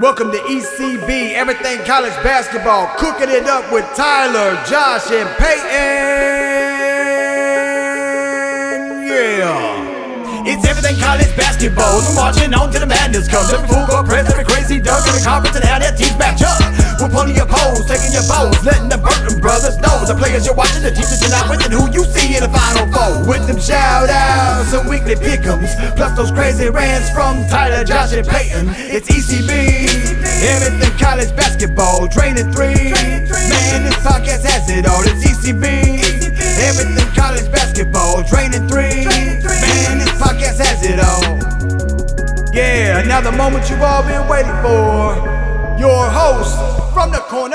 Welcome 0.00 0.30
to 0.30 0.38
ECB, 0.38 1.32
everything 1.32 1.84
college 1.84 2.14
basketball, 2.22 2.86
cooking 2.98 3.34
it 3.34 3.48
up 3.48 3.72
with 3.72 3.84
Tyler, 3.96 4.54
Josh, 4.64 5.10
and 5.10 5.28
Peyton. 5.38 5.66
Yeah. 9.08 10.46
It's 10.46 10.64
everything 10.68 11.00
college 11.02 11.36
basketball. 11.36 11.98
We're 11.98 12.14
marching 12.14 12.54
on 12.54 12.70
to 12.74 12.78
the 12.78 12.86
madness 12.86 13.26
comes. 13.26 13.52
Every 13.52 13.66
full 13.66 13.86
court 13.86 14.06
press, 14.06 14.30
every 14.30 14.44
crazy 14.44 14.78
dunk, 14.78 15.04
every 15.08 15.20
conference, 15.20 15.56
and 15.56 15.64
how 15.64 15.80
that 15.80 15.98
teams 15.98 16.16
match 16.16 16.42
up. 16.42 16.87
We're 16.98 17.14
pulling 17.14 17.36
your 17.38 17.46
poles, 17.46 17.86
taking 17.86 18.10
your 18.10 18.26
bows, 18.26 18.58
letting 18.66 18.90
the 18.90 18.98
Burton 18.98 19.38
brothers 19.38 19.78
know 19.78 20.02
the 20.02 20.18
players 20.18 20.42
you're 20.42 20.58
watching, 20.58 20.82
the 20.82 20.90
teachers 20.90 21.22
you're 21.22 21.30
not 21.30 21.46
with, 21.46 21.62
and 21.62 21.70
who 21.70 21.86
you 21.94 22.02
see 22.02 22.34
in 22.34 22.42
the 22.42 22.50
final 22.50 22.90
four. 22.90 23.22
With 23.22 23.46
them 23.46 23.62
shout 23.62 24.10
outs 24.10 24.74
and 24.74 24.82
weekly 24.90 25.14
pick'ems, 25.14 25.70
plus 25.94 26.16
those 26.18 26.34
crazy 26.34 26.66
rants 26.68 27.10
from 27.14 27.46
Tyler, 27.46 27.84
Josh, 27.86 28.18
and 28.18 28.26
Peyton. 28.26 28.74
It's 28.90 29.06
ECB, 29.06 29.46
everything 30.42 30.90
college 30.98 31.30
basketball, 31.38 32.08
training 32.10 32.50
three. 32.50 32.90
Man, 32.90 33.86
this 33.86 33.94
podcast 34.02 34.42
has 34.42 34.66
it 34.66 34.82
all. 34.82 35.06
It's 35.06 35.22
ECB, 35.22 35.62
everything 36.66 37.14
college 37.14 37.46
basketball, 37.54 38.26
training 38.26 38.66
three. 38.66 39.06
Man, 39.06 40.02
this 40.02 40.10
podcast 40.18 40.58
has 40.58 40.82
it 40.82 40.98
all. 40.98 41.38
Yeah, 42.52 43.02
now 43.06 43.20
the 43.20 43.30
moment 43.30 43.70
you've 43.70 43.82
all 43.82 44.02
been 44.02 44.26
waiting 44.26 44.58
for. 44.66 45.46
Your 45.78 46.10
host 46.10 46.77
from 46.98 47.12
the 47.12 47.18
corner 47.30 47.54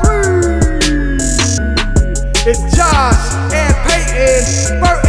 three. 0.00 1.18
It's 2.46 2.62
Josh 2.76 3.24
and 3.52 3.74
Peyton 3.82 4.44
Burton 4.78 5.08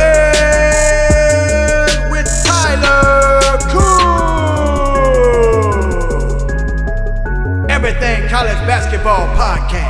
with 2.10 2.28
Tyler 2.44 3.60
Cool. 3.70 4.10
Everything 7.70 8.28
College 8.28 8.62
Basketball 8.66 9.28
Podcast. 9.38 9.89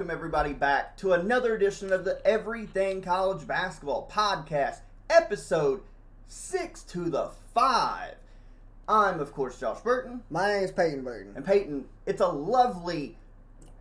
Welcome 0.00 0.16
everybody 0.16 0.54
back 0.54 0.96
to 0.96 1.12
another 1.12 1.54
edition 1.54 1.92
of 1.92 2.06
the 2.06 2.26
Everything 2.26 3.02
College 3.02 3.46
Basketball 3.46 4.08
Podcast, 4.10 4.78
episode 5.10 5.82
six 6.26 6.82
to 6.84 7.10
the 7.10 7.28
five. 7.52 8.14
I'm, 8.88 9.20
of 9.20 9.34
course, 9.34 9.60
Josh 9.60 9.80
Burton, 9.80 10.22
My 10.30 10.54
name 10.54 10.64
is 10.64 10.72
Peyton 10.72 11.04
Burton. 11.04 11.34
and 11.36 11.44
Peyton. 11.44 11.84
It's 12.06 12.22
a 12.22 12.28
lovely 12.28 13.18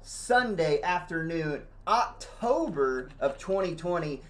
Sunday 0.02 0.82
afternoon, 0.82 1.62
October 1.88 3.08
of 3.22 3.38
2020. 3.38 4.22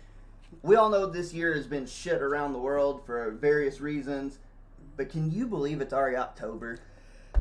We 0.61 0.75
all 0.75 0.91
know 0.91 1.07
this 1.07 1.33
year 1.33 1.55
has 1.55 1.65
been 1.65 1.87
shit 1.87 2.21
around 2.21 2.53
the 2.53 2.59
world 2.59 3.03
for 3.03 3.31
various 3.31 3.81
reasons, 3.81 4.37
but 4.95 5.09
can 5.09 5.31
you 5.31 5.47
believe 5.47 5.81
it's 5.81 5.93
already 5.93 6.17
October? 6.17 6.77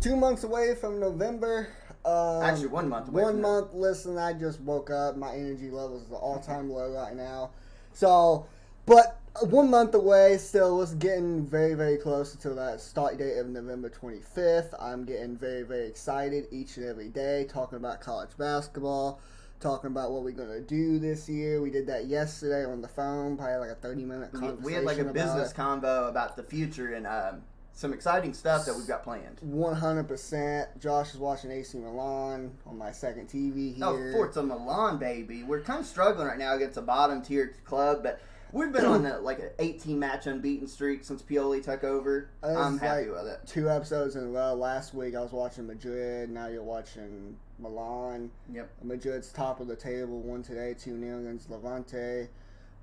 Two 0.01 0.17
months 0.17 0.43
away 0.43 0.75
from 0.75 0.99
November. 0.99 1.69
Um, 2.09 2.43
Actually, 2.43 2.69
one 2.69 2.89
month 2.89 3.09
away 3.09 3.23
One 3.23 3.41
month. 3.41 3.75
Listen, 3.75 4.17
I 4.17 4.33
just 4.33 4.61
woke 4.61 4.91
up. 4.91 5.17
My 5.17 5.35
energy 5.35 5.71
levels 5.71 6.07
is 6.07 6.13
all 6.13 6.39
time 6.41 6.71
low 6.71 6.91
right 6.91 7.15
now. 7.15 7.51
So, 7.93 8.47
but 8.87 9.21
one 9.43 9.69
month 9.69 9.95
away. 9.95 10.39
Still, 10.39 10.81
it's 10.81 10.95
getting 10.95 11.45
very, 11.45 11.75
very 11.75 11.99
close 11.99 12.35
to 12.35 12.51
that 12.51 12.81
start 12.81 13.19
date 13.19 13.37
of 13.37 13.49
November 13.49 13.91
25th. 13.91 14.75
I'm 14.81 15.05
getting 15.05 15.37
very, 15.37 15.63
very 15.65 15.87
excited 15.87 16.47
each 16.51 16.79
and 16.79 16.87
every 16.87 17.09
day, 17.09 17.47
talking 17.49 17.77
about 17.77 18.01
college 18.01 18.31
basketball. 18.39 19.21
Talking 19.61 19.89
about 19.89 20.13
what 20.13 20.23
we're 20.23 20.31
gonna 20.31 20.61
do 20.61 21.01
this 21.01 21.29
year. 21.29 21.61
We 21.61 21.71
did 21.71 21.89
that 21.89 22.07
yesterday 22.07 22.65
on 22.65 22.81
the 22.81 22.87
phone, 22.87 23.37
probably 23.37 23.57
like 23.57 23.71
a 23.71 23.75
thirty 23.75 24.05
minute 24.05 24.31
conversation. 24.31 24.63
we 24.63 24.73
had 24.73 24.85
like 24.85 24.99
a 24.99 25.05
business 25.05 25.51
it. 25.51 25.57
convo 25.57 26.09
about 26.09 26.37
the 26.37 26.45
future 26.45 26.95
and 26.95 27.09
um, 27.09 27.43
some 27.79 27.93
exciting 27.93 28.35
stuff 28.35 28.67
that 28.67 28.75
we've 28.75 28.89
got 28.89 29.05
planned. 29.05 29.39
One 29.41 29.77
hundred 29.77 30.09
percent. 30.09 30.69
Josh 30.81 31.15
is 31.15 31.21
watching 31.21 31.53
AC 31.53 31.79
Milan 31.79 32.51
on 32.67 32.77
my 32.77 32.91
second 32.91 33.29
TV 33.29 33.77
here. 33.77 34.11
Oh, 34.11 34.13
Forza 34.13 34.43
Milan, 34.43 34.99
baby. 34.99 35.45
We're 35.45 35.61
kind 35.61 35.79
of 35.79 35.87
struggling 35.87 36.27
right 36.27 36.39
now 36.39 36.57
against 36.57 36.77
a 36.77 36.83
bottom 36.83 37.23
tier 37.23 37.55
club, 37.65 38.03
but 38.03 38.21
we've 38.51 38.73
been 38.73 38.85
on 38.85 39.07
a, 39.07 39.19
like 39.21 39.39
an 39.39 39.51
18 39.61 39.97
match 39.97 40.27
unbeaten 40.27 40.67
streak 40.67 41.05
since 41.05 41.23
Pioli 41.23 41.63
took 41.63 41.85
over. 41.85 42.31
I'm 42.43 42.81
happy 42.81 43.11
like 43.11 43.23
with 43.23 43.33
it. 43.33 43.47
Two 43.47 43.71
episodes 43.71 44.17
in 44.17 44.25
a 44.25 44.29
row. 44.29 44.55
Last 44.55 44.93
week 44.93 45.15
I 45.15 45.21
was 45.21 45.31
watching 45.31 45.69
Madrid. 45.69 46.31
Now 46.31 46.49
you're 46.49 46.65
watching 46.65 47.37
Milan. 47.61 48.29
Yep. 48.53 48.71
Madrid's 48.83 49.31
top 49.31 49.61
of 49.61 49.69
the 49.69 49.77
table. 49.77 50.19
One 50.19 50.43
today, 50.43 50.75
two 50.77 50.97
nil 50.97 51.21
against 51.21 51.49
Levante. 51.49 52.27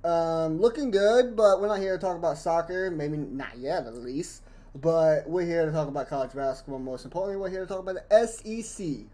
Um, 0.05 0.61
looking 0.61 0.89
good, 0.89 1.35
but 1.35 1.59
we're 1.59 1.67
not 1.67 1.79
here 1.79 1.97
to 1.97 2.01
talk 2.01 2.15
about 2.15 2.37
soccer. 2.37 2.89
Maybe 2.89 3.17
not 3.17 3.57
yet, 3.57 3.87
at 3.87 3.95
least. 3.95 4.43
But 4.75 5.29
we're 5.29 5.45
here 5.45 5.65
to 5.65 5.71
talk 5.71 5.87
about 5.87 6.09
college 6.09 6.33
basketball. 6.33 6.79
Most 6.79 7.05
importantly, 7.05 7.37
we're 7.37 7.49
here 7.49 7.61
to 7.61 7.65
talk 7.65 7.79
about 7.79 8.09
the 8.09 8.27
SEC. 8.27 9.05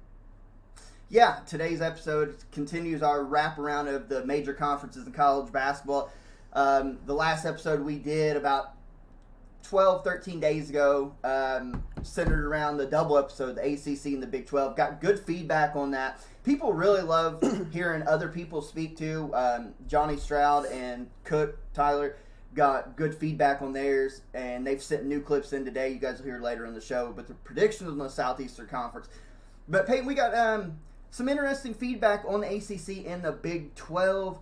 Yeah, 1.08 1.40
today's 1.46 1.82
episode 1.82 2.36
continues 2.52 3.04
our 3.04 3.20
wraparound 3.20 3.94
of 3.94 4.10
the 4.10 4.26
major 4.26 4.56
conferences 4.56 5.06
in 5.06 5.14
college 5.14 5.52
basketball. 5.54 6.12
Um, 6.54 6.98
the 7.06 7.14
last 7.14 7.46
episode 7.46 7.82
we 7.82 8.00
did 8.00 8.38
about 8.38 8.74
12, 9.64 10.04
13 10.04 10.40
days 10.40 10.72
ago, 10.72 11.14
um, 11.24 11.84
centered 12.02 12.44
around 12.44 12.78
the 12.78 12.88
double 12.88 13.16
episode, 13.16 13.56
the 13.56 13.62
ACC 13.62 14.14
and 14.14 14.24
the 14.24 14.28
Big 14.28 14.48
12. 14.48 14.76
Got 14.76 15.00
good 15.00 15.20
feedback 15.20 15.76
on 15.76 15.92
that. 15.92 16.26
People 16.44 16.74
really 16.74 17.04
love 17.04 17.44
hearing 17.72 18.02
other 18.08 18.30
people 18.30 18.64
speak 18.64 18.98
to. 18.98 19.32
Um, 19.36 19.74
Johnny 19.88 20.18
Stroud 20.18 20.66
and 20.66 21.08
Cook, 21.24 21.60
Tyler, 21.76 22.16
got 22.54 22.96
good 22.98 23.16
feedback 23.16 23.62
on 23.62 23.74
theirs, 23.74 24.22
and 24.34 24.66
they've 24.68 24.82
sent 24.82 25.06
new 25.06 25.22
clips 25.22 25.54
in 25.54 25.64
today. 25.66 25.90
You 25.90 26.00
guys 26.00 26.18
will 26.20 26.26
hear 26.26 26.40
later 26.40 26.66
in 26.66 26.74
the 26.74 26.82
show. 26.82 27.14
But 27.16 27.28
the 27.28 27.34
predictions 27.36 27.90
on 27.90 27.98
the 27.98 28.10
Southeastern 28.10 28.68
Conference. 28.68 29.08
But 29.70 29.88
Peyton, 29.88 30.06
we 30.06 30.16
got 30.16 30.36
um, 30.36 30.78
some 31.12 31.30
interesting 31.30 31.74
feedback 31.74 32.24
on 32.28 32.42
the 32.42 32.48
ACC 32.48 33.06
and 33.08 33.24
the 33.24 33.32
Big 33.32 33.74
12. 33.76 34.40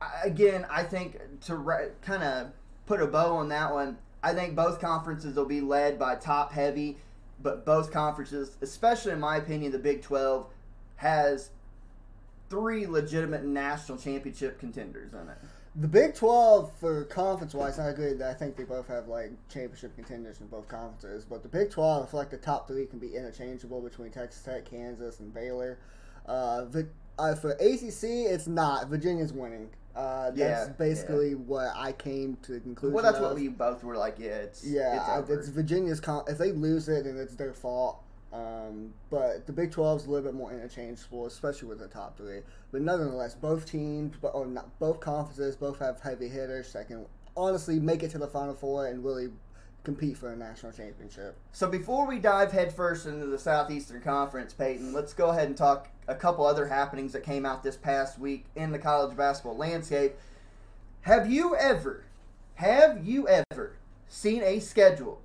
I- 0.00 0.20
Again, 0.24 0.66
I 0.70 0.84
think 0.84 1.18
to 1.42 1.56
ri- 1.56 1.90
kind 2.02 2.22
of 2.22 2.52
put 2.86 3.00
a 3.02 3.06
bow 3.06 3.36
on 3.36 3.48
that 3.48 3.72
one, 3.72 3.98
I 4.22 4.34
think 4.34 4.54
both 4.54 4.80
conferences 4.80 5.34
will 5.36 5.46
be 5.46 5.60
led 5.60 5.98
by 5.98 6.14
top 6.16 6.52
heavy, 6.52 6.98
but 7.42 7.64
both 7.64 7.90
conferences, 7.90 8.56
especially 8.60 9.12
in 9.12 9.20
my 9.20 9.36
opinion, 9.36 9.72
the 9.72 9.78
Big 9.78 10.02
12 10.02 10.46
has 10.96 11.50
three 12.50 12.86
legitimate 12.86 13.44
national 13.44 13.96
championship 13.96 14.58
contenders 14.58 15.12
in 15.12 15.28
it. 15.28 15.38
The 15.76 15.86
Big 15.86 16.14
Twelve 16.14 16.72
for 16.80 17.04
conference 17.04 17.54
wise, 17.54 17.78
I 17.78 17.90
agree. 17.90 18.20
I 18.22 18.34
think 18.34 18.56
they 18.56 18.64
both 18.64 18.88
have 18.88 19.06
like 19.06 19.30
championship 19.48 19.94
contenders 19.94 20.40
in 20.40 20.48
both 20.48 20.66
conferences. 20.68 21.24
But 21.24 21.42
the 21.42 21.48
Big 21.48 21.70
Twelve, 21.70 22.06
I 22.06 22.10
feel 22.10 22.18
like 22.18 22.30
the 22.30 22.38
top 22.38 22.66
three 22.66 22.86
can 22.86 22.98
be 22.98 23.14
interchangeable 23.14 23.80
between 23.80 24.10
Texas 24.10 24.42
Tech, 24.42 24.64
Kansas, 24.64 25.20
and 25.20 25.32
Baylor. 25.32 25.78
Uh, 26.26 26.64
Vi- 26.66 26.86
uh, 27.18 27.34
for 27.36 27.52
ACC, 27.52 28.02
it's 28.04 28.48
not. 28.48 28.88
Virginia's 28.88 29.32
winning. 29.32 29.68
Uh, 29.94 30.30
that's 30.30 30.38
Yeah, 30.38 30.68
basically 30.78 31.34
what 31.34 31.72
I 31.76 31.92
came 31.92 32.36
to 32.42 32.52
the 32.52 32.60
conclusion. 32.60 32.94
Well, 32.94 33.04
that's 33.04 33.18
of. 33.18 33.22
what 33.24 33.34
we 33.36 33.48
both 33.48 33.84
were 33.84 33.96
like. 33.96 34.16
Yeah, 34.18 34.28
it's 34.28 34.64
Yeah, 34.64 35.20
it's, 35.20 35.30
it's 35.30 35.48
Virginia's. 35.48 36.00
Con- 36.00 36.24
if 36.26 36.38
they 36.38 36.50
lose 36.50 36.88
it, 36.88 37.04
then 37.04 37.16
it's 37.16 37.36
their 37.36 37.52
fault. 37.52 38.02
Um, 38.32 38.94
but 39.10 39.46
the 39.46 39.52
Big 39.52 39.72
12 39.72 40.02
is 40.02 40.06
a 40.06 40.10
little 40.10 40.24
bit 40.24 40.34
more 40.34 40.52
interchangeable, 40.52 41.26
especially 41.26 41.68
with 41.68 41.80
the 41.80 41.88
top 41.88 42.16
three. 42.16 42.40
But 42.70 42.82
nonetheless, 42.82 43.34
both 43.34 43.66
teams, 43.66 44.14
or 44.22 44.46
not, 44.46 44.78
both 44.78 45.00
conferences, 45.00 45.56
both 45.56 45.78
have 45.80 46.00
heavy 46.00 46.28
hitters 46.28 46.72
that 46.72 46.86
can 46.86 47.06
honestly 47.36 47.80
make 47.80 48.02
it 48.02 48.10
to 48.12 48.18
the 48.18 48.28
Final 48.28 48.54
Four 48.54 48.86
and 48.86 49.04
really 49.04 49.30
compete 49.82 50.16
for 50.16 50.32
a 50.32 50.36
national 50.36 50.72
championship. 50.72 51.36
So 51.52 51.66
before 51.66 52.06
we 52.06 52.18
dive 52.18 52.52
headfirst 52.52 53.06
into 53.06 53.26
the 53.26 53.38
Southeastern 53.38 54.02
Conference, 54.02 54.52
Peyton, 54.52 54.92
let's 54.92 55.14
go 55.14 55.30
ahead 55.30 55.48
and 55.48 55.56
talk 55.56 55.88
a 56.06 56.14
couple 56.14 56.46
other 56.46 56.66
happenings 56.66 57.12
that 57.12 57.24
came 57.24 57.46
out 57.46 57.62
this 57.62 57.76
past 57.76 58.18
week 58.18 58.44
in 58.54 58.72
the 58.72 58.78
college 58.78 59.16
basketball 59.16 59.56
landscape. 59.56 60.14
Have 61.02 61.30
you 61.30 61.56
ever, 61.56 62.04
have 62.56 63.06
you 63.06 63.26
ever 63.26 63.76
seen 64.08 64.42
a 64.42 64.60
schedule? 64.60 65.22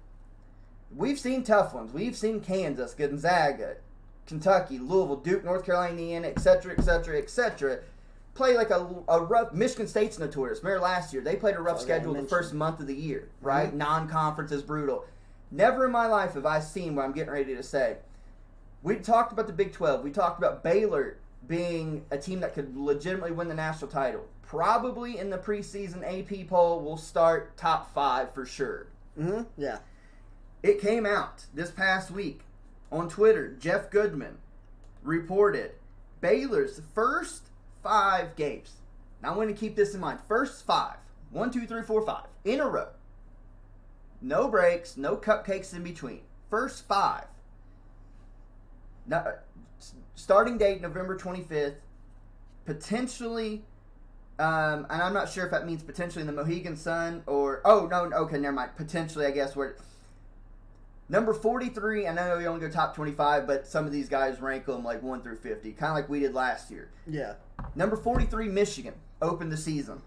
We've 0.96 1.20
seen 1.20 1.44
tough 1.44 1.74
ones. 1.74 1.94
We've 1.94 2.16
seen 2.16 2.40
Kansas, 2.40 2.94
Gonzaga, 2.94 3.78
Kentucky, 4.28 4.80
Louisville, 4.80 5.18
Duke, 5.18 5.44
North 5.44 5.66
Carolina, 5.66 5.92
Indiana, 5.92 6.28
etc., 6.30 6.74
etc., 6.78 7.18
etc. 7.18 7.80
Play 8.34 8.56
like 8.56 8.70
a, 8.70 8.88
a 9.08 9.22
rough. 9.22 9.54
Michigan 9.54 9.88
State's 9.88 10.20
notorious. 10.20 10.64
Remember 10.64 10.82
last 10.84 11.14
year 11.14 11.22
they 11.22 11.36
played 11.36 11.56
a 11.56 11.62
rough 11.62 11.78
Oh, 11.80 11.84
schedule 11.84 12.14
the 12.14 12.24
first 12.24 12.54
month 12.54 12.80
of 12.80 12.88
the 12.88 12.96
year, 12.96 13.30
right? 13.42 13.74
Non-conference 13.74 14.52
is 14.52 14.62
brutal. 14.62 15.06
Never 15.52 15.86
in 15.86 15.92
my 15.92 16.08
life 16.08 16.34
have 16.34 16.46
I 16.46 16.60
seen 16.60 16.96
what 16.96 17.06
I'm 17.06 17.12
getting 17.14 17.32
ready 17.32 17.56
to 17.56 17.64
say. 17.64 17.98
We 18.84 18.96
talked 18.98 19.32
about 19.32 19.48
the 19.48 19.54
Big 19.54 19.72
12. 19.74 20.04
We 20.04 20.12
talked 20.12 20.38
about 20.38 20.64
Baylor 20.64 21.18
being 21.48 22.06
a 22.12 22.18
team 22.18 22.40
that 22.42 22.54
could 22.54 22.76
legitimately 22.76 23.32
win 23.32 23.48
the 23.48 23.54
national 23.54 23.90
title. 23.90 24.26
Probably 24.42 25.18
in 25.18 25.30
the 25.30 25.38
preseason 25.38 26.04
AP 26.04 26.48
poll 26.48 26.82
will 26.82 26.98
start 26.98 27.56
top 27.58 27.94
five 27.94 28.34
for 28.34 28.46
sure. 28.46 28.88
Mm-hmm. 29.20 29.44
Yeah. 29.58 29.80
It 30.64 30.82
came 30.82 31.06
out 31.06 31.46
this 31.54 31.72
past 31.72 32.12
week 32.12 32.42
on 32.92 33.10
Twitter. 33.10 33.56
Jeff 33.60 33.90
Goodman 33.90 34.38
reported 35.04 35.72
Baylor's 36.22 36.82
first 36.94 37.50
five 37.84 38.36
games. 38.36 38.78
Now 39.22 39.30
I'm 39.30 39.36
going 39.36 39.48
to 39.48 39.54
keep 39.54 39.76
this 39.76 39.94
in 39.94 40.02
mind. 40.02 40.20
First 40.28 40.66
five. 40.66 40.98
One, 41.32 41.52
two, 41.52 41.68
three, 41.68 41.84
four, 41.84 42.06
five. 42.06 42.26
In 42.44 42.60
a 42.60 42.68
row. 42.68 42.90
No 44.22 44.48
breaks, 44.48 44.98
no 44.98 45.18
cupcakes 45.18 45.74
in 45.74 45.84
between. 45.84 46.22
First 46.50 46.88
five. 46.88 47.26
Now, 49.06 49.34
starting 50.16 50.58
date 50.58 50.82
November 50.82 51.18
25th. 51.18 51.76
Potentially, 52.66 53.64
um, 54.40 54.88
and 54.90 55.02
I'm 55.02 55.14
not 55.14 55.30
sure 55.30 55.46
if 55.46 55.52
that 55.52 55.68
means 55.68 55.84
potentially 55.84 56.22
in 56.22 56.28
the 56.28 56.34
Mohegan 56.34 56.76
Sun 56.76 57.24
or 57.28 57.62
oh 57.64 57.88
no, 57.88 58.06
okay, 58.18 58.38
never 58.40 58.54
mind. 58.54 58.72
Potentially, 58.76 59.26
I 59.28 59.32
guess 59.32 59.56
where 59.56 59.76
number 61.10 61.34
43. 61.34 62.08
I 62.08 62.14
know 62.14 62.38
you 62.38 62.48
only 62.48 62.62
go 62.62 62.70
top 62.70 62.96
25, 62.96 63.48
but 63.48 63.68
some 63.68 63.86
of 63.86 63.92
these 63.92 64.10
guys 64.10 64.40
rank 64.40 64.66
them 64.66 64.84
like 64.84 65.02
one 65.02 65.22
through 65.22 65.38
50, 65.38 65.72
kind 65.74 65.92
of 65.92 65.96
like 65.96 66.10
we 66.10 66.20
did 66.20 66.34
last 66.34 66.72
year. 66.72 66.90
Yeah. 67.08 67.34
Number 67.76 67.96
43, 67.96 68.48
Michigan 68.50 68.94
opened 69.22 69.52
the 69.52 69.58
season. 69.58 70.02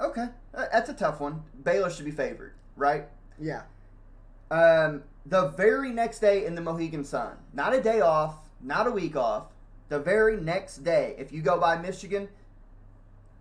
Okay, 0.00 0.26
uh, 0.54 0.66
that's 0.70 0.90
a 0.90 0.94
tough 0.94 1.20
one. 1.20 1.42
Baylor 1.62 1.90
should 1.90 2.04
be 2.04 2.10
favored, 2.10 2.52
right? 2.76 3.08
Yeah. 3.40 3.62
Um, 4.50 5.04
the 5.24 5.48
very 5.48 5.90
next 5.90 6.18
day 6.18 6.44
in 6.44 6.54
the 6.54 6.60
Mohegan 6.60 7.04
Sun, 7.04 7.36
not 7.54 7.74
a 7.74 7.80
day 7.80 8.00
off, 8.00 8.36
not 8.60 8.86
a 8.86 8.90
week 8.90 9.16
off. 9.16 9.46
The 9.88 9.98
very 9.98 10.36
next 10.36 10.78
day, 10.78 11.14
if 11.18 11.32
you 11.32 11.40
go 11.40 11.58
by 11.58 11.78
Michigan, 11.78 12.28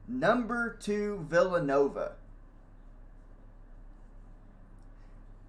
number 0.08 0.78
two 0.80 1.26
Villanova. 1.30 2.14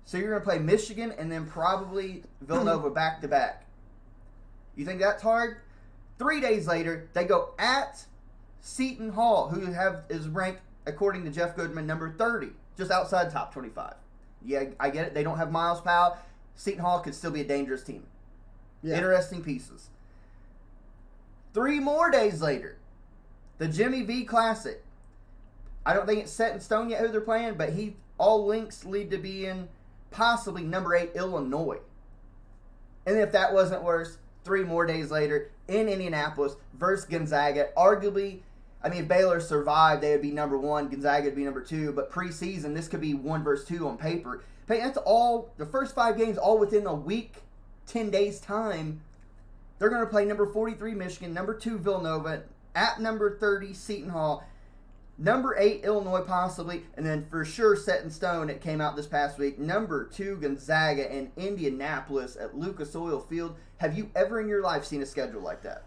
So 0.06 0.16
you're 0.16 0.30
going 0.30 0.40
to 0.40 0.44
play 0.44 0.58
Michigan 0.60 1.12
and 1.18 1.30
then 1.30 1.46
probably 1.46 2.22
Villanova 2.40 2.90
back 2.90 3.20
to 3.22 3.28
back. 3.28 3.66
You 4.76 4.84
think 4.84 5.00
that's 5.00 5.22
hard? 5.22 5.58
Three 6.18 6.40
days 6.40 6.66
later, 6.66 7.08
they 7.12 7.24
go 7.24 7.50
at 7.58 8.06
Seton 8.60 9.10
Hall, 9.10 9.48
who 9.48 9.72
have 9.72 10.04
is 10.08 10.28
ranked 10.28 10.60
according 10.86 11.24
to 11.24 11.30
Jeff 11.30 11.56
Goodman 11.56 11.86
number 11.86 12.14
30, 12.16 12.50
just 12.78 12.92
outside 12.92 13.30
top 13.30 13.52
25. 13.52 13.94
Yeah, 14.44 14.64
I 14.78 14.90
get 14.90 15.06
it. 15.06 15.14
They 15.14 15.24
don't 15.24 15.38
have 15.38 15.50
Myles 15.50 15.80
Powell. 15.80 16.16
Seton 16.54 16.80
Hall 16.80 17.00
could 17.00 17.14
still 17.14 17.32
be 17.32 17.40
a 17.40 17.44
dangerous 17.44 17.82
team. 17.82 18.04
Yeah. 18.82 18.96
Interesting 18.96 19.42
pieces. 19.42 19.88
Three 21.52 21.80
more 21.80 22.10
days 22.10 22.40
later, 22.40 22.76
the 23.58 23.66
Jimmy 23.66 24.02
V 24.02 24.24
Classic. 24.24 24.84
I 25.84 25.94
don't 25.94 26.06
think 26.06 26.20
it's 26.20 26.32
set 26.32 26.52
in 26.52 26.60
stone 26.60 26.90
yet 26.90 27.00
who 27.00 27.08
they're 27.08 27.20
playing, 27.20 27.54
but 27.54 27.70
he 27.72 27.96
all 28.18 28.46
links 28.46 28.84
lead 28.84 29.10
to 29.10 29.18
being 29.18 29.68
possibly 30.16 30.62
number 30.62 30.94
eight 30.94 31.10
Illinois. 31.14 31.78
And 33.04 33.18
if 33.18 33.32
that 33.32 33.52
wasn't 33.52 33.84
worse, 33.84 34.16
three 34.44 34.64
more 34.64 34.86
days 34.86 35.10
later 35.10 35.50
in 35.68 35.88
Indianapolis 35.88 36.56
versus 36.74 37.04
Gonzaga. 37.04 37.68
Arguably, 37.76 38.38
I 38.82 38.88
mean, 38.88 39.02
if 39.02 39.08
Baylor 39.08 39.40
survived, 39.40 40.02
they 40.02 40.12
would 40.12 40.22
be 40.22 40.30
number 40.30 40.56
one. 40.56 40.88
Gonzaga 40.88 41.26
would 41.26 41.36
be 41.36 41.44
number 41.44 41.60
two. 41.60 41.92
But 41.92 42.10
preseason, 42.10 42.74
this 42.74 42.88
could 42.88 43.00
be 43.00 43.14
one 43.14 43.44
versus 43.44 43.68
two 43.68 43.86
on 43.86 43.98
paper. 43.98 44.42
That's 44.66 44.96
all. 44.96 45.50
The 45.58 45.66
first 45.66 45.94
five 45.94 46.16
games, 46.16 46.38
all 46.38 46.58
within 46.58 46.86
a 46.86 46.94
week, 46.94 47.42
ten 47.86 48.10
days 48.10 48.40
time. 48.40 49.02
They're 49.78 49.90
going 49.90 50.04
to 50.04 50.10
play 50.10 50.24
number 50.24 50.46
forty-three 50.46 50.94
Michigan, 50.94 51.34
number 51.34 51.52
two 51.52 51.78
Villanova, 51.78 52.44
at 52.74 53.00
number 53.00 53.36
thirty 53.36 53.74
Seton 53.74 54.08
Hall, 54.08 54.44
number 55.18 55.56
eight 55.58 55.84
Illinois 55.84 56.22
possibly, 56.22 56.84
and 56.96 57.04
then 57.04 57.26
for 57.30 57.44
sure 57.44 57.76
set 57.76 58.02
in 58.02 58.10
stone. 58.10 58.50
It 58.50 58.60
came 58.60 58.80
out 58.80 58.96
this 58.96 59.06
past 59.06 59.38
week. 59.38 59.58
Number 59.58 60.04
two 60.04 60.36
Gonzaga 60.36 61.10
and 61.10 61.30
Indianapolis 61.36 62.36
at 62.36 62.56
Lucas 62.56 62.94
Oil 62.94 63.20
Field. 63.20 63.56
Have 63.78 63.96
you 63.96 64.10
ever 64.14 64.40
in 64.40 64.48
your 64.48 64.62
life 64.62 64.84
seen 64.84 65.02
a 65.02 65.06
schedule 65.06 65.42
like 65.42 65.62
that? 65.62 65.84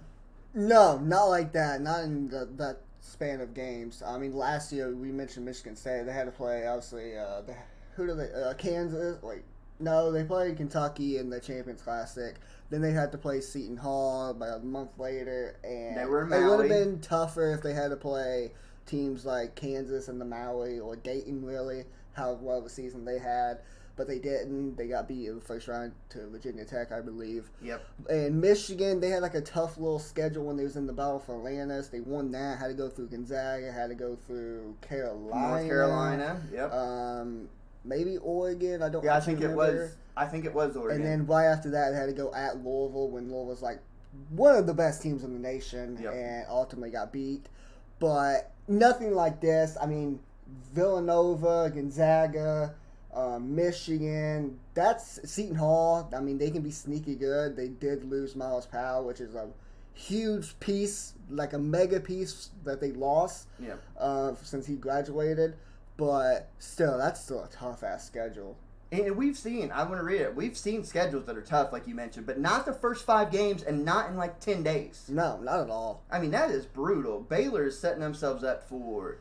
No, 0.54 0.98
not 0.98 1.26
like 1.26 1.52
that. 1.54 1.82
Not 1.82 2.04
in 2.04 2.28
the, 2.30 2.48
that 2.58 2.82
span 3.02 3.42
of 3.42 3.54
games. 3.54 4.04
I 4.06 4.18
mean, 4.18 4.36
last 4.36 4.72
year 4.72 4.94
we 4.94 5.12
mentioned 5.12 5.46
Michigan 5.46 5.76
State. 5.76 6.06
They 6.06 6.14
had 6.14 6.26
to 6.26 6.32
play 6.32 6.68
obviously. 6.68 7.18
Uh, 7.18 7.42
the, 7.42 7.56
who 7.96 8.08
do 8.08 8.16
they? 8.16 8.32
Uh, 8.32 8.54
Kansas. 8.54 9.22
Wait, 9.22 9.44
no, 9.80 10.12
they 10.12 10.24
played 10.24 10.58
Kentucky 10.58 11.18
in 11.18 11.30
the 11.30 11.40
Champions 11.40 11.82
Classic. 11.82 12.36
Then 12.70 12.82
they 12.82 12.92
had 12.92 13.12
to 13.14 13.18
play 13.18 13.42
Seton 13.42 13.78
Hall 13.78 14.30
about 14.30 14.62
a 14.62 14.66
month 14.66 15.00
later, 15.00 15.58
and 15.64 15.98
They 15.98 16.06
were 16.06 16.24
it 16.24 16.48
would 16.48 16.60
have 16.60 16.70
been 16.70 17.00
tougher 17.00 17.52
if 17.54 17.64
they 17.64 17.74
had 17.74 17.90
to 17.90 17.96
play 17.96 18.52
teams 18.90 19.26
like 19.26 19.56
Kansas 19.56 20.08
and 20.08 20.20
the 20.20 20.26
Maui 20.26 20.80
or 20.80 20.96
Dayton. 20.96 21.46
Really, 21.46 21.84
how 22.14 22.34
well 22.34 22.58
of 22.60 22.66
a 22.66 22.70
season 22.70 23.06
they 23.06 23.20
had. 23.20 23.60
But 23.96 24.08
they 24.08 24.18
didn't. 24.20 24.78
They 24.78 24.88
got 24.88 25.10
beat 25.10 25.28
in 25.28 25.36
the 25.36 25.42
first 25.42 25.68
round 25.68 25.92
to 26.12 26.26
Virginia 26.30 26.64
Tech, 26.64 26.94
I 26.94 27.02
believe. 27.02 27.50
Yep. 27.62 27.82
And 28.10 28.40
Michigan, 28.40 29.02
they 29.02 29.10
had 29.10 29.22
like 29.22 29.34
a 29.36 29.42
tough 29.42 29.78
little 29.78 30.00
schedule 30.00 30.46
when 30.46 30.56
they 30.56 30.64
was 30.64 30.78
in 30.78 30.88
the 30.88 30.94
battle 30.94 31.20
for 31.20 31.36
Atlantis. 31.36 31.90
They 31.90 32.00
won 32.00 32.32
that. 32.32 32.60
Had 32.60 32.68
to 32.68 32.74
go 32.76 32.88
through 32.88 33.08
Gonzaga. 33.10 33.72
Had 33.74 33.88
to 33.90 33.96
go 33.96 34.16
through 34.16 34.78
Carolina. 34.80 35.48
North 35.50 35.66
Carolina. 35.68 36.42
Yep. 36.54 36.72
Um, 36.74 37.50
maybe 37.84 38.16
Oregon. 38.20 38.82
I 38.82 38.88
don't. 38.88 39.04
yeah, 39.04 39.18
I 39.18 39.20
think 39.20 39.42
it 39.42 39.50
was. 39.52 39.98
I 40.16 40.26
think 40.28 40.46
it 40.46 40.54
was 40.54 40.78
Oregon. 40.78 41.02
And 41.02 41.06
then 41.06 41.28
right 41.28 41.48
after 41.48 41.70
that, 41.72 41.92
they 41.92 41.98
had 41.98 42.06
to 42.06 42.14
go 42.14 42.34
at 42.34 42.56
Louisville 42.64 43.10
when 43.10 43.26
Louisville's 43.30 43.62
like 43.62 43.80
one 44.30 44.56
of 44.56 44.66
the 44.66 44.74
best 44.74 45.02
teams 45.02 45.26
in 45.26 45.34
the 45.34 45.40
nation, 45.40 46.00
Yep. 46.02 46.14
and 46.14 46.46
ultimately 46.50 46.90
got 46.90 47.12
beat. 47.12 47.48
But 48.00 48.52
nothing 48.68 49.14
like 49.14 49.42
this. 49.42 49.78
I 49.82 49.86
mean, 49.86 50.20
Villanova, 50.74 51.72
Gonzaga, 51.74 52.74
um, 53.14 53.56
Michigan. 53.56 54.60
That's 54.74 55.20
Seton 55.30 55.56
Hall. 55.56 56.10
I 56.16 56.20
mean, 56.20 56.38
they 56.38 56.52
can 56.52 56.62
be 56.62 56.72
sneaky 56.72 57.16
good. 57.16 57.56
They 57.56 57.68
did 57.68 58.04
lose 58.06 58.36
Myles 58.36 58.66
Powell, 58.66 59.06
which 59.06 59.20
is 59.20 59.36
a 59.36 59.50
huge 59.94 60.58
piece, 60.60 61.14
like 61.30 61.54
a 61.54 61.60
mega 61.60 62.00
piece 62.00 62.50
that 62.64 62.80
they 62.80 62.92
lost 62.92 63.48
yeah. 63.60 63.74
uh, 64.00 64.34
since 64.42 64.66
he 64.66 64.76
graduated. 64.76 65.56
But 65.98 66.50
still, 66.60 66.98
that's 66.98 67.22
still 67.22 67.44
a 67.44 67.50
tough 67.50 67.84
ass 67.84 68.06
schedule. 68.06 68.56
And 68.92 69.16
we've 69.16 69.38
seen, 69.38 69.72
I 69.72 69.84
want 69.84 69.98
to 69.98 70.04
read 70.04 70.22
it. 70.22 70.36
We've 70.36 70.58
seen 70.58 70.84
schedules 70.84 71.26
that 71.26 71.38
are 71.38 71.42
tough, 71.42 71.72
like 71.72 71.88
you 71.88 71.94
mentioned, 71.94 72.26
but 72.26 72.40
not 72.40 72.66
the 72.66 72.74
first 72.74 73.06
five 73.06 73.32
games 73.32 73.62
and 73.62 73.86
not 73.86 74.10
in 74.10 74.18
like 74.18 74.40
10 74.40 74.64
days. 74.64 75.06
No, 75.08 75.38
not 75.38 75.62
at 75.62 75.70
all. 75.70 76.04
I 76.12 76.20
mean, 76.20 76.32
that 76.32 76.50
is 76.50 76.66
brutal. 76.66 77.20
Baylor 77.20 77.68
is 77.68 77.80
setting 77.80 78.00
themselves 78.00 78.44
up 78.44 78.68
for, 78.68 79.18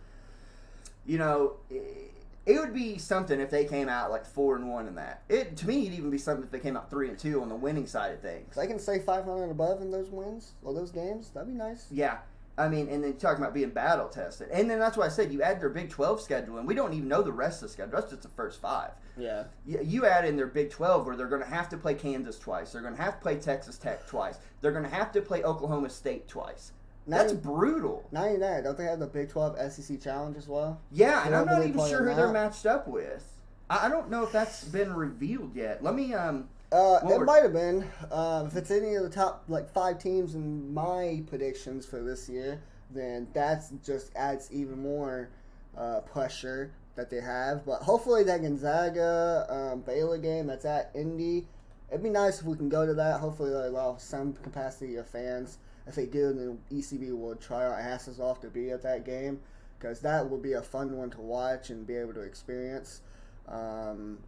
you 1.05 1.19
know, 1.19 1.57
it, 1.69 2.15
it 2.47 2.59
would 2.59 2.73
be 2.73 2.97
something 2.97 3.41
if 3.41 3.51
they 3.51 3.67
came 3.67 3.91
out 3.91 4.11
like 4.11 4.25
four 4.25 4.57
and 4.57 4.71
one 4.71 4.87
in 4.89 4.95
that. 4.95 5.23
It 5.29 5.59
to 5.59 5.67
me, 5.67 5.83
it'd 5.83 5.99
even 5.99 6.11
be 6.11 6.17
something 6.17 6.45
if 6.45 6.51
they 6.51 6.61
came 6.61 6.79
out 6.79 6.89
three 6.89 7.11
and 7.11 7.19
two 7.19 7.43
on 7.43 7.51
the 7.51 7.55
winning 7.55 7.87
side 7.87 8.13
of 8.13 8.21
things. 8.21 8.55
They 8.57 8.67
can 8.67 8.79
say 8.79 9.01
500 9.01 9.51
above 9.51 9.83
in 9.83 9.91
those 9.91 10.09
wins 10.09 10.53
or 10.63 10.73
those 10.73 10.91
games, 10.91 11.29
that'd 11.29 11.47
be 11.47 11.55
nice. 11.55 11.87
Yeah. 11.91 12.19
I 12.59 12.69
mean, 12.69 12.89
and 12.89 13.05
then 13.05 13.17
talking 13.17 13.43
about 13.43 13.55
being 13.55 13.71
battle 13.71 14.09
tested. 14.09 14.49
And 14.51 14.69
then 14.69 14.79
that's 14.79 14.97
why 14.97 15.07
I 15.07 15.09
said 15.09 15.33
you 15.33 15.43
add 15.43 15.61
their 15.61 15.69
Big 15.69 15.91
12 15.91 16.21
schedule, 16.21 16.59
and 16.59 16.67
we 16.67 16.75
don't 16.75 16.93
even 16.93 17.09
know 17.09 17.23
the 17.23 17.33
rest 17.33 17.63
of 17.63 17.69
the 17.69 17.73
schedule. 17.73 17.93
That's 17.93 18.11
just 18.11 18.23
the 18.23 18.29
first 18.29 18.61
five. 18.61 18.91
Yeah. 19.17 19.45
You, 19.65 19.81
you 19.83 20.07
add 20.07 20.25
in 20.25 20.37
their 20.37 20.47
Big 20.47 20.71
12 20.71 21.07
where 21.07 21.17
they're 21.17 21.29
going 21.29 21.43
to 21.43 21.49
have 21.49 21.69
to 21.71 21.77
play 21.77 21.95
Kansas 21.95 22.39
twice. 22.39 22.73
They're 22.73 22.83
going 22.83 22.97
to 22.97 23.03
have 23.03 23.15
to 23.15 23.21
play 23.21 23.37
Texas 23.37 23.79
Tech 23.79 24.07
twice. 24.09 24.39
They're 24.61 24.73
going 24.73 24.85
to 24.85 24.91
have 24.91 25.13
to 25.13 25.23
play 25.23 25.45
Oklahoma 25.45 25.91
State 25.91 26.29
twice. 26.29 26.73
That's 27.07 27.33
brutal. 27.33 28.07
not 28.13 28.29
even 28.29 28.41
that. 28.41 28.65
Don't 28.65 28.77
they 28.77 28.85
have 28.85 28.99
the 28.99 29.07
Big 29.07 29.31
12 29.31 29.73
SEC 29.73 30.01
Challenge 30.01 30.37
as 30.37 30.47
well? 30.47 30.81
Yeah, 30.93 31.25
and 31.25 31.35
I'm 31.35 31.47
not 31.47 31.67
even 31.67 31.79
sure 31.89 32.07
who 32.07 32.15
they're 32.15 32.33
matched 32.33 32.67
up 32.67 32.87
with. 32.87 33.25
I, 33.71 33.87
I 33.87 33.89
don't 33.89 34.11
know 34.11 34.25
if 34.25 34.33
that's 34.33 34.65
been 34.65 34.93
revealed 34.93 35.57
yet. 35.57 35.83
Let 35.83 35.95
me, 35.95 36.13
um, 36.13 36.49
Uh, 36.71 37.01
it 37.03 37.25
might 37.25 37.43
have 37.43 37.53
been. 37.53 37.85
Um, 38.11 38.47
if 38.47 38.57
it's 38.57 38.71
any 38.71 38.95
of 38.95 39.03
the 39.03 39.11
top 39.11 39.45
like 39.49 39.71
five 39.73 39.99
teams 39.99 40.35
in 40.35 40.73
my 40.73 41.23
predictions 41.27 41.87
for 41.87 42.03
this 42.03 42.29
year, 42.29 42.61
then 42.91 43.27
that's 43.33 43.71
just 43.85 44.15
adds 44.17 44.51
even 44.53 44.83
more 44.83 45.31
uh, 45.77 46.01
pressure 46.01 46.73
that 46.95 47.09
they 47.09 47.21
have. 47.21 47.65
But 47.65 47.81
hopefully 47.81 48.23
that 48.25 48.43
Gonzaga 48.43 49.47
um, 49.49 49.81
Baylor 49.81 50.19
game 50.19 50.47
that's 50.47 50.67
at 50.67 50.91
Indy, 50.95 51.47
it'd 51.91 52.03
be 52.03 52.11
nice 52.11 52.41
if 52.41 52.47
we 52.47 52.57
can 52.57 52.69
go 52.69 52.85
to 52.85 52.95
that. 52.95 53.21
Hopefully 53.21 53.51
they 53.51 53.67
allow 53.67 53.97
some 53.97 54.35
capacity 54.35 54.97
of 54.97 55.09
fans. 55.09 55.59
If 55.87 55.95
they 55.95 56.05
do, 56.05 56.35
then 56.35 56.59
ECB 56.71 57.19
will 57.19 57.37
try 57.37 57.65
our 57.65 57.79
asses 57.79 58.21
off 58.21 58.41
to 58.43 58.49
be 58.49 58.71
at 58.71 58.83
that 58.83 59.07
game 59.07 59.41
because 59.79 60.01
that 60.01 60.29
will 60.29 60.39
be 60.39 60.53
a 60.53 60.63
fun 60.63 60.97
one 60.97 61.09
to 61.11 61.21
watch 61.21 61.71
and 61.71 61.87
be 61.87 61.97
able 61.97 62.13
to 62.15 62.21
experience. 62.21 63.01
Um, 63.47 64.19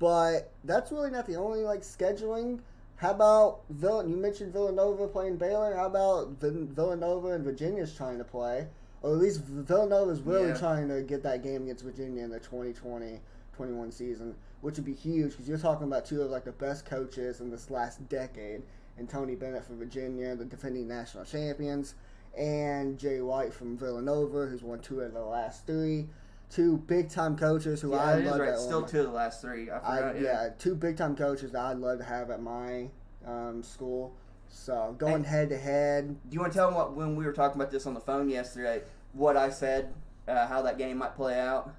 but 0.00 0.50
that's 0.64 0.90
really 0.90 1.10
not 1.10 1.26
the 1.26 1.36
only 1.36 1.60
like 1.60 1.82
scheduling. 1.82 2.58
How 2.96 3.12
about 3.12 3.60
Vill? 3.70 4.06
You 4.08 4.16
mentioned 4.16 4.52
Villanova 4.52 5.06
playing 5.06 5.36
Baylor. 5.36 5.74
How 5.76 5.86
about 5.86 6.30
Vill- 6.40 6.66
Villanova 6.66 7.28
and 7.28 7.44
Virginia's 7.44 7.94
trying 7.94 8.18
to 8.18 8.24
play, 8.24 8.66
or 9.02 9.12
at 9.12 9.18
least 9.18 9.40
Villanova's 9.42 10.20
really 10.22 10.48
Yeah. 10.48 10.54
trying 10.58 10.88
to 10.88 11.02
get 11.02 11.22
that 11.22 11.42
game 11.42 11.62
against 11.62 11.84
Virginia 11.84 12.24
in 12.24 12.30
the 12.30 12.40
2020-21 12.40 13.90
season, 13.92 14.34
which 14.62 14.76
would 14.76 14.84
be 14.84 14.92
huge 14.94 15.30
because 15.32 15.48
you're 15.48 15.58
talking 15.58 15.86
about 15.86 16.04
two 16.04 16.22
of 16.22 16.30
like 16.30 16.44
the 16.44 16.52
best 16.52 16.84
coaches 16.84 17.40
in 17.40 17.50
this 17.50 17.70
last 17.70 18.06
decade 18.08 18.62
and 18.98 19.08
Tony 19.08 19.34
Bennett 19.34 19.64
from 19.64 19.78
Virginia, 19.78 20.34
the 20.34 20.44
defending 20.44 20.86
national 20.88 21.24
champions, 21.24 21.94
and 22.36 22.98
Jay 22.98 23.18
Wright 23.20 23.52
from 23.52 23.76
Villanova, 23.78 24.46
who's 24.46 24.62
won 24.62 24.80
two 24.80 25.00
of 25.00 25.12
the 25.14 25.24
last 25.24 25.66
three. 25.66 26.08
Two 26.50 26.78
big 26.78 27.08
time 27.08 27.36
coaches 27.36 27.80
who 27.80 27.92
Yeah, 27.92 27.98
I 28.02 28.14
love. 28.16 28.40
right. 28.40 28.58
Still 28.58 28.82
two 28.82 29.00
of 29.00 29.06
the 29.06 29.12
last 29.12 29.40
three. 29.40 29.70
I 29.70 29.76
I, 29.76 29.96
forgot. 30.12 30.20
yeah. 30.20 30.48
two 30.58 30.74
big 30.74 30.96
time 30.96 31.14
coaches 31.16 31.52
that 31.52 31.60
I'd 31.62 31.78
love 31.78 31.98
to 31.98 32.04
have 32.04 32.30
at 32.30 32.42
my 32.42 32.88
um, 33.26 33.62
school. 33.62 34.14
So 34.48 34.96
going 34.98 35.14
And- 35.14 35.26
head 35.26 35.48
to 35.50 35.56
head, 35.56 36.08
Do 36.28 36.34
you 36.34 36.40
want 36.40 36.52
to 36.52 36.58
tell 36.58 36.66
them 36.66 36.74
what 36.76 36.94
when 36.96 37.14
we 37.14 37.24
were 37.24 37.32
talking 37.32 37.60
about 37.60 37.70
this 37.70 37.86
on 37.86 37.94
the 37.94 38.00
phone 38.00 38.28
yesterday? 38.28 38.82
What 39.12 39.36
I 39.36 39.48
said, 39.50 39.92
uh, 40.26 40.46
how 40.48 40.62
that 40.62 40.76
game 40.76 40.98
might 40.98 41.14
play 41.14 41.38
out. 41.38 41.72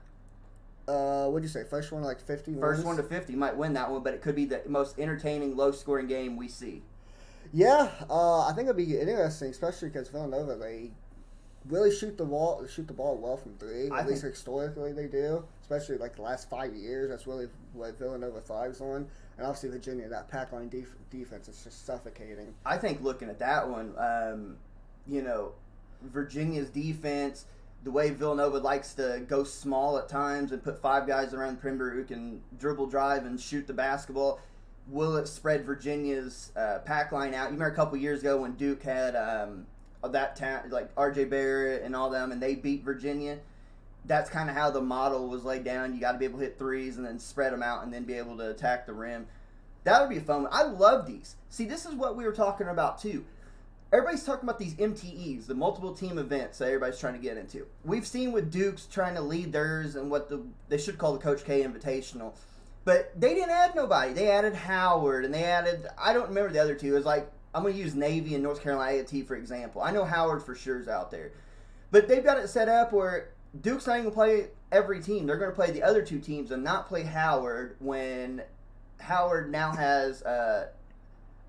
uh, 0.87 1.27
what'd 1.27 1.43
you 1.43 1.49
say? 1.49 1.63
First 1.63 1.91
one 1.91 2.01
like 2.03 2.19
fifty. 2.21 2.53
First 2.55 2.79
wins? 2.79 2.85
one 2.85 2.97
to 2.97 3.03
fifty 3.03 3.35
might 3.35 3.55
win 3.55 3.73
that 3.73 3.89
one, 3.91 4.03
but 4.03 4.13
it 4.13 4.21
could 4.21 4.35
be 4.35 4.45
the 4.45 4.61
most 4.67 4.97
entertaining, 4.99 5.55
low-scoring 5.55 6.07
game 6.07 6.35
we 6.37 6.47
see. 6.47 6.81
Yeah, 7.53 7.89
uh, 8.09 8.47
I 8.47 8.53
think 8.53 8.65
it'd 8.67 8.77
be 8.77 8.97
interesting, 8.97 9.49
especially 9.49 9.89
because 9.89 10.07
Villanova 10.09 10.55
they 10.55 10.91
really 11.67 11.93
shoot 11.95 12.17
the 12.17 12.25
ball 12.25 12.65
shoot 12.67 12.87
the 12.87 12.93
ball 12.93 13.17
well 13.17 13.37
from 13.37 13.55
three. 13.57 13.89
I 13.89 13.99
At 13.99 14.07
least 14.07 14.23
historically 14.23 14.93
they 14.93 15.07
do, 15.07 15.43
especially 15.61 15.97
like 15.97 16.15
the 16.15 16.21
last 16.21 16.49
five 16.49 16.75
years. 16.75 17.09
That's 17.09 17.27
really 17.27 17.47
what 17.73 17.97
Villanova 17.97 18.41
thrives 18.41 18.81
on, 18.81 19.07
and 19.37 19.45
obviously 19.45 19.69
Virginia 19.69 20.07
that 20.09 20.29
pack 20.29 20.51
line 20.51 20.69
def- 20.69 20.95
defense 21.09 21.47
is 21.47 21.63
just 21.63 21.85
suffocating. 21.85 22.53
I 22.65 22.77
think 22.77 23.01
looking 23.01 23.29
at 23.29 23.39
that 23.39 23.69
one, 23.69 23.93
um, 23.97 24.57
you 25.07 25.21
know, 25.21 25.53
Virginia's 26.01 26.69
defense, 26.69 27.45
the 27.83 27.91
way 27.91 28.09
Villanova 28.11 28.59
likes 28.59 28.93
to 28.95 29.23
go 29.27 29.43
small 29.43 29.97
at 29.97 30.09
times 30.09 30.51
and 30.51 30.63
put 30.63 30.79
five 30.79 31.07
guys 31.07 31.33
around 31.33 31.57
the 31.57 31.61
perimeter 31.61 31.91
who 31.91 32.03
can 32.03 32.41
dribble, 32.59 32.87
drive, 32.87 33.25
and 33.25 33.39
shoot 33.39 33.67
the 33.67 33.73
basketball. 33.73 34.39
Will 34.87 35.15
it 35.17 35.27
spread 35.27 35.63
Virginia's 35.65 36.51
uh, 36.55 36.79
pack 36.85 37.11
line 37.11 37.33
out? 37.33 37.45
You 37.45 37.53
remember 37.53 37.67
a 37.67 37.75
couple 37.75 37.97
years 37.97 38.21
ago 38.21 38.37
when 38.41 38.53
Duke 38.53 38.83
had 38.83 39.15
um, 39.15 39.67
that 40.09 40.35
ta- 40.35 40.63
like 40.69 40.89
R.J. 40.97 41.25
Barrett 41.25 41.83
and 41.83 41.95
all 41.95 42.09
them, 42.09 42.31
and 42.31 42.41
they 42.41 42.55
beat 42.55 42.83
Virginia. 42.83 43.39
That's 44.05 44.29
kind 44.29 44.49
of 44.49 44.55
how 44.55 44.71
the 44.71 44.81
model 44.81 45.27
was 45.27 45.43
laid 45.43 45.63
down. 45.63 45.93
You 45.93 45.99
got 45.99 46.13
to 46.13 46.17
be 46.17 46.25
able 46.25 46.39
to 46.39 46.45
hit 46.45 46.57
threes 46.57 46.97
and 46.97 47.05
then 47.05 47.19
spread 47.19 47.53
them 47.53 47.63
out, 47.63 47.83
and 47.83 47.93
then 47.93 48.03
be 48.03 48.13
able 48.13 48.37
to 48.37 48.49
attack 48.49 48.85
the 48.85 48.93
rim. 48.93 49.27
That 49.83 50.01
would 50.01 50.09
be 50.09 50.17
a 50.17 50.21
fun 50.21 50.43
one. 50.43 50.53
I 50.53 50.63
love 50.63 51.07
these. 51.07 51.35
See, 51.49 51.65
this 51.65 51.85
is 51.85 51.93
what 51.95 52.15
we 52.15 52.23
were 52.23 52.31
talking 52.31 52.67
about 52.67 52.99
too. 52.99 53.25
Everybody's 53.93 54.23
talking 54.23 54.47
about 54.47 54.57
these 54.57 54.75
MTEs, 54.75 55.47
the 55.47 55.53
multiple 55.53 55.93
team 55.93 56.17
events 56.17 56.59
that 56.59 56.67
everybody's 56.67 56.99
trying 56.99 57.15
to 57.15 57.19
get 57.19 57.35
into. 57.35 57.65
We've 57.83 58.07
seen 58.07 58.31
with 58.31 58.49
Duke's 58.49 58.85
trying 58.85 59.15
to 59.15 59.21
lead 59.21 59.51
theirs 59.51 59.95
and 59.95 60.09
what 60.09 60.29
the 60.29 60.41
they 60.69 60.77
should 60.77 60.97
call 60.97 61.13
the 61.13 61.19
Coach 61.19 61.43
K 61.43 61.63
Invitational, 61.63 62.33
but 62.85 63.19
they 63.19 63.33
didn't 63.33 63.49
add 63.49 63.75
nobody. 63.75 64.13
They 64.13 64.31
added 64.31 64.53
Howard 64.55 65.25
and 65.25 65.33
they 65.33 65.43
added 65.43 65.87
I 65.97 66.13
don't 66.13 66.29
remember 66.29 66.53
the 66.53 66.61
other 66.61 66.75
two. 66.75 66.93
It 66.93 66.97
was 66.97 67.05
like 67.05 67.29
I'm 67.53 67.63
going 67.63 67.73
to 67.73 67.79
use 67.79 67.95
Navy 67.95 68.33
and 68.33 68.43
North 68.43 68.61
Carolina 68.61 68.99
A&T 68.99 69.23
for 69.23 69.35
example. 69.35 69.81
I 69.81 69.91
know 69.91 70.05
Howard 70.05 70.43
for 70.43 70.55
sure 70.55 70.79
is 70.79 70.87
out 70.87 71.11
there, 71.11 71.31
but 71.91 72.07
they've 72.07 72.23
got 72.23 72.37
it 72.37 72.47
set 72.47 72.69
up 72.69 72.93
where 72.93 73.31
Duke's 73.59 73.87
not 73.87 73.99
even 73.99 74.11
going 74.11 74.11
to 74.11 74.15
play 74.15 74.47
every 74.71 75.01
team. 75.01 75.25
They're 75.25 75.37
going 75.37 75.51
to 75.51 75.55
play 75.55 75.71
the 75.71 75.83
other 75.83 76.01
two 76.01 76.19
teams 76.19 76.51
and 76.51 76.63
not 76.63 76.87
play 76.87 77.03
Howard 77.03 77.75
when 77.79 78.41
Howard 78.99 79.51
now 79.51 79.73
has 79.73 80.21
uh, 80.23 80.69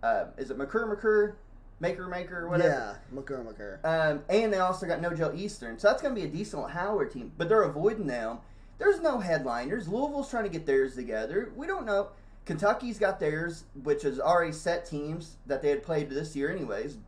uh, 0.02 0.26
is 0.37 0.50
it 0.50 0.59
Makur 0.59 0.92
Makur 0.92 1.35
Maker 1.82 2.06
Maker 2.06 2.44
or 2.44 2.49
whatever. 2.49 2.99
Yeah, 3.12 3.21
Makur 3.21 3.44
Makur. 3.44 3.85
Um, 3.85 4.23
and 4.28 4.52
they 4.52 4.59
also 4.59 4.87
got 4.87 5.00
Nojel 5.00 5.37
Eastern, 5.37 5.78
so 5.78 5.88
that's 5.88 6.00
going 6.00 6.14
to 6.14 6.21
be 6.21 6.26
a 6.26 6.30
decent 6.30 6.71
Howard 6.71 7.11
team. 7.11 7.32
But 7.37 7.49
they're 7.49 7.62
avoiding 7.62 8.06
them. 8.06 8.38
There's 8.78 9.00
no 9.00 9.18
headliners. 9.18 9.88
Louisville's 9.88 10.30
trying 10.30 10.44
to 10.44 10.50
get 10.50 10.64
theirs 10.64 10.94
together. 10.94 11.52
We 11.56 11.66
don't 11.66 11.85
know. 11.85 12.11
Kentucky's 12.45 12.99
got 12.99 13.21
theirs, 13.21 13.65
which 13.83 14.05
is 14.05 14.19
already 14.19 14.53
set 14.53 14.85
teams 14.85 15.37
that 15.47 15.63
they 15.63 15.71
had 15.71 15.83
played 15.83 16.11
this 16.11 16.35
year, 16.35 16.51
anyways. 16.51 16.99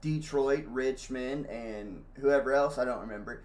Detroit, 0.00 0.64
Richmond, 0.68 1.46
and 1.46 2.04
whoever 2.20 2.52
else 2.52 2.78
I 2.78 2.84
don't 2.84 3.00
remember. 3.00 3.42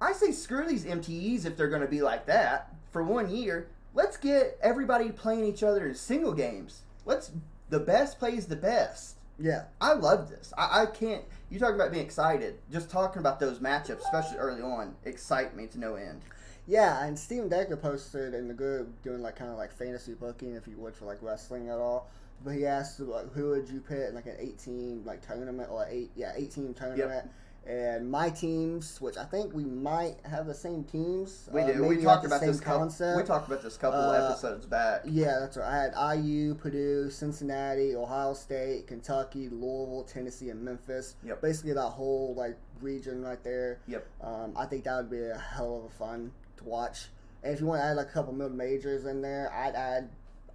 I 0.00 0.12
say 0.12 0.32
screw 0.32 0.66
these 0.66 0.84
MTEs 0.84 1.46
if 1.46 1.56
they're 1.56 1.68
going 1.68 1.82
to 1.82 1.88
be 1.88 2.02
like 2.02 2.26
that 2.26 2.74
for 2.90 3.02
one 3.02 3.30
year. 3.30 3.68
Let's 3.94 4.16
get 4.16 4.58
everybody 4.62 5.10
playing 5.10 5.44
each 5.44 5.62
other 5.62 5.86
in 5.86 5.94
single 5.94 6.32
games. 6.32 6.82
Let's 7.04 7.32
the 7.70 7.80
best 7.80 8.18
plays 8.18 8.46
the 8.46 8.56
best. 8.56 9.16
Yeah, 9.38 9.64
I 9.80 9.94
love 9.94 10.28
this. 10.28 10.52
I, 10.56 10.82
I 10.82 10.86
can't. 10.86 11.24
You 11.50 11.58
talking 11.58 11.74
about 11.74 11.90
being 11.90 12.04
excited? 12.04 12.58
Just 12.70 12.90
talking 12.90 13.20
about 13.20 13.40
those 13.40 13.58
matchups, 13.58 14.00
especially 14.00 14.38
early 14.38 14.62
on, 14.62 14.94
excite 15.04 15.56
me 15.56 15.66
to 15.68 15.78
no 15.78 15.94
end. 15.94 16.20
Yeah, 16.66 17.04
and 17.04 17.18
Steven 17.18 17.48
Decker 17.48 17.76
posted 17.76 18.34
in 18.34 18.48
the 18.48 18.54
group 18.54 19.02
doing 19.02 19.22
like 19.22 19.36
kind 19.36 19.50
of 19.50 19.56
like 19.56 19.72
fantasy 19.72 20.14
booking, 20.14 20.54
if 20.54 20.66
you 20.66 20.76
would, 20.78 20.94
for 20.94 21.06
like 21.06 21.18
wrestling 21.22 21.68
at 21.68 21.78
all. 21.78 22.08
But 22.44 22.54
he 22.54 22.66
asked 22.66 23.00
like, 23.00 23.32
who 23.32 23.50
would 23.50 23.68
you 23.68 23.80
pick 23.80 24.08
in 24.08 24.14
like 24.14 24.26
an 24.26 24.36
eighteen 24.38 25.02
like 25.04 25.26
tournament 25.26 25.68
or 25.70 25.86
eight 25.88 26.10
yeah 26.16 26.32
eighteen 26.36 26.74
tournament. 26.74 27.30
And 27.64 28.10
my 28.10 28.28
teams, 28.28 29.00
which 29.00 29.16
I 29.16 29.24
think 29.24 29.54
we 29.54 29.62
might 29.64 30.16
have 30.28 30.48
the 30.48 30.54
same 30.54 30.82
teams. 30.82 31.48
We 31.52 31.60
uh, 31.60 31.72
do. 31.72 31.84
We 31.84 32.02
talked 32.02 32.26
about 32.26 32.40
this 32.40 32.58
couple. 32.58 32.80
concept. 32.80 33.16
We 33.16 33.22
talked 33.22 33.46
about 33.46 33.62
this 33.62 33.76
couple 33.76 34.00
Uh, 34.00 34.30
episodes 34.30 34.66
back. 34.66 35.02
Yeah, 35.04 35.38
that's 35.38 35.56
right. 35.56 35.68
I 35.94 36.10
had 36.10 36.16
IU, 36.16 36.56
Purdue, 36.56 37.08
Cincinnati, 37.08 37.94
Ohio 37.94 38.34
State, 38.34 38.88
Kentucky, 38.88 39.48
Louisville, 39.48 40.02
Tennessee, 40.02 40.50
and 40.50 40.60
Memphis. 40.60 41.14
Yep. 41.24 41.40
Basically, 41.40 41.72
that 41.72 41.90
whole 41.90 42.34
like 42.36 42.56
region 42.80 43.22
right 43.22 43.42
there. 43.44 43.78
Yep. 43.86 44.06
Um, 44.20 44.54
I 44.56 44.66
think 44.66 44.82
that 44.82 44.96
would 44.96 45.10
be 45.10 45.22
a 45.24 45.38
hell 45.38 45.76
of 45.76 45.84
a 45.84 45.94
fun 45.96 46.32
to 46.62 46.68
watch. 46.68 47.06
And 47.42 47.52
if 47.54 47.60
you 47.60 47.66
want 47.66 47.80
to 47.80 47.86
add 47.86 47.96
like 47.96 48.06
a 48.06 48.12
couple 48.12 48.32
mid 48.32 48.52
majors 48.52 49.04
in 49.04 49.22
there, 49.22 49.52
I'd 49.52 49.74
add, 49.74 50.10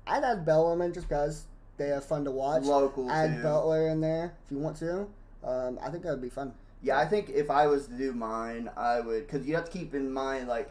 I'd 0.05 0.23
add 0.23 0.45
Bellarmine 0.45 0.93
just 0.93 1.09
because 1.09 1.45
they 1.77 1.91
are 1.91 2.01
fun 2.01 2.25
to 2.25 2.31
watch. 2.31 2.63
Local 2.63 3.09
add 3.09 3.37
too. 3.37 3.43
Butler 3.43 3.89
in 3.89 4.01
there 4.01 4.33
if 4.45 4.51
you 4.51 4.57
want 4.57 4.77
to. 4.77 5.07
Um, 5.43 5.79
I 5.81 5.89
think 5.89 6.03
that 6.03 6.11
would 6.11 6.21
be 6.21 6.29
fun. 6.29 6.53
Yeah, 6.81 6.99
I 6.99 7.05
think 7.05 7.29
if 7.29 7.49
I 7.49 7.67
was 7.67 7.87
to 7.87 7.93
do 7.93 8.13
mine, 8.13 8.69
I 8.77 8.99
would 8.99 9.27
because 9.27 9.47
you 9.47 9.55
have 9.55 9.65
to 9.65 9.71
keep 9.71 9.93
in 9.93 10.11
mind 10.11 10.47
like 10.47 10.69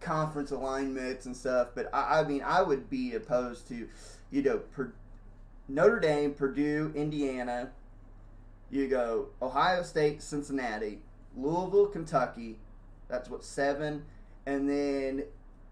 conference 0.00 0.50
alignments 0.50 1.26
and 1.26 1.36
stuff. 1.36 1.70
But 1.74 1.88
I, 1.92 2.20
I 2.20 2.24
mean, 2.24 2.42
I 2.42 2.62
would 2.62 2.90
be 2.90 3.14
opposed 3.14 3.68
to, 3.68 3.88
you 4.30 4.42
know, 4.42 4.58
per, 4.58 4.92
Notre 5.68 6.00
Dame, 6.00 6.32
Purdue, 6.32 6.92
Indiana. 6.94 7.70
You 8.70 8.88
go 8.88 9.28
Ohio 9.40 9.82
State, 9.82 10.22
Cincinnati, 10.22 11.00
Louisville, 11.36 11.86
Kentucky. 11.86 12.58
That's 13.08 13.30
what 13.30 13.44
seven, 13.44 14.04
and 14.46 14.68
then 14.68 15.24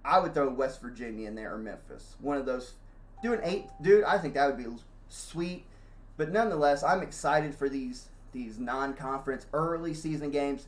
I 0.05 0.19
would 0.19 0.35
throw 0.35 0.51
West 0.51 0.83
Virginia 0.83 1.29
in 1.29 1.35
there 1.35 1.55
or 1.55 1.59
Memphis. 1.59 2.17
One 2.21 2.37
of 2.37 2.47
those. 2.47 2.75
Do 3.23 3.33
an 3.33 3.41
eight, 3.43 3.67
dude. 3.81 4.05
I 4.05 4.19
think 4.19 4.35
that 4.35 4.47
would 4.47 4.63
be 4.63 4.71
sweet. 5.09 5.65
But 6.17 6.31
nonetheless, 6.31 6.83
I'm 6.83 7.03
excited 7.03 7.55
for 7.55 7.69
these 7.69 8.09
these 8.33 8.59
non-conference 8.59 9.47
early 9.53 9.95
season 9.95 10.31
games. 10.31 10.67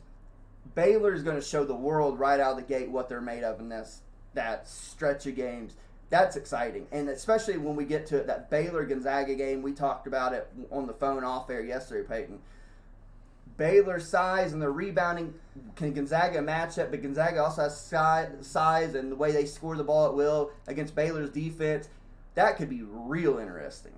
Baylor 0.73 1.13
is 1.13 1.23
going 1.23 1.35
to 1.35 1.41
show 1.41 1.65
the 1.65 1.75
world 1.75 2.17
right 2.17 2.39
out 2.39 2.51
of 2.51 2.57
the 2.57 2.63
gate 2.63 2.89
what 2.89 3.09
they're 3.09 3.21
made 3.21 3.43
of 3.43 3.59
in 3.59 3.69
this 3.69 4.01
that 4.33 4.67
stretch 4.67 5.25
of 5.27 5.35
games. 5.35 5.75
That's 6.09 6.37
exciting, 6.37 6.87
and 6.91 7.09
especially 7.09 7.57
when 7.57 7.75
we 7.75 7.83
get 7.83 8.07
to 8.07 8.21
that 8.23 8.49
Baylor 8.49 8.85
Gonzaga 8.85 9.35
game. 9.35 9.61
We 9.61 9.73
talked 9.73 10.07
about 10.07 10.33
it 10.33 10.49
on 10.71 10.87
the 10.87 10.93
phone 10.93 11.23
off 11.23 11.49
air 11.49 11.61
yesterday, 11.61 12.07
Peyton. 12.07 12.39
Baylor's 13.57 14.07
size 14.07 14.53
and 14.53 14.61
the 14.61 14.69
rebounding 14.69 15.33
can 15.75 15.93
Gonzaga 15.93 16.41
match 16.41 16.75
that, 16.75 16.91
but 16.91 17.01
Gonzaga 17.01 17.43
also 17.43 17.63
has 17.63 17.79
size 18.41 18.95
and 18.95 19.11
the 19.11 19.15
way 19.15 19.31
they 19.31 19.45
score 19.45 19.75
the 19.75 19.83
ball 19.83 20.07
at 20.07 20.13
will 20.13 20.51
against 20.67 20.95
Baylor's 20.95 21.31
defense. 21.31 21.89
That 22.35 22.57
could 22.57 22.69
be 22.69 22.83
real 22.83 23.39
interesting. 23.39 23.93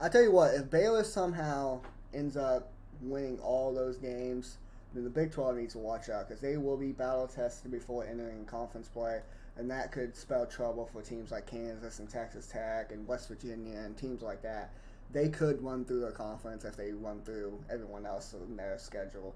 I 0.00 0.08
tell 0.08 0.22
you 0.22 0.32
what, 0.32 0.54
if 0.54 0.70
Baylor 0.70 1.04
somehow 1.04 1.80
ends 2.12 2.36
up 2.36 2.72
winning 3.00 3.38
all 3.38 3.72
those 3.72 3.96
games, 3.96 4.58
then 4.92 5.04
the 5.04 5.10
Big 5.10 5.30
12 5.30 5.56
needs 5.56 5.72
to 5.74 5.78
watch 5.78 6.08
out 6.08 6.28
because 6.28 6.42
they 6.42 6.56
will 6.56 6.76
be 6.76 6.92
battle 6.92 7.28
tested 7.28 7.70
before 7.70 8.04
entering 8.04 8.44
conference 8.44 8.88
play, 8.88 9.20
and 9.56 9.70
that 9.70 9.92
could 9.92 10.16
spell 10.16 10.46
trouble 10.46 10.88
for 10.92 11.00
teams 11.00 11.30
like 11.30 11.46
Kansas 11.46 11.98
and 12.00 12.10
Texas 12.10 12.46
Tech 12.46 12.90
and 12.92 13.06
West 13.06 13.28
Virginia 13.28 13.78
and 13.78 13.96
teams 13.96 14.22
like 14.22 14.42
that. 14.42 14.72
They 15.12 15.28
could 15.28 15.62
run 15.62 15.84
through 15.84 16.00
their 16.00 16.12
conference 16.12 16.64
if 16.64 16.76
they 16.76 16.92
run 16.92 17.22
through 17.22 17.58
everyone 17.70 18.06
else 18.06 18.34
in 18.34 18.56
their 18.56 18.78
schedule. 18.78 19.34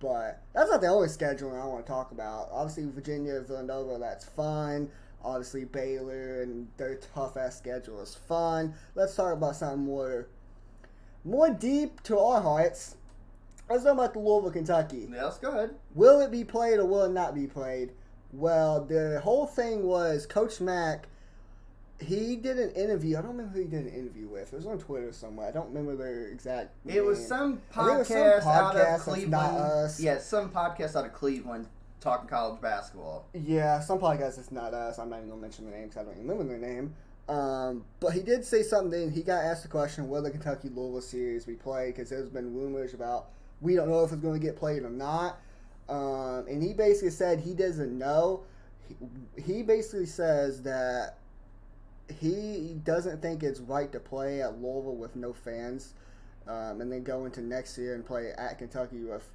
But 0.00 0.42
that's 0.52 0.68
not 0.70 0.80
the 0.80 0.88
only 0.88 1.08
schedule 1.08 1.54
I 1.54 1.64
want 1.64 1.86
to 1.86 1.92
talk 1.92 2.10
about. 2.10 2.48
Obviously, 2.50 2.90
Virginia, 2.90 3.40
Villanova, 3.40 3.98
that's 4.00 4.24
fun. 4.24 4.90
Obviously, 5.24 5.64
Baylor 5.64 6.42
and 6.42 6.66
their 6.76 6.96
tough 7.14 7.36
ass 7.36 7.56
schedule 7.56 8.00
is 8.00 8.14
fun. 8.14 8.74
Let's 8.96 9.14
talk 9.14 9.32
about 9.32 9.54
something 9.54 9.84
more, 9.84 10.26
more 11.24 11.50
deep 11.50 12.02
to 12.04 12.18
our 12.18 12.40
hearts. 12.40 12.96
Let's 13.70 13.84
talk 13.84 13.92
about 13.92 14.12
the 14.14 14.18
Louisville, 14.18 14.50
Kentucky. 14.50 15.08
Yeah, 15.08 15.26
let's 15.26 15.38
go 15.38 15.50
ahead. 15.52 15.76
Will 15.94 16.20
it 16.20 16.32
be 16.32 16.42
played 16.42 16.80
or 16.80 16.84
will 16.84 17.04
it 17.04 17.12
not 17.12 17.34
be 17.34 17.46
played? 17.46 17.92
Well, 18.32 18.84
the 18.84 19.20
whole 19.22 19.46
thing 19.46 19.84
was 19.84 20.26
Coach 20.26 20.60
Mack. 20.60 21.06
He 22.04 22.36
did 22.36 22.58
an 22.58 22.70
interview. 22.70 23.18
I 23.18 23.22
don't 23.22 23.32
remember 23.32 23.52
who 23.52 23.60
he 23.60 23.68
did 23.68 23.86
an 23.86 23.92
interview 23.92 24.28
with. 24.28 24.52
It 24.52 24.56
was 24.56 24.66
on 24.66 24.78
Twitter 24.78 25.12
somewhere. 25.12 25.48
I 25.48 25.50
don't 25.50 25.68
remember 25.68 25.96
their 25.96 26.26
exact. 26.28 26.74
It 26.86 27.04
was 27.04 27.24
some 27.26 27.60
it 27.76 27.76
was 27.76 28.08
some 28.08 28.16
podcast 28.16 28.46
out 28.46 28.46
podcast 28.46 28.68
of 28.68 28.74
that's 28.74 29.02
Cleveland. 29.04 29.94
Yeah, 29.98 30.18
some 30.18 30.50
podcast 30.50 30.96
out 30.96 31.06
of 31.06 31.12
Cleveland 31.12 31.66
talking 32.00 32.28
college 32.28 32.60
basketball. 32.60 33.26
Yeah, 33.32 33.80
some 33.80 33.98
podcast 33.98 34.38
it's 34.38 34.52
not 34.52 34.74
us. 34.74 34.98
I'm 34.98 35.10
not 35.10 35.18
even 35.18 35.30
gonna 35.30 35.40
mention 35.40 35.66
the 35.66 35.70
name 35.70 35.88
because 35.88 35.98
I 35.98 36.04
don't 36.04 36.14
even 36.14 36.28
remember 36.28 36.58
their 36.58 36.74
name. 36.74 36.94
Um, 37.28 37.84
but 38.00 38.12
he 38.12 38.20
did 38.20 38.44
say 38.44 38.62
something. 38.62 39.10
He 39.10 39.22
got 39.22 39.44
asked 39.44 39.62
the 39.62 39.68
question, 39.68 40.08
"Will 40.08 40.22
the 40.22 40.30
Kentucky 40.30 40.68
Louisville 40.68 41.00
series 41.00 41.44
be 41.44 41.54
played?" 41.54 41.94
Because 41.94 42.10
there's 42.10 42.28
been 42.28 42.54
rumors 42.54 42.94
about 42.94 43.28
we 43.60 43.76
don't 43.76 43.88
know 43.88 44.04
if 44.04 44.12
it's 44.12 44.20
going 44.20 44.38
to 44.38 44.44
get 44.44 44.56
played 44.56 44.82
or 44.82 44.90
not. 44.90 45.38
Um, 45.88 46.46
and 46.48 46.62
he 46.62 46.72
basically 46.72 47.10
said 47.10 47.40
he 47.40 47.54
doesn't 47.54 47.96
know. 47.96 48.42
He, 48.88 48.96
he 49.40 49.62
basically 49.62 50.06
says 50.06 50.62
that 50.62 51.18
he 52.08 52.76
doesn't 52.84 53.22
think 53.22 53.42
it's 53.42 53.60
right 53.60 53.90
to 53.92 54.00
play 54.00 54.42
at 54.42 54.60
Louisville 54.60 54.96
with 54.96 55.16
no 55.16 55.32
fans, 55.32 55.94
um, 56.46 56.80
and 56.80 56.90
then 56.90 57.02
go 57.02 57.24
into 57.24 57.40
next 57.40 57.78
year 57.78 57.94
and 57.94 58.04
play 58.04 58.32
at 58.36 58.58
Kentucky 58.58 59.04
with. 59.04 59.28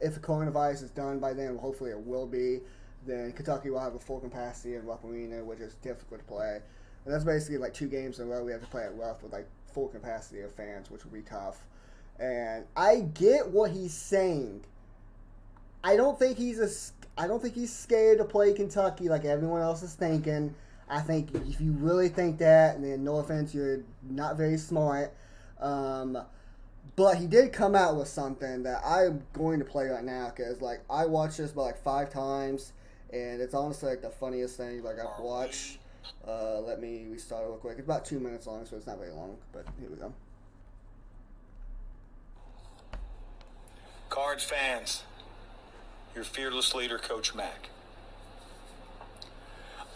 If 0.00 0.14
the 0.14 0.20
coronavirus 0.20 0.82
is 0.82 0.90
done 0.90 1.20
by 1.20 1.32
then, 1.32 1.56
hopefully 1.56 1.90
it 1.90 2.00
will 2.00 2.26
be. 2.26 2.60
Then 3.06 3.32
Kentucky 3.32 3.70
will 3.70 3.80
have 3.80 3.94
a 3.94 3.98
full 3.98 4.18
capacity 4.18 4.74
in 4.74 4.84
Rupp 4.84 5.04
Arena, 5.04 5.44
which 5.44 5.60
is 5.60 5.74
difficult 5.74 6.20
to 6.20 6.26
play. 6.26 6.60
And 7.04 7.14
that's 7.14 7.24
basically 7.24 7.58
like 7.58 7.74
two 7.74 7.86
games 7.86 8.18
in 8.18 8.26
a 8.26 8.30
row 8.30 8.44
we 8.44 8.52
have 8.52 8.62
to 8.62 8.66
play 8.66 8.82
at 8.82 8.96
Rupp 8.96 9.22
with 9.22 9.32
like 9.32 9.46
full 9.72 9.88
capacity 9.88 10.40
of 10.40 10.52
fans, 10.52 10.90
which 10.90 11.04
will 11.04 11.12
be 11.12 11.22
tough. 11.22 11.64
And 12.18 12.64
I 12.76 13.00
get 13.00 13.48
what 13.48 13.70
he's 13.70 13.94
saying. 13.94 14.64
I 15.82 15.96
don't 15.96 16.18
think 16.18 16.38
he's 16.38 16.58
a. 16.58 17.20
I 17.20 17.26
don't 17.26 17.42
think 17.42 17.54
he's 17.54 17.74
scared 17.74 18.18
to 18.18 18.24
play 18.24 18.52
Kentucky 18.52 19.08
like 19.08 19.24
everyone 19.24 19.60
else 19.60 19.82
is 19.82 19.94
thinking. 19.94 20.54
I 20.94 21.00
think 21.00 21.34
if 21.34 21.60
you 21.60 21.72
really 21.72 22.08
think 22.08 22.38
that, 22.38 22.76
and 22.76 22.84
then 22.84 23.02
no 23.02 23.16
offense, 23.16 23.52
you're 23.52 23.80
not 24.08 24.36
very 24.36 24.56
smart. 24.56 25.12
Um, 25.60 26.16
but 26.94 27.16
he 27.16 27.26
did 27.26 27.52
come 27.52 27.74
out 27.74 27.96
with 27.96 28.06
something 28.06 28.62
that 28.62 28.80
I'm 28.86 29.24
going 29.32 29.58
to 29.58 29.64
play 29.64 29.86
right 29.86 30.04
now 30.04 30.30
because 30.34 30.62
like 30.62 30.82
I 30.88 31.06
watched 31.06 31.38
this 31.38 31.50
about 31.50 31.62
like 31.62 31.82
five 31.82 32.10
times, 32.10 32.72
and 33.12 33.42
it's 33.42 33.54
honestly 33.54 33.90
like 33.90 34.02
the 34.02 34.10
funniest 34.10 34.56
thing 34.56 34.84
like 34.84 35.00
I've 35.00 35.18
watched. 35.18 35.78
Uh, 36.28 36.60
let 36.60 36.80
me 36.80 37.06
restart 37.10 37.44
real 37.44 37.56
quick. 37.56 37.78
It's 37.78 37.86
about 37.86 38.04
two 38.04 38.20
minutes 38.20 38.46
long, 38.46 38.64
so 38.64 38.76
it's 38.76 38.86
not 38.86 38.98
very 38.98 39.10
long. 39.10 39.36
But 39.52 39.66
here 39.80 39.90
we 39.90 39.96
go. 39.96 40.12
Cards 44.10 44.44
fans, 44.44 45.02
your 46.14 46.22
fearless 46.22 46.72
leader, 46.72 46.98
Coach 46.98 47.34
Mack. 47.34 47.70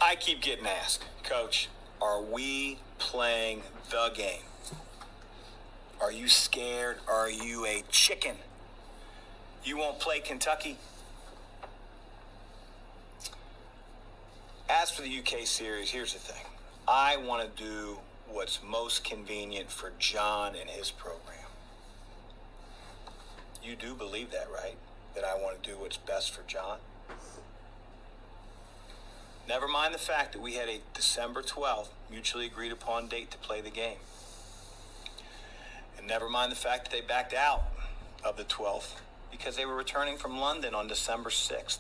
I 0.00 0.14
keep 0.14 0.40
getting 0.40 0.66
asked, 0.66 1.04
Coach, 1.24 1.68
are 2.00 2.22
we 2.22 2.78
playing 2.98 3.62
the 3.90 4.10
game? 4.14 4.42
Are 6.00 6.12
you 6.12 6.28
scared? 6.28 6.98
Are 7.08 7.28
you 7.28 7.66
a 7.66 7.82
chicken? 7.90 8.36
You 9.64 9.76
won't 9.76 9.98
play 9.98 10.20
Kentucky? 10.20 10.78
As 14.68 14.90
for 14.90 15.02
the 15.02 15.18
UK 15.18 15.46
series, 15.46 15.90
here's 15.90 16.12
the 16.12 16.20
thing. 16.20 16.44
I 16.86 17.16
want 17.16 17.56
to 17.56 17.62
do 17.62 17.98
what's 18.28 18.60
most 18.62 19.02
convenient 19.02 19.68
for 19.68 19.92
John 19.98 20.54
and 20.54 20.70
his 20.70 20.92
program. 20.92 21.34
You 23.64 23.74
do 23.74 23.94
believe 23.94 24.30
that, 24.30 24.46
right? 24.52 24.76
That 25.16 25.24
I 25.24 25.34
want 25.34 25.60
to 25.60 25.70
do 25.70 25.76
what's 25.76 25.96
best 25.96 26.32
for 26.32 26.42
John? 26.46 26.78
Never 29.48 29.66
mind 29.66 29.94
the 29.94 29.98
fact 29.98 30.34
that 30.34 30.42
we 30.42 30.54
had 30.54 30.68
a 30.68 30.80
December 30.92 31.40
12th 31.40 31.88
mutually 32.10 32.44
agreed 32.44 32.70
upon 32.70 33.06
date 33.06 33.30
to 33.30 33.38
play 33.38 33.62
the 33.62 33.70
game. 33.70 33.96
And 35.96 36.06
never 36.06 36.28
mind 36.28 36.52
the 36.52 36.56
fact 36.56 36.84
that 36.84 36.90
they 36.90 37.00
backed 37.00 37.32
out 37.32 37.62
of 38.22 38.36
the 38.36 38.44
12th 38.44 38.96
because 39.32 39.56
they 39.56 39.64
were 39.64 39.74
returning 39.74 40.18
from 40.18 40.38
London 40.38 40.74
on 40.74 40.86
December 40.86 41.30
6th 41.30 41.78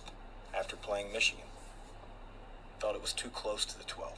after 0.56 0.76
playing 0.76 1.12
Michigan. 1.12 1.44
Thought 2.80 2.94
it 2.94 3.02
was 3.02 3.12
too 3.12 3.28
close 3.28 3.66
to 3.66 3.76
the 3.76 3.84
12th. 3.84 4.16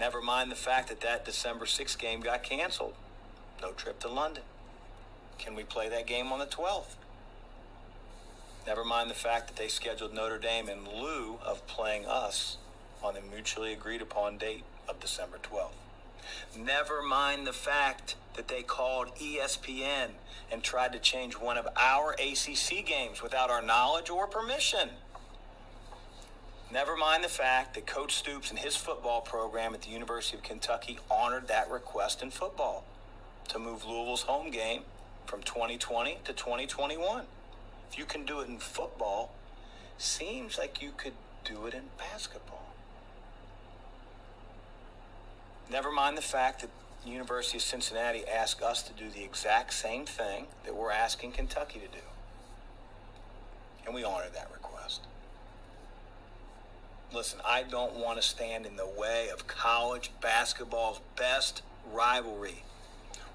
Never 0.00 0.22
mind 0.22 0.50
the 0.50 0.56
fact 0.56 0.88
that 0.88 1.02
that 1.02 1.26
December 1.26 1.66
6th 1.66 1.98
game 1.98 2.20
got 2.20 2.42
canceled. 2.42 2.94
No 3.60 3.72
trip 3.72 4.00
to 4.00 4.08
London. 4.08 4.44
Can 5.36 5.54
we 5.54 5.62
play 5.62 5.90
that 5.90 6.06
game 6.06 6.32
on 6.32 6.38
the 6.38 6.46
12th? 6.46 6.96
Never 8.66 8.84
mind 8.84 9.10
the 9.10 9.14
fact 9.14 9.48
that 9.48 9.56
they 9.56 9.68
scheduled 9.68 10.14
Notre 10.14 10.38
Dame 10.38 10.70
in 10.70 10.84
lieu 10.88 11.38
of 11.44 11.66
playing 11.66 12.06
us 12.06 12.56
on 13.02 13.12
the 13.12 13.20
mutually 13.20 13.74
agreed 13.74 14.00
upon 14.00 14.38
date 14.38 14.64
of 14.88 14.98
December 15.00 15.38
12th. 15.42 15.72
Never 16.58 17.02
mind 17.02 17.46
the 17.46 17.52
fact 17.52 18.16
that 18.36 18.48
they 18.48 18.62
called 18.62 19.14
ESPN 19.16 20.12
and 20.50 20.62
tried 20.62 20.92
to 20.92 20.98
change 20.98 21.34
one 21.34 21.58
of 21.58 21.68
our 21.76 22.12
ACC 22.12 22.86
games 22.86 23.22
without 23.22 23.50
our 23.50 23.60
knowledge 23.60 24.08
or 24.08 24.26
permission. 24.26 24.88
Never 26.72 26.96
mind 26.96 27.22
the 27.22 27.28
fact 27.28 27.74
that 27.74 27.86
Coach 27.86 28.14
Stoops 28.14 28.48
and 28.48 28.58
his 28.58 28.76
football 28.76 29.20
program 29.20 29.74
at 29.74 29.82
the 29.82 29.90
University 29.90 30.38
of 30.38 30.42
Kentucky 30.42 30.98
honored 31.10 31.48
that 31.48 31.70
request 31.70 32.22
in 32.22 32.30
football 32.30 32.84
to 33.48 33.58
move 33.58 33.84
Louisville's 33.84 34.22
home 34.22 34.50
game 34.50 34.82
from 35.26 35.42
2020 35.42 36.18
to 36.24 36.32
2021. 36.32 37.26
You 37.96 38.04
can 38.04 38.24
do 38.24 38.40
it 38.40 38.48
in 38.48 38.58
football, 38.58 39.32
seems 39.98 40.58
like 40.58 40.82
you 40.82 40.90
could 40.96 41.12
do 41.44 41.66
it 41.66 41.74
in 41.74 41.84
basketball. 41.98 42.66
Never 45.70 45.90
mind 45.90 46.16
the 46.16 46.22
fact 46.22 46.60
that 46.60 46.70
the 47.04 47.10
University 47.10 47.58
of 47.58 47.62
Cincinnati 47.62 48.26
asked 48.26 48.62
us 48.62 48.82
to 48.82 48.92
do 48.92 49.10
the 49.10 49.22
exact 49.22 49.72
same 49.74 50.06
thing 50.06 50.46
that 50.64 50.74
we're 50.74 50.90
asking 50.90 51.32
Kentucky 51.32 51.80
to 51.80 51.86
do. 51.86 52.04
And 53.86 53.94
we 53.94 54.04
honored 54.04 54.34
that 54.34 54.50
request. 54.52 55.02
Listen, 57.12 57.40
I 57.46 57.62
don't 57.62 57.94
want 57.94 58.20
to 58.20 58.26
stand 58.26 58.66
in 58.66 58.76
the 58.76 58.86
way 58.86 59.28
of 59.32 59.46
college 59.46 60.10
basketball's 60.20 61.00
best 61.16 61.62
rivalry. 61.92 62.64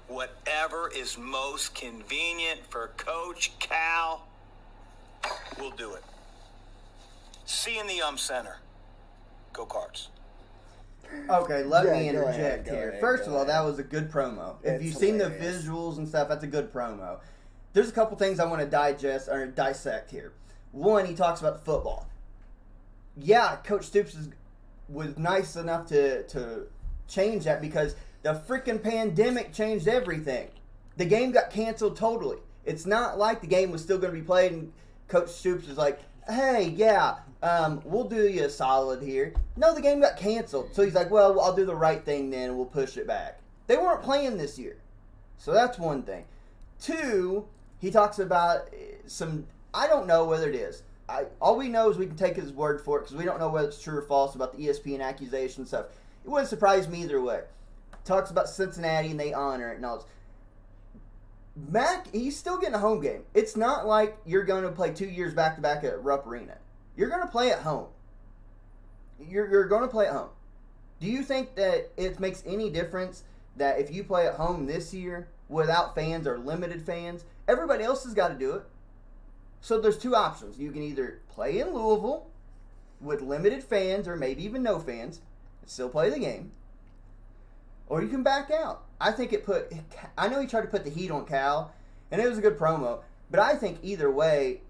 Whatever 0.08 0.90
is 0.94 1.16
most 1.16 1.74
convenient 1.74 2.60
for 2.68 2.90
Coach 2.96 3.52
Cal, 3.58 4.26
we'll 5.58 5.70
do 5.72 5.94
it. 5.94 6.02
See 7.44 7.74
you 7.74 7.80
in 7.80 7.86
the 7.86 8.00
Um 8.02 8.16
Center. 8.18 8.56
Go 9.52 9.66
Cards. 9.66 10.08
Okay, 11.28 11.64
let 11.64 11.86
Yeah, 11.86 11.92
me 11.94 12.08
interject 12.08 12.38
ahead, 12.38 12.68
here. 12.68 12.88
ahead, 12.90 13.00
First 13.00 13.26
of 13.26 13.34
all, 13.34 13.44
that 13.44 13.64
was 13.64 13.78
a 13.80 13.82
good 13.82 14.10
promo. 14.10 14.54
if 14.62 14.80
you've 14.82 14.94
seen 14.96 15.18
the 15.18 15.24
visuals 15.30 15.98
and 15.98 16.06
stuff, 16.06 16.28
that's 16.28 16.44
a 16.44 16.48
good 16.48 16.72
promo. 16.72 17.18
There's 17.72 17.88
a 17.88 17.92
couple 17.92 18.16
things 18.16 18.38
I 18.38 18.44
want 18.46 18.60
to 18.60 18.68
digest 18.68 19.28
or 19.28 19.44
dissect 19.46 20.10
here. 20.10 20.32
One, 20.72 21.04
he 21.06 21.14
talks 21.14 21.40
about 21.40 21.54
the 21.54 21.64
football. 21.64 22.06
Yeah, 23.16 23.56
Coach 23.56 23.86
Stoops 23.86 24.14
is, 24.14 24.28
was 24.88 25.18
nice 25.18 25.56
enough 25.56 25.86
to 25.88 26.22
to 26.28 26.66
change 27.08 27.44
that 27.44 27.60
because 27.60 27.96
the 28.22 28.34
freaking 28.34 28.80
pandemic 28.80 29.52
changed 29.52 29.88
everything. 29.88 30.48
The 30.96 31.06
game 31.06 31.32
got 31.32 31.50
canceled 31.50 31.96
totally. 31.96 32.38
It's 32.64 32.86
not 32.86 33.18
like 33.18 33.40
the 33.40 33.46
game 33.48 33.72
was 33.72 33.82
still 33.82 33.98
going 33.98 34.12
to 34.12 34.18
be 34.18 34.24
played 34.24 34.52
and 34.52 34.72
Coach 35.10 35.28
Stoops 35.28 35.68
is 35.68 35.76
like, 35.76 36.00
hey, 36.28 36.72
yeah, 36.76 37.16
um, 37.42 37.82
we'll 37.84 38.08
do 38.08 38.28
you 38.28 38.44
a 38.44 38.50
solid 38.50 39.02
here. 39.02 39.34
No, 39.56 39.74
the 39.74 39.82
game 39.82 40.00
got 40.00 40.16
canceled. 40.16 40.70
So 40.72 40.82
he's 40.82 40.94
like, 40.94 41.10
well, 41.10 41.40
I'll 41.40 41.54
do 41.54 41.66
the 41.66 41.74
right 41.74 42.02
thing 42.02 42.30
then 42.30 42.50
and 42.50 42.56
we'll 42.56 42.66
push 42.66 42.96
it 42.96 43.06
back. 43.06 43.40
They 43.66 43.76
weren't 43.76 44.02
playing 44.02 44.38
this 44.38 44.58
year. 44.58 44.76
So 45.36 45.52
that's 45.52 45.78
one 45.78 46.02
thing. 46.02 46.24
Two, 46.80 47.46
he 47.78 47.90
talks 47.90 48.18
about 48.18 48.70
some, 49.06 49.46
I 49.74 49.86
don't 49.86 50.06
know 50.06 50.24
whether 50.24 50.48
it 50.48 50.54
is. 50.54 50.82
I, 51.08 51.24
all 51.40 51.56
we 51.56 51.68
know 51.68 51.90
is 51.90 51.98
we 51.98 52.06
can 52.06 52.16
take 52.16 52.36
his 52.36 52.52
word 52.52 52.80
for 52.80 52.98
it 52.98 53.02
because 53.02 53.16
we 53.16 53.24
don't 53.24 53.40
know 53.40 53.48
whether 53.48 53.68
it's 53.68 53.82
true 53.82 53.98
or 53.98 54.02
false 54.02 54.36
about 54.36 54.56
the 54.56 54.66
ESPN 54.66 55.00
accusation 55.00 55.66
stuff. 55.66 55.86
It 56.24 56.30
wouldn't 56.30 56.48
surprise 56.48 56.88
me 56.88 57.02
either 57.02 57.20
way. 57.20 57.40
Talks 58.04 58.30
about 58.30 58.48
Cincinnati 58.48 59.10
and 59.10 59.18
they 59.18 59.32
honor 59.32 59.72
it 59.72 59.76
and 59.76 59.86
all 59.86 59.96
this. 59.98 60.06
Mack, 61.56 62.12
he's 62.12 62.36
still 62.36 62.58
getting 62.58 62.74
a 62.74 62.78
home 62.78 63.00
game. 63.00 63.24
It's 63.34 63.56
not 63.56 63.86
like 63.86 64.16
you're 64.24 64.44
going 64.44 64.62
to 64.62 64.70
play 64.70 64.92
two 64.92 65.08
years 65.08 65.34
back 65.34 65.56
to 65.56 65.60
back 65.60 65.84
at 65.84 66.02
Rupp 66.02 66.26
Arena. 66.26 66.56
You're 66.96 67.08
going 67.08 67.22
to 67.22 67.26
play 67.26 67.50
at 67.50 67.60
home. 67.60 67.88
You're, 69.18 69.50
you're 69.50 69.68
going 69.68 69.82
to 69.82 69.88
play 69.88 70.06
at 70.06 70.12
home. 70.12 70.30
Do 71.00 71.06
you 71.06 71.22
think 71.22 71.54
that 71.56 71.90
it 71.96 72.20
makes 72.20 72.42
any 72.46 72.70
difference 72.70 73.24
that 73.56 73.80
if 73.80 73.92
you 73.92 74.04
play 74.04 74.26
at 74.26 74.34
home 74.34 74.66
this 74.66 74.94
year 74.94 75.28
without 75.48 75.94
fans 75.94 76.26
or 76.26 76.38
limited 76.38 76.82
fans, 76.82 77.24
everybody 77.48 77.84
else 77.84 78.04
has 78.04 78.14
got 78.14 78.28
to 78.28 78.34
do 78.34 78.54
it? 78.54 78.62
So 79.60 79.80
there's 79.80 79.98
two 79.98 80.14
options. 80.14 80.58
You 80.58 80.70
can 80.70 80.82
either 80.82 81.20
play 81.28 81.58
in 81.58 81.74
Louisville 81.74 82.26
with 83.00 83.22
limited 83.22 83.62
fans 83.62 84.06
or 84.06 84.16
maybe 84.16 84.44
even 84.44 84.62
no 84.62 84.78
fans 84.78 85.20
and 85.60 85.70
still 85.70 85.88
play 85.88 86.10
the 86.10 86.18
game, 86.18 86.52
or 87.88 88.02
you 88.02 88.08
can 88.08 88.22
back 88.22 88.50
out. 88.50 88.84
I 89.00 89.12
think 89.12 89.32
it 89.32 89.44
put. 89.44 89.72
I 90.18 90.28
know 90.28 90.40
he 90.40 90.46
tried 90.46 90.62
to 90.62 90.68
put 90.68 90.84
the 90.84 90.90
heat 90.90 91.10
on 91.10 91.26
Cal, 91.26 91.72
and 92.10 92.20
it 92.20 92.28
was 92.28 92.38
a 92.38 92.42
good 92.42 92.58
promo. 92.58 93.00
But 93.30 93.40
I 93.40 93.54
think 93.54 93.78
either 93.82 94.10
way, 94.10 94.60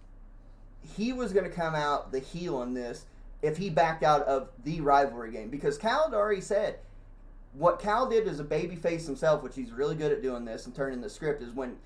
he 0.96 1.12
was 1.12 1.32
going 1.32 1.48
to 1.48 1.50
come 1.50 1.74
out 1.74 2.12
the 2.12 2.20
heel 2.20 2.56
on 2.56 2.74
this 2.74 3.06
if 3.42 3.56
he 3.56 3.70
backed 3.70 4.02
out 4.02 4.22
of 4.22 4.50
the 4.64 4.80
rivalry 4.80 5.32
game 5.32 5.48
because 5.48 5.78
Cal 5.78 6.04
had 6.04 6.14
already 6.14 6.42
said 6.42 6.78
what 7.54 7.80
Cal 7.80 8.08
did 8.08 8.28
as 8.28 8.38
a 8.38 8.44
babyface 8.44 9.06
himself, 9.06 9.42
which 9.42 9.56
he's 9.56 9.72
really 9.72 9.96
good 9.96 10.12
at 10.12 10.22
doing 10.22 10.44
this 10.44 10.66
and 10.66 10.74
turning 10.74 11.00
the 11.00 11.10
script, 11.10 11.42
is 11.42 11.52
when 11.52 11.76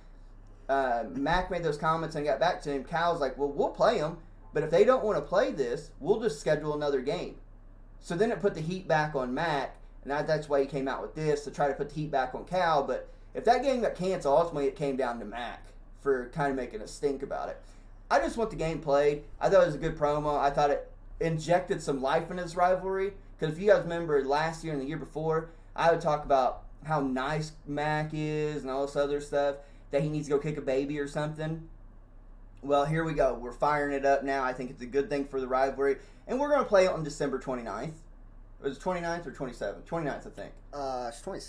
uh, 0.69 1.05
Mack 1.11 1.51
made 1.51 1.63
those 1.63 1.79
comments 1.79 2.17
and 2.17 2.27
got 2.27 2.41
back 2.41 2.61
to 2.63 2.73
him. 2.73 2.85
Cal's 2.85 3.21
like, 3.21 3.39
"Well, 3.39 3.49
we'll 3.49 3.71
play 3.71 3.99
him, 3.99 4.19
but 4.53 4.63
if 4.63 4.71
they 4.71 4.85
don't 4.85 5.05
want 5.05 5.17
to 5.17 5.23
play 5.23 5.53
this, 5.53 5.91
we'll 6.01 6.21
just 6.21 6.41
schedule 6.41 6.75
another 6.75 7.01
game." 7.01 7.37
So 8.01 8.15
then 8.17 8.31
it 8.31 8.41
put 8.41 8.55
the 8.55 8.61
heat 8.61 8.87
back 8.87 9.15
on 9.15 9.33
Mack, 9.33 9.77
and 10.05 10.13
that, 10.13 10.27
that's 10.27 10.49
why 10.49 10.61
he 10.61 10.67
came 10.67 10.87
out 10.87 11.03
with 11.03 11.15
this 11.15 11.45
to 11.45 11.51
try 11.51 11.67
to 11.67 11.75
put 11.75 11.89
the 11.89 11.95
heat 11.95 12.11
back 12.11 12.35
on 12.35 12.45
Cal. 12.45 12.83
But 12.85 13.09
if 13.35 13.45
that 13.47 13.63
game 13.63 13.81
got 13.81 13.95
canceled, 13.95 14.39
ultimately 14.39 14.69
it 14.69 14.77
came 14.77 14.97
down 14.97 15.19
to 15.19 15.25
Mack 15.25 15.65
for 16.01 16.29
kind 16.29 16.51
of 16.51 16.57
making 16.57 16.83
a 16.83 16.87
stink 16.87 17.23
about 17.23 17.49
it. 17.49 17.61
I 18.11 18.19
just 18.19 18.37
want 18.37 18.51
the 18.51 18.57
game 18.57 18.81
played. 18.81 19.25
I 19.41 19.49
thought 19.49 19.63
it 19.63 19.67
was 19.67 19.75
a 19.75 19.79
good 19.79 19.97
promo. 19.97 20.39
I 20.39 20.51
thought 20.51 20.71
it 20.71 20.91
injected 21.21 21.83
some 21.83 22.03
life 22.03 22.31
in 22.31 22.37
his 22.37 22.55
rivalry. 22.55 23.15
Because 23.39 23.55
if 23.55 23.61
you 23.61 23.71
guys 23.71 23.83
remember 23.83 24.23
last 24.25 24.63
year 24.63 24.75
and 24.75 24.83
the 24.83 24.87
year 24.87 24.99
before, 24.99 25.49
I 25.75 25.91
would 25.91 26.01
talk 26.01 26.25
about 26.25 26.65
how 26.85 27.01
nice 27.01 27.53
Mack 27.67 28.11
is 28.13 28.63
and 28.63 28.71
all 28.71 28.87
this 28.87 28.95
other 28.95 29.21
stuff, 29.21 29.57
that 29.91 30.03
he 30.03 30.11
needs 30.11 30.29
to 30.29 30.35
go 30.35 30.39
kick 30.39 30.59
a 30.59 30.63
baby 30.63 30.99
or 30.99 31.09
something. 31.09 31.69
Well, 32.63 32.85
here 32.85 33.05
we 33.05 33.15
go. 33.15 33.35
We're 33.35 33.53
firing 33.53 33.95
it 33.95 34.05
up 34.05 34.23
now. 34.23 34.45
I 34.45 34.53
think 34.53 34.71
it's 34.71 34.83
a 34.83 34.87
good 34.87 35.09
thing 35.09 35.25
for 35.25 35.41
the 35.41 35.49
rivalry. 35.49 35.97
And 36.27 36.39
we're 36.39 36.49
going 36.49 36.63
to 36.63 36.69
play 36.69 36.85
it 36.85 36.91
on 36.91 37.05
December 37.05 37.39
29th. 37.39 37.93
It 38.65 38.69
was 38.69 38.79
29th 38.79 39.27
or 39.27 39.33
27th? 39.33 39.85
29th, 39.85 40.27
I 40.27 40.31
think. 40.31 40.53
Uh, 40.73 41.07
it's 41.09 41.21
20. 41.21 41.41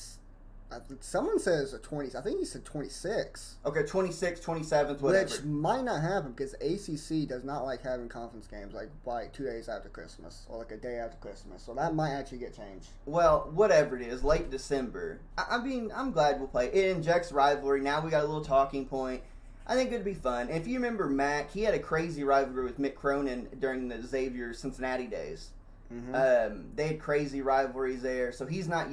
I 0.72 0.78
Someone 1.00 1.40
says 1.40 1.74
a 1.74 1.80
20. 1.80 2.18
I 2.18 2.22
think 2.22 2.40
he 2.40 2.46
said 2.46 2.66
26. 2.66 3.58
Okay, 3.66 3.84
26th, 3.84 4.44
27th, 4.44 5.00
whatever. 5.00 5.30
Which 5.30 5.44
might 5.44 5.84
not 5.84 6.02
happen 6.02 6.32
because 6.32 6.54
ACC 6.56 7.28
does 7.28 7.44
not 7.44 7.64
like 7.64 7.84
having 7.84 8.10
conference 8.10 8.48
games 8.48 8.74
like 8.74 8.90
like 9.06 9.32
two 9.32 9.46
days 9.46 9.70
after 9.70 9.90
Christmas 9.90 10.46
or 10.50 10.58
like 10.58 10.72
a 10.72 10.78
day 10.78 10.98
after 10.98 11.18
Christmas. 11.18 11.62
So 11.62 11.74
that 11.76 11.94
might 11.94 12.12
actually 12.12 12.40
get 12.40 12.56
changed. 12.56 12.88
Well, 13.06 13.50
whatever 13.54 13.96
it 13.96 14.02
is, 14.02 14.24
late 14.24 14.50
December. 14.50 15.20
I, 15.38 15.46
I 15.52 15.64
mean, 15.64 15.92
I'm 15.96 16.12
glad 16.12 16.40
we'll 16.40 16.48
play. 16.48 16.68
It 16.68 16.96
injects 16.96 17.32
rivalry. 17.32 17.82
Now 17.82 18.02
we 18.02 18.10
got 18.10 18.24
a 18.24 18.28
little 18.28 18.44
talking 18.44 18.86
point. 18.86 19.22
I 19.68 19.76
think 19.76 19.92
it'd 19.92 20.06
be 20.06 20.14
fun. 20.14 20.50
If 20.50 20.68
you 20.68 20.76
remember 20.76 21.08
Mack, 21.08 21.52
he 21.52 21.64
had 21.64 21.74
a 21.74 21.80
crazy 21.80 22.24
rivalry 22.24 22.66
with 22.66 22.80
Mick 22.80 22.96
Cronin 22.96 23.48
during 23.60 23.88
the 23.88 24.02
Xavier 24.02 24.54
Cincinnati 24.54 25.08
days. 25.08 25.50
Um, 26.14 26.66
they 26.76 26.88
had 26.88 27.00
crazy 27.00 27.42
rivalries 27.42 28.02
there, 28.02 28.32
so 28.32 28.46
he's 28.46 28.68
not 28.68 28.88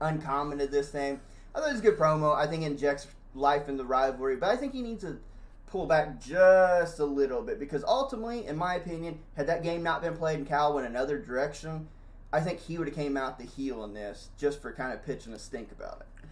uncommon 0.00 0.58
to 0.58 0.66
this 0.66 0.90
thing. 0.90 1.20
I 1.54 1.60
thought 1.60 1.68
it 1.68 1.72
was 1.72 1.80
a 1.80 1.84
good 1.84 1.98
promo. 1.98 2.34
I 2.34 2.46
think 2.46 2.62
it 2.62 2.66
injects 2.66 3.06
life 3.34 3.68
in 3.68 3.76
the 3.76 3.84
rivalry, 3.84 4.36
but 4.36 4.50
I 4.50 4.56
think 4.56 4.72
he 4.72 4.82
needs 4.82 5.02
to 5.04 5.18
pull 5.66 5.86
back 5.86 6.20
just 6.20 7.00
a 7.00 7.04
little 7.04 7.42
bit 7.42 7.58
because 7.58 7.82
ultimately, 7.84 8.46
in 8.46 8.56
my 8.56 8.74
opinion, 8.76 9.18
had 9.36 9.46
that 9.48 9.62
game 9.62 9.82
not 9.82 10.02
been 10.02 10.16
played 10.16 10.38
and 10.38 10.46
Cal 10.46 10.74
went 10.74 10.86
another 10.86 11.18
direction, 11.18 11.88
I 12.32 12.40
think 12.40 12.60
he 12.60 12.78
would 12.78 12.88
have 12.88 12.96
came 12.96 13.16
out 13.16 13.38
the 13.38 13.44
heel 13.44 13.84
in 13.84 13.94
this 13.94 14.30
just 14.38 14.60
for 14.60 14.72
kind 14.72 14.92
of 14.92 15.04
pitching 15.04 15.32
a 15.32 15.38
stink 15.38 15.72
about 15.72 16.00
it. 16.00 16.26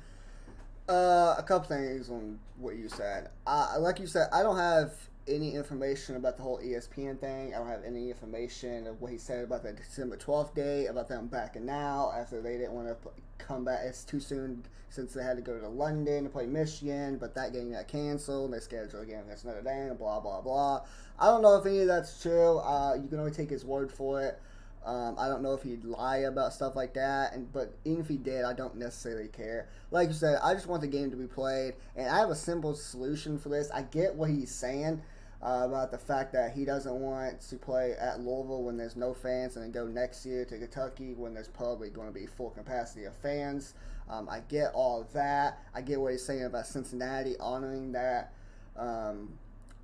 Uh, 0.88 1.36
a 1.38 1.44
couple 1.46 1.68
things 1.68 2.10
on 2.10 2.38
what 2.58 2.76
you 2.76 2.88
said. 2.88 3.30
Uh, 3.46 3.76
like 3.78 3.98
you 3.98 4.06
said, 4.06 4.28
I 4.32 4.42
don't 4.42 4.58
have 4.58 4.94
any 5.28 5.54
information 5.54 6.16
about 6.16 6.36
the 6.36 6.42
whole 6.42 6.58
ESPN 6.58 7.18
thing. 7.18 7.54
I 7.54 7.58
don't 7.58 7.68
have 7.68 7.84
any 7.84 8.08
information 8.08 8.86
of 8.86 9.00
what 9.00 9.12
he 9.12 9.18
said 9.18 9.44
about 9.44 9.62
the 9.62 9.72
December 9.72 10.16
12th 10.16 10.54
date, 10.54 10.86
about 10.86 11.08
them 11.08 11.28
backing 11.28 11.68
out 11.68 12.12
after 12.18 12.40
they 12.40 12.58
didn't 12.58 12.72
want 12.72 12.88
to 12.88 13.10
come 13.38 13.64
back. 13.64 13.80
It's 13.84 14.04
too 14.04 14.20
soon 14.20 14.64
since 14.90 15.14
they 15.14 15.22
had 15.22 15.36
to 15.36 15.42
go 15.42 15.58
to 15.58 15.68
London 15.68 16.24
to 16.24 16.30
play 16.30 16.46
Michigan, 16.46 17.16
but 17.18 17.34
that 17.34 17.52
game 17.52 17.72
got 17.72 17.88
canceled. 17.88 18.52
They 18.52 18.60
scheduled 18.60 19.04
a 19.04 19.06
game 19.06 19.20
against 19.24 19.44
Notre 19.44 19.62
Dame, 19.62 19.96
blah, 19.96 20.20
blah, 20.20 20.40
blah. 20.40 20.82
I 21.18 21.26
don't 21.26 21.42
know 21.42 21.56
if 21.56 21.66
any 21.66 21.80
of 21.80 21.86
that's 21.86 22.20
true. 22.20 22.58
Uh, 22.58 22.94
you 23.00 23.08
can 23.08 23.18
only 23.18 23.30
take 23.30 23.48
his 23.48 23.64
word 23.64 23.90
for 23.90 24.20
it. 24.20 24.40
Um, 24.84 25.14
I 25.16 25.28
don't 25.28 25.42
know 25.42 25.54
if 25.54 25.62
he'd 25.62 25.84
lie 25.84 26.18
about 26.18 26.52
stuff 26.52 26.74
like 26.74 26.94
that, 26.94 27.34
and 27.34 27.50
but 27.52 27.72
even 27.84 28.00
if 28.00 28.08
he 28.08 28.16
did, 28.16 28.44
I 28.44 28.52
don't 28.52 28.74
necessarily 28.74 29.28
care. 29.28 29.68
Like 29.92 30.08
you 30.08 30.14
said, 30.14 30.40
I 30.42 30.54
just 30.54 30.66
want 30.66 30.82
the 30.82 30.88
game 30.88 31.08
to 31.12 31.16
be 31.16 31.28
played, 31.28 31.74
and 31.94 32.08
I 32.08 32.18
have 32.18 32.30
a 32.30 32.34
simple 32.34 32.74
solution 32.74 33.38
for 33.38 33.48
this. 33.48 33.70
I 33.70 33.82
get 33.82 34.16
what 34.16 34.30
he's 34.30 34.52
saying 34.52 35.00
uh, 35.42 35.62
about 35.64 35.90
the 35.90 35.98
fact 35.98 36.32
that 36.32 36.52
he 36.52 36.64
doesn't 36.64 36.94
want 36.94 37.40
to 37.40 37.56
play 37.56 37.94
at 37.98 38.20
Louisville 38.20 38.62
when 38.62 38.76
there's 38.76 38.96
no 38.96 39.12
fans, 39.12 39.56
and 39.56 39.64
then 39.64 39.72
go 39.72 39.86
next 39.86 40.24
year 40.24 40.44
to 40.44 40.58
Kentucky 40.58 41.14
when 41.14 41.34
there's 41.34 41.48
probably 41.48 41.90
going 41.90 42.06
to 42.06 42.14
be 42.14 42.26
full 42.26 42.50
capacity 42.50 43.04
of 43.04 43.14
fans. 43.16 43.74
Um, 44.08 44.28
I 44.28 44.40
get 44.48 44.72
all 44.74 45.00
of 45.00 45.12
that. 45.14 45.58
I 45.74 45.80
get 45.80 46.00
what 46.00 46.12
he's 46.12 46.24
saying 46.24 46.44
about 46.44 46.66
Cincinnati 46.66 47.36
honoring 47.40 47.92
that. 47.92 48.32
Um, 48.76 49.30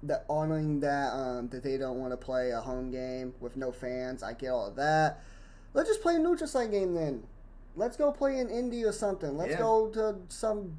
that 0.05 0.25
honoring 0.29 0.79
that 0.81 1.13
um, 1.13 1.49
that 1.49 1.65
they 1.65 1.77
don't 1.77 1.99
want 1.99 2.13
to 2.13 2.17
play 2.17 2.51
a 2.51 2.61
home 2.61 2.91
game 2.93 3.35
with 3.41 3.57
no 3.57 3.73
fans. 3.73 4.23
I 4.23 4.33
get 4.33 4.51
all 4.51 4.69
of 4.69 4.77
that. 4.77 5.21
Let's 5.75 5.89
just 5.89 6.03
play 6.03 6.15
a 6.15 6.19
neutral 6.21 6.47
site 6.49 6.71
game 6.71 6.95
then. 6.95 7.25
Let's 7.75 7.97
go 7.97 8.13
play 8.13 8.39
in 8.39 8.49
Indy 8.49 8.85
or 8.85 8.93
something. 8.93 9.37
Let's 9.37 9.53
Yeah. 9.53 9.59
go 9.59 9.89
to 9.91 10.17
some 10.29 10.79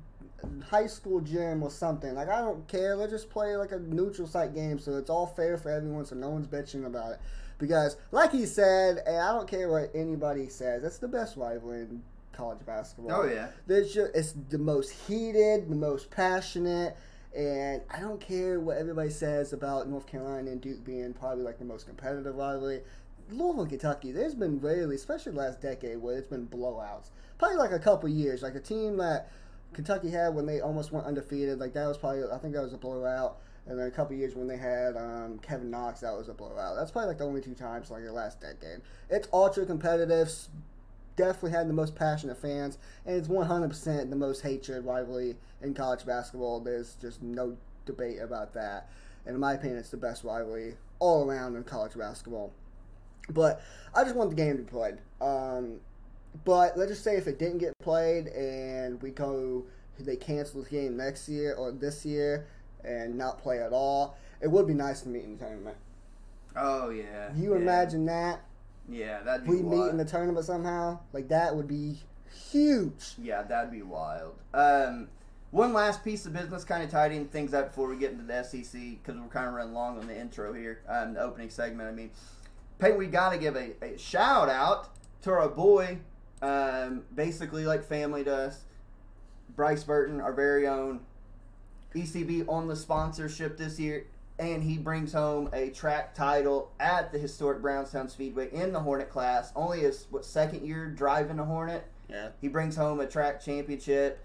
high 0.70 0.88
school 0.88 1.22
gym 1.22 1.64
or 1.64 1.70
something. 1.70 2.14
Like 2.16 2.30
I 2.30 2.42
don't 2.42 2.68
care. 2.68 2.96
Let's 2.96 3.12
just 3.12 3.30
play 3.30 3.56
like 3.56 3.72
a 3.72 3.80
neutral 3.80 4.28
site 4.28 4.54
game 4.54 4.80
so 4.80 4.96
it's 4.98 5.10
all 5.10 5.28
fair 5.28 5.58
for 5.58 5.72
everyone 5.72 6.06
so 6.06 6.16
no 6.16 6.30
one's 6.30 6.48
bitching 6.48 6.86
about 6.86 7.14
it. 7.14 7.20
Because 7.58 7.98
like 8.12 8.32
he 8.32 8.46
said, 8.46 9.04
and 9.06 9.18
I 9.18 9.32
don't 9.32 9.48
care 9.48 9.70
what 9.70 9.92
anybody 9.94 10.50
says, 10.50 10.82
that's 10.82 10.98
the 10.98 11.08
best 11.08 11.38
rivalry 11.38 11.82
in 11.82 12.02
college 12.40 12.66
basketball. 12.66 13.22
Oh, 13.22 13.26
yeah. 13.26 13.48
There's 13.68 13.94
just, 13.94 14.16
it's 14.16 14.34
the 14.50 14.58
most 14.58 14.92
heated, 14.92 15.70
the 15.70 15.76
most 15.76 16.10
passionate, 16.10 16.96
and 17.36 17.82
I 17.92 18.00
don't 18.00 18.20
care 18.20 18.60
what 18.60 18.78
everybody 18.78 19.10
says 19.10 19.54
about 19.54 19.88
North 19.88 20.08
Carolina 20.08 20.50
and 20.50 20.62
Duke 20.62 20.84
being 20.84 21.14
probably 21.14 21.44
like 21.44 21.60
the 21.60 21.66
most 21.66 21.86
competitive 21.86 22.36
rivalry. 22.36 22.82
Louisville, 23.30 23.68
Kentucky, 23.68 24.12
there's 24.12 24.34
been 24.34 24.60
rarely, 24.60 24.96
especially 24.96 25.34
the 25.34 25.38
last 25.38 25.62
decade, 25.62 25.98
where 25.98 26.18
it's 26.18 26.28
been 26.28 26.48
blowouts. 26.48 27.10
Probably 27.38 27.58
like 27.58 27.72
a 27.72 27.80
couple 27.80 28.10
years, 28.10 28.42
like 28.42 28.56
a 28.56 28.60
team 28.60 28.98
that 28.98 29.32
Kentucky 29.74 30.10
had 30.10 30.34
when 30.36 30.46
they 30.46 30.62
almost 30.62 30.92
went 30.92 31.06
undefeated. 31.06 31.60
Like 31.60 31.74
that 31.74 31.88
was 31.88 31.98
probably, 31.98 32.24
I 32.32 32.38
think 32.38 32.54
that 32.54 32.64
was 32.64 32.74
a 32.74 32.78
blowout. 32.78 33.38
And 33.68 33.78
then 33.78 33.88
a 33.88 33.92
couple 33.92 34.16
years 34.16 34.36
when 34.36 34.48
they 34.48 34.58
had 34.58 34.98
um, 34.98 35.40
Kevin 35.40 35.70
Knox, 35.70 36.00
that 36.00 36.18
was 36.18 36.28
a 36.28 36.34
blowout. 36.34 36.76
That's 36.76 36.92
probably 36.92 37.10
like 37.10 37.20
the 37.20 37.26
only 37.26 37.42
two 37.42 37.54
times 37.54 37.92
like 37.92 38.04
the 38.04 38.12
last 38.12 38.42
decade. 38.42 38.82
It's 39.10 39.28
ultra 39.32 39.66
competitive. 39.66 40.32
Definitely 41.16 41.52
had 41.52 41.70
the 41.70 41.74
most 41.74 41.96
passionate 41.96 42.38
fans, 42.38 42.78
and 43.06 43.16
it's 43.16 43.28
100% 43.28 44.10
the 44.10 44.16
most 44.16 44.42
hatred 44.42 44.86
rivalry 44.86 45.36
in 45.62 45.74
college 45.74 46.06
basketball. 46.06 46.62
There's 46.62 46.96
just 46.96 47.22
no 47.22 47.58
debate 47.86 48.20
about 48.22 48.54
that. 48.54 48.90
And 49.26 49.36
in 49.36 49.40
my 49.40 49.54
opinion, 49.54 49.78
it's 49.78 49.90
the 49.90 49.98
best 49.98 50.24
rivalry 50.24 50.76
all 51.00 51.30
around 51.30 51.56
in 51.56 51.64
college 51.64 51.98
basketball. 51.98 52.52
But 53.30 53.62
I 53.94 54.04
just 54.04 54.16
want 54.16 54.30
the 54.30 54.36
game 54.36 54.58
to 54.58 54.64
be 54.64 54.70
played. 54.70 54.98
Um, 55.22 55.82
but 56.46 56.78
let's 56.78 56.92
just 56.92 57.04
say 57.04 57.16
if 57.16 57.28
it 57.28 57.40
didn't 57.40 57.60
get 57.60 57.74
played 57.82 58.28
and 58.28 59.02
we 59.02 59.12
go, 59.12 59.66
they 60.00 60.16
cancel 60.16 60.64
the 60.64 60.70
game 60.70 60.96
next 60.96 61.28
year 61.28 61.56
or 61.56 61.72
this 61.72 62.06
year 62.06 62.48
and 62.84 63.16
not 63.16 63.38
play 63.40 63.62
at 63.62 63.74
all, 63.74 64.18
it 64.42 64.48
would 64.48 64.68
be 64.68 64.74
nice 64.74 65.02
to 65.02 65.10
meet 65.10 65.24
in 65.24 65.38
the 65.38 65.46
tournament. 65.46 65.78
Oh, 66.56 66.90
yeah. 66.90 67.30
You 67.36 67.54
yeah. 67.54 67.62
imagine 67.62 68.06
that? 68.06 68.42
Yeah, 68.88 69.22
that'd 69.22 69.46
be 69.46 69.52
We 69.52 69.62
meet 69.62 69.90
in 69.90 69.98
the 69.98 70.06
tournament 70.06 70.46
somehow? 70.46 71.00
Like 71.14 71.28
that 71.30 71.56
would 71.56 71.68
be 71.68 72.00
huge. 72.52 73.14
Yeah, 73.18 73.44
that'd 73.44 73.72
be 73.72 73.82
wild. 73.82 74.36
Um, 74.54 75.10
one 75.52 75.74
last 75.74 76.04
piece 76.04 76.26
of 76.26 76.34
business, 76.34 76.64
kind 76.64 76.84
of 76.84 76.92
tidying 76.92 77.28
things 77.28 77.54
up 77.54 77.68
before 77.68 77.90
we 77.90 77.98
get 77.98 78.12
into 78.12 78.24
the 78.24 78.44
SEC, 78.44 78.72
because 78.72 79.20
we're 79.20 79.28
kind 79.28 79.48
of 79.48 79.54
running 79.54 79.74
long 79.74 80.00
on 80.00 80.08
the 80.08 80.18
intro 80.18 80.54
here, 80.54 80.82
um, 80.88 81.14
the 81.16 81.22
opening 81.22 81.50
segment. 81.50 81.90
I 81.90 81.92
mean, 81.92 82.12
Peyton, 82.78 82.98
we 82.98 83.08
got 83.08 83.32
to 83.32 83.38
give 83.38 83.56
a, 83.56 83.74
a 83.84 83.98
shout 83.98 84.50
out 84.50 84.90
to 85.24 85.32
our 85.32 85.50
boy, 85.50 85.98
um, 86.42 87.04
basically 87.16 87.66
like 87.66 87.84
family 87.84 88.24
to 88.24 88.34
us, 88.34 88.64
Bryce 89.56 89.84
Burton, 89.84 90.22
our 90.22 90.34
very 90.34 90.68
own 90.68 91.02
ECB 91.94 92.48
on 92.48 92.68
the 92.68 92.76
sponsorship 92.76 93.58
this 93.58 93.80
year, 93.80 94.06
and 94.38 94.64
he 94.64 94.78
brings 94.78 95.12
home 95.12 95.50
a 95.54 95.70
track 95.70 96.14
title 96.14 96.72
at 96.80 97.12
the 97.12 97.18
historic 97.18 97.62
Brownstown 97.62 98.08
Speedway 98.08 98.50
in 98.52 98.72
the 98.72 98.80
Hornet 98.80 99.10
class. 99.10 99.52
Only 99.56 99.82
his 99.82 100.08
what 100.10 100.24
second 100.24 100.66
year 100.66 100.88
driving 100.88 101.40
a 101.40 101.46
Hornet. 101.46 101.86
Yeah. 102.10 102.30
He 102.42 102.48
brings 102.48 102.76
home 102.76 103.00
a 103.00 103.08
track 103.08 103.44
championship. 103.44 104.24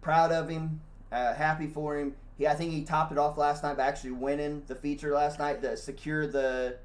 Proud 0.00 0.32
of 0.32 0.48
him. 0.48 0.80
Uh, 1.12 1.34
happy 1.34 1.66
for 1.66 1.98
him. 1.98 2.14
He, 2.38 2.46
I 2.46 2.54
think 2.54 2.72
he 2.72 2.82
topped 2.82 3.12
it 3.12 3.18
off 3.18 3.36
last 3.36 3.62
night 3.62 3.76
by 3.76 3.86
actually 3.86 4.12
winning 4.12 4.62
the 4.66 4.74
feature 4.74 5.12
last 5.12 5.38
night 5.38 5.62
to 5.62 5.76
secure 5.76 6.26
the. 6.26 6.76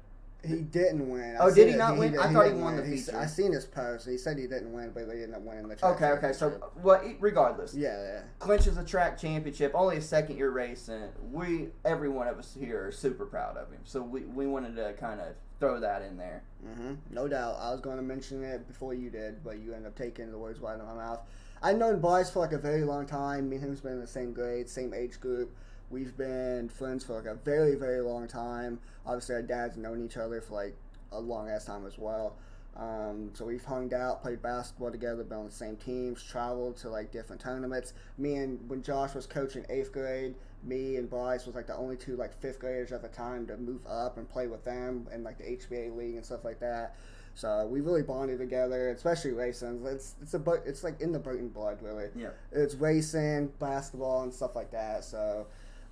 He 0.46 0.62
didn't 0.62 1.08
win. 1.08 1.36
Oh, 1.38 1.48
seen 1.48 1.66
did 1.66 1.72
he 1.72 1.76
not 1.76 1.96
win? 1.96 2.18
I 2.18 2.32
thought 2.32 2.46
he 2.46 2.52
won 2.52 2.76
the 2.76 2.84
feature. 2.84 3.16
I 3.16 3.26
seen 3.26 3.52
his 3.52 3.64
post. 3.64 4.08
He 4.08 4.18
said 4.18 4.38
he 4.38 4.46
didn't 4.46 4.72
win, 4.72 4.90
but 4.94 5.08
they 5.08 5.22
ended 5.22 5.34
up 5.34 5.42
winning 5.42 5.68
the 5.68 5.76
track 5.76 5.96
Okay, 5.96 6.10
okay. 6.12 6.32
So, 6.32 6.60
well, 6.82 7.02
regardless, 7.18 7.74
yeah, 7.74 8.02
yeah. 8.02 8.20
clinches 8.38 8.76
a 8.76 8.84
track 8.84 9.18
championship. 9.18 9.72
Only 9.74 9.96
a 9.96 10.02
second 10.02 10.36
year 10.36 10.50
race, 10.50 10.88
and 10.88 11.10
we, 11.32 11.68
every 11.84 12.08
one 12.08 12.28
of 12.28 12.38
us 12.38 12.56
here, 12.58 12.86
are 12.86 12.92
super 12.92 13.26
proud 13.26 13.56
of 13.56 13.70
him. 13.70 13.80
So 13.84 14.02
we, 14.02 14.22
we 14.22 14.46
wanted 14.46 14.76
to 14.76 14.92
kind 14.94 15.20
of 15.20 15.28
throw 15.60 15.80
that 15.80 16.02
in 16.02 16.16
there. 16.16 16.42
Mm-hmm. 16.66 16.94
No 17.10 17.28
doubt. 17.28 17.56
I 17.60 17.70
was 17.70 17.80
going 17.80 17.96
to 17.96 18.02
mention 18.02 18.42
it 18.44 18.66
before 18.68 18.94
you 18.94 19.10
did, 19.10 19.42
but 19.42 19.58
you 19.58 19.72
ended 19.72 19.88
up 19.88 19.96
taking 19.96 20.30
the 20.30 20.38
words 20.38 20.60
right 20.60 20.74
out 20.74 20.80
of 20.80 20.86
my 20.86 20.94
mouth. 20.94 21.20
I've 21.62 21.78
known 21.78 22.00
Bryce 22.00 22.30
for 22.30 22.40
like 22.40 22.52
a 22.52 22.58
very 22.58 22.84
long 22.84 23.06
time. 23.06 23.48
Me 23.48 23.56
and 23.56 23.64
him's 23.64 23.80
been 23.80 23.92
in 23.92 24.00
the 24.00 24.06
same 24.06 24.32
grade, 24.32 24.68
same 24.68 24.92
age 24.92 25.20
group. 25.20 25.56
We've 25.90 26.16
been 26.16 26.68
friends 26.68 27.04
for 27.04 27.14
like 27.14 27.26
a 27.26 27.34
very, 27.34 27.74
very 27.74 28.00
long 28.00 28.26
time. 28.26 28.80
Obviously, 29.04 29.36
our 29.36 29.42
dads 29.42 29.76
known 29.76 30.04
each 30.04 30.16
other 30.16 30.40
for 30.40 30.54
like 30.54 30.76
a 31.12 31.20
long 31.20 31.48
ass 31.48 31.66
time 31.66 31.86
as 31.86 31.98
well. 31.98 32.36
Um, 32.76 33.30
so 33.32 33.46
we've 33.46 33.64
hung 33.64 33.92
out, 33.94 34.20
played 34.20 34.42
basketball 34.42 34.90
together, 34.90 35.24
been 35.24 35.38
on 35.38 35.46
the 35.46 35.50
same 35.52 35.76
teams, 35.76 36.22
traveled 36.22 36.76
to 36.78 36.90
like 36.90 37.10
different 37.10 37.40
tournaments. 37.40 37.94
Me 38.18 38.34
and 38.34 38.68
when 38.68 38.82
Josh 38.82 39.14
was 39.14 39.26
coaching 39.26 39.64
eighth 39.70 39.92
grade, 39.92 40.34
me 40.62 40.96
and 40.96 41.08
Bryce 41.08 41.46
was 41.46 41.54
like 41.54 41.66
the 41.66 41.76
only 41.76 41.96
two 41.96 42.16
like 42.16 42.34
fifth 42.34 42.58
graders 42.58 42.92
at 42.92 43.00
the 43.00 43.08
time 43.08 43.46
to 43.46 43.56
move 43.56 43.80
up 43.86 44.18
and 44.18 44.28
play 44.28 44.46
with 44.46 44.64
them 44.64 45.06
in 45.14 45.24
like 45.24 45.38
the 45.38 45.44
HBA 45.44 45.96
league 45.96 46.16
and 46.16 46.24
stuff 46.24 46.44
like 46.44 46.60
that. 46.60 46.96
So 47.34 47.66
we 47.66 47.82
really 47.82 48.02
bonded 48.02 48.38
together, 48.38 48.90
especially 48.90 49.32
racing. 49.32 49.82
It's 49.86 50.14
it's 50.22 50.34
a 50.34 50.42
it's 50.64 50.82
like 50.82 51.00
in 51.00 51.12
the 51.12 51.18
Burton 51.18 51.48
blood, 51.48 51.78
really. 51.82 52.08
Yeah. 52.16 52.30
It's 52.50 52.74
racing, 52.74 53.52
basketball, 53.58 54.22
and 54.22 54.32
stuff 54.32 54.56
like 54.56 54.70
that. 54.72 55.04
So, 55.04 55.46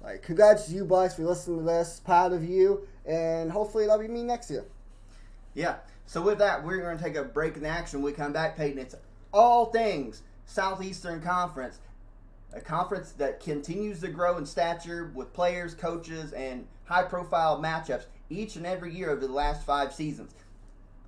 like, 0.05 0.23
congrats 0.23 0.67
to 0.67 0.73
you, 0.73 0.85
Bryce, 0.85 1.14
for 1.14 1.23
listening 1.23 1.59
to 1.59 1.64
this. 1.64 2.01
Proud 2.05 2.33
of 2.33 2.45
you, 2.45 2.87
and 3.07 3.51
hopefully 3.51 3.87
that'll 3.87 4.01
be 4.01 4.09
me 4.09 4.23
next 4.23 4.51
year. 4.51 4.64
Yeah. 5.55 5.77
So 6.07 6.21
with 6.21 6.38
that, 6.38 6.62
we're 6.62 6.83
going 6.83 6.99
to 6.99 7.03
take 7.03 7.17
a 7.17 7.25
break 7.25 7.57
in 7.57 7.64
action. 7.64 8.03
When 8.03 8.12
we 8.12 8.17
come 8.17 8.33
back, 8.33 8.57
Peyton. 8.57 8.79
It's 8.79 8.95
all 9.33 9.67
things 9.67 10.23
Southeastern 10.45 11.23
Conference, 11.23 11.79
a 12.53 12.61
conference 12.61 13.12
that 13.12 13.40
continues 13.40 14.01
to 14.01 14.09
grow 14.09 14.37
in 14.37 14.45
stature 14.45 15.11
with 15.14 15.33
players, 15.33 15.75
coaches, 15.75 16.33
and 16.35 16.67
high-profile 16.85 17.61
matchups 17.62 18.05
each 18.29 18.57
and 18.57 18.67
every 18.67 18.95
year 18.95 19.11
over 19.11 19.27
the 19.27 19.33
last 19.33 19.64
five 19.64 19.95
seasons. 19.95 20.35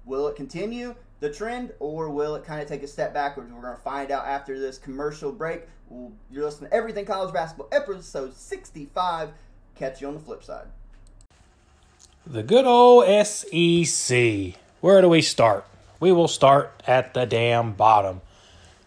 Will 0.07 0.27
it 0.29 0.37
continue 0.37 0.95
the 1.21 1.31
trend, 1.31 1.73
or 1.79 2.09
will 2.09 2.35
it 2.35 2.45
kind 2.45 2.63
of 2.63 2.69
take 2.69 2.83
a 2.83 2.89
step 2.89 3.13
backwards? 3.13 3.53
We're 3.53 3.61
going 3.61 3.77
to 3.77 3.83
find 3.83 4.11
out 4.11 4.27
after 4.27 4.59
this 4.59 4.79
commercial 4.79 5.33
break. 5.33 5.63
You're 5.91 6.45
listening 6.45 6.71
to 6.71 6.77
Everything 6.77 7.05
College 7.05 7.33
Basketball, 7.33 7.69
episode 7.71 8.35
65. 8.35 9.31
Catch 9.77 10.01
you 10.01 10.09
on 10.09 10.15
the 10.15 10.21
flip 10.21 10.43
side. 10.43 10.67
The 12.27 12.43
good 12.43 12.65
old 12.65 13.05
SEC. 13.27 14.55
Where 14.81 15.01
do 15.01 15.09
we 15.09 15.23
start? 15.23 15.65
We 16.01 16.11
will 16.13 16.29
start 16.29 16.83
at 16.87 17.15
the 17.15 17.25
damn 17.25 17.73
bottom. 17.73 18.21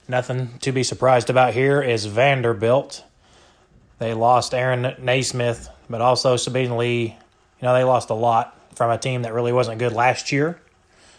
Nothing 0.07 0.57
to 0.59 0.71
be 0.71 0.83
surprised 0.83 1.29
about 1.29 1.53
here 1.53 1.81
is 1.81 2.05
Vanderbilt. 2.05 3.03
They 3.99 4.13
lost 4.13 4.53
Aaron 4.53 4.95
Nesmith, 4.99 5.69
but 5.89 6.01
also 6.01 6.35
Saben 6.35 6.77
Lee. 6.77 7.15
You 7.62 7.65
know, 7.65 7.73
they 7.73 7.83
lost 7.83 8.09
a 8.09 8.13
lot 8.13 8.57
from 8.75 8.91
a 8.91 8.97
team 8.97 9.21
that 9.21 9.33
really 9.33 9.53
wasn't 9.53 9.79
good 9.79 9.93
last 9.93 10.31
year. 10.31 10.59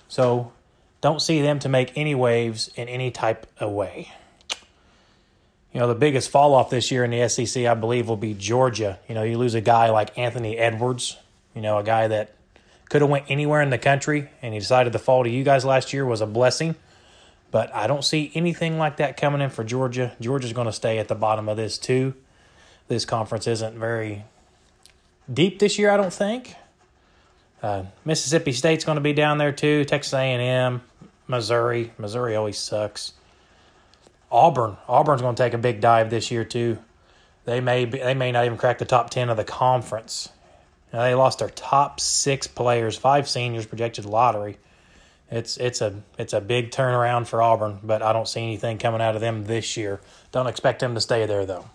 So 0.09 0.53
don't 1.01 1.23
see 1.23 1.41
them 1.41 1.59
to 1.61 1.69
make 1.69 1.97
any 1.97 2.15
waves 2.15 2.69
in 2.75 2.89
any 2.89 3.11
type 3.11 3.47
of 3.59 3.71
way. 3.73 4.13
You 5.73 5.81
know, 5.81 5.87
the 5.87 5.95
biggest 5.95 6.31
fall 6.31 6.55
off 6.55 6.71
this 6.71 6.91
year 6.91 7.05
in 7.05 7.11
the 7.11 7.29
SEC, 7.29 7.65
I 7.65 7.75
believe, 7.75 8.09
will 8.09 8.17
be 8.17 8.35
Georgia. 8.35 8.99
You 9.09 9.15
know, 9.15 9.23
you 9.23 9.39
lose 9.39 9.55
a 9.55 9.61
guy 9.61 9.91
like 9.91 10.19
Anthony 10.19 10.59
Edwards, 10.59 11.17
you 11.55 11.63
know, 11.63 11.79
a 11.79 11.85
guy 11.85 12.09
that 12.09 12.35
could 12.89 13.03
have 13.03 13.11
went 13.11 13.27
anywhere 13.29 13.63
in 13.63 13.71
the 13.71 13.79
country 13.79 14.29
and 14.43 14.53
he 14.53 14.59
decided 14.59 14.93
to 14.93 14.99
fall 14.99 15.23
to 15.23 15.31
you 15.31 15.45
guys 15.45 15.65
last 15.65 15.93
year 15.93 16.05
was 16.05 16.21
a 16.21 16.27
blessing. 16.27 16.75
But 17.53 17.75
I 17.75 17.87
don't 17.87 18.05
see 18.05 18.31
anything 18.35 18.79
like 18.79 18.97
that 18.99 19.17
coming 19.17 19.41
in 19.41 19.51
for 19.51 19.65
Georgia. 19.65 20.17
Georgia's 20.21 20.53
going 20.53 20.67
to 20.67 20.73
stay 20.73 20.99
at 20.99 21.09
the 21.09 21.15
bottom 21.15 21.49
of 21.49 21.57
this 21.57 21.79
too. 21.79 22.15
This 22.89 23.05
conference 23.05 23.47
isn't 23.47 23.79
very 23.79 24.25
deep 25.33 25.61
this 25.61 25.79
year, 25.79 25.91
I 25.91 25.97
don't 25.97 26.13
think. 26.13 26.55
Uh, 27.63 27.85
Mississippi 28.05 28.53
State's 28.53 28.85
going 28.85 28.97
to 28.97 29.03
be 29.03 29.13
down 29.13 29.39
there 29.39 29.53
too. 29.53 29.85
Texas 29.85 30.15
A&M, 30.15 30.81
Missouri. 31.29 31.93
Missouri 31.99 32.35
always 32.35 32.59
sucks. 32.59 33.13
Auburn. 34.31 34.77
Auburn's 34.89 35.23
going 35.23 35.35
to 35.35 35.43
take 35.43 35.55
a 35.55 35.59
big 35.59 35.81
dive 35.81 36.11
this 36.11 36.31
year 36.31 36.45
too. 36.45 36.79
They 37.45 37.61
may 37.61 37.85
be, 37.85 37.99
they 37.99 38.15
may 38.15 38.33
not 38.33 38.45
even 38.45 38.59
crack 38.59 38.79
the 38.79 38.85
top 38.85 39.11
ten 39.11 39.29
of 39.29 39.37
the 39.37 39.45
conference. 39.45 40.29
Now, 40.93 41.03
they 41.03 41.15
lost 41.15 41.39
their 41.39 41.51
top 41.51 42.01
six 42.01 42.47
players, 42.47 42.97
five 42.97 43.29
seniors 43.29 43.67
projected 43.67 44.05
lottery. 44.05 44.59
It's 45.31 45.57
it's 45.59 45.81
a 45.81 46.03
it's 46.19 46.33
a 46.33 46.41
big 46.41 46.73
turnaround 46.73 47.29
for 47.29 47.41
Auburn, 47.41 47.79
but 47.85 48.03
I 48.03 48.13
don't 48.13 48.27
see 48.27 48.43
anything 48.43 48.79
coming 48.79 49.01
out 49.01 49.15
of 49.15 49.21
them 49.21 49.45
this 49.45 49.77
year. 49.77 50.01
Don't 50.33 50.49
expect 50.49 50.81
them 50.81 50.95
to 50.95 51.01
stay 51.01 51.25
there 51.27 51.47
though. 51.47 51.71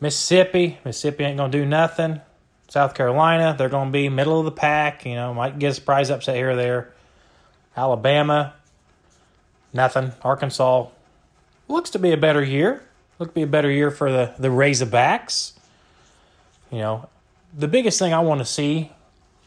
Mississippi, 0.00 0.78
Mississippi 0.84 1.22
ain't 1.22 1.36
gonna 1.36 1.52
do 1.52 1.64
nothing. 1.64 2.20
South 2.66 2.94
Carolina, 2.94 3.54
they're 3.56 3.68
gonna 3.68 3.92
be 3.92 4.08
middle 4.08 4.40
of 4.40 4.44
the 4.44 4.50
pack. 4.50 5.06
You 5.06 5.14
know, 5.14 5.32
might 5.32 5.60
get 5.60 5.70
a 5.70 5.74
surprise 5.74 6.10
upset 6.10 6.34
here 6.34 6.50
or 6.50 6.56
there. 6.56 6.92
Alabama, 7.76 8.54
nothing. 9.72 10.12
Arkansas 10.22 10.86
looks 11.68 11.90
to 11.90 11.98
be 11.98 12.12
a 12.12 12.16
better 12.16 12.42
year. 12.42 12.82
Look 13.18 13.30
to 13.30 13.34
be 13.34 13.42
a 13.42 13.46
better 13.46 13.70
year 13.70 13.90
for 13.90 14.10
the 14.10 14.34
the 14.38 14.48
Razorbacks. 14.48 15.52
You 16.70 16.78
know, 16.78 17.08
the 17.56 17.68
biggest 17.68 17.98
thing 17.98 18.14
I 18.14 18.20
want 18.20 18.40
to 18.40 18.44
see, 18.46 18.92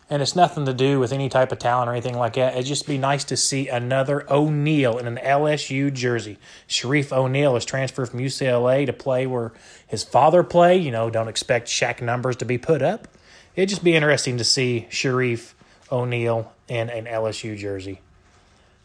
and 0.09 0.21
it's 0.21 0.35
nothing 0.35 0.65
to 0.65 0.73
do 0.73 0.99
with 0.99 1.11
any 1.11 1.27
type 1.27 1.51
of 1.51 1.59
talent 1.59 1.89
or 1.89 1.93
anything 1.93 2.17
like 2.17 2.33
that. 2.33 2.53
It'd 2.53 2.67
just 2.67 2.85
be 2.85 2.97
nice 2.97 3.23
to 3.25 3.37
see 3.37 3.67
another 3.67 4.31
O'Neal 4.31 4.97
in 4.97 5.07
an 5.07 5.17
LSU 5.17 5.91
jersey. 5.91 6.37
Shareef 6.69 7.11
O'Neal 7.11 7.55
is 7.55 7.65
transferred 7.65 8.09
from 8.09 8.19
UCLA 8.19 8.85
to 8.85 8.93
play 8.93 9.25
where 9.25 9.51
his 9.87 10.03
father 10.03 10.43
played. 10.43 10.83
You 10.83 10.91
know, 10.91 11.09
don't 11.09 11.27
expect 11.27 11.67
Shaq 11.67 12.01
numbers 12.01 12.35
to 12.37 12.45
be 12.45 12.57
put 12.57 12.81
up. 12.81 13.07
It'd 13.55 13.69
just 13.69 13.83
be 13.83 13.95
interesting 13.95 14.37
to 14.37 14.43
see 14.43 14.87
Shareef 14.91 15.53
O'Neal 15.91 16.53
in 16.67 16.89
an 16.89 17.05
LSU 17.05 17.57
jersey. 17.57 18.01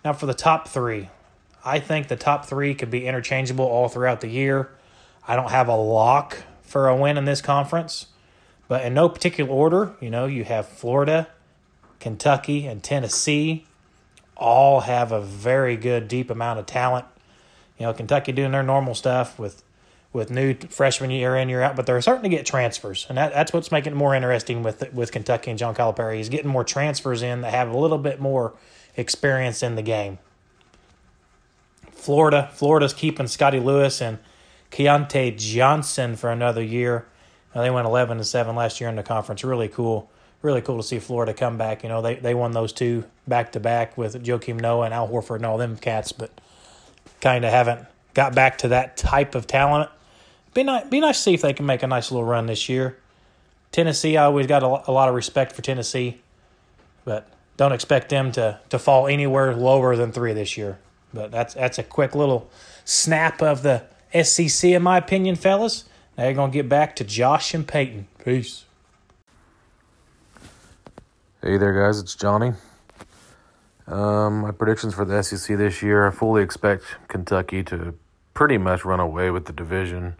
Now 0.05 0.15
for 0.15 0.27
the 0.27 0.35
top 0.35 0.69
three, 0.69 1.11
I 1.65 1.79
think 1.79 2.09
the 2.09 2.17
top 2.17 2.47
three 2.47 2.75
could 2.75 2.91
be 2.91 3.07
interchangeable 3.07 3.65
all 3.65 3.89
throughout 3.89 4.21
the 4.21 4.29
year. 4.29 4.71
I 5.27 5.37
don't 5.37 5.51
have 5.51 5.69
a 5.69 5.77
lock 5.77 6.39
for 6.63 6.89
a 6.89 6.97
win 6.97 7.19
in 7.19 7.25
this 7.25 7.43
conference. 7.43 8.07
But 8.69 8.85
in 8.85 8.95
no 8.95 9.09
particular 9.09 9.51
order, 9.51 9.97
you 10.01 10.11
know, 10.11 10.27
you 10.27 10.45
have 10.45 10.69
Florida, 10.69 11.27
Kentucky, 11.99 12.67
and 12.67 12.83
Tennessee 12.83 13.67
all 14.37 14.83
have 14.83 15.11
a 15.11 15.21
very 15.21 15.77
good 15.77 16.07
deep 16.07 16.31
amount 16.31 16.61
of 16.61 16.67
talent. 16.67 17.05
You 17.79 17.87
know, 17.87 17.93
Kentucky 17.93 18.31
doing 18.31 18.53
their 18.53 18.63
normal 18.63 18.95
stuff 18.95 19.39
with 19.39 19.65
with 20.13 20.31
new 20.31 20.55
freshman 20.55 21.11
year 21.11 21.37
in 21.37 21.49
year 21.49 21.63
out, 21.63 21.77
but 21.77 21.87
they're 21.87 22.01
starting 22.01 22.25
to 22.25 22.37
get 22.37 22.45
transfers, 22.45 23.07
and 23.09 23.17
that, 23.17 23.33
that's 23.33 23.53
what's 23.53 23.71
making 23.71 23.93
it 23.93 23.97
more 23.97 24.15
interesting 24.15 24.63
with 24.63 24.93
with 24.93 25.11
Kentucky 25.11 25.51
and 25.51 25.59
John 25.59 25.75
Calipari. 25.75 26.17
He's 26.17 26.29
getting 26.29 26.51
more 26.51 26.65
transfers 26.65 27.23
in 27.23 27.41
that 27.41 27.53
have 27.53 27.71
a 27.71 27.77
little 27.77 27.99
bit 27.99 28.21
more 28.21 28.55
experience 28.97 29.65
in 29.65 29.75
the 29.75 29.83
game. 29.83 30.19
Florida, 32.01 32.51
Florida's 32.55 32.95
keeping 32.95 33.27
Scottie 33.27 33.61
Lewis 33.61 34.01
and 34.01 34.19
Keyontae 34.71 35.37
Johnson 35.37 36.17
for 36.17 36.31
another 36.31 36.63
year. 36.63 37.07
Now, 37.55 37.61
they 37.61 37.71
went 37.71 37.87
11 37.87 38.19
and 38.19 38.27
7 38.27 38.57
last 38.57 38.81
year 38.81 38.89
in 38.89 38.97
the 38.97 39.03
conference. 39.03 39.45
Really 39.45 39.69
cool. 39.69 40.11
Really 40.43 40.63
cool 40.63 40.79
to 40.79 40.83
see 40.83 40.99
Florida 40.99 41.35
come 41.35 41.59
back. 41.59 41.83
You 41.83 41.91
know, 41.91 42.01
they, 42.01 42.15
they 42.15 42.35
won 42.35 42.53
those 42.53 42.73
two 42.73 43.05
back 43.29 43.53
to 43.53 43.61
back 43.61 43.99
with 43.99 44.25
Joakim 44.25 44.59
Noah 44.59 44.87
and 44.87 44.95
Al 44.95 45.09
Horford 45.09 45.37
and 45.37 45.47
all 45.47 45.59
them 45.59 45.77
cats, 45.77 46.13
but 46.13 46.31
kind 47.21 47.45
of 47.45 47.51
haven't 47.51 47.87
got 48.15 48.35
back 48.35 48.59
to 48.59 48.69
that 48.69 48.97
type 48.97 49.35
of 49.35 49.47
talent. 49.47 49.91
Be 50.55 50.63
nice, 50.63 50.89
be 50.89 51.01
nice 51.01 51.19
to 51.19 51.23
see 51.23 51.35
if 51.35 51.43
they 51.43 51.53
can 51.53 51.67
make 51.67 51.83
a 51.83 51.87
nice 51.87 52.11
little 52.11 52.27
run 52.27 52.47
this 52.47 52.69
year. 52.69 52.97
Tennessee, 53.73 54.17
I 54.17 54.25
always 54.25 54.47
got 54.47 54.63
a, 54.63 54.91
a 54.91 54.93
lot 54.93 55.09
of 55.09 55.15
respect 55.15 55.53
for 55.53 55.61
Tennessee, 55.63 56.21
but 57.05 57.29
don't 57.59 57.73
expect 57.73 58.09
them 58.09 58.33
to, 58.33 58.59
to 58.71 58.79
fall 58.79 59.07
anywhere 59.07 59.55
lower 59.55 59.95
than 59.95 60.13
three 60.13 60.33
this 60.33 60.57
year. 60.57 60.79
But 61.13 61.31
that's 61.31 61.55
that's 61.55 61.79
a 61.79 61.83
quick 61.83 62.15
little 62.15 62.51
snap 62.85 63.43
of 63.43 63.63
the 63.63 63.85
SEC, 64.23 64.71
in 64.71 64.83
my 64.83 64.99
opinion, 64.99 65.37
fellas. 65.37 65.85
Now 66.17 66.25
you're 66.25 66.35
going 66.35 66.51
to 66.51 66.55
get 66.55 66.69
back 66.69 66.97
to 66.97 67.05
Josh 67.05 67.55
and 67.55 67.67
Peyton. 67.67 68.07
Peace. 68.25 68.65
Hey 71.43 71.57
there, 71.57 71.73
guys. 71.73 71.99
It's 71.99 72.15
Johnny. 72.15 72.53
Um, 73.87 74.43
my 74.43 74.53
predictions 74.53 74.95
for 74.95 75.05
the 75.05 75.21
SEC 75.23 75.57
this 75.59 75.83
year 75.83 76.07
I 76.07 76.11
fully 76.11 76.43
expect 76.43 76.85
Kentucky 77.09 77.65
to 77.65 77.95
pretty 78.35 78.57
much 78.57 78.85
run 78.85 79.01
away 79.01 79.33
with 79.33 79.47
the 79.47 79.53
division. 79.53 80.15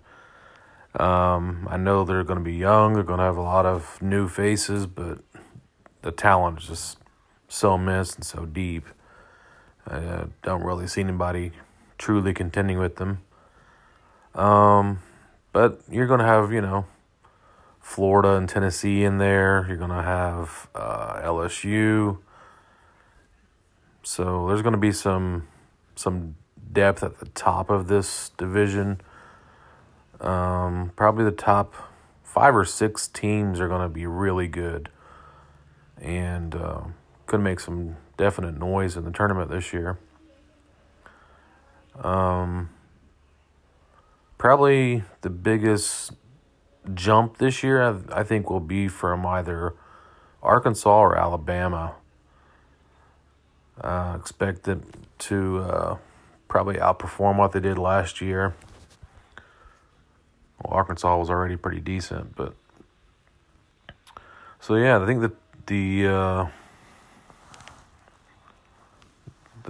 Um, 0.99 1.69
I 1.71 1.77
know 1.77 2.03
they're 2.05 2.25
going 2.25 2.41
to 2.41 2.45
be 2.45 2.57
young, 2.57 2.95
they're 2.95 3.05
going 3.05 3.21
to 3.21 3.25
have 3.25 3.37
a 3.37 3.43
lot 3.43 3.67
of 3.67 4.03
new 4.03 4.29
faces, 4.29 4.87
but 4.87 5.21
the 6.03 6.11
talent 6.11 6.61
is 6.61 6.67
just 6.67 6.99
so 7.47 7.79
missed 7.79 8.17
and 8.17 8.25
so 8.25 8.45
deep. 8.45 8.87
I 9.87 9.97
uh, 9.97 10.27
don't 10.43 10.63
really 10.63 10.87
see 10.87 11.01
anybody 11.01 11.53
truly 11.99 12.33
contending 12.33 12.79
with 12.79 12.97
them. 12.97 13.23
Um, 14.35 15.01
but 15.53 15.81
you're 15.91 16.07
going 16.07 16.21
to 16.21 16.27
have, 16.27 16.53
you 16.53 16.61
know, 16.61 16.87
Florida 17.81 18.35
and 18.37 18.49
Tennessee 18.49 19.05
in 19.05 19.19
there. 19.19 19.65
You're 19.67 19.77
going 19.77 19.91
to 19.91 20.03
have 20.03 20.69
uh, 20.75 21.21
LSU. 21.23 22.19
So 24.03 24.49
there's 24.49 24.63
going 24.63 24.73
to 24.73 24.79
be 24.79 24.93
some 24.93 25.49
some 25.97 26.37
depth 26.73 27.03
at 27.03 27.19
the 27.19 27.27
top 27.27 27.69
of 27.69 27.89
this 27.89 28.31
division. 28.39 29.01
Um, 30.21 30.93
probably 30.97 31.25
the 31.25 31.31
top 31.31 31.75
five 32.23 32.55
or 32.55 32.65
six 32.65 33.09
teams 33.09 33.61
are 33.61 33.69
going 33.69 33.83
to 33.83 33.89
be 33.89 34.07
really 34.07 34.47
good 34.47 34.89
and 36.01 36.55
uh, 36.55 36.83
could 37.27 37.41
make 37.41 37.61
some 37.61 37.97
definite 38.21 38.59
noise 38.59 38.99
in 38.99 39.05
the 39.05 39.11
tournament 39.11 39.51
this 39.51 39.73
year. 39.73 39.99
Um, 42.05 42.69
probably 44.37 45.05
the 45.23 45.31
biggest 45.31 46.13
jump 46.93 47.39
this 47.39 47.63
year, 47.63 47.83
I, 47.83 48.21
I 48.21 48.23
think, 48.23 48.51
will 48.51 48.61
be 48.61 48.89
from 48.89 49.25
either 49.25 49.75
Arkansas 50.43 51.01
or 51.01 51.17
Alabama. 51.17 51.95
Uh, 53.81 54.19
expect 54.21 54.65
them 54.65 54.85
to 55.21 55.59
uh, 55.61 55.97
probably 56.47 56.75
outperform 56.75 57.39
what 57.39 57.53
they 57.53 57.61
did 57.61 57.79
last 57.79 58.21
year. 58.21 58.55
Well, 60.63 60.75
Arkansas 60.75 61.17
was 61.17 61.31
already 61.31 61.57
pretty 61.57 61.81
decent, 61.81 62.37
but 62.37 62.53
so 64.61 64.75
yeah, 64.75 65.03
I 65.03 65.07
think 65.07 65.23
that 65.23 65.33
the 65.67 66.07
uh, 66.07 66.47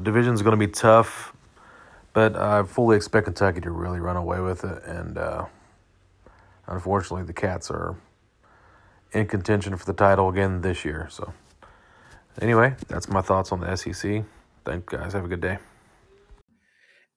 The 0.00 0.04
division's 0.04 0.40
going 0.40 0.58
to 0.58 0.66
be 0.66 0.72
tough, 0.72 1.36
but 2.14 2.34
I 2.34 2.62
fully 2.62 2.96
expect 2.96 3.26
Kentucky 3.26 3.60
to 3.60 3.70
really 3.70 4.00
run 4.00 4.16
away 4.16 4.40
with 4.40 4.64
it. 4.64 4.82
And 4.84 5.18
uh, 5.18 5.44
unfortunately, 6.66 7.24
the 7.24 7.34
Cats 7.34 7.70
are 7.70 7.96
in 9.12 9.26
contention 9.26 9.76
for 9.76 9.84
the 9.84 9.92
title 9.92 10.30
again 10.30 10.62
this 10.62 10.86
year. 10.86 11.06
So, 11.10 11.34
anyway, 12.40 12.76
that's 12.88 13.10
my 13.10 13.20
thoughts 13.20 13.52
on 13.52 13.60
the 13.60 13.76
SEC. 13.76 14.24
Thank 14.64 14.90
you 14.90 14.98
guys. 14.98 15.12
Have 15.12 15.26
a 15.26 15.28
good 15.28 15.42
day. 15.42 15.58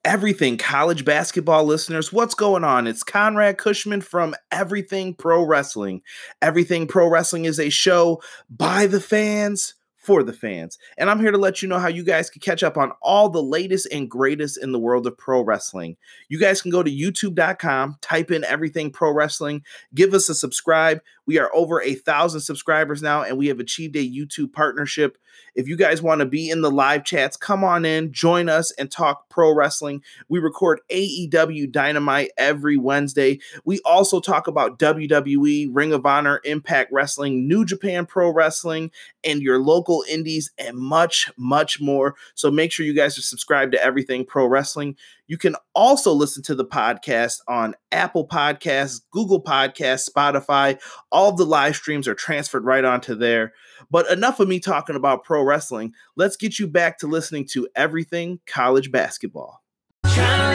Everything 0.04 0.58
college 0.58 1.06
basketball 1.06 1.64
listeners, 1.64 2.12
what's 2.12 2.36
going 2.36 2.66
on? 2.66 2.86
It's 2.86 3.02
Conrad 3.02 3.58
Cushman 3.58 4.02
from 4.02 4.36
Everything 4.52 5.14
Pro 5.14 5.46
Wrestling. 5.46 6.02
Everything 6.42 6.88
Pro 6.88 7.08
Wrestling 7.08 7.46
is 7.46 7.62
a 7.62 7.70
show 7.70 8.22
by 8.50 8.88
the 8.88 9.00
fans 9.00 9.76
for 10.04 10.22
the 10.22 10.34
fans. 10.34 10.78
And 10.98 11.10
I'm 11.10 11.20
here 11.20 11.32
to 11.32 11.38
let 11.38 11.62
you 11.62 11.70
know 11.70 11.80
how 11.80 11.88
you 11.88 12.04
guys 12.04 12.30
can 12.30 12.42
catch 12.42 12.62
up 12.62 12.78
on 12.78 12.92
all 13.02 13.30
the 13.30 13.42
latest 13.42 13.88
and 13.92 14.10
greatest 14.10 14.62
in 14.62 14.74
the 14.74 14.80
world 14.80 15.08
of 15.08 15.18
pro 15.18 15.42
wrestling. 15.42 15.96
You 16.28 16.38
guys 16.38 16.62
can 16.62 16.72
go 16.72 16.84
to 16.84 16.92
youtube.com, 16.92 17.98
type 18.02 18.30
in 18.30 18.44
everything 18.44 18.92
pro 18.92 19.12
wrestling, 19.12 19.64
give 19.96 20.14
us 20.14 20.28
a 20.28 20.36
subscribe. 20.36 21.00
We 21.26 21.40
are 21.40 21.50
over 21.56 21.82
a 21.82 21.96
thousand 21.96 22.42
subscribers 22.42 23.02
now, 23.02 23.24
and 23.24 23.38
we 23.38 23.48
have 23.48 23.62
achieved 23.62 23.96
a 23.96 24.00
YouTube 24.00 24.52
partnership. 24.52 25.18
If 25.56 25.68
you 25.68 25.78
guys 25.78 26.02
want 26.02 26.20
to 26.20 26.26
be 26.26 26.50
in 26.50 26.62
the 26.62 26.72
live 26.72 27.06
chats, 27.06 27.38
come 27.38 27.64
on 27.64 27.86
in, 27.86 28.12
join 28.12 28.50
us, 28.50 28.72
and 28.72 28.92
talk 28.92 29.30
pro 29.30 29.54
wrestling. 29.56 30.04
We 30.28 30.40
record 30.40 30.82
AEW 30.92 31.72
Dynamite 31.72 32.32
every 32.38 32.76
Wednesday. 32.76 33.40
We 33.64 33.80
also 33.86 34.20
talk 34.20 34.48
about 34.48 34.80
WWE, 34.80 35.70
Ring 35.72 35.94
of 35.94 36.06
Honor, 36.06 36.42
Impact 36.44 36.92
Wrestling, 36.92 37.48
New 37.48 37.64
Japan 37.64 38.06
Pro 38.06 38.30
Wrestling, 38.30 38.92
and 39.24 39.42
your 39.42 39.60
local 39.60 40.04
indies, 40.10 40.52
and 40.58 40.78
much, 40.78 41.32
much 41.38 41.80
more. 41.80 42.16
So 42.36 42.52
make 42.52 42.72
sure 42.72 42.86
you 42.86 42.94
guys 42.94 43.18
are 43.18 43.22
subscribed 43.22 43.74
to 43.74 43.84
Everything 43.84 44.26
Pro 44.26 44.46
Wrestling. 44.46 44.96
You 45.28 45.38
can 45.38 45.56
also 45.74 46.12
listen 46.12 46.44
to 46.44 46.56
the 46.56 46.66
podcast 46.66 47.40
on 47.48 47.76
Apple 47.92 48.28
Podcasts, 48.28 49.02
Google 49.12 49.42
Podcasts, 49.42 50.10
Spotify. 50.10 50.80
All 51.12 51.32
the 51.32 51.46
live 51.46 51.76
streams 51.76 52.08
are 52.08 52.16
transferred 52.16 52.66
right 52.66 52.86
onto 52.86 53.16
there. 53.16 53.54
But 53.90 54.10
enough 54.12 54.40
of 54.40 54.48
me 54.48 54.60
talking 54.60 54.96
about 54.96 55.24
pro 55.24 55.44
wrestling. 55.44 55.94
Let's 56.16 56.38
get 56.38 56.60
you 56.60 56.68
back 56.68 57.00
to 57.00 57.08
listening 57.08 57.48
to 57.52 57.68
everything 57.76 58.40
college 58.46 58.92
basketball. 58.92 59.64
Trying 60.06 60.53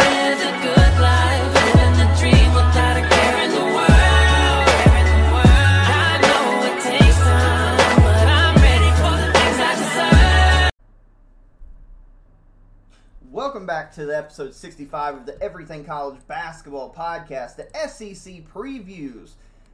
Welcome 13.49 13.65
back 13.65 13.95
to 13.95 14.05
the 14.05 14.15
episode 14.15 14.55
65 14.55 15.15
of 15.15 15.25
the 15.25 15.41
Everything 15.43 15.83
College 15.83 16.21
Basketball 16.27 16.93
Podcast, 16.93 17.57
the 17.57 17.67
SEC 17.89 18.45
previews. 18.45 19.31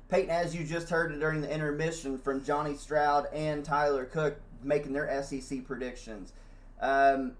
Peyton, 0.08 0.30
as 0.30 0.54
you 0.54 0.64
just 0.64 0.90
heard 0.90 1.18
during 1.18 1.40
the 1.40 1.52
intermission 1.52 2.16
from 2.16 2.44
Johnny 2.44 2.76
Stroud 2.76 3.26
and 3.32 3.64
Tyler 3.64 4.04
Cook 4.04 4.36
making 4.62 4.92
their 4.92 5.20
SEC 5.24 5.66
predictions. 5.66 6.32
Um, 6.80 7.32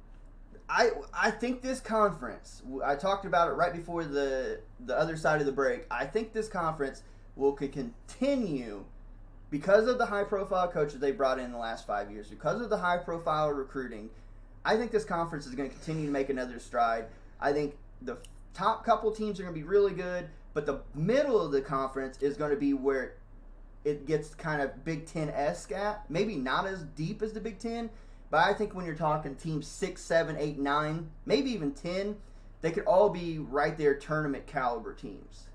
I 0.68 0.90
I 1.16 1.30
think 1.30 1.62
this 1.62 1.78
conference. 1.78 2.62
I 2.84 2.96
talked 2.96 3.26
about 3.26 3.46
it 3.48 3.52
right 3.52 3.72
before 3.72 4.04
the 4.04 4.58
the 4.80 4.98
other 4.98 5.16
side 5.16 5.38
of 5.38 5.46
the 5.46 5.52
break. 5.52 5.86
I 5.88 6.04
think 6.04 6.32
this 6.32 6.48
conference 6.48 7.04
will 7.36 7.52
continue 7.52 8.84
because 9.50 9.86
of 9.86 9.98
the 9.98 10.06
high 10.06 10.24
profile 10.24 10.66
coaches 10.66 10.98
they 10.98 11.12
brought 11.12 11.38
in 11.38 11.52
the 11.52 11.58
last 11.58 11.86
five 11.86 12.10
years, 12.10 12.26
because 12.26 12.60
of 12.60 12.70
the 12.70 12.78
high 12.78 12.98
profile 12.98 13.50
recruiting. 13.50 14.10
I 14.64 14.76
think 14.76 14.90
this 14.90 15.04
conference 15.04 15.46
is 15.46 15.54
going 15.54 15.68
to 15.68 15.74
continue 15.74 16.06
to 16.06 16.12
make 16.12 16.30
another 16.30 16.58
stride. 16.58 17.06
I 17.40 17.52
think 17.52 17.76
the 18.02 18.18
top 18.54 18.84
couple 18.84 19.10
teams 19.10 19.38
are 19.38 19.42
going 19.42 19.54
to 19.54 19.60
be 19.60 19.66
really 19.66 19.92
good, 19.92 20.28
but 20.54 20.64
the 20.64 20.80
middle 20.94 21.40
of 21.40 21.52
the 21.52 21.60
conference 21.60 22.18
is 22.22 22.36
going 22.36 22.50
to 22.50 22.56
be 22.56 22.72
where 22.72 23.14
it 23.84 24.06
gets 24.06 24.34
kind 24.34 24.62
of 24.62 24.84
Big 24.84 25.06
Ten 25.06 25.28
esque 25.30 25.72
at. 25.72 26.08
Maybe 26.10 26.36
not 26.36 26.66
as 26.66 26.82
deep 26.82 27.20
as 27.20 27.32
the 27.32 27.40
Big 27.40 27.58
Ten, 27.58 27.90
but 28.30 28.38
I 28.38 28.54
think 28.54 28.74
when 28.74 28.86
you're 28.86 28.94
talking 28.94 29.34
teams 29.34 29.66
six, 29.66 30.00
seven, 30.00 30.36
eight, 30.38 30.58
nine, 30.58 31.10
maybe 31.26 31.50
even 31.50 31.72
ten, 31.72 32.16
they 32.62 32.70
could 32.70 32.84
all 32.84 33.10
be 33.10 33.38
right 33.38 33.76
there 33.76 33.94
tournament 33.94 34.46
caliber 34.46 34.94
teams. 34.94 35.48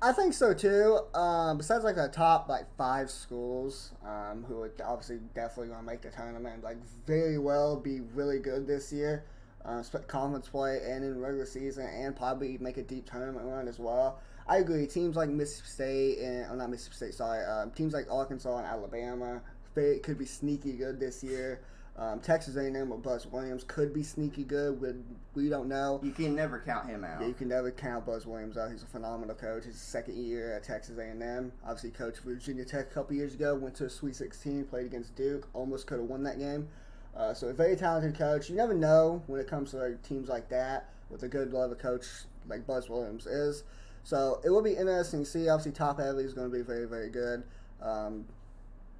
I 0.00 0.12
think 0.12 0.32
so 0.32 0.54
too. 0.54 1.00
Um, 1.14 1.58
besides 1.58 1.82
like 1.82 1.96
the 1.96 2.08
top 2.08 2.48
like 2.48 2.66
five 2.76 3.10
schools, 3.10 3.92
um, 4.06 4.44
who 4.46 4.62
are 4.62 4.70
obviously 4.84 5.18
definitely 5.34 5.68
going 5.68 5.80
to 5.80 5.86
make 5.86 6.02
the 6.02 6.10
tournament, 6.10 6.62
like 6.62 6.76
very 7.06 7.38
well 7.38 7.76
be 7.76 8.00
really 8.14 8.38
good 8.38 8.66
this 8.66 8.92
year, 8.92 9.24
uh, 9.64 9.82
conference 10.06 10.48
play 10.48 10.80
and 10.84 11.04
in 11.04 11.20
regular 11.20 11.46
season, 11.46 11.86
and 11.86 12.14
probably 12.14 12.58
make 12.58 12.76
a 12.76 12.82
deep 12.82 13.10
tournament 13.10 13.44
run 13.44 13.66
as 13.66 13.80
well. 13.80 14.20
I 14.46 14.58
agree. 14.58 14.86
Teams 14.86 15.16
like 15.16 15.30
Mississippi 15.30 15.68
State 15.68 16.18
and 16.20 16.46
oh, 16.50 16.54
not 16.54 16.70
Mississippi 16.70 16.96
State, 16.96 17.14
sorry, 17.14 17.44
um, 17.44 17.72
teams 17.72 17.92
like 17.92 18.06
Arkansas 18.08 18.56
and 18.56 18.66
Alabama, 18.66 19.42
could 19.74 20.18
be 20.18 20.26
sneaky 20.26 20.72
good 20.72 20.98
this 20.98 21.22
year. 21.22 21.60
Um, 21.98 22.20
Texas 22.20 22.54
A&M 22.54 22.90
with 22.90 23.02
Buzz 23.02 23.26
Williams 23.26 23.64
could 23.64 23.92
be 23.92 24.04
sneaky 24.04 24.44
good. 24.44 24.80
We, 24.80 24.90
we 25.34 25.48
don't 25.48 25.68
know. 25.68 26.00
You 26.00 26.12
can 26.12 26.36
never 26.36 26.60
count 26.60 26.86
him 26.86 27.02
out. 27.02 27.20
Yeah, 27.20 27.26
you 27.26 27.34
can 27.34 27.48
never 27.48 27.72
count 27.72 28.06
Buzz 28.06 28.24
Williams 28.24 28.56
out. 28.56 28.70
He's 28.70 28.84
a 28.84 28.86
phenomenal 28.86 29.34
coach. 29.34 29.64
His 29.64 29.80
second 29.80 30.16
year 30.16 30.54
at 30.54 30.62
Texas 30.62 30.96
A&M. 30.96 31.52
Obviously, 31.64 31.90
coached 31.90 32.20
Virginia 32.20 32.64
Tech 32.64 32.92
a 32.92 32.94
couple 32.94 33.16
years 33.16 33.34
ago. 33.34 33.56
Went 33.56 33.74
to 33.76 33.86
a 33.86 33.90
Sweet 33.90 34.14
16, 34.14 34.66
played 34.66 34.86
against 34.86 35.16
Duke. 35.16 35.48
Almost 35.54 35.88
could 35.88 35.98
have 35.98 36.08
won 36.08 36.22
that 36.22 36.38
game. 36.38 36.68
Uh, 37.16 37.34
so 37.34 37.48
a 37.48 37.52
very 37.52 37.74
talented 37.74 38.16
coach. 38.16 38.48
You 38.48 38.54
never 38.54 38.74
know 38.74 39.20
when 39.26 39.40
it 39.40 39.48
comes 39.48 39.72
to 39.72 39.78
like, 39.78 40.02
teams 40.04 40.28
like 40.28 40.48
that 40.50 40.90
with 41.10 41.24
a 41.24 41.28
good 41.28 41.52
level 41.52 41.72
of 41.72 41.78
coach 41.78 42.04
like 42.48 42.64
Buzz 42.64 42.88
Williams 42.88 43.26
is. 43.26 43.64
So 44.04 44.40
it 44.44 44.50
will 44.50 44.62
be 44.62 44.72
interesting 44.72 45.24
to 45.24 45.30
see. 45.30 45.48
Obviously, 45.48 45.72
top 45.72 45.98
heavy 45.98 46.22
is 46.22 46.32
going 46.32 46.48
to 46.48 46.56
be 46.56 46.62
very, 46.62 46.86
very 46.86 47.10
good. 47.10 47.42
Um, 47.82 48.24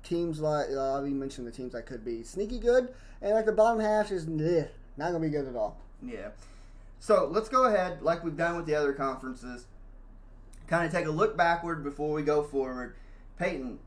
teams 0.08 0.40
like 0.40 0.68
uh, 0.70 0.74
I 0.74 0.96
already 0.96 1.14
mentioned 1.14 1.46
the 1.46 1.52
teams 1.52 1.72
that 1.72 1.86
could 1.86 2.04
be 2.04 2.22
sneaky 2.22 2.58
good, 2.58 2.88
and 3.20 3.34
like 3.34 3.46
the 3.46 3.52
bottom 3.52 3.80
half 3.80 4.10
is 4.10 4.26
bleh, 4.26 4.68
not 4.96 5.12
to 5.12 5.18
be 5.18 5.28
good 5.28 5.46
at 5.46 5.54
all. 5.54 5.76
Yeah. 6.02 6.28
So 7.00 7.28
let's 7.30 7.48
go 7.48 7.64
ahead, 7.66 8.02
like 8.02 8.24
we've 8.24 8.36
done 8.36 8.56
with 8.56 8.66
the 8.66 8.74
other 8.74 8.92
conferences, 8.92 9.66
kind 10.66 10.84
of 10.84 10.92
take 10.92 11.06
a 11.06 11.10
look 11.10 11.36
backward 11.36 11.84
before 11.84 12.12
we 12.12 12.22
go 12.22 12.42
forward. 12.42 12.96
Peyton, 13.38 13.78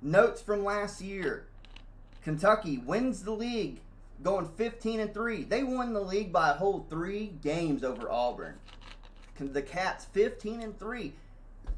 notes 0.00 0.40
from 0.40 0.64
last 0.64 1.02
year. 1.02 1.46
Kentucky 2.22 2.78
wins 2.78 3.22
the 3.22 3.32
league, 3.32 3.80
going 4.22 4.48
15 4.48 5.00
and 5.00 5.12
3. 5.12 5.44
They 5.44 5.62
won 5.62 5.92
the 5.92 6.00
league 6.00 6.32
by 6.32 6.50
a 6.50 6.54
whole 6.54 6.86
three 6.88 7.34
games 7.42 7.84
over 7.84 8.10
Auburn. 8.10 8.54
The 9.38 9.60
Cats 9.60 10.06
15 10.06 10.62
and 10.62 10.78
3. 10.78 11.12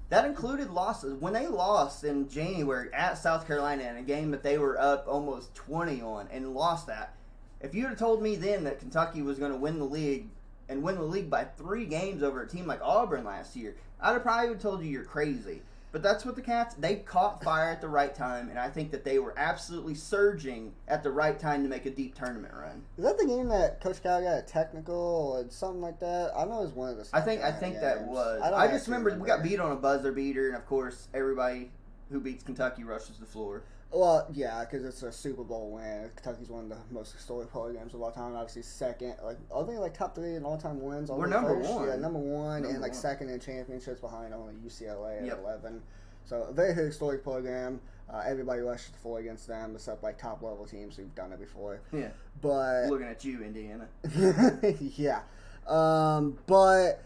That 0.08 0.24
included 0.24 0.70
losses. 0.70 1.14
When 1.14 1.32
they 1.32 1.48
lost 1.48 2.04
in 2.04 2.28
January 2.28 2.92
at 2.92 3.18
South 3.18 3.46
Carolina 3.46 3.82
in 3.84 3.96
a 3.96 4.02
game 4.02 4.30
that 4.30 4.42
they 4.42 4.56
were 4.56 4.80
up 4.80 5.06
almost 5.08 5.54
20 5.56 6.00
on 6.00 6.28
and 6.30 6.54
lost 6.54 6.86
that, 6.86 7.14
if 7.60 7.74
you'd 7.74 7.88
have 7.88 7.98
told 7.98 8.22
me 8.22 8.36
then 8.36 8.64
that 8.64 8.78
Kentucky 8.78 9.22
was 9.22 9.38
going 9.38 9.50
to 9.50 9.58
win 9.58 9.78
the 9.78 9.84
league 9.84 10.28
and 10.68 10.82
win 10.82 10.96
the 10.96 11.02
league 11.02 11.30
by 11.30 11.44
three 11.44 11.86
games 11.86 12.22
over 12.22 12.42
a 12.42 12.48
team 12.48 12.66
like 12.66 12.80
Auburn 12.82 13.24
last 13.24 13.56
year, 13.56 13.74
I'd 14.00 14.12
have 14.12 14.22
probably 14.22 14.54
told 14.56 14.82
you 14.82 14.90
you're 14.90 15.04
crazy. 15.04 15.62
But 15.96 16.02
that's 16.02 16.26
what 16.26 16.36
the 16.36 16.42
Cats, 16.42 16.74
they 16.74 16.96
caught 16.96 17.42
fire 17.42 17.70
at 17.70 17.80
the 17.80 17.88
right 17.88 18.14
time, 18.14 18.50
and 18.50 18.58
I 18.58 18.68
think 18.68 18.90
that 18.90 19.02
they 19.02 19.18
were 19.18 19.32
absolutely 19.38 19.94
surging 19.94 20.74
at 20.88 21.02
the 21.02 21.10
right 21.10 21.38
time 21.38 21.62
to 21.62 21.70
make 21.70 21.86
a 21.86 21.90
deep 21.90 22.14
tournament 22.14 22.52
run. 22.52 22.82
Is 22.98 23.04
that 23.04 23.16
the 23.16 23.24
game 23.24 23.48
that 23.48 23.80
Coach 23.80 24.02
Cal 24.02 24.20
got 24.20 24.36
a 24.36 24.42
technical 24.42 24.94
or 24.94 25.46
something 25.48 25.80
like 25.80 25.98
that? 26.00 26.32
I 26.36 26.44
know 26.44 26.58
it 26.58 26.64
was 26.64 26.72
one 26.72 26.90
of 26.90 26.98
the. 26.98 27.08
I 27.14 27.22
think 27.22 27.40
I 27.40 27.50
think 27.50 27.80
Carolina 27.80 28.00
that 28.00 28.08
was. 28.08 28.42
don't 28.42 28.60
I, 28.60 28.66
just 28.66 28.80
actually 28.80 28.92
remember 28.98 29.22
we 29.22 29.26
got 29.26 29.42
beat 29.42 29.58
on 29.58 29.72
a 29.72 29.76
buzzer 29.76 30.12
beater, 30.12 30.48
and 30.48 30.56
of 30.58 30.66
course 30.66 31.08
everybody 31.14 31.70
who 32.12 32.20
beats 32.20 32.44
Kentucky 32.44 32.84
rushes 32.84 33.16
the 33.16 33.24
floor. 33.24 33.62
Well, 33.98 34.26
yeah, 34.32 34.60
because 34.64 34.84
it's 34.84 35.02
a 35.02 35.10
Super 35.10 35.42
Bowl 35.42 35.70
win. 35.70 36.10
Kentucky's 36.16 36.50
one 36.50 36.64
of 36.64 36.68
the 36.70 36.76
most 36.90 37.12
historic 37.12 37.50
programs 37.50 37.94
of 37.94 38.02
all 38.02 38.10
time. 38.10 38.34
Obviously, 38.34 38.62
second, 38.62 39.14
like 39.24 39.38
I 39.54 39.62
think 39.62 39.78
like 39.78 39.94
top 39.96 40.14
three 40.14 40.34
in 40.34 40.44
all 40.44 40.58
time 40.58 40.80
wins. 40.82 41.10
We're 41.10 41.26
number 41.26 41.54
first, 41.56 41.70
one. 41.70 41.88
Yeah, 41.88 41.96
number 41.96 42.18
one, 42.18 42.62
Number 42.62 42.68
and 42.68 42.80
like 42.82 42.92
one. 42.92 43.00
second 43.00 43.30
in 43.30 43.40
championships 43.40 44.00
behind 44.00 44.34
only 44.34 44.54
UCLA 44.64 45.20
at 45.20 45.26
Yep. 45.26 45.38
eleven. 45.42 45.82
So 46.24 46.42
a 46.42 46.52
very 46.52 46.74
historic 46.74 47.22
program. 47.22 47.80
Uh, 48.12 48.22
everybody 48.26 48.60
rushes 48.60 48.90
the 48.90 48.98
floor 48.98 49.18
against 49.18 49.46
them, 49.48 49.72
except 49.74 50.02
like 50.02 50.18
top 50.18 50.42
level 50.42 50.64
teams 50.66 50.96
who've 50.96 51.14
done 51.14 51.32
it 51.32 51.40
before. 51.40 51.80
Yeah, 51.92 52.08
But 52.42 52.86
looking 52.88 53.06
at 53.08 53.24
you, 53.24 53.42
Indiana. 53.42 53.88
yeah. 54.96 55.20
Um, 55.66 56.38
but 56.46 57.02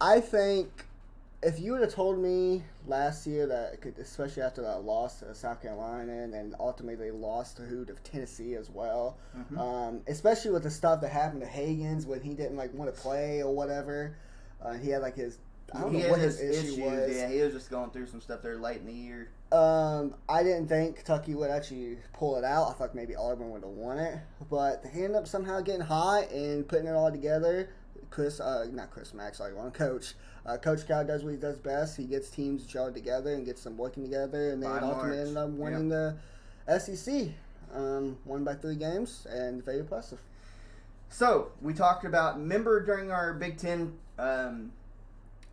I 0.00 0.20
think 0.20 0.84
if 1.42 1.58
you 1.60 1.72
would 1.72 1.80
have 1.82 1.92
told 1.94 2.18
me 2.18 2.62
last 2.86 3.26
year 3.26 3.46
that, 3.46 3.80
could, 3.80 3.98
especially 3.98 4.42
after 4.42 4.62
that 4.62 4.84
loss 4.84 5.20
to 5.20 5.34
South 5.34 5.60
Carolina 5.62 6.12
and 6.12 6.32
then 6.32 6.54
ultimately 6.60 7.10
lost 7.10 7.56
to 7.56 7.62
who 7.62 7.84
to 7.84 7.94
Tennessee 8.04 8.54
as 8.54 8.70
well, 8.70 9.18
Mm-hmm. 9.36 9.58
um, 9.58 10.00
especially 10.06 10.50
with 10.52 10.62
the 10.62 10.70
stuff 10.70 11.00
that 11.00 11.10
happened 11.10 11.40
to 11.42 11.46
Hagans 11.48 12.06
when 12.06 12.20
he 12.20 12.34
didn't 12.34 12.56
like 12.56 12.72
want 12.74 12.94
to 12.94 13.00
play 13.00 13.42
or 13.42 13.54
whatever, 13.54 14.16
uh, 14.64 14.74
he 14.74 14.90
had 14.90 15.02
like 15.02 15.16
his 15.16 15.38
I 15.74 15.80
don't 15.80 15.94
he 15.94 16.02
know 16.02 16.10
what 16.10 16.20
his 16.20 16.38
his 16.38 16.58
issue 16.58 16.72
issues. 16.74 16.78
was. 17.08 17.16
Yeah, 17.16 17.28
he 17.30 17.40
was 17.40 17.52
just 17.54 17.70
going 17.70 17.90
through 17.90 18.06
some 18.06 18.20
stuff 18.20 18.42
there 18.42 18.56
late 18.58 18.78
in 18.80 18.86
the 18.86 18.92
year. 18.92 19.30
Um, 19.52 20.14
I 20.28 20.42
didn't 20.42 20.68
think 20.68 20.96
Kentucky 20.96 21.34
would 21.34 21.50
actually 21.50 21.98
pull 22.12 22.36
it 22.36 22.44
out. 22.44 22.68
I 22.68 22.72
thought 22.74 22.94
maybe 22.94 23.16
Auburn 23.16 23.50
would 23.50 23.62
have 23.62 23.70
won 23.70 23.98
it, 23.98 24.18
but 24.50 24.82
they 24.82 24.90
ended 24.90 25.16
up 25.16 25.26
somehow 25.26 25.60
getting 25.60 25.80
hot 25.80 26.30
and 26.30 26.66
putting 26.68 26.86
it 26.86 26.92
all 26.94 27.10
together. 27.10 27.70
Chris, 28.10 28.38
uh, 28.40 28.66
not 28.70 28.90
Chris 28.90 29.14
Mack, 29.14 29.34
sorry, 29.34 29.54
one 29.54 29.70
coach. 29.70 30.14
Uh, 30.44 30.56
coach 30.56 30.86
Cal 30.86 31.04
does 31.04 31.22
what 31.22 31.30
he 31.30 31.36
does 31.36 31.56
best. 31.58 31.96
He 31.96 32.04
gets 32.04 32.28
teams 32.28 32.66
gelled 32.66 32.94
together 32.94 33.34
and 33.34 33.46
gets 33.46 33.62
them 33.62 33.76
working 33.76 34.02
together, 34.02 34.50
and 34.50 34.62
then 34.62 34.70
ultimately 34.82 35.20
ended 35.20 35.36
up 35.36 35.50
winning 35.50 35.88
the 35.88 36.16
SEC. 36.78 37.28
Um, 37.74 38.18
won 38.24 38.44
by 38.44 38.54
three 38.54 38.76
games 38.76 39.26
and 39.30 39.64
very 39.64 39.78
impressive. 39.78 40.18
So 41.08 41.52
we 41.60 41.72
talked 41.74 42.04
about. 42.04 42.36
Remember 42.36 42.84
during 42.84 43.10
our 43.10 43.32
Big 43.34 43.56
Ten 43.56 43.94
um, 44.18 44.72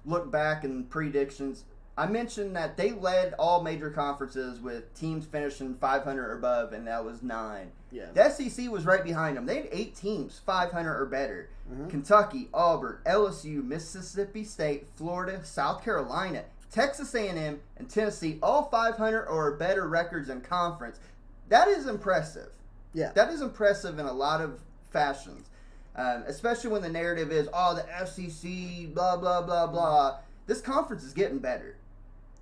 look 0.06 0.32
back 0.32 0.64
and 0.64 0.90
predictions, 0.90 1.66
I 2.00 2.08
mentioned 2.08 2.56
that 2.56 2.78
they 2.78 2.92
led 2.94 3.34
all 3.38 3.62
major 3.62 3.90
conferences 3.90 4.62
with 4.62 4.98
teams 4.98 5.26
finishing 5.26 5.76
500 5.76 6.30
or 6.30 6.38
above, 6.38 6.72
and 6.72 6.88
that 6.88 7.04
was 7.04 7.22
nine. 7.22 7.74
Yeah. 7.92 8.06
The 8.14 8.30
SEC 8.30 8.70
was 8.72 8.86
right 8.86 9.04
behind 9.04 9.36
them. 9.36 9.46
They 9.46 9.58
had 9.58 9.68
eight 9.74 9.98
teams, 9.98 10.40
500 10.46 10.98
or 10.98 11.06
better. 11.08 11.50
Mm-hmm. 11.70 11.90
Kentucky, 11.90 12.48
Auburn, 12.54 13.00
LSU, 13.06 13.66
Mississippi 13.66 14.46
State, 14.46 14.88
Florida, 14.96 15.44
South 15.44 15.84
Carolina, 15.84 16.46
Texas 16.72 17.14
A&M, 17.14 17.60
and 17.76 17.90
Tennessee, 17.90 18.40
all 18.42 18.70
500 18.70 19.26
or 19.26 19.58
better 19.58 19.86
records 19.90 20.30
in 20.30 20.40
conference. 20.40 21.02
That 21.50 21.68
is 21.68 21.86
impressive. 21.86 22.54
Yeah. 22.94 23.12
That 23.12 23.30
is 23.30 23.42
impressive 23.42 24.00
in 24.00 24.06
a 24.06 24.14
lot 24.14 24.40
of 24.40 24.62
fashions, 24.90 25.50
um, 25.98 26.24
especially 26.28 26.70
when 26.70 26.82
the 26.82 26.90
narrative 26.90 27.30
is, 27.34 27.50
oh, 27.54 27.76
the 27.76 28.06
SEC, 28.06 28.94
blah 28.94 29.18
blah 29.18 29.42
blah 29.42 29.68
blah. 29.68 30.20
This 30.48 30.62
conference 30.62 31.04
is 31.04 31.14
getting 31.14 31.40
better. 31.40 31.76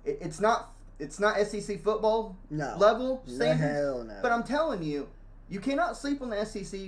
It, 0.04 0.18
it's 0.20 0.40
not. 0.40 0.72
It's 0.98 1.20
not 1.20 1.38
SEC 1.46 1.80
football 1.80 2.36
No. 2.50 2.74
level 2.76 3.22
standards, 3.26 3.60
hell 3.60 4.02
no. 4.04 4.18
but 4.20 4.32
I'm 4.32 4.42
telling 4.42 4.82
you, 4.82 5.08
you 5.48 5.60
cannot 5.60 5.96
sleep 5.96 6.20
on 6.22 6.30
the 6.30 6.44
SEC 6.44 6.80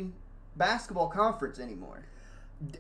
basketball 0.57 1.09
conference 1.09 1.61
anymore. 1.61 2.03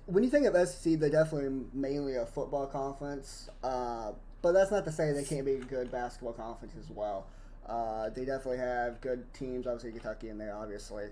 when 0.06 0.24
you 0.24 0.30
think 0.30 0.44
of 0.46 0.68
SEC, 0.68 0.98
they're 0.98 1.08
definitely 1.08 1.66
mainly 1.72 2.16
a 2.16 2.26
football 2.26 2.66
conference. 2.66 3.48
Uh, 3.62 4.10
but 4.42 4.52
that's 4.52 4.72
not 4.72 4.84
to 4.86 4.90
say 4.92 5.12
they 5.12 5.22
can't 5.22 5.44
be 5.46 5.54
a 5.54 5.58
good 5.58 5.92
basketball 5.92 6.32
conference 6.32 6.74
as 6.78 6.90
well. 6.90 7.26
Uh, 7.66 8.08
they 8.10 8.24
definitely 8.24 8.58
have 8.58 9.00
good 9.00 9.32
teams, 9.32 9.66
obviously 9.68 9.92
Kentucky 9.92 10.30
in 10.30 10.38
there, 10.38 10.56
obviously. 10.56 11.04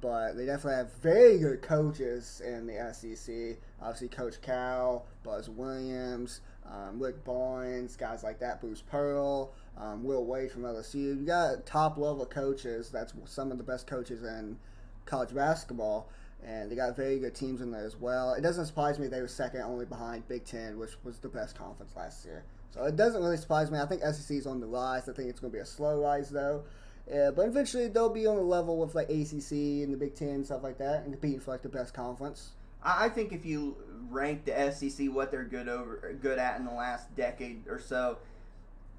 But 0.00 0.36
they 0.38 0.46
definitely 0.46 0.76
have 0.76 0.92
very 0.94 1.38
good 1.38 1.60
coaches 1.62 2.40
in 2.44 2.66
the 2.66 2.92
SEC. 2.94 3.58
Obviously, 3.82 4.08
Coach 4.08 4.40
Cal, 4.40 5.04
Buzz 5.22 5.50
Williams, 5.50 6.40
um, 6.72 6.98
Rick 7.00 7.24
Barnes, 7.24 7.96
guys 7.96 8.22
like 8.22 8.38
that, 8.40 8.60
Bruce 8.60 8.82
Pearl, 8.82 9.52
um, 9.76 10.04
Will 10.04 10.24
Wade 10.24 10.50
from 10.50 10.62
LSU. 10.62 11.18
You 11.18 11.26
got 11.26 11.66
top 11.66 11.98
level 11.98 12.26
coaches. 12.26 12.90
That's 12.90 13.12
some 13.26 13.52
of 13.52 13.58
the 13.58 13.64
best 13.64 13.86
coaches 13.86 14.22
in 14.22 14.58
college 15.04 15.34
basketball 15.34 16.08
and 16.44 16.70
they 16.70 16.76
got 16.76 16.94
very 16.96 17.18
good 17.18 17.34
teams 17.34 17.60
in 17.60 17.70
there 17.70 17.84
as 17.84 17.96
well. 17.96 18.34
It 18.34 18.42
doesn't 18.42 18.66
surprise 18.66 18.98
me 18.98 19.08
they 19.08 19.20
were 19.20 19.28
second 19.28 19.62
only 19.62 19.84
behind 19.84 20.26
Big 20.28 20.44
Ten, 20.44 20.78
which 20.78 20.92
was 21.02 21.18
the 21.18 21.28
best 21.28 21.56
conference 21.56 21.94
last 21.96 22.24
year. 22.24 22.44
So 22.70 22.84
it 22.84 22.96
doesn't 22.96 23.22
really 23.22 23.36
surprise 23.36 23.70
me. 23.70 23.78
I 23.78 23.86
think 23.86 24.02
SEC 24.02 24.36
is 24.36 24.46
on 24.46 24.60
the 24.60 24.66
rise. 24.66 25.08
I 25.08 25.12
think 25.12 25.28
it's 25.28 25.40
going 25.40 25.50
to 25.52 25.56
be 25.56 25.62
a 25.62 25.66
slow 25.66 26.00
rise 26.00 26.30
though. 26.30 26.64
Yeah, 27.10 27.30
but 27.30 27.46
eventually 27.46 27.88
they'll 27.88 28.12
be 28.12 28.26
on 28.26 28.36
the 28.36 28.42
level 28.42 28.78
with 28.78 28.94
like 28.94 29.08
ACC 29.08 29.52
and 29.52 29.92
the 29.92 29.96
Big 29.96 30.14
Ten 30.14 30.44
stuff 30.44 30.62
like 30.62 30.78
that, 30.78 31.04
and 31.04 31.12
competing 31.12 31.40
for 31.40 31.52
like 31.52 31.62
the 31.62 31.68
best 31.68 31.94
conference. 31.94 32.50
I 32.86 33.08
think 33.08 33.32
if 33.32 33.44
you 33.44 33.76
rank 34.08 34.44
the 34.44 34.70
SEC 34.70 35.08
what 35.08 35.30
they're 35.30 35.44
good 35.44 35.68
over 35.68 36.16
good 36.22 36.38
at 36.38 36.58
in 36.58 36.64
the 36.64 36.72
last 36.72 37.14
decade 37.16 37.66
or 37.68 37.80
so, 37.80 38.18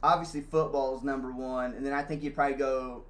obviously 0.04 0.42
football 0.42 0.98
is 0.98 1.04
number 1.04 1.32
one, 1.32 1.74
and 1.74 1.86
then 1.86 1.94
I 1.94 2.04
think 2.04 2.22
you'd 2.24 2.36
probably 2.36 2.58
go 2.58 3.04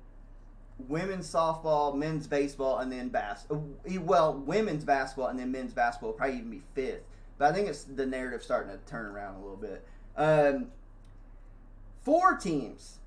women's 0.87 1.31
softball, 1.31 1.95
men's 1.95 2.27
baseball, 2.27 2.79
and 2.79 2.91
then 2.91 3.09
bas. 3.09 3.45
uh, 3.49 3.57
Well, 3.99 4.33
women's 4.33 4.83
basketball 4.83 5.27
and 5.27 5.39
then 5.39 5.51
men's 5.51 5.73
basketball 5.73 6.13
probably 6.13 6.37
even 6.37 6.51
be 6.51 6.61
fifth. 6.75 7.03
But 7.37 7.51
I 7.51 7.53
think 7.53 7.67
it's 7.67 7.83
the 7.83 8.05
narrative 8.05 8.43
starting 8.43 8.71
to 8.71 8.77
turn 8.85 9.05
around 9.05 9.35
a 9.35 9.39
little 9.39 9.57
bit. 9.57 9.85
Um, 10.15 10.67
four 12.03 12.35
teams 12.37 12.99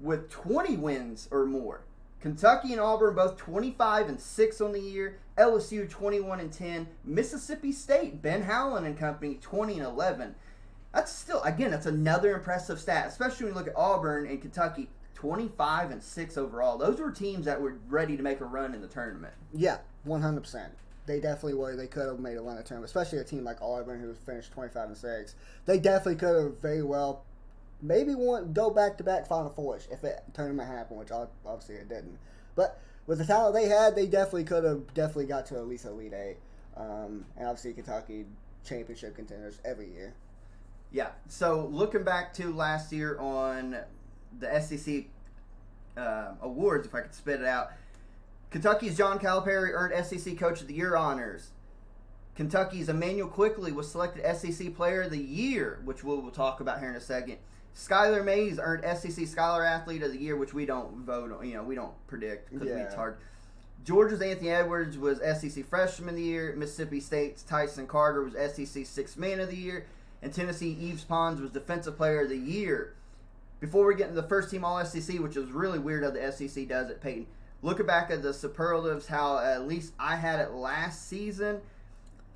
with 0.00 0.30
20 0.30 0.76
wins 0.76 1.28
or 1.30 1.44
more. 1.44 1.82
Kentucky 2.20 2.72
and 2.72 2.80
Auburn 2.80 3.14
both 3.14 3.36
25 3.36 4.08
and 4.08 4.20
6 4.20 4.60
on 4.60 4.72
the 4.72 4.80
year. 4.80 5.18
LSU 5.38 5.88
21 5.88 6.40
and 6.40 6.52
10. 6.52 6.88
Mississippi 7.04 7.72
State, 7.72 8.20
Ben 8.22 8.42
Howland 8.42 8.86
and 8.86 8.98
company 8.98 9.38
20 9.40 9.74
and 9.74 9.82
11. 9.86 10.34
That's 10.92 11.12
still 11.12 11.42
again, 11.42 11.70
that's 11.70 11.86
another 11.86 12.34
impressive 12.34 12.80
stat, 12.80 13.06
especially 13.08 13.46
when 13.46 13.54
you 13.54 13.58
look 13.58 13.68
at 13.68 13.76
Auburn 13.76 14.26
and 14.26 14.40
Kentucky 14.40 14.88
25 15.14 15.90
and 15.90 16.02
6 16.02 16.36
overall. 16.38 16.78
Those 16.78 16.98
were 17.00 17.10
teams 17.10 17.44
that 17.44 17.60
were 17.60 17.74
ready 17.88 18.16
to 18.16 18.22
make 18.22 18.40
a 18.40 18.44
run 18.44 18.74
in 18.74 18.80
the 18.80 18.88
tournament. 18.88 19.34
Yeah, 19.52 19.78
one 20.04 20.22
hundred 20.22 20.42
percent. 20.42 20.72
They 21.06 21.20
definitely 21.20 21.54
were. 21.54 21.74
They 21.74 21.86
could 21.86 22.06
have 22.06 22.20
made 22.20 22.36
a 22.36 22.42
run 22.42 22.58
of 22.58 22.64
tournament, 22.64 22.90
especially 22.90 23.18
a 23.18 23.24
team 23.24 23.44
like 23.44 23.60
Auburn 23.60 24.00
who 24.00 24.14
finished 24.14 24.52
twenty 24.52 24.70
five 24.72 24.88
and 24.88 24.96
six. 24.96 25.34
They 25.66 25.78
definitely 25.78 26.16
could 26.16 26.42
have 26.42 26.60
very 26.60 26.82
well, 26.82 27.24
maybe 27.82 28.14
want 28.14 28.54
go 28.54 28.70
back 28.70 28.96
to 28.98 29.04
back 29.04 29.26
Final 29.26 29.50
Fours 29.50 29.88
if 29.90 30.04
it 30.04 30.22
tournament 30.34 30.68
happened, 30.68 31.00
which 31.00 31.10
ob- 31.10 31.30
obviously 31.46 31.76
it 31.76 31.88
didn't. 31.88 32.18
But 32.54 32.80
with 33.08 33.18
the 33.18 33.24
talent 33.24 33.54
they 33.54 33.66
had, 33.66 33.96
they 33.96 34.06
definitely 34.06 34.44
could 34.44 34.62
have 34.62 34.94
definitely 34.94 35.24
got 35.24 35.46
to 35.46 35.56
at 35.56 35.66
least 35.66 35.86
Elite 35.86 36.12
Eight. 36.12 36.36
Um, 36.76 37.24
and 37.36 37.48
obviously 37.48 37.72
Kentucky 37.72 38.26
championship 38.64 39.16
contenders 39.16 39.58
every 39.64 39.90
year. 39.90 40.14
Yeah. 40.92 41.08
So 41.26 41.68
looking 41.72 42.04
back 42.04 42.34
to 42.34 42.52
last 42.52 42.92
year 42.92 43.18
on 43.18 43.78
the 44.38 44.60
SEC 44.60 45.06
uh, 45.96 46.32
awards, 46.42 46.86
if 46.86 46.94
I 46.94 47.00
could 47.00 47.14
spit 47.14 47.40
it 47.40 47.46
out, 47.46 47.72
Kentucky's 48.50 48.96
John 48.96 49.18
Calipari 49.18 49.70
earned 49.72 50.06
SEC 50.06 50.38
Coach 50.38 50.60
of 50.60 50.68
the 50.68 50.74
Year 50.74 50.94
honors. 50.94 51.50
Kentucky's 52.36 52.90
Immanuel 52.90 53.28
Quickley 53.28 53.72
was 53.72 53.90
selected 53.90 54.22
SEC 54.36 54.74
Player 54.74 55.02
of 55.02 55.10
the 55.10 55.18
Year, 55.18 55.80
which 55.84 56.04
we 56.04 56.14
will 56.14 56.30
talk 56.30 56.60
about 56.60 56.78
here 56.78 56.90
in 56.90 56.94
a 56.94 57.00
second. 57.00 57.38
Skylar 57.78 58.24
Mays 58.24 58.58
earned 58.58 58.84
SEC 58.98 59.24
Scholar 59.28 59.64
Athlete 59.64 60.02
of 60.02 60.10
the 60.10 60.18
Year, 60.18 60.36
which 60.36 60.52
we 60.52 60.66
don't 60.66 61.04
vote 61.04 61.30
on. 61.32 61.46
You 61.46 61.54
know, 61.54 61.62
we 61.62 61.76
don't 61.76 61.94
predict 62.08 62.50
because 62.52 62.66
Yeah. 62.68 62.78
it's 62.78 62.94
hard. 62.94 63.16
Georgia's 63.84 64.20
Anthony 64.20 64.50
Edwards 64.50 64.98
was 64.98 65.20
SEC 65.22 65.62
Freshman 65.62 66.08
of 66.10 66.16
the 66.16 66.22
Year. 66.22 66.54
Mississippi 66.56 66.98
State's 66.98 67.44
Tyson 67.44 67.86
Carter 67.86 68.22
was 68.24 68.34
SEC 68.34 68.84
Sixth 68.84 69.16
Man 69.16 69.38
of 69.38 69.48
the 69.48 69.56
Year. 69.56 69.86
And 70.20 70.34
Tennessee 70.34 70.72
Yves 70.90 71.04
Pons 71.04 71.40
was 71.40 71.50
Defensive 71.50 71.96
Player 71.96 72.22
of 72.22 72.28
the 72.30 72.36
Year. 72.36 72.94
Before 73.60 73.86
we 73.86 73.94
get 73.94 74.08
into 74.08 74.20
the 74.20 74.26
first 74.28 74.50
team 74.50 74.64
All 74.64 74.84
SEC, 74.84 75.20
which 75.20 75.36
is 75.36 75.52
really 75.52 75.78
weird 75.78 76.02
how 76.02 76.10
the 76.10 76.32
SEC 76.32 76.66
does 76.66 76.90
it, 76.90 77.00
Peyton. 77.00 77.28
Looking 77.62 77.86
back 77.86 78.10
at 78.10 78.22
the 78.22 78.34
superlatives, 78.34 79.06
how 79.06 79.38
at 79.38 79.66
least 79.68 79.92
I 80.00 80.16
had 80.16 80.40
it 80.40 80.50
last 80.52 81.08
season. 81.08 81.60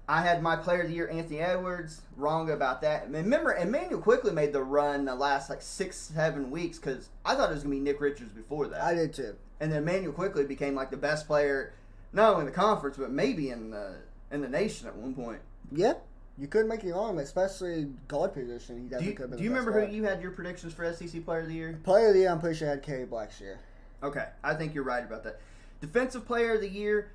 I 0.09 0.23
had 0.23 0.43
my 0.43 0.57
player 0.57 0.83
of 0.83 0.89
the 0.89 0.95
year, 0.95 1.09
Anthony 1.09 1.39
Edwards. 1.39 2.03
Wrong 2.17 2.51
about 2.51 2.83
that. 2.83 3.05
And 3.05 3.15
Remember, 3.15 3.55
Immanuel 3.55 4.01
Quickley 4.01 4.33
made 4.33 4.53
the 4.53 4.63
run 4.63 5.05
the 5.05 5.15
last 5.15 5.49
like 5.49 5.63
six, 5.63 5.97
seven 5.97 6.51
weeks 6.51 6.79
because 6.79 7.09
I 7.25 7.35
thought 7.35 7.51
it 7.51 7.55
was 7.55 7.63
gonna 7.63 7.75
be 7.77 7.81
Nick 7.81 8.01
Richards 8.01 8.33
before 8.33 8.67
that. 8.69 8.83
I 8.83 8.95
did 8.95 9.15
too. 9.15 9.37
and 9.61 9.71
then 9.71 9.79
Immanuel 9.83 10.13
Quickley 10.13 10.45
became 10.45 10.75
like 10.75 10.91
the 10.91 10.97
best 10.97 11.27
player, 11.27 11.73
not 12.13 12.31
only 12.31 12.41
in 12.41 12.47
the 12.47 12.53
conference 12.53 12.97
but 12.97 13.11
maybe 13.11 13.51
in 13.51 13.71
the 13.71 13.95
in 14.33 14.41
the 14.41 14.49
nation 14.49 14.89
at 14.89 14.97
one 14.97 15.15
point. 15.15 15.41
Yeah, 15.71 15.95
you 16.37 16.49
couldn't 16.49 16.69
make 16.69 16.81
the 16.83 16.93
argument, 16.93 17.25
especially 17.27 17.89
guard 18.09 18.35
position. 18.35 18.77
He 18.77 18.83
Do 18.83 18.89
definitely 18.89 19.07
you, 19.09 19.15
could 19.15 19.23
have 19.23 19.31
been. 19.31 19.39
do 19.39 19.45
you 19.45 19.51
remember 19.51 19.71
guard. 19.71 19.89
who 19.89 19.95
you 19.95 20.05
had 20.05 20.21
your 20.21 20.33
predictions 20.33 20.75
for 20.75 20.93
SEC 20.93 21.25
Player 21.25 21.41
of 21.43 21.49
the 21.49 21.55
Year? 21.55 21.79
Player 21.85 22.09
of 22.09 22.15
the 22.15 22.21
year, 22.21 22.31
I'm 22.31 22.41
pretty 22.41 22.59
sure 22.59 22.69
I 22.69 22.73
had 22.73 22.83
Kerry 22.83 23.07
Blackshear. 23.07 23.57
Okay, 24.03 24.27
I 24.43 24.55
think 24.55 24.75
you're 24.75 24.83
right 24.85 25.05
about 25.05 25.23
that. 25.25 25.39
Defensive 25.81 26.27
Player 26.27 26.55
of 26.55 26.61
the 26.61 26.69
Year, 26.69 27.13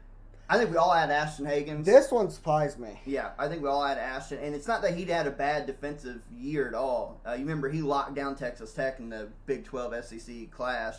I 0.49 0.57
think 0.57 0.71
we 0.71 0.77
all 0.77 0.93
had 0.93 1.11
Ashton 1.11 1.45
Hagans. 1.45 1.83
This 1.83 2.11
one 2.11 2.29
surprised 2.29 2.79
me. 2.79 2.99
Yeah, 3.05 3.31
I 3.37 3.47
think 3.49 3.61
we 3.61 3.67
all 3.67 3.85
had 3.85 3.97
Ashton, 3.97 4.39
and 4.39 4.55
it's 4.55 4.67
not 4.67 4.81
that 4.81 4.95
he'd 4.95 5.09
had 5.09 5.27
a 5.27 5.31
bad 5.31 5.65
defensive 5.65 6.21
year 6.37 6.67
at 6.67 6.73
all. 6.73 7.19
Uh, 7.27 7.33
you 7.33 7.39
remember 7.39 7.69
he 7.69 7.81
locked 7.81 8.15
down 8.15 8.35
Texas 8.35 8.71
Tech 8.73 8.99
in 8.99 9.09
the 9.09 9.27
Big 9.45 9.65
12 9.65 10.05
SEC 10.05 10.49
clash. 10.51 10.95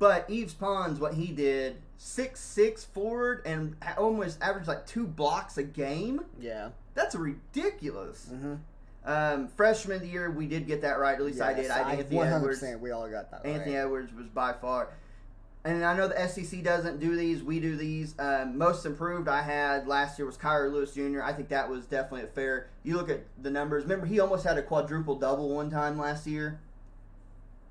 But 0.00 0.28
Yves 0.28 0.54
Pons, 0.54 0.98
what 0.98 1.14
he 1.14 1.28
did, 1.28 1.76
six 1.98 2.40
six 2.40 2.84
forward 2.84 3.42
and 3.46 3.76
almost 3.96 4.42
averaged 4.42 4.66
like 4.66 4.86
two 4.86 5.06
blocks 5.06 5.56
a 5.56 5.62
game. 5.62 6.24
Yeah. 6.40 6.70
That's 6.94 7.14
ridiculous. 7.14 8.28
Mm-hmm. 8.32 8.54
Um, 9.06 9.48
freshman 9.48 9.96
of 9.96 10.02
the 10.02 10.08
year, 10.08 10.30
we 10.30 10.46
did 10.46 10.66
get 10.66 10.82
that 10.82 10.98
right. 10.98 11.14
At 11.14 11.22
least 11.22 11.40
I 11.40 11.52
did. 11.52 11.70
I 11.70 11.90
had 11.90 11.98
Anthony 12.00 12.16
100% 12.16 12.36
Edwards. 12.36 12.64
we 12.80 12.90
all 12.90 13.08
got 13.08 13.30
that 13.30 13.46
Anthony 13.46 13.76
right. 13.76 13.82
Edwards 13.82 14.12
was 14.12 14.26
by 14.26 14.52
far. 14.52 14.88
And 15.66 15.82
I 15.82 15.96
know 15.96 16.08
the 16.08 16.28
SEC 16.28 16.62
doesn't 16.62 17.00
do 17.00 17.16
these. 17.16 17.42
We 17.42 17.58
do 17.58 17.74
these. 17.74 18.14
Um, 18.18 18.58
most 18.58 18.84
improved 18.84 19.28
I 19.28 19.40
had 19.40 19.88
last 19.88 20.18
year 20.18 20.26
was 20.26 20.36
Kira 20.36 20.70
Lewis 20.70 20.92
Jr. 20.92 21.22
I 21.22 21.32
think 21.32 21.48
that 21.48 21.70
was 21.70 21.86
definitely 21.86 22.24
a 22.24 22.32
fair. 22.32 22.68
You 22.82 22.96
look 22.96 23.08
at 23.08 23.24
the 23.42 23.50
numbers. 23.50 23.84
Remember, 23.84 24.04
he 24.04 24.20
almost 24.20 24.44
had 24.44 24.58
a 24.58 24.62
quadruple 24.62 25.14
double 25.14 25.54
one 25.54 25.70
time 25.70 25.98
last 25.98 26.26
year. 26.26 26.60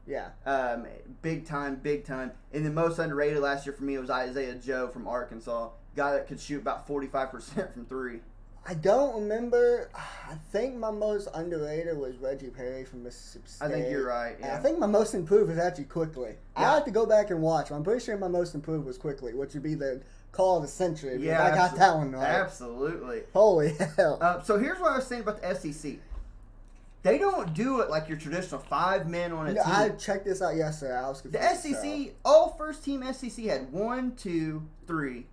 Yeah. 0.07 0.29
Um, 0.45 0.87
big 1.21 1.45
time, 1.45 1.75
big 1.75 2.03
time. 2.03 2.31
And 2.51 2.65
the 2.65 2.71
most 2.71 2.97
underrated 2.97 3.39
last 3.39 3.65
year 3.67 3.73
for 3.73 3.83
me 3.83 3.97
was 3.99 4.09
Isaiah 4.09 4.55
Joe 4.55 4.87
from 4.87 5.07
Arkansas. 5.07 5.69
Guy 5.95 6.13
that 6.13 6.27
could 6.27 6.39
shoot 6.39 6.61
about 6.61 6.87
45% 6.87 7.73
from 7.73 7.85
three. 7.85 8.21
I 8.66 8.74
don't 8.76 9.14
remember. 9.22 9.89
I 9.95 10.36
think 10.51 10.76
my 10.76 10.89
most 10.91 11.28
underrated 11.34 11.97
was 11.97 12.16
Reggie 12.18 12.49
Perry 12.49 12.86
from 12.86 13.03
Mississippi 13.03 13.47
State. 13.47 13.66
I 13.66 13.70
think 13.70 13.89
you're 13.89 14.07
right. 14.07 14.36
Yeah. 14.39 14.55
I 14.55 14.59
think 14.59 14.80
my 14.80 14.88
most 14.88 15.14
improved 15.14 15.49
was 15.49 15.59
actually 15.59 15.84
Quickley. 15.86 16.36
I 16.55 16.61
have 16.76 16.86
to 16.86 16.91
go 16.91 17.05
back 17.05 17.30
and 17.30 17.41
watch. 17.41 17.72
I'm 17.72 17.84
pretty 17.84 18.03
sure 18.03 18.18
my 18.18 18.28
most 18.28 18.55
improved 18.55 18.86
was 18.86 18.97
Quickley, 18.97 19.34
which 19.34 19.53
would 19.53 19.64
be 19.64 19.76
the 19.76 20.01
call 20.32 20.57
of 20.57 20.64
the 20.64 20.70
century. 20.70 21.18
yeah, 21.20 21.43
I 21.45 21.53
got 21.53 21.76
that 21.76 21.95
one 21.95 22.11
right. 22.14 22.24
Absolutely. 22.24 23.22
Holy 23.34 23.74
hell! 23.97 24.18
Uh, 24.22 24.41
so 24.41 24.57
here's 24.57 24.80
what 24.80 24.93
I 24.93 24.95
was 24.95 25.05
saying 25.07 25.22
about 25.22 25.41
the 25.41 25.53
SEC. 25.55 25.93
They 27.03 27.18
don't 27.18 27.53
do 27.53 27.82
it 27.82 27.89
like 27.89 28.07
your 28.07 28.18
traditional 28.18 28.61
five 28.61 29.09
men 29.09 29.34
on 29.34 29.47
a 29.47 29.53
No, 29.53 29.61
team. 29.64 29.74
I 29.74 29.89
checked 29.89 30.24
this 30.26 30.41
out 30.41 30.55
yesterday. 30.55 30.95
I 30.95 31.09
was 31.09 31.22
The 31.22 31.38
confused, 31.38 31.82
SEC, 31.82 32.14
all 32.24 32.55
first 32.57 32.84
team 32.84 33.03
SEC 33.14 33.43
had 33.45 33.74
one, 33.74 34.16
two, 34.16 34.64
three, 34.88 35.26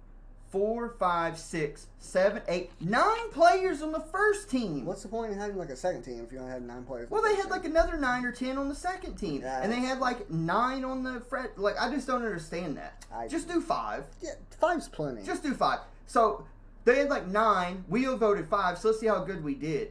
four, 0.51 0.95
five, 0.99 1.39
six, 1.39 1.87
seven, 1.99 2.43
eight, 2.49 2.71
nine 2.81 3.31
players 3.31 3.83
on 3.83 3.93
the 3.93 4.01
first 4.01 4.51
team. 4.51 4.85
What's 4.85 5.03
the 5.03 5.09
point 5.09 5.33
in 5.33 5.39
having 5.39 5.57
like 5.57 5.71
a 5.71 5.77
second 5.77 6.03
team 6.03 6.23
if 6.25 6.33
you 6.33 6.39
only 6.39 6.51
have 6.53 6.63
nine 6.63 6.85
players? 6.85 7.09
well, 7.11 7.23
the 7.23 7.29
they 7.29 7.37
had 7.37 7.51
like 7.51 7.65
another 7.65 7.97
nine 7.97 8.25
or 8.25 8.33
ten 8.33 8.59
on 8.59 8.69
the 8.69 8.75
second 8.75 9.17
team, 9.17 9.43
Yeah, 9.43 9.63
and 9.63 9.73
they 9.73 9.81
had 9.81 10.01
like 10.01 10.29
nine 10.31 10.85
on 10.85 11.03
the 11.05 11.21
fret. 11.21 11.57
Like 11.59 11.77
I 11.81 11.91
just 11.91 12.07
don't 12.07 12.23
understand 12.25 12.77
that. 12.77 13.05
I- 13.15 13.29
just 13.29 13.49
do 13.49 13.61
five. 13.61 14.05
yeah, 14.21 14.31
five's 14.61 14.89
plenty. 14.89 15.23
Just 15.23 15.43
do 15.43 15.55
five. 15.55 15.81
So 16.07 16.45
they 16.85 16.99
had 16.99 17.09
like 17.11 17.27
nine. 17.27 17.85
We 17.89 18.07
all 18.07 18.17
voted 18.17 18.49
five. 18.49 18.79
So 18.79 18.89
let's 18.89 19.01
see 19.01 19.07
how 19.07 19.23
good 19.25 19.45
we 19.45 19.55
did. 19.55 19.91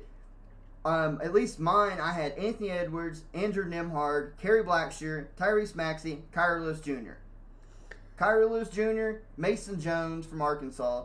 Um, 0.86 1.20
at 1.22 1.34
least 1.34 1.60
mine, 1.60 2.00
I 2.00 2.14
had 2.14 2.32
Anthony 2.38 2.72
Edwards, 2.72 3.24
Andrew 3.34 3.70
Nembhard, 3.70 4.38
Kerry 4.42 4.64
Blackshear, 4.64 5.28
Tyrese 5.38 5.76
Maxey, 5.76 6.24
Kira 6.34 6.62
Lewis 6.62 6.80
Jr. 6.80 7.18
Kira 8.20 8.50
Lewis 8.50 8.70
Jr., 8.70 9.22
Mason 9.38 9.80
Jones 9.80 10.26
from 10.26 10.42
Arkansas, 10.42 11.04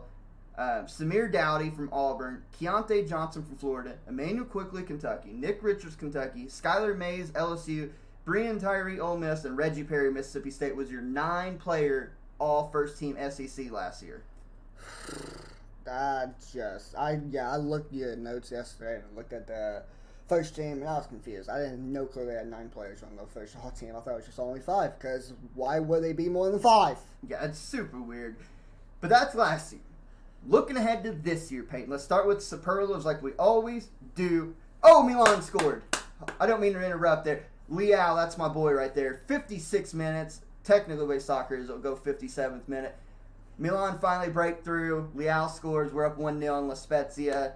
uh, 0.57 0.83
Samir 0.83 1.31
Doughty 1.31 1.69
from 1.69 1.89
Auburn, 1.93 2.43
Keyontae 2.59 3.07
Johnson 3.07 3.43
from 3.43 3.55
Florida, 3.55 3.95
Immanuel 4.07 4.45
Quickley, 4.45 4.83
Kentucky, 4.83 5.31
Nick 5.31 5.59
Richards, 5.61 5.95
Kentucky, 5.95 6.45
Skylar 6.45 6.97
Mays, 6.97 7.31
LSU, 7.31 7.89
Breein 8.25 8.59
Tyree, 8.59 8.99
Ole 8.99 9.17
Miss, 9.17 9.45
and 9.45 9.55
Reggie 9.55 9.83
Perry, 9.83 10.11
Mississippi 10.11 10.51
State 10.51 10.75
was 10.75 10.91
your 10.91 11.01
nine-player 11.01 12.11
all 12.39 12.69
first 12.69 12.99
team 12.99 13.17
SEC 13.29 13.71
last 13.71 14.03
year. 14.03 14.23
I 15.89 16.25
just, 16.51 16.95
I 16.97 17.19
yeah, 17.29 17.51
I 17.51 17.57
looked 17.57 17.93
at 17.93 17.99
your 17.99 18.15
notes 18.15 18.51
yesterday 18.51 18.95
and 18.95 19.15
looked 19.15 19.33
at 19.33 19.45
the 19.45 19.83
first 20.27 20.55
team 20.55 20.79
and 20.79 20.87
I 20.87 20.97
was 20.97 21.07
confused. 21.07 21.49
I 21.49 21.59
didn't 21.59 21.91
know 21.91 22.05
clearly 22.05 22.33
they 22.33 22.37
had 22.37 22.49
nine 22.49 22.69
players 22.69 23.03
on 23.03 23.15
the 23.15 23.25
first 23.25 23.55
all 23.63 23.71
team. 23.71 23.95
I 23.95 23.99
thought 23.99 24.11
it 24.11 24.15
was 24.15 24.25
just 24.25 24.39
only 24.39 24.59
five 24.59 24.97
because 24.97 25.33
why 25.53 25.79
would 25.79 26.03
they 26.03 26.13
be 26.13 26.29
more 26.29 26.49
than 26.49 26.59
five? 26.59 26.97
Yeah, 27.27 27.43
it's 27.43 27.59
super 27.59 28.01
weird. 28.01 28.35
But 29.01 29.09
that's 29.09 29.35
last 29.35 29.73
year. 29.73 29.81
Looking 30.47 30.77
ahead 30.77 31.03
to 31.03 31.11
this 31.11 31.51
year, 31.51 31.63
Peyton. 31.63 31.89
Let's 31.89 32.03
start 32.03 32.27
with 32.27 32.41
superlatives 32.41 33.05
like 33.05 33.21
we 33.21 33.33
always 33.33 33.89
do. 34.15 34.55
Oh, 34.83 35.03
Milan 35.03 35.41
scored. 35.41 35.83
I 36.39 36.45
don't 36.45 36.61
mean 36.61 36.73
to 36.73 36.85
interrupt 36.85 37.25
there. 37.25 37.45
Leão, 37.71 38.15
that's 38.15 38.37
my 38.37 38.47
boy 38.47 38.73
right 38.73 38.93
there. 38.93 39.21
56 39.27 39.93
minutes. 39.93 40.41
Technically, 40.63 41.05
way 41.05 41.19
soccer 41.19 41.55
is, 41.55 41.65
it'll 41.65 41.79
go 41.79 41.95
57th 41.95 42.67
minute. 42.67 42.95
Milan 43.57 43.97
finally 43.99 44.29
break 44.29 44.63
through. 44.63 45.09
Leão 45.15 45.49
scores. 45.49 45.93
We're 45.93 46.05
up 46.05 46.17
1 46.17 46.39
0 46.39 46.55
on 46.55 46.67
La 46.67 46.75
Spezia. 46.75 47.53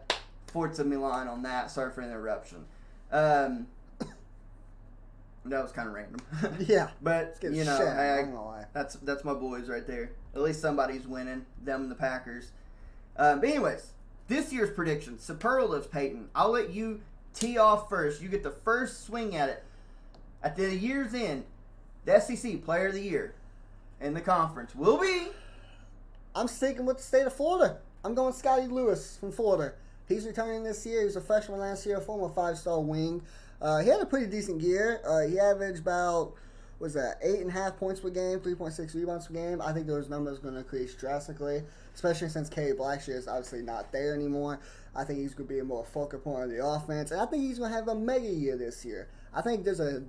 Forza 0.49 0.83
Milan 0.83 1.27
on 1.27 1.43
that. 1.43 1.71
Sorry 1.71 1.91
for 1.91 2.01
the 2.01 2.07
interruption. 2.07 2.65
Um, 3.11 3.67
that 5.45 5.61
was 5.61 5.71
kind 5.71 5.87
of 5.87 5.93
random. 5.93 6.21
Yeah. 6.67 6.89
But, 7.01 7.37
you 7.41 7.63
know, 7.63 7.77
shit, 7.77 7.87
hey, 7.87 8.19
I'm 8.19 8.33
lie. 8.33 8.65
that's 8.73 8.95
that's 8.95 9.23
my 9.23 9.33
boys 9.33 9.69
right 9.69 9.85
there. 9.85 10.11
At 10.35 10.41
least 10.41 10.61
somebody's 10.61 11.07
winning. 11.07 11.45
Them 11.63 11.83
and 11.83 11.91
the 11.91 11.95
Packers. 11.95 12.51
Um, 13.17 13.41
but 13.41 13.49
anyways, 13.49 13.91
this 14.27 14.53
year's 14.53 14.71
prediction: 14.71 15.19
superlatives. 15.19 15.87
Peyton, 15.87 16.29
I'll 16.35 16.51
let 16.51 16.71
you 16.71 17.01
tee 17.33 17.57
off 17.57 17.89
first. 17.89 18.21
You 18.21 18.29
get 18.29 18.43
the 18.43 18.51
first 18.51 19.05
swing 19.05 19.35
at 19.35 19.49
it. 19.49 19.63
At 20.41 20.55
the 20.55 20.73
year's 20.73 21.13
end, 21.13 21.43
the 22.05 22.19
SEC 22.19 22.63
Player 22.63 22.87
of 22.87 22.93
the 22.93 23.01
Year 23.01 23.33
in 23.99 24.13
the 24.13 24.21
conference 24.21 24.75
will 24.75 24.97
be. 24.97 25.27
I'm 26.35 26.47
sticking 26.47 26.85
with 26.85 26.97
the 26.97 27.03
state 27.03 27.25
of 27.25 27.33
Florida. 27.33 27.79
I'm 28.05 28.13
going 28.13 28.33
Scottie 28.33 28.67
Lewis 28.67 29.17
from 29.19 29.31
Florida. 29.31 29.73
He's 30.09 30.25
returning 30.25 30.63
this 30.63 30.85
year. 30.85 30.99
He 30.99 31.05
was 31.05 31.15
a 31.15 31.21
freshman 31.21 31.59
last 31.59 31.85
year, 31.85 32.01
former 32.01 32.33
five-star 32.33 32.81
wing. 32.81 33.21
Uh, 33.61 33.79
he 33.79 33.89
had 33.89 34.01
a 34.01 34.05
pretty 34.05 34.25
decent 34.25 34.59
year. 34.61 35.01
Uh, 35.07 35.27
he 35.29 35.39
averaged 35.39 35.79
about 35.79 36.33
was 36.79 36.93
that 36.93 37.17
eight 37.21 37.39
and 37.39 37.49
a 37.49 37.53
half 37.53 37.77
points 37.77 37.99
per 37.99 38.09
game, 38.09 38.39
three 38.39 38.55
point 38.55 38.73
six 38.73 38.95
rebounds 38.95 39.27
per 39.27 39.33
game. 39.33 39.61
I 39.61 39.73
think 39.73 39.85
those 39.85 40.09
numbers 40.09 40.39
are 40.39 40.41
going 40.41 40.53
to 40.53 40.61
increase 40.61 40.95
drastically, 40.95 41.61
especially 41.93 42.29
since 42.29 42.49
Kerry 42.49 42.73
Blackshear 42.73 43.17
is 43.17 43.27
obviously 43.27 43.61
not 43.61 43.91
there 43.91 44.15
anymore. 44.15 44.59
I 44.95 45.03
think 45.03 45.19
he's 45.19 45.33
going 45.33 45.47
to 45.47 45.53
be 45.53 45.59
a 45.59 45.63
more 45.63 45.83
focal 45.83 46.19
point 46.19 46.45
of 46.45 46.49
the 46.49 46.65
offense, 46.65 47.11
and 47.11 47.21
I 47.21 47.25
think 47.25 47.43
he's 47.43 47.59
going 47.59 47.71
to 47.71 47.77
have 47.77 47.89
a 47.89 47.95
mega 47.95 48.29
year 48.29 48.57
this 48.57 48.85
year. 48.85 49.09
I 49.33 49.41
think 49.41 49.63
there's 49.63 49.81
a 49.81 50.03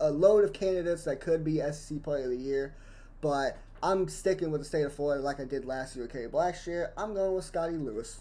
a 0.00 0.10
load 0.10 0.44
of 0.44 0.52
candidates 0.52 1.04
that 1.04 1.20
could 1.20 1.44
be 1.44 1.58
SEC 1.58 2.02
Player 2.02 2.24
of 2.24 2.30
the 2.30 2.36
Year, 2.36 2.74
but 3.20 3.58
I'm 3.82 4.08
sticking 4.08 4.50
with 4.50 4.60
the 4.60 4.64
state 4.64 4.82
of 4.82 4.92
Florida 4.94 5.22
like 5.22 5.40
I 5.40 5.44
did 5.44 5.64
last 5.64 5.94
year 5.96 6.04
with 6.04 6.12
Kerry 6.12 6.28
Blackshear. 6.28 6.90
I'm 6.96 7.14
going 7.14 7.34
with 7.34 7.44
Scottie 7.44 7.76
Lewis. 7.76 8.20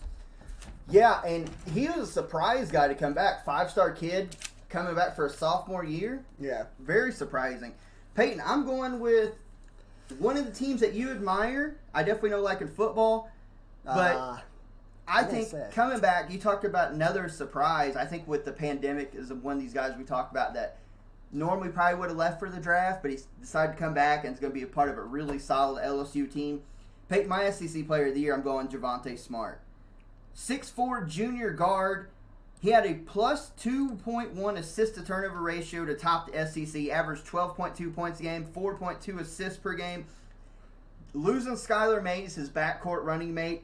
Yeah, 0.89 1.21
and 1.23 1.49
he 1.73 1.87
was 1.87 1.97
a 1.97 2.11
surprise 2.11 2.69
guy 2.71 2.87
to 2.87 2.95
come 2.95 3.13
back. 3.13 3.45
Five 3.45 3.71
star 3.71 3.91
kid 3.91 4.35
coming 4.69 4.95
back 4.95 5.15
for 5.15 5.25
a 5.25 5.29
sophomore 5.29 5.85
year. 5.85 6.23
Yeah. 6.39 6.65
Very 6.79 7.11
surprising. 7.11 7.73
Peyton, 8.15 8.41
I'm 8.45 8.65
going 8.65 8.99
with 8.99 9.35
one 10.19 10.37
of 10.37 10.45
the 10.45 10.51
teams 10.51 10.81
that 10.81 10.93
you 10.93 11.11
admire. 11.11 11.77
I 11.93 12.03
definitely 12.03 12.31
know, 12.31 12.41
like 12.41 12.61
in 12.61 12.67
football, 12.67 13.31
but 13.85 14.15
Uh, 14.15 14.37
I 15.07 15.23
think 15.23 15.53
coming 15.71 15.99
back, 15.99 16.31
you 16.31 16.39
talked 16.39 16.63
about 16.65 16.91
another 16.91 17.27
surprise. 17.29 17.95
I 17.95 18.05
think 18.05 18.27
with 18.27 18.45
the 18.45 18.51
pandemic 18.51 19.11
is 19.13 19.31
one 19.31 19.57
of 19.57 19.61
these 19.61 19.73
guys 19.73 19.93
we 19.97 20.03
talked 20.03 20.31
about 20.31 20.53
that 20.53 20.77
normally 21.33 21.69
probably 21.69 21.99
would 21.99 22.09
have 22.09 22.17
left 22.17 22.39
for 22.39 22.49
the 22.49 22.59
draft, 22.59 23.01
but 23.01 23.11
he 23.11 23.17
decided 23.39 23.73
to 23.73 23.77
come 23.79 23.93
back 23.93 24.25
and 24.25 24.33
is 24.33 24.39
going 24.39 24.51
to 24.51 24.57
be 24.57 24.63
a 24.63 24.67
part 24.67 24.89
of 24.89 24.97
a 24.97 25.01
really 25.01 25.39
solid 25.39 25.83
LSU 25.83 26.31
team. 26.31 26.61
Peyton, 27.09 27.27
my 27.29 27.49
SEC 27.49 27.87
Player 27.87 28.07
of 28.07 28.13
the 28.13 28.21
Year, 28.21 28.33
I'm 28.33 28.41
going 28.41 28.67
Javonte 28.67 29.17
Smart. 29.17 29.61
6'4 30.35 31.07
junior 31.07 31.51
guard. 31.51 32.09
He 32.61 32.69
had 32.69 32.85
a 32.85 32.93
plus 32.93 33.51
2.1 33.59 34.57
assist 34.57 34.95
to 34.95 35.03
turnover 35.03 35.41
ratio 35.41 35.83
to 35.85 35.95
top 35.95 36.31
the 36.31 36.45
SEC, 36.45 36.89
averaged 36.89 37.25
12.2 37.25 37.93
points 37.93 38.19
a 38.19 38.23
game, 38.23 38.45
4.2 38.45 39.19
assists 39.19 39.57
per 39.57 39.73
game. 39.73 40.05
Losing 41.13 41.53
Skylar 41.53 42.03
Mays, 42.03 42.35
his 42.35 42.49
backcourt 42.49 43.03
running 43.03 43.33
mate, 43.33 43.63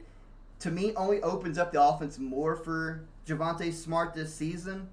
to 0.60 0.72
me 0.72 0.94
only 0.96 1.22
opens 1.22 1.58
up 1.58 1.72
the 1.72 1.82
offense 1.82 2.18
more 2.18 2.56
for 2.56 3.04
Javonte 3.28 3.72
Smart 3.72 4.14
this 4.14 4.34
season. 4.34 4.90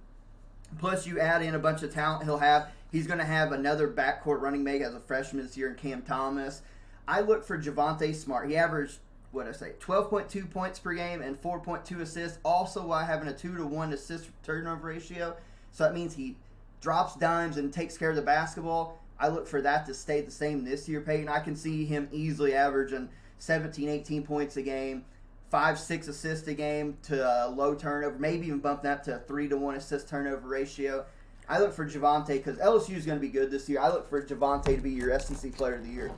Plus, 0.78 1.06
you 1.06 1.18
add 1.18 1.42
in 1.42 1.54
a 1.54 1.58
bunch 1.58 1.82
of 1.82 1.92
talent 1.92 2.24
he'll 2.24 2.38
have. 2.38 2.68
He's 2.92 3.06
going 3.06 3.18
to 3.18 3.24
have 3.24 3.52
another 3.52 3.88
backcourt 3.88 4.40
running 4.40 4.62
mate 4.62 4.82
as 4.82 4.94
a 4.94 5.00
freshman 5.00 5.42
this 5.42 5.56
year 5.56 5.68
in 5.68 5.76
Cam 5.76 6.02
Thomas. 6.02 6.62
I 7.08 7.20
look 7.20 7.44
for 7.44 7.58
Javonte 7.58 8.14
Smart. 8.14 8.48
He 8.48 8.56
averaged, 8.56 8.98
what 9.34 9.46
I 9.46 9.52
say, 9.52 9.72
12.2 9.80 10.50
points 10.50 10.78
per 10.78 10.94
game 10.94 11.20
and 11.20 11.40
4.2 11.40 12.00
assists, 12.00 12.38
also 12.44 12.86
while 12.86 13.04
having 13.04 13.28
a 13.28 13.32
2 13.32 13.56
to 13.56 13.66
1 13.66 13.92
assist 13.92 14.30
turnover 14.42 14.88
ratio. 14.88 15.36
So 15.72 15.84
that 15.84 15.94
means 15.94 16.14
he 16.14 16.36
drops 16.80 17.16
dimes 17.16 17.56
and 17.56 17.72
takes 17.72 17.98
care 17.98 18.10
of 18.10 18.16
the 18.16 18.22
basketball. 18.22 19.00
I 19.18 19.28
look 19.28 19.46
for 19.46 19.62
that 19.62 19.86
to 19.86 19.94
stay 19.94 20.20
the 20.20 20.30
same 20.30 20.64
this 20.64 20.88
year, 20.88 21.00
Peyton. 21.00 21.28
I 21.28 21.40
can 21.40 21.56
see 21.56 21.84
him 21.84 22.08
easily 22.12 22.54
averaging 22.54 23.08
17, 23.38 23.88
18 23.88 24.22
points 24.22 24.56
a 24.56 24.62
game, 24.62 25.04
five, 25.50 25.78
six 25.78 26.08
assists 26.08 26.48
a 26.48 26.54
game 26.54 26.96
to 27.04 27.24
a 27.24 27.48
low 27.48 27.74
turnover, 27.74 28.18
maybe 28.18 28.46
even 28.46 28.58
bump 28.58 28.82
that 28.82 29.04
to 29.04 29.16
a 29.16 29.18
three 29.20 29.48
to 29.48 29.56
one 29.56 29.76
assist 29.76 30.08
turnover 30.08 30.46
ratio. 30.48 31.04
I 31.48 31.58
look 31.58 31.72
for 31.72 31.86
Javonte 31.86 32.28
because 32.28 32.56
LSU 32.58 32.96
is 32.96 33.04
going 33.04 33.18
to 33.18 33.20
be 33.20 33.28
good 33.28 33.50
this 33.50 33.68
year. 33.68 33.80
I 33.80 33.88
look 33.88 34.08
for 34.08 34.22
Javonte 34.22 34.76
to 34.76 34.80
be 34.80 34.90
your 34.90 35.18
SEC 35.18 35.52
Player 35.52 35.74
of 35.74 35.84
the 35.84 35.92
Year. 35.92 36.10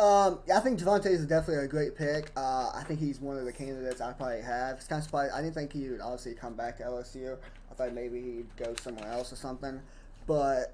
Um, 0.00 0.38
I 0.54 0.60
think 0.60 0.80
Javonte 0.80 1.08
is 1.08 1.26
definitely 1.26 1.62
a 1.62 1.68
great 1.68 1.94
pick. 1.94 2.32
Uh, 2.34 2.70
I 2.74 2.82
think 2.84 3.00
he's 3.00 3.20
one 3.20 3.36
of 3.36 3.44
the 3.44 3.52
candidates 3.52 4.00
I 4.00 4.14
probably 4.14 4.40
have. 4.40 4.76
It's 4.76 4.86
kind 4.86 4.98
of 4.98 5.04
surprised. 5.04 5.34
I 5.34 5.42
didn't 5.42 5.52
think 5.54 5.74
he 5.74 5.90
would 5.90 6.00
obviously 6.00 6.32
come 6.32 6.54
back 6.54 6.78
to 6.78 6.84
LSU. 6.84 7.36
I 7.70 7.74
thought 7.74 7.92
maybe 7.92 8.18
he'd 8.18 8.56
go 8.56 8.74
somewhere 8.80 9.12
else 9.12 9.30
or 9.30 9.36
something. 9.36 9.78
But 10.26 10.72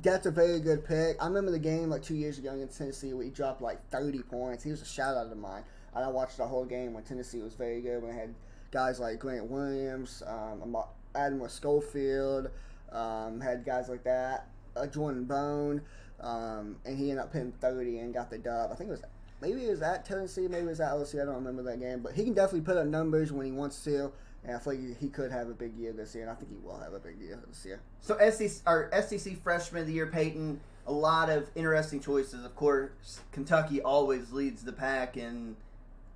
that's 0.00 0.26
a 0.26 0.30
very 0.30 0.60
good 0.60 0.84
pick. 0.84 1.20
I 1.20 1.26
remember 1.26 1.50
the 1.50 1.58
game 1.58 1.90
like 1.90 2.04
two 2.04 2.14
years 2.14 2.38
ago 2.38 2.52
against 2.52 2.78
Tennessee 2.78 3.12
where 3.12 3.24
he 3.24 3.30
dropped 3.30 3.62
like 3.62 3.80
30 3.90 4.20
points. 4.22 4.62
He 4.62 4.70
was 4.70 4.80
a 4.80 4.86
shout 4.86 5.16
out 5.16 5.26
of 5.26 5.36
mine. 5.36 5.64
I 5.92 6.06
watched 6.06 6.36
the 6.36 6.46
whole 6.46 6.64
game 6.64 6.94
when 6.94 7.02
Tennessee 7.02 7.40
was 7.40 7.54
very 7.54 7.80
good. 7.80 8.00
When 8.00 8.12
they 8.12 8.16
had 8.16 8.32
guys 8.70 9.00
like 9.00 9.18
Grant 9.18 9.50
Williams, 9.50 10.22
um, 10.24 10.76
Admiral 11.16 11.48
Schofield, 11.48 12.48
um, 12.92 13.40
had 13.40 13.64
guys 13.64 13.88
like 13.88 14.04
that, 14.04 14.46
uh, 14.76 14.86
Jordan 14.86 15.24
Bone, 15.24 15.82
um, 16.22 16.76
and 16.84 16.96
he 16.96 17.10
ended 17.10 17.24
up 17.24 17.32
hitting 17.32 17.52
30 17.52 17.98
and 17.98 18.14
got 18.14 18.30
the 18.30 18.38
dub. 18.38 18.70
I 18.70 18.74
think 18.74 18.88
it 18.88 18.92
was 18.92 19.02
maybe 19.40 19.64
it 19.64 19.70
was 19.70 19.82
at 19.82 20.04
Tennessee, 20.04 20.48
maybe 20.48 20.66
it 20.66 20.70
was 20.70 20.80
at 20.80 20.92
LSU. 20.92 21.20
I 21.20 21.24
don't 21.24 21.34
remember 21.34 21.62
that 21.64 21.80
game, 21.80 22.00
but 22.00 22.12
he 22.12 22.24
can 22.24 22.32
definitely 22.32 22.62
put 22.62 22.76
up 22.76 22.86
numbers 22.86 23.32
when 23.32 23.44
he 23.44 23.52
wants 23.52 23.82
to. 23.84 24.12
And 24.44 24.56
I 24.56 24.58
feel 24.58 24.74
like 24.74 24.98
he 24.98 25.08
could 25.08 25.30
have 25.30 25.48
a 25.48 25.54
big 25.54 25.76
year 25.76 25.92
this 25.92 26.14
year, 26.14 26.24
and 26.24 26.32
I 26.32 26.34
think 26.34 26.50
he 26.50 26.56
will 26.56 26.78
have 26.78 26.94
a 26.94 26.98
big 26.98 27.20
year 27.20 27.40
this 27.46 27.64
year. 27.64 27.80
So 28.00 28.18
SEC, 28.30 28.62
our 28.66 28.90
SEC 29.02 29.40
Freshman 29.40 29.82
of 29.82 29.86
the 29.86 29.92
Year, 29.92 30.06
Peyton. 30.06 30.60
A 30.84 30.92
lot 30.92 31.30
of 31.30 31.48
interesting 31.54 32.00
choices. 32.00 32.44
Of 32.44 32.56
course, 32.56 33.20
Kentucky 33.30 33.80
always 33.80 34.32
leads 34.32 34.64
the 34.64 34.72
pack 34.72 35.16
in 35.16 35.54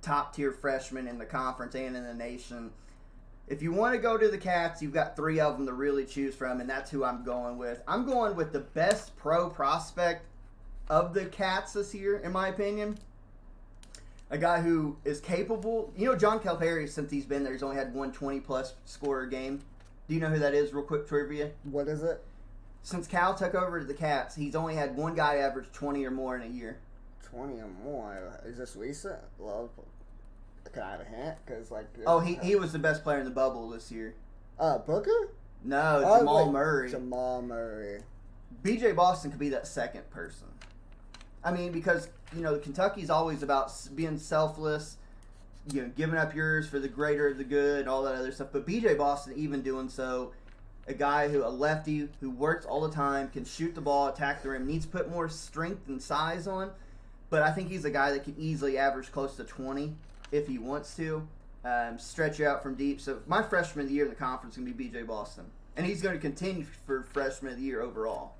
top 0.01 0.35
tier 0.35 0.51
freshmen 0.51 1.07
in 1.07 1.17
the 1.17 1.25
conference 1.25 1.73
and 1.73 1.95
in 1.95 2.03
the 2.03 2.13
nation. 2.13 2.71
If 3.47 3.61
you 3.61 3.71
want 3.71 3.95
to 3.95 4.01
go 4.01 4.17
to 4.17 4.27
the 4.27 4.37
Cats, 4.37 4.81
you've 4.81 4.93
got 4.93 5.15
three 5.15 5.39
of 5.39 5.57
them 5.57 5.65
to 5.67 5.73
really 5.73 6.05
choose 6.05 6.35
from, 6.35 6.59
and 6.59 6.69
that's 6.69 6.91
who 6.91 7.05
I'm 7.05 7.23
going 7.23 7.57
with. 7.57 7.81
I'm 7.87 8.05
going 8.05 8.35
with 8.35 8.51
the 8.51 8.59
best 8.59 9.15
pro 9.15 9.49
prospect 9.49 10.25
of 10.89 11.13
the 11.13 11.25
Cats 11.25 11.71
this 11.71 11.95
year, 11.95 12.17
in 12.17 12.33
my 12.33 12.49
opinion. 12.49 12.97
A 14.29 14.37
guy 14.37 14.61
who 14.61 14.97
is 15.05 15.21
capable. 15.21 15.93
You 15.95 16.07
know, 16.07 16.17
John 16.17 16.39
Calipari, 16.39 16.89
since 16.89 17.09
he's 17.09 17.25
been 17.25 17.43
there, 17.43 17.53
he's 17.53 17.63
only 17.63 17.77
had 17.77 17.93
one 17.93 18.11
20 18.11 18.41
plus 18.41 18.73
scorer 18.83 19.25
game. 19.25 19.61
Do 20.09 20.15
you 20.15 20.19
know 20.19 20.29
who 20.29 20.39
that 20.39 20.53
is? 20.53 20.73
Real 20.73 20.83
quick 20.83 21.07
trivia. 21.07 21.51
What 21.63 21.87
is 21.87 22.03
it? 22.03 22.21
Since 22.83 23.07
Cal 23.07 23.33
took 23.33 23.55
over 23.55 23.79
to 23.79 23.85
the 23.85 23.93
Cats, 23.93 24.35
he's 24.35 24.55
only 24.55 24.75
had 24.75 24.97
one 24.97 25.15
guy 25.15 25.37
average 25.37 25.71
20 25.71 26.05
or 26.05 26.11
more 26.11 26.35
in 26.35 26.41
a 26.41 26.53
year. 26.53 26.79
20 27.23 27.61
or 27.61 27.69
more. 27.83 28.41
Is 28.45 28.57
this 28.57 28.75
recent? 28.75 29.19
Well, 29.37 29.69
can 30.73 30.83
I 30.83 30.91
have 30.91 31.01
a 31.01 31.05
hint? 31.05 31.35
Because, 31.45 31.71
like. 31.71 31.87
Oh, 32.05 32.19
he, 32.19 32.35
he 32.35 32.55
was 32.55 32.71
the 32.73 32.79
best 32.79 33.03
player 33.03 33.19
in 33.19 33.25
the 33.25 33.31
bubble 33.31 33.69
this 33.69 33.91
year. 33.91 34.15
Uh, 34.59 34.77
Booker? 34.79 35.29
No, 35.63 36.01
Oh, 36.05 36.19
Jamal 36.19 36.45
wait, 36.45 36.53
Murray. 36.53 36.89
Jamal 36.91 37.41
Murray. 37.41 38.01
BJ 38.63 38.95
Boston 38.95 39.31
could 39.31 39.39
be 39.39 39.49
that 39.49 39.67
second 39.67 40.09
person. 40.09 40.47
I 41.43 41.51
mean, 41.51 41.71
because 41.71 42.09
you 42.35 42.41
know 42.41 42.57
Kentucky's 42.57 43.09
always 43.09 43.43
about 43.43 43.71
being 43.95 44.17
selfless, 44.17 44.97
you 45.71 45.81
know, 45.83 45.91
giving 45.95 46.17
up 46.17 46.33
yours 46.35 46.67
for 46.67 46.79
the 46.79 46.87
greater 46.87 47.27
of 47.27 47.37
the 47.37 47.43
good, 47.43 47.81
and 47.81 47.89
all 47.89 48.03
that 48.03 48.15
other 48.15 48.31
stuff. 48.31 48.49
But 48.51 48.65
BJ 48.67 48.97
Boston, 48.97 49.33
even 49.37 49.61
doing 49.61 49.89
so, 49.89 50.31
a 50.87 50.93
guy 50.93 51.27
who 51.29 51.43
a 51.45 51.49
lefty 51.49 52.09
who 52.19 52.29
works 52.31 52.65
all 52.65 52.81
the 52.81 52.93
time, 52.93 53.29
can 53.29 53.45
shoot 53.45 53.75
the 53.75 53.81
ball, 53.81 54.07
attack 54.07 54.41
the 54.43 54.49
rim, 54.49 54.65
needs 54.65 54.85
to 54.85 54.91
put 54.91 55.09
more 55.09 55.29
strength 55.29 55.87
and 55.87 56.01
size 56.01 56.47
on. 56.47 56.71
But 57.29 57.43
I 57.43 57.51
think 57.51 57.69
he's 57.69 57.85
a 57.85 57.91
guy 57.91 58.11
that 58.11 58.23
can 58.23 58.35
easily 58.37 58.77
average 58.77 59.11
close 59.11 59.35
to 59.37 59.43
twenty 59.43 59.95
if 60.31 60.47
he 60.47 60.57
wants 60.57 60.95
to, 60.95 61.27
um, 61.65 61.99
stretch 61.99 62.39
out 62.41 62.63
from 62.63 62.75
deep. 62.75 63.01
So 63.01 63.19
my 63.27 63.43
freshman 63.43 63.83
of 63.83 63.89
the 63.89 63.95
year 63.95 64.05
in 64.05 64.09
the 64.09 64.15
conference 64.15 64.55
is 64.57 64.63
gonna 64.63 64.73
be 64.73 64.89
BJ 64.89 65.05
Boston, 65.05 65.45
and 65.75 65.85
he's 65.85 66.01
going 66.01 66.15
to 66.15 66.21
continue 66.21 66.65
for 66.85 67.03
freshman 67.03 67.53
of 67.53 67.57
the 67.57 67.63
year 67.63 67.81
overall. 67.81 68.33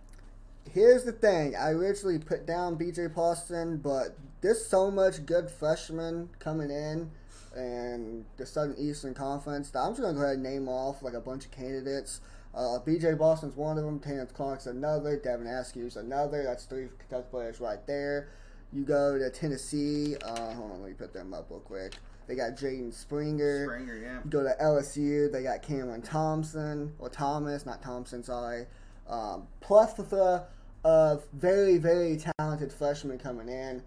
Here's 0.74 1.04
the 1.04 1.12
thing. 1.12 1.56
I 1.56 1.72
originally 1.72 2.20
put 2.20 2.46
down 2.46 2.78
BJ 2.78 3.14
Boston, 3.14 3.78
but 3.78 4.18
there's 4.42 4.66
so 4.66 4.92
much 4.92 5.26
good 5.26 5.50
freshmen 5.50 6.30
coming 6.40 6.70
in 6.70 7.10
and 7.56 8.26
the 8.38 8.46
Southern 8.46 8.76
Eastern 8.78 9.14
Conference 9.14 9.72
I'm 9.76 9.92
just 9.92 10.02
going 10.02 10.14
to 10.14 10.20
go 10.20 10.26
ahead 10.26 10.36
and 10.36 10.44
name 10.44 10.68
off 10.68 11.02
like 11.02 11.14
a 11.14 11.22
bunch 11.22 11.46
of 11.46 11.52
candidates. 11.52 12.22
Uh, 12.54 12.80
BJ 12.86 13.18
Boston's 13.18 13.56
one 13.56 13.78
of 13.78 13.86
them. 13.86 14.00
Terrence 14.00 14.32
Clarke's 14.32 14.68
another. 14.68 15.18
Devin 15.18 15.48
Askew's 15.48 15.96
another. 15.96 16.44
That's 16.44 16.66
three 16.66 16.88
Kentucky 17.00 17.28
players 17.30 17.60
right 17.60 17.86
there. 17.88 18.30
You 18.74 18.84
go 18.84 19.18
to 19.18 19.30
Tennessee. 19.30 20.16
Uh, 20.18 20.54
hold 20.54 20.72
on, 20.72 20.82
let 20.82 20.90
me 20.90 20.94
put 20.94 21.14
them 21.14 21.34
up 21.34 21.48
real 21.50 21.60
quick. 21.60 21.94
They 22.28 22.36
got 22.36 22.58
Jaden 22.58 22.94
Springer. 22.94 23.66
Springer, 23.66 23.98
yeah. 23.98 24.20
You 24.24 24.30
go 24.30 24.44
to 24.44 24.54
LSU, 24.62 25.32
they 25.32 25.44
got 25.44 25.62
Cameron 25.62 26.02
Thompson, 26.02 26.94
or 27.00 27.10
Thomas, 27.10 27.66
not 27.66 27.82
Thompson, 27.82 28.24
sorry. 28.24 28.66
Um, 29.08 29.48
plethora 29.62 30.48
of 30.84 31.26
very, 31.34 31.78
very 31.78 32.18
talented 32.38 32.74
freshmen 32.74 33.18
coming 33.18 33.48
in. 33.48 33.82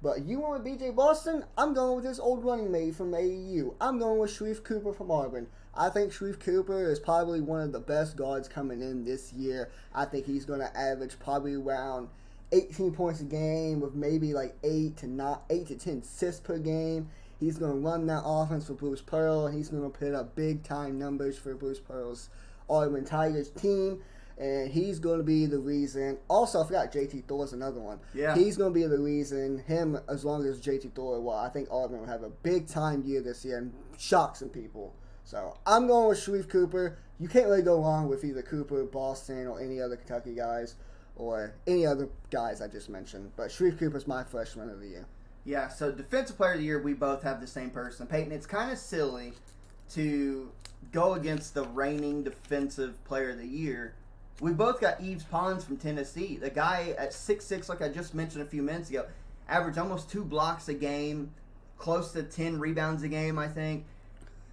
But 0.00 0.24
you 0.26 0.40
with 0.40 0.64
BJ 0.64 0.94
Boston, 0.94 1.44
I'm 1.56 1.74
going 1.74 1.96
with 1.96 2.04
this 2.04 2.20
old 2.20 2.44
running 2.44 2.70
mate 2.70 2.94
from 2.94 3.10
AAU. 3.10 3.74
I'm 3.80 3.98
going 3.98 4.18
with 4.18 4.30
Sharife 4.30 4.62
Cooper 4.62 4.92
from 4.92 5.10
Auburn. 5.10 5.48
I 5.74 5.88
think 5.88 6.12
Sharife 6.12 6.38
Cooper 6.38 6.90
is 6.90 7.00
probably 7.00 7.40
one 7.40 7.62
of 7.62 7.72
the 7.72 7.80
best 7.80 8.16
guards 8.16 8.48
coming 8.48 8.80
in 8.80 9.04
this 9.04 9.32
year. 9.32 9.70
I 9.94 10.04
think 10.04 10.26
he's 10.26 10.44
going 10.44 10.60
to 10.60 10.76
average 10.76 11.18
probably 11.18 11.54
around 11.54 12.08
18 12.52 12.92
points 12.92 13.20
a 13.20 13.24
game 13.24 13.80
with 13.80 13.94
maybe 13.94 14.32
like 14.32 14.56
8 14.62 14.96
to 14.98 15.06
not 15.06 15.44
8 15.50 15.66
to 15.68 15.76
10 15.76 15.98
assists 15.98 16.40
per 16.40 16.58
game. 16.58 17.08
He's 17.40 17.58
going 17.58 17.72
to 17.72 17.78
run 17.78 18.06
that 18.06 18.22
offense 18.24 18.66
for 18.66 18.74
Bruce 18.74 19.00
Pearl, 19.00 19.46
and 19.46 19.56
he's 19.56 19.68
going 19.68 19.84
to 19.84 19.96
put 19.96 20.14
up 20.14 20.34
big 20.34 20.64
time 20.64 20.98
numbers 20.98 21.38
for 21.38 21.54
Bruce 21.54 21.78
Pearl's 21.78 22.30
Auburn 22.68 23.04
Tigers 23.04 23.50
team. 23.50 24.00
And 24.38 24.70
he's 24.70 25.00
going 25.00 25.18
to 25.18 25.24
be 25.24 25.46
the 25.46 25.58
reason. 25.58 26.16
Also, 26.28 26.62
I 26.62 26.66
forgot 26.66 26.92
JT 26.92 27.24
Thor's 27.26 27.52
another 27.52 27.80
one. 27.80 27.98
Yeah. 28.14 28.36
He's 28.36 28.56
going 28.56 28.72
to 28.72 28.80
be 28.80 28.86
the 28.86 28.98
reason. 28.98 29.58
Him, 29.66 29.98
as 30.08 30.24
long 30.24 30.46
as 30.46 30.60
JT 30.60 30.94
Thor, 30.94 31.20
well, 31.20 31.36
I 31.36 31.48
think 31.48 31.68
Auburn 31.72 32.00
will 32.00 32.06
have 32.06 32.22
a 32.22 32.30
big 32.30 32.68
time 32.68 33.02
year 33.04 33.20
this 33.20 33.44
year 33.44 33.58
and 33.58 33.72
shock 33.98 34.36
some 34.36 34.48
people. 34.48 34.94
So 35.24 35.58
I'm 35.66 35.88
going 35.88 36.08
with 36.08 36.18
Sharife 36.18 36.48
Cooper. 36.48 36.98
You 37.18 37.28
can't 37.28 37.46
really 37.46 37.62
go 37.62 37.82
wrong 37.82 38.08
with 38.08 38.24
either 38.24 38.42
Cooper, 38.42 38.84
Boston, 38.84 39.48
or 39.48 39.60
any 39.60 39.80
other 39.80 39.96
Kentucky 39.96 40.34
guys, 40.34 40.76
or 41.18 41.54
any 41.66 41.84
other 41.84 42.08
guys 42.30 42.62
I 42.62 42.68
just 42.68 42.88
mentioned. 42.88 43.32
But 43.36 43.48
Sharife 43.48 43.78
Cooper's 43.78 44.06
my 44.06 44.24
freshman 44.24 44.70
of 44.70 44.80
the 44.80 44.86
year. 44.86 45.06
Yeah, 45.44 45.68
so 45.68 45.90
defensive 45.90 46.36
player 46.36 46.52
of 46.52 46.58
the 46.58 46.64
year, 46.64 46.82
we 46.82 46.94
both 46.94 47.22
have 47.22 47.40
the 47.40 47.46
same 47.46 47.70
person. 47.70 48.06
Peyton, 48.06 48.32
it's 48.32 48.46
kind 48.46 48.70
of 48.70 48.78
silly 48.78 49.32
to 49.90 50.50
go 50.92 51.14
against 51.14 51.54
the 51.54 51.64
reigning 51.64 52.22
defensive 52.22 53.02
player 53.04 53.30
of 53.30 53.38
the 53.38 53.46
year. 53.46 53.94
We 54.40 54.52
both 54.52 54.80
got 54.80 55.00
Yves 55.00 55.24
Pons 55.24 55.64
from 55.64 55.76
Tennessee. 55.78 56.36
The 56.36 56.50
guy 56.50 56.94
at 56.98 57.10
6'6", 57.10 57.68
like 57.68 57.82
I 57.82 57.88
just 57.88 58.14
mentioned 58.14 58.42
a 58.42 58.46
few 58.46 58.62
minutes 58.62 58.90
ago, 58.90 59.06
averaged 59.48 59.78
almost 59.78 60.10
two 60.10 60.22
blocks 60.22 60.68
a 60.68 60.74
game, 60.74 61.32
close 61.76 62.12
to 62.12 62.22
10 62.22 62.60
rebounds 62.60 63.02
a 63.02 63.08
game, 63.08 63.38
I 63.38 63.48
think. 63.48 63.84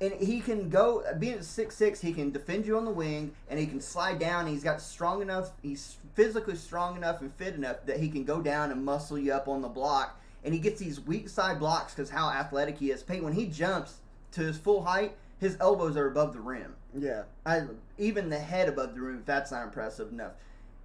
And 0.02 0.14
he 0.14 0.42
can 0.42 0.70
go, 0.70 1.04
being 1.20 1.36
at 1.36 1.40
6'6", 1.40 2.02
he 2.02 2.12
can 2.12 2.32
defend 2.32 2.66
you 2.66 2.78
on 2.78 2.84
the 2.84 2.92
wing, 2.92 3.34
and 3.50 3.58
he 3.58 3.66
can 3.66 3.80
slide 3.80 4.20
down. 4.20 4.46
He's 4.46 4.64
got 4.64 4.82
strong 4.82 5.22
enough, 5.22 5.52
he's 5.62 5.98
physically 6.16 6.56
strong 6.56 6.98
enough 6.98 7.22
and 7.22 7.34
fit 7.34 7.56
enough 7.56 7.86
that 7.86 8.00
he 8.00 8.10
can 8.10 8.24
go 8.26 8.42
down 8.42 8.72
and 8.72 8.84
muscle 8.84 9.18
you 9.18 9.34
up 9.34 9.48
on 9.48 9.62
the 9.62 9.70
block. 9.70 10.20
And 10.44 10.54
he 10.54 10.60
gets 10.60 10.80
these 10.80 11.00
weak 11.00 11.30
side 11.30 11.60
blocks 11.60 11.94
because 11.94 12.10
how 12.10 12.30
athletic 12.30 12.78
he 12.78 12.92
is. 12.92 13.04
Peyton, 13.04 13.24
when 13.24 13.34
he 13.34 13.48
jumps 13.48 13.96
to 14.34 14.42
his 14.42 14.58
full 14.58 14.84
height, 14.84 15.16
his 15.40 15.58
elbows 15.60 15.98
are 15.98 16.08
above 16.08 16.34
the 16.34 16.40
rim. 16.40 16.76
Yeah. 16.94 17.24
I, 17.46 17.64
even 17.98 18.30
the 18.30 18.40
head 18.40 18.70
above 18.70 18.96
the 18.96 19.02
rim, 19.02 19.24
that's 19.26 19.52
not 19.52 19.64
impressive 19.64 20.12
enough. 20.12 20.34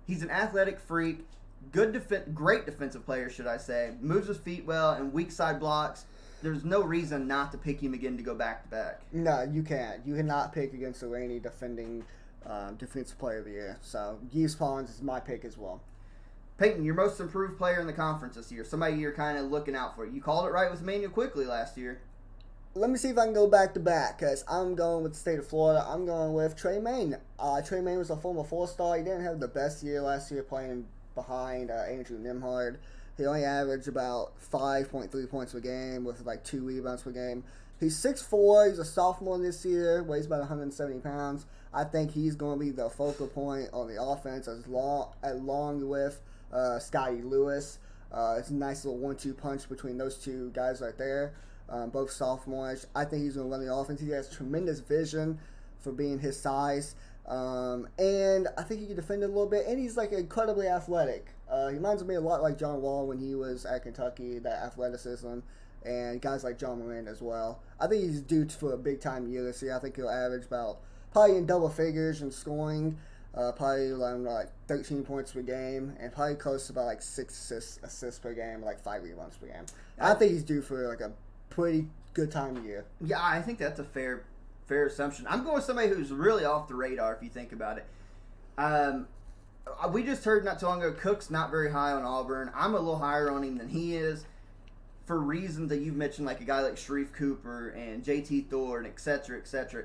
He's 0.06 0.22
an 0.22 0.30
athletic 0.30 0.80
freak, 0.80 1.24
good 1.72 1.92
defen- 1.92 2.32
great 2.34 2.66
defensive 2.66 3.04
player, 3.04 3.30
should 3.30 3.46
I 3.46 3.58
say. 3.58 3.92
Moves 4.00 4.28
his 4.28 4.38
feet 4.38 4.64
well 4.64 4.92
and 4.92 5.12
weak 5.12 5.30
side 5.30 5.60
blocks. 5.60 6.06
There's 6.42 6.64
no 6.64 6.82
reason 6.82 7.26
not 7.26 7.52
to 7.52 7.58
pick 7.58 7.80
him 7.80 7.94
again 7.94 8.16
to 8.16 8.22
go 8.22 8.34
back 8.34 8.62
to 8.64 8.68
back. 8.68 9.00
No, 9.12 9.42
you 9.42 9.62
can't. 9.62 10.00
You 10.06 10.16
cannot 10.16 10.52
pick 10.52 10.72
against 10.72 11.00
the 11.00 11.08
reigning 11.08 11.40
defending 11.40 12.04
um, 12.46 12.76
defensive 12.76 13.18
player 13.18 13.38
of 13.38 13.44
the 13.44 13.50
year. 13.50 13.78
So, 13.82 14.18
Gibbs 14.32 14.54
Pons 14.54 14.90
is 14.90 15.02
my 15.02 15.20
pick 15.20 15.44
as 15.44 15.58
well. 15.58 15.80
Peyton, 16.58 16.84
your 16.84 16.94
most 16.94 17.20
improved 17.20 17.56
player 17.56 17.80
in 17.80 17.86
the 17.86 17.92
conference 17.92 18.36
this 18.36 18.52
year. 18.52 18.64
Somebody 18.64 18.96
you're 18.96 19.12
kind 19.12 19.38
of 19.38 19.46
looking 19.46 19.74
out 19.74 19.96
for. 19.96 20.04
You 20.04 20.20
called 20.20 20.46
it 20.46 20.50
right 20.50 20.70
with 20.70 20.82
Immanuel 20.82 21.10
Quickley 21.10 21.46
last 21.46 21.78
year. 21.78 22.00
Let 22.74 22.90
me 22.90 22.98
see 22.98 23.08
if 23.08 23.18
I 23.18 23.24
can 23.24 23.34
go 23.34 23.48
back 23.48 23.74
to 23.74 23.80
back 23.80 24.18
because 24.18 24.44
I'm 24.46 24.74
going 24.74 25.02
with 25.02 25.14
the 25.14 25.18
state 25.18 25.38
of 25.38 25.46
Florida. 25.46 25.84
I'm 25.88 26.06
going 26.06 26.34
with 26.34 26.56
Trey 26.56 26.78
Maine. 26.78 27.16
Uh, 27.38 27.62
Trey 27.62 27.80
Maine 27.80 27.98
was 27.98 28.10
a 28.10 28.16
former 28.16 28.44
four 28.44 28.68
star. 28.68 28.96
He 28.96 29.02
didn't 29.02 29.24
have 29.24 29.40
the 29.40 29.48
best 29.48 29.82
year 29.82 30.00
last 30.02 30.30
year 30.30 30.42
playing 30.42 30.86
behind 31.14 31.70
uh, 31.70 31.82
Andrew 31.88 32.18
Nembhard. 32.18 32.76
He 33.20 33.26
only 33.26 33.44
averaged 33.44 33.86
about 33.86 34.32
5.3 34.50 35.30
points 35.30 35.52
per 35.52 35.60
game 35.60 36.04
with 36.04 36.24
like 36.24 36.42
two 36.42 36.64
rebounds 36.64 37.02
per 37.02 37.10
game. 37.10 37.44
He's 37.78 38.02
6'4. 38.02 38.70
He's 38.70 38.78
a 38.78 38.84
sophomore 38.84 39.38
this 39.38 39.62
year, 39.64 40.02
weighs 40.02 40.24
about 40.24 40.40
170 40.40 41.00
pounds. 41.00 41.44
I 41.72 41.84
think 41.84 42.12
he's 42.12 42.34
going 42.34 42.58
to 42.58 42.64
be 42.64 42.70
the 42.70 42.88
focal 42.88 43.26
point 43.26 43.68
on 43.74 43.88
the 43.88 44.02
offense 44.02 44.48
as 44.48 44.66
long, 44.66 45.12
along 45.22 45.86
with 45.86 46.20
uh, 46.50 46.78
Scottie 46.78 47.20
Lewis. 47.20 47.78
Uh, 48.10 48.36
it's 48.38 48.48
a 48.48 48.54
nice 48.54 48.86
little 48.86 48.98
one-two 48.98 49.34
punch 49.34 49.68
between 49.68 49.98
those 49.98 50.16
two 50.16 50.50
guys 50.54 50.80
right 50.80 50.96
there. 50.96 51.34
Um, 51.68 51.90
both 51.90 52.10
sophomores. 52.10 52.86
I 52.96 53.04
think 53.04 53.22
he's 53.22 53.36
going 53.36 53.48
to 53.48 53.50
run 53.50 53.64
the 53.64 53.72
offense. 53.72 54.00
He 54.00 54.08
has 54.10 54.34
tremendous 54.34 54.80
vision 54.80 55.38
for 55.78 55.92
being 55.92 56.18
his 56.18 56.40
size. 56.40 56.94
Um, 57.26 57.86
and 57.98 58.48
I 58.56 58.62
think 58.62 58.80
he 58.80 58.86
can 58.86 58.96
defend 58.96 59.22
a 59.22 59.28
little 59.28 59.46
bit. 59.46 59.66
And 59.66 59.78
he's 59.78 59.96
like 59.96 60.12
incredibly 60.12 60.68
athletic. 60.68 61.26
Uh, 61.50 61.68
he 61.68 61.74
reminds 61.74 62.04
me 62.04 62.14
a 62.14 62.20
lot 62.20 62.42
like 62.42 62.58
John 62.58 62.80
Wall 62.80 63.06
when 63.06 63.18
he 63.18 63.34
was 63.34 63.66
at 63.66 63.82
Kentucky, 63.82 64.38
that 64.38 64.62
athleticism. 64.62 65.40
And 65.84 66.20
guys 66.20 66.44
like 66.44 66.60
Ja 66.60 66.74
Morant 66.74 67.08
as 67.08 67.22
well. 67.22 67.62
I 67.80 67.86
think 67.86 68.02
he's 68.02 68.20
due 68.20 68.46
for 68.48 68.74
a 68.74 68.78
big 68.78 69.00
time 69.00 69.26
year 69.26 69.42
this 69.42 69.62
year. 69.62 69.74
I 69.74 69.78
think 69.78 69.96
he'll 69.96 70.10
average 70.10 70.44
about 70.44 70.80
probably 71.12 71.36
in 71.36 71.46
double 71.46 71.70
figures 71.70 72.22
in 72.22 72.30
scoring. 72.30 72.98
Uh, 73.32 73.52
probably 73.52 73.90
around 73.90 74.24
like 74.24 74.48
13 74.66 75.04
points 75.04 75.32
per 75.32 75.40
game, 75.40 75.94
and 76.00 76.12
probably 76.12 76.34
close 76.34 76.66
to 76.66 76.72
about 76.72 76.86
like 76.86 77.00
six 77.00 77.32
assists, 77.32 77.78
assists 77.84 78.18
per 78.18 78.34
game, 78.34 78.60
like 78.60 78.80
five 78.80 79.04
rebounds 79.04 79.36
per 79.36 79.46
game. 79.46 79.64
I 80.00 80.14
think 80.14 80.32
he's 80.32 80.42
due 80.42 80.60
for 80.60 80.88
like 80.88 81.00
a 81.00 81.12
pretty 81.48 81.86
good 82.12 82.32
time 82.32 82.56
of 82.56 82.64
year. 82.64 82.84
Yeah, 83.00 83.22
I 83.22 83.40
think 83.40 83.58
that's 83.58 83.78
a 83.78 83.84
fair 83.84 84.24
fair 84.66 84.86
assumption. 84.86 85.26
I'm 85.28 85.44
going 85.44 85.54
with 85.54 85.64
somebody 85.64 85.88
who's 85.88 86.10
really 86.12 86.44
off 86.44 86.68
the 86.68 86.74
radar 86.74 87.14
if 87.14 87.22
you 87.22 87.28
think 87.28 87.52
about 87.52 87.78
it. 87.78 87.86
Um, 88.58 89.06
Uh, 89.66 89.88
we 89.88 90.02
just 90.02 90.24
heard 90.24 90.44
not 90.44 90.60
too 90.60 90.66
long 90.66 90.82
ago 90.82 90.92
Cook's 90.92 91.30
not 91.30 91.50
very 91.50 91.70
high 91.70 91.92
on 91.92 92.02
Auburn. 92.02 92.50
I'm 92.54 92.74
a 92.74 92.78
little 92.78 92.98
higher 92.98 93.30
on 93.30 93.42
him 93.42 93.58
than 93.58 93.68
he 93.68 93.96
is 93.96 94.24
for 95.04 95.18
reasons 95.18 95.68
that 95.70 95.78
you've 95.78 95.96
mentioned, 95.96 96.26
like 96.26 96.40
a 96.40 96.44
guy 96.44 96.60
like 96.60 96.76
Sharife 96.76 97.12
Cooper 97.12 97.70
and 97.70 98.04
JT 98.04 98.48
Thor 98.48 98.78
and 98.78 98.86
et 98.86 99.00
cetera, 99.00 99.38
et 99.38 99.48
cetera. 99.48 99.84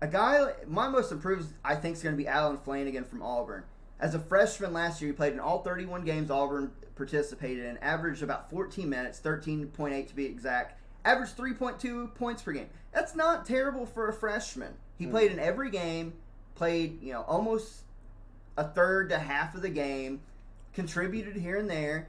A 0.00 0.08
guy, 0.08 0.52
my 0.66 0.88
most 0.88 1.10
improved, 1.12 1.52
I 1.64 1.76
think, 1.76 1.96
is 1.96 2.02
going 2.02 2.14
to 2.14 2.20
be 2.20 2.28
Allen 2.28 2.58
Flanigan 2.58 3.06
from 3.06 3.22
Auburn. 3.22 3.62
As 3.98 4.14
a 4.14 4.18
freshman 4.18 4.72
last 4.72 5.00
year, 5.00 5.10
he 5.10 5.16
played 5.16 5.32
in 5.32 5.40
all 5.40 5.62
31 5.62 6.04
games 6.04 6.30
Auburn 6.30 6.70
participated 6.96 7.64
in, 7.64 7.78
averaged 7.78 8.22
about 8.22 8.50
14 8.50 8.88
minutes, 8.88 9.20
13.8 9.20 10.08
to 10.08 10.14
be 10.14 10.26
exact, 10.26 10.78
averaged 11.04 11.36
3.2 11.36 12.14
points 12.14 12.42
per 12.42 12.52
game. 12.52 12.68
That's 12.92 13.14
not 13.14 13.46
terrible 13.46 13.86
for 13.86 14.08
a 14.08 14.12
freshman. 14.12 14.74
He 14.98 15.04
hmm. 15.04 15.12
played 15.12 15.32
in 15.32 15.38
every 15.38 15.70
game, 15.70 16.14
played, 16.54 17.00
you 17.02 17.12
know, 17.12 17.22
almost 17.22 17.82
a 18.56 18.64
third 18.64 19.10
to 19.10 19.18
half 19.18 19.54
of 19.54 19.62
the 19.62 19.70
game, 19.70 20.20
contributed 20.74 21.36
here 21.36 21.58
and 21.58 21.68
there. 21.68 22.08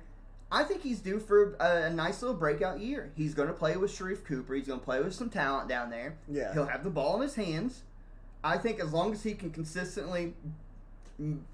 I 0.52 0.64
think 0.64 0.82
he's 0.82 1.00
due 1.00 1.20
for 1.20 1.56
a, 1.60 1.88
a 1.88 1.90
nice 1.90 2.22
little 2.22 2.38
breakout 2.38 2.80
year. 2.80 3.12
He's 3.16 3.34
going 3.34 3.50
to 3.50 3.54
play 3.54 3.76
with 3.76 3.92
Sharife 3.92 4.24
Cooper. 4.24 4.56
He's 4.56 4.68
going 4.68 4.80
to 4.80 4.86
play 4.86 5.02
with 5.02 5.14
some 5.14 5.30
talent 5.30 5.68
down 5.68 5.90
there. 5.90 6.16
Yeah. 6.30 6.54
He'll 6.54 6.66
have 6.66 6.84
the 6.84 6.90
ball 6.90 7.16
in 7.18 7.24
his 7.24 7.36
hands. 7.36 7.82
I 8.44 8.58
think 8.58 8.80
as 8.80 8.94
long 8.94 9.12
as 9.12 9.24
he 9.24 9.34
can 9.34 9.52
consistently 9.52 10.34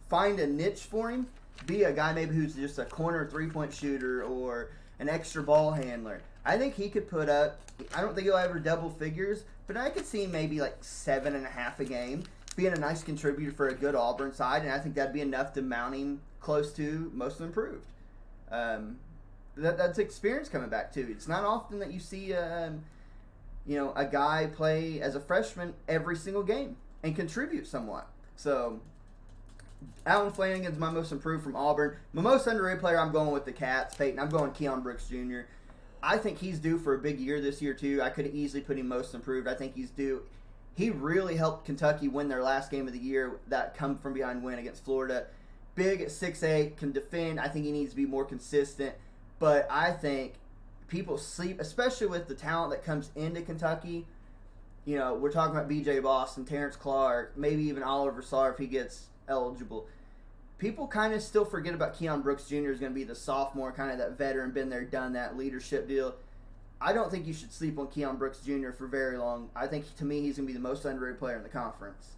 find 0.10 0.40
a 0.40 0.46
niche 0.46 0.82
for 0.82 1.10
him, 1.10 1.28
be 1.66 1.84
a 1.84 1.94
guy 1.94 2.14
maybe 2.14 2.36
who's 2.36 2.56
just 2.56 2.78
a 2.78 2.86
corner 2.86 3.28
three 3.28 3.48
point 3.48 3.74
shooter 3.74 4.24
or 4.24 4.72
an 5.00 5.10
extra 5.10 5.42
ball 5.42 5.72
handler. 5.72 6.22
I 6.46 6.58
think 6.58 6.76
he 6.76 6.90
could 6.90 7.10
put 7.10 7.30
up. 7.30 7.60
I 7.96 8.02
don't 8.02 8.14
think 8.14 8.28
he'll 8.28 8.38
ever 8.38 8.60
double 8.60 8.90
figures, 8.90 9.44
but 9.66 9.78
I 9.78 9.90
could 9.90 10.06
see 10.06 10.28
maybe 10.28 10.60
like 10.60 10.78
seven 10.82 11.36
and 11.36 11.46
a 11.46 11.50
half 11.50 11.80
a 11.80 11.86
game, 11.86 12.24
being 12.54 12.74
a 12.74 12.80
nice 12.80 13.04
contributor 13.04 13.52
for 13.52 13.68
a 13.68 13.74
good 13.74 13.96
Auburn 13.96 14.34
side, 14.34 14.64
and 14.64 14.72
I 14.72 14.80
think 14.80 14.96
that'd 14.96 15.14
be 15.14 15.22
enough 15.22 15.54
to 15.54 15.62
mount 15.62 15.96
him 15.96 16.22
close 16.40 16.74
to 16.74 17.12
most 17.14 17.42
improved. 17.42 17.88
Um, 18.52 18.98
that, 19.56 19.78
that's 19.78 20.00
experience 20.00 20.50
coming 20.50 20.70
back 20.70 20.94
too. 20.94 21.08
It's 21.10 21.28
not 21.28 21.44
often 21.44 21.80
that 21.80 21.92
you 21.92 22.00
see, 22.00 22.34
um, 22.34 22.84
you 23.66 23.78
know, 23.78 23.94
a 23.96 24.06
guy 24.06 24.50
play 24.54 25.02
as 25.02 25.16
a 25.16 25.20
freshman 25.20 25.74
every 25.88 26.16
single 26.16 26.44
game 26.44 26.78
and 27.04 27.16
contribute 27.16 27.68
somewhat. 27.68 28.08
So 28.36 28.80
Allen 30.06 30.32
Flanigan's 30.32 30.78
my 30.78 30.90
most 30.90 31.12
improved 31.12 31.44
from 31.44 31.56
Auburn. 31.56 31.98
My 32.14 32.22
most 32.22 32.48
underrated 32.48 32.82
player, 32.82 33.00
I'm 33.00 33.12
going 33.12 33.32
with 33.32 33.46
the 33.46 33.52
Cats, 33.52 33.96
Peyton. 33.96 34.20
I'm 34.20 34.30
going 34.30 34.52
Keion 34.52 34.84
Brooks 34.84 35.08
Jr. 35.08 35.42
I 36.02 36.18
think 36.18 36.40
he's 36.40 36.60
due 36.60 36.78
for 36.78 36.94
a 36.96 36.98
big 36.98 37.20
year 37.20 37.40
this 37.40 37.62
year 37.62 37.74
too. 37.74 38.02
I 38.02 38.10
could 38.10 38.28
easily 38.28 38.62
put 38.62 38.78
him 38.78 38.88
most 38.88 39.14
improved. 39.14 39.48
I 39.48 39.54
think 39.54 39.76
he's 39.76 39.90
due. 39.90 40.24
He 40.76 40.90
really 40.90 41.36
helped 41.36 41.66
Kentucky 41.66 42.08
win 42.08 42.28
their 42.28 42.42
last 42.42 42.72
game 42.72 42.88
of 42.88 42.94
the 42.94 43.00
year. 43.00 43.40
That 43.48 43.76
come 43.76 43.98
from 43.98 44.14
behind 44.14 44.44
win 44.44 44.60
against 44.60 44.84
Florida. 44.84 45.28
Big 45.76 46.02
at 46.02 46.12
six 46.12 46.44
eight, 46.44 46.78
can 46.78 46.92
defend. 46.92 47.40
I 47.40 47.48
think 47.48 47.66
he 47.66 47.72
needs 47.72 47.92
to 47.92 47.96
be 47.96 48.06
more 48.06 48.26
consistent. 48.26 48.96
But 49.40 49.68
I 49.70 49.92
think 49.92 50.34
people 50.88 51.18
sleep, 51.18 51.60
especially 51.60 52.08
with 52.08 52.28
the 52.28 52.36
talent 52.36 52.72
that 52.72 52.84
comes 52.84 53.12
into 53.16 53.42
Kentucky. 53.42 54.06
You 54.86 54.98
know, 54.98 55.14
we're 55.14 55.32
talking 55.32 55.56
about 55.56 55.68
B.J. 55.68 56.00
Boston, 56.00 56.46
Terrence 56.46 56.76
Clarke, 56.76 57.38
maybe 57.38 57.64
even 57.64 57.84
Oliver 57.84 58.22
Sarr 58.22 58.52
if 58.52 58.58
he 58.58 58.68
gets 58.68 59.06
eligible. 59.28 59.88
People 60.58 60.88
kind 60.88 61.14
of 61.14 61.22
still 61.22 61.46
forget 61.46 61.74
about 61.74 61.98
Keion 61.98 62.22
Brooks 62.22 62.48
Jr. 62.48 62.72
is 62.72 62.80
going 62.80 62.92
to 62.92 62.96
be 62.96 63.04
the 63.04 63.16
sophomore, 63.16 63.72
kind 63.72 63.92
of 63.92 63.98
that 63.98 64.18
veteran, 64.18 64.52
been 64.52 64.70
there, 64.70 64.84
done 64.84 65.14
that 65.14 65.38
leadership 65.38 65.88
deal. 65.88 66.16
I 66.84 66.92
don't 66.92 67.10
think 67.10 67.26
you 67.26 67.34
should 67.34 67.54
sleep 67.54 67.80
on 67.80 67.88
Keion 67.88 68.20
Brooks 68.20 68.40
Jr. 68.40 68.72
for 68.72 68.88
very 68.88 69.18
long. 69.18 69.50
I 69.56 69.68
think 69.68 69.96
to 69.98 70.06
me 70.06 70.20
he's 70.20 70.36
going 70.36 70.48
to 70.48 70.54
be 70.54 70.58
the 70.58 70.60
most 70.60 70.84
underrated 70.84 71.18
player 71.18 71.38
in 71.38 71.44
the 71.44 71.50
conference. 71.50 72.10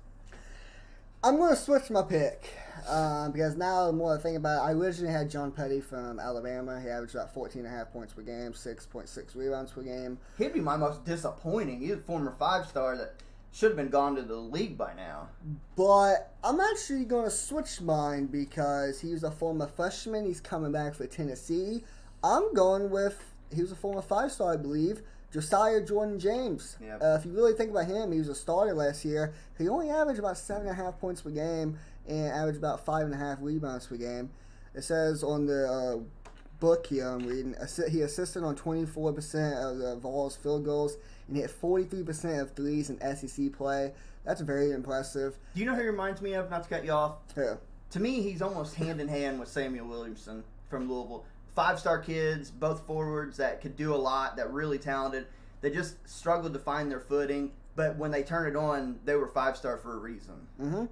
I'm 1.24 1.38
going 1.38 1.52
to 1.52 1.56
switch 1.56 1.90
my 1.90 2.02
pick 2.02 2.50
um, 2.88 3.32
because 3.32 3.56
now 3.56 3.88
the 3.88 3.94
more 3.94 4.18
I 4.18 4.22
think 4.22 4.38
about 4.38 4.64
it, 4.64 4.70
I 4.70 4.72
originally 4.74 5.12
had 5.12 5.30
John 5.30 5.52
Petty 5.52 5.82
from 5.82 6.20
Alabama. 6.20 6.82
He 6.82 6.90
averaged 6.90 7.16
about 7.16 7.34
14 7.34 7.66
and 7.66 7.74
a 7.74 7.76
half 7.76 7.92
points 7.92 8.14
per 8.14 8.24
game, 8.24 8.54
6.6 8.54 9.36
rebounds 9.36 9.72
per 9.72 9.82
game. 9.84 10.18
He'd 10.38 10.54
be 10.54 10.62
my 10.62 10.78
most 10.78 11.06
disappointing. 11.06 11.82
He's 11.82 11.92
a 11.92 11.98
former 11.98 12.32
five 12.38 12.68
star 12.68 12.98
that 12.98 13.16
should 13.52 13.70
have 13.70 13.78
been 13.78 13.90
gone 13.90 14.16
to 14.16 14.22
the 14.24 14.36
league 14.36 14.78
by 14.78 14.94
now. 14.96 15.30
But 15.76 16.34
I'm 16.44 16.60
actually 16.60 17.06
going 17.06 17.26
to 17.26 17.32
switch 17.32 17.82
mine 17.82 18.26
because 18.26 19.00
he 19.00 19.12
was 19.12 19.24
a 19.24 19.32
former 19.32 19.68
freshman. 19.68 20.26
He's 20.26 20.42
coming 20.42 20.72
back 20.72 20.96
for 20.96 21.08
Tennessee. 21.08 21.84
I'm 22.24 22.54
going 22.54 22.90
with, 22.90 23.34
he 23.54 23.62
was 23.62 23.72
a 23.72 23.76
former 23.76 24.02
five 24.02 24.32
star, 24.32 24.54
I 24.54 24.58
believe, 24.58 25.02
Josiah 25.32 25.82
Jordan 25.82 26.20
James. 26.20 26.78
Yep. 26.82 27.02
Uh, 27.02 27.18
if 27.20 27.26
you 27.26 27.32
really 27.32 27.54
think 27.54 27.72
about 27.72 27.88
him, 27.88 28.12
he 28.12 28.20
was 28.20 28.30
a 28.30 28.36
starter 28.36 28.74
last 28.74 29.04
year. 29.04 29.34
He 29.58 29.68
only 29.68 29.90
averaged 29.90 30.20
about 30.20 30.38
seven 30.38 30.68
and 30.68 30.72
a 30.72 30.74
half 30.74 31.00
points 31.00 31.22
per 31.22 31.30
game 31.30 31.78
and 32.08 32.28
averaged 32.28 32.58
about 32.58 32.86
five 32.86 33.06
and 33.06 33.14
a 33.14 33.18
half 33.18 33.38
rebounds 33.42 33.88
per 33.88 33.98
game. 33.98 34.30
It 34.74 34.84
says 34.84 35.24
on 35.24 35.46
the 35.46 35.68
uh, 35.68 36.04
book 36.60 36.88
here 36.88 37.08
I'm 37.08 37.26
reading, 37.28 37.56
he 37.90 38.02
assisted 38.02 38.44
on 38.44 38.56
24% 38.56 39.72
of 39.72 39.78
the 39.78 39.96
Vols 39.98 40.36
field 40.36 40.66
goals 40.66 40.98
and 41.28 41.38
hit 41.38 41.50
43% 41.50 42.42
of 42.42 42.52
threes 42.54 42.90
in 42.90 43.00
SEC 43.16 43.52
play. 43.54 43.94
That's 44.24 44.42
very 44.42 44.72
impressive. 44.72 45.38
Do 45.54 45.60
you 45.60 45.66
know 45.66 45.76
who 45.76 45.82
he 45.82 45.88
reminds 45.88 46.22
me 46.22 46.34
of? 46.34 46.50
Not 46.50 46.64
to 46.64 46.70
cut 46.70 46.84
you 46.84 46.92
off. 46.92 47.18
Yeah. 47.38 47.56
To 47.92 48.00
me, 48.00 48.22
he's 48.22 48.42
almost 48.42 48.76
hand 48.76 49.00
in 49.00 49.08
hand 49.08 49.40
with 49.40 49.50
Samuell 49.50 49.88
Williamson 49.88 50.44
from 50.70 50.90
Louisville. 50.92 51.24
Five 51.56 51.80
star 51.80 52.00
kids, 52.00 52.52
both 52.52 52.86
forwards 52.86 53.38
that 53.38 53.62
could 53.62 53.76
do 53.78 53.94
a 53.94 53.98
lot, 53.98 54.36
that 54.38 54.52
really 54.52 54.78
talented. 54.78 55.28
They 55.62 55.70
just 55.72 55.96
struggled 56.08 56.54
to 56.54 56.60
find 56.60 56.92
their 56.92 57.00
footing, 57.00 57.52
but 57.76 57.98
when 57.98 58.12
they 58.12 58.24
turned 58.24 58.56
it 58.56 58.60
on, 58.60 59.00
they 59.06 59.16
were 59.16 59.28
five 59.28 59.56
star 59.58 59.78
for 59.78 59.96
a 59.96 60.00
reason. 60.00 60.36
hmm 60.60 60.86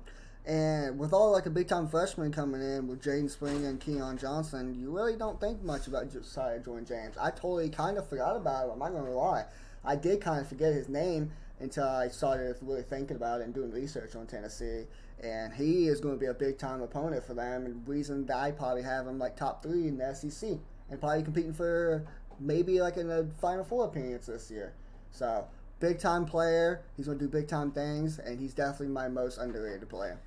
And 0.45 0.97
with 0.97 1.13
all 1.13 1.31
like 1.31 1.45
a 1.45 1.49
big 1.49 1.67
time 1.67 1.87
freshman 1.87 2.31
coming 2.31 2.61
in 2.61 2.87
with 2.87 3.03
Jaden 3.03 3.29
Spring 3.29 3.65
and 3.65 3.79
Keon 3.79 4.17
Johnson, 4.17 4.73
you 4.79 4.89
really 4.89 5.15
don't 5.17 5.39
think 5.39 5.61
much 5.63 5.87
about 5.87 6.11
Josiah 6.11 6.59
Jordan 6.59 6.85
James. 6.85 7.17
I 7.17 7.29
totally 7.31 7.69
kind 7.69 7.97
of 7.97 8.07
forgot 8.07 8.37
about 8.37 8.65
him. 8.65 8.71
I'm 8.71 8.79
not 8.79 8.91
going 8.91 9.05
to 9.05 9.11
lie. 9.11 9.45
I 9.85 9.97
did 9.97 10.21
kind 10.21 10.39
of 10.39 10.47
forget 10.47 10.73
his 10.73 10.87
name 10.87 11.31
until 11.59 11.85
I 11.87 12.07
started 12.07 12.55
really 12.61 12.83
thinking 12.83 13.15
about 13.15 13.41
it 13.41 13.45
and 13.45 13.53
doing 13.53 13.71
research 13.71 14.15
on 14.15 14.27
Tennessee. 14.27 14.85
And 15.23 15.53
he 15.53 15.87
is 15.87 16.01
going 16.01 16.15
to 16.15 16.19
be 16.19 16.25
a 16.25 16.33
big 16.33 16.57
time 16.57 16.81
opponent 16.81 17.23
for 17.23 17.33
them. 17.33 17.65
And 17.65 17.87
reason 17.87 18.25
that 18.25 18.37
I 18.37 18.51
probably 18.51 18.83
have 18.83 19.07
him 19.07 19.17
like 19.17 19.37
top 19.37 19.63
three 19.63 19.87
in 19.87 19.97
the 19.97 20.13
SEC 20.13 20.57
and 20.89 20.99
probably 20.99 21.23
competing 21.23 21.53
for 21.53 22.05
maybe 22.39 22.81
like 22.81 22.97
in 22.97 23.07
the 23.07 23.27
Final 23.39 23.63
Four 23.63 23.85
appearance 23.85 24.25
this 24.25 24.51
year. 24.51 24.73
So 25.11 25.47
big 25.79 25.99
time 25.99 26.25
player. 26.25 26.81
He's 26.97 27.05
going 27.05 27.19
to 27.19 27.25
do 27.25 27.29
big 27.29 27.47
time 27.47 27.71
things, 27.71 28.19
and 28.19 28.39
he's 28.39 28.53
definitely 28.53 28.87
my 28.87 29.07
most 29.07 29.37
underrated 29.37 29.89
player. 29.89 30.19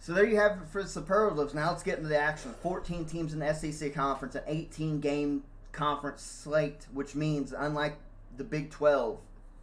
So 0.00 0.12
there 0.12 0.26
you 0.26 0.36
have 0.36 0.52
it 0.52 0.68
for 0.68 0.82
the 0.82 0.88
superlatives. 0.88 1.54
Now 1.54 1.70
let's 1.70 1.84
get 1.84 1.98
into 1.98 2.08
the 2.08 2.18
action. 2.18 2.54
14 2.60 3.04
teams 3.04 3.32
in 3.32 3.38
the 3.38 3.52
SEC 3.54 3.94
conference, 3.94 4.34
an 4.34 4.42
18 4.48 5.00
game 5.00 5.44
conference 5.70 6.22
slate, 6.22 6.86
which 6.92 7.14
means 7.14 7.52
unlike 7.56 7.96
the 8.36 8.44
Big 8.44 8.70
12 8.70 9.20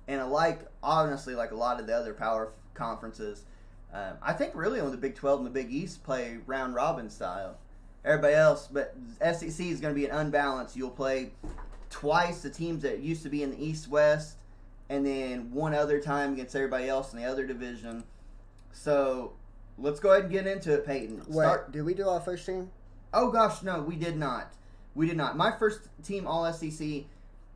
and 0.07 0.21
alike, 0.21 0.61
honestly, 0.82 1.36
like 1.36 1.51
a 1.51 1.55
lot 1.55 1.80
of 1.80 1.88
the 1.88 1.95
other 1.95 2.13
power 2.13 2.53
conferences, 2.73 3.43
um, 3.93 4.13
I 4.21 4.33
think 4.33 4.53
really 4.55 4.79
only 4.79 4.91
the 4.91 4.97
Big 4.97 5.15
12 5.15 5.39
and 5.39 5.47
the 5.47 5.51
Big 5.51 5.71
East 5.71 6.03
play 6.03 6.37
round 6.45 6.75
robin 6.75 7.09
style. 7.09 7.57
Everybody 8.05 8.35
else, 8.35 8.67
but 8.71 8.95
SEC 9.19 9.65
is 9.65 9.81
going 9.81 9.93
to 9.93 9.99
be 9.99 10.05
an 10.05 10.11
unbalanced. 10.11 10.75
You'll 10.75 10.89
play 10.89 11.31
twice 11.89 12.41
the 12.41 12.49
teams 12.49 12.83
that 12.83 12.99
used 12.99 13.23
to 13.23 13.29
be 13.29 13.43
in 13.43 13.51
the 13.51 13.63
East 13.63 13.89
West, 13.89 14.37
and 14.89 15.05
then 15.05 15.51
one 15.51 15.73
other 15.73 15.99
time 15.99 16.33
against 16.33 16.55
everybody 16.55 16.87
else 16.87 17.13
in 17.13 17.19
the 17.19 17.25
other 17.25 17.45
division. 17.45 18.03
So 18.71 19.33
let's 19.77 19.99
go 19.99 20.11
ahead 20.11 20.23
and 20.25 20.31
get 20.31 20.47
into 20.47 20.73
it, 20.73 20.85
Peyton. 20.85 21.23
Wait, 21.27 21.43
Start. 21.43 21.71
did 21.71 21.83
we 21.83 21.93
do 21.93 22.07
our 22.07 22.21
first 22.21 22.45
team? 22.45 22.69
Oh 23.13 23.31
gosh, 23.31 23.63
no, 23.63 23.81
we 23.81 23.95
did 23.95 24.17
not. 24.17 24.53
We 24.95 25.07
did 25.07 25.17
not. 25.17 25.35
My 25.35 25.51
first 25.51 25.81
team 26.03 26.27
All 26.27 26.51
SEC: 26.53 27.03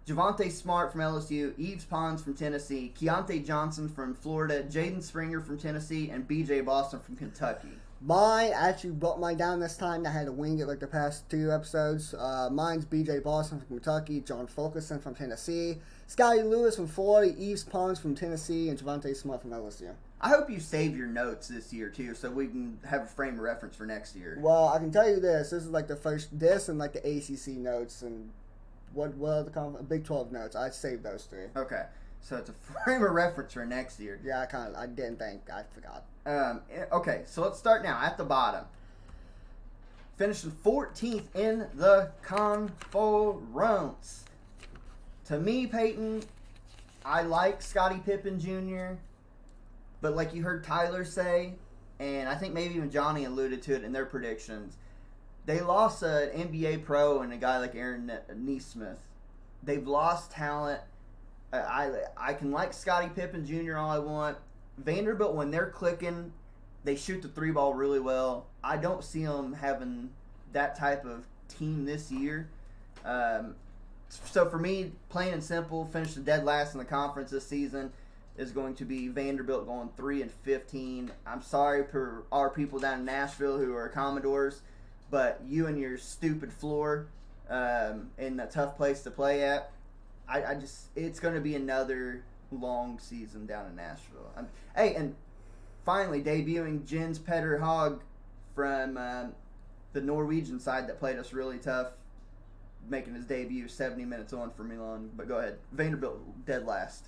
Javonte 0.06 0.52
Smart 0.52 0.92
from 0.92 1.00
LSU, 1.00 1.54
Yves 1.58 1.86
Pons 1.86 2.22
from 2.22 2.34
Tennessee, 2.34 2.94
Keyontae 3.00 3.46
Johnson 3.46 3.88
from 3.88 4.14
Florida, 4.14 4.62
Jaden 4.64 5.02
Springer 5.02 5.40
from 5.40 5.58
Tennessee, 5.58 6.10
and 6.10 6.28
B.J. 6.28 6.62
Boston 6.62 7.00
from 7.00 7.16
Kentucky. 7.16 7.70
Mine 8.02 8.52
I 8.52 8.70
actually 8.70 8.92
brought 8.92 9.22
mine 9.22 9.38
down 9.38 9.62
this 9.62 9.78
time. 9.78 10.06
I 10.06 10.10
had 10.10 10.26
to 10.26 10.34
wing 10.34 10.60
it 10.60 10.68
like 10.68 10.82
the 10.82 10.88
past 10.88 11.30
two 11.30 11.54
episodes. 11.54 12.14
Uh, 12.14 12.50
mine's 12.52 12.84
B.J. 12.84 13.20
Boston 13.20 13.60
from 13.60 13.78
Kentucky, 13.78 14.20
John 14.20 14.46
Fulkerson 14.46 15.00
from 15.00 15.16
Tennessee, 15.16 15.78
Scottie 16.08 16.42
Lewis 16.42 16.76
from 16.76 16.88
Florida, 16.88 17.34
Yves 17.40 17.64
Pons 17.64 17.98
from 17.98 18.14
Tennessee, 18.14 18.68
and 18.68 18.78
Javante 18.78 19.16
Smart 19.16 19.42
from 19.42 19.52
LSU. 19.52 19.94
I 20.20 20.28
hope 20.28 20.50
you 20.50 20.60
save 20.60 20.98
your 20.98 21.08
notes 21.08 21.48
this 21.48 21.72
year 21.72 21.88
too, 21.88 22.14
so 22.14 22.30
we 22.30 22.48
can 22.48 22.78
have 22.86 23.04
a 23.04 23.08
frame 23.08 23.36
of 23.36 23.40
reference 23.40 23.78
for 23.78 23.86
next 23.86 24.18
year. 24.18 24.38
Well, 24.42 24.68
I 24.68 24.80
can 24.80 24.92
tell 24.92 25.10
you 25.10 25.22
this: 25.22 25.52
this 25.52 25.64
is 25.64 25.70
like 25.70 25.88
the 25.88 25.96
first 25.96 26.38
this 26.38 26.68
and 26.68 26.78
like 26.78 26.92
the 26.92 27.00
ACC 27.00 27.56
notes 27.58 28.02
and 28.02 28.30
what 28.94 29.14
what 29.16 29.54
conf- 29.54 29.88
Big 29.90 30.06
Twelve 30.06 30.32
notes. 30.32 30.56
I 30.56 30.70
saved 30.70 31.04
those 31.04 31.26
three. 31.26 31.46
Okay, 31.56 31.84
so 32.22 32.38
it's 32.38 32.50
a 32.50 32.54
frame 32.84 33.04
of 33.04 33.12
reference 33.12 33.54
for 33.54 33.66
next 33.66 34.00
year. 34.00 34.20
Yeah, 34.24 34.42
I 34.42 34.46
kind 34.46 34.74
of 34.74 34.82
I 34.82 34.88
didn't 34.88 35.20
think 35.20 35.50
I 35.52 35.64
forgot. 35.74 36.06
Um, 36.26 36.62
eh, 36.72 36.86
okay, 36.92 37.24
so 37.26 37.42
let's 37.42 37.60
start 37.60 37.84
now 37.84 38.00
at 38.02 38.18
the 38.18 38.24
bottom. 38.24 38.66
Finishing 40.16 40.52
14th 40.52 41.36
in 41.36 41.68
the 41.74 42.12
conference. 42.22 42.70
To 45.26 45.40
me, 45.40 45.66
Peyton, 45.68 46.24
I 47.04 47.24
like 47.24 47.62
Scottie 47.62 48.02
Pippen 48.06 48.40
Jr., 48.40 49.00
but 50.02 50.16
like 50.16 50.34
you 50.34 50.44
heard 50.44 50.64
Tyler 50.64 51.04
say, 51.04 51.54
and 52.00 52.30
I 52.30 52.36
think 52.36 52.54
maybe 52.54 52.76
even 52.76 52.92
Johnny 52.92 53.26
alluded 53.26 53.62
to 53.64 53.76
it 53.76 53.84
in 53.84 53.92
their 53.92 54.06
predictions, 54.06 54.78
they 55.46 55.62
lost 55.62 56.04
an 56.04 56.30
NBA 56.30 56.86
pro 56.86 57.22
and 57.22 57.34
a 57.34 57.38
guy 57.38 57.60
like 57.60 57.76
Aaron 57.76 58.06
Ne- 58.08 58.36
Nesmith. 58.36 59.00
They've 59.64 59.88
lost 59.88 60.32
talent. 60.32 60.82
I, 61.52 61.92
I 62.18 62.34
can 62.34 62.52
like 62.52 62.74
Scottie 62.74 63.10
Pippen 63.10 63.46
Jr. 63.46 63.78
all 63.78 63.92
I 63.92 64.00
want. 64.00 64.38
Vanderbilt 64.78 65.36
when 65.36 65.52
they're 65.52 65.70
clicking, 65.70 66.32
they 66.84 66.96
shoot 66.96 67.22
the 67.22 67.28
three 67.28 67.52
ball 67.52 67.74
really 67.74 68.00
well. 68.00 68.48
I 68.64 68.78
don't 68.78 69.04
see 69.04 69.24
them 69.24 69.54
having 69.54 70.10
that 70.54 70.78
type 70.78 71.06
of 71.06 71.26
team 71.48 71.86
this 71.86 72.12
year. 72.12 72.48
Um, 73.06 73.56
So 74.10 74.48
for 74.48 74.58
me, 74.58 74.92
plain 75.10 75.34
and 75.34 75.44
simple, 75.44 75.86
the 75.92 76.22
dead 76.24 76.44
last 76.44 76.74
in 76.74 76.80
the 76.80 76.86
conference 76.86 77.32
this 77.32 77.46
season 77.48 77.92
is 78.38 78.52
going 78.52 78.76
to 78.76 78.86
be 78.86 79.08
Vanderbilt 79.08 79.68
going 79.68 79.90
three 79.96 80.22
and 80.22 80.32
fifteen. 80.32 81.12
I'm 81.26 81.42
sorry 81.42 81.84
for 81.84 82.24
our 82.32 82.50
people 82.50 82.80
down 82.80 83.00
in 83.00 83.06
Nashville 83.06 83.58
who 83.58 83.76
are 83.76 83.90
Commodores, 83.90 84.62
but 85.10 85.42
you 85.48 85.68
and 85.68 85.80
your 85.80 85.98
stupid 85.98 86.52
floor 86.52 87.08
um, 87.50 88.10
in 88.18 88.40
a 88.40 88.48
tough 88.48 88.76
place 88.78 89.02
to 89.02 89.12
play 89.12 89.44
at. 89.44 89.72
I, 90.28 90.44
I 90.44 90.56
just 90.56 90.88
it's 90.96 91.20
going 91.20 91.36
to 91.36 91.42
be 91.42 91.56
another 91.56 92.24
long 92.52 93.00
season 93.00 93.46
down 93.46 93.68
in 93.68 93.76
Nashville. 93.76 94.32
i 94.38 94.44
hey, 94.82 94.96
and 94.96 95.16
finally 95.86 96.22
debuting 96.22 96.86
Jens 96.86 97.20
Petter 97.20 97.60
Hauge 97.60 98.00
from 98.56 98.98
um, 98.98 99.34
the 99.94 100.02
Norwegian 100.02 100.60
side 100.60 100.88
that 100.88 101.00
played 101.00 101.18
us 101.18 101.34
really 101.34 101.58
tough, 101.58 101.92
making 102.90 103.16
his 103.16 103.26
debut 103.26 103.68
70 103.68 104.06
minutes 104.06 104.34
on 104.34 104.52
for 104.52 104.64
Milan. 104.64 105.10
But 105.16 105.28
go 105.28 105.40
ahead, 105.40 105.58
Vanderbilt 105.72 106.46
dead 106.46 106.66
last. 106.66 107.06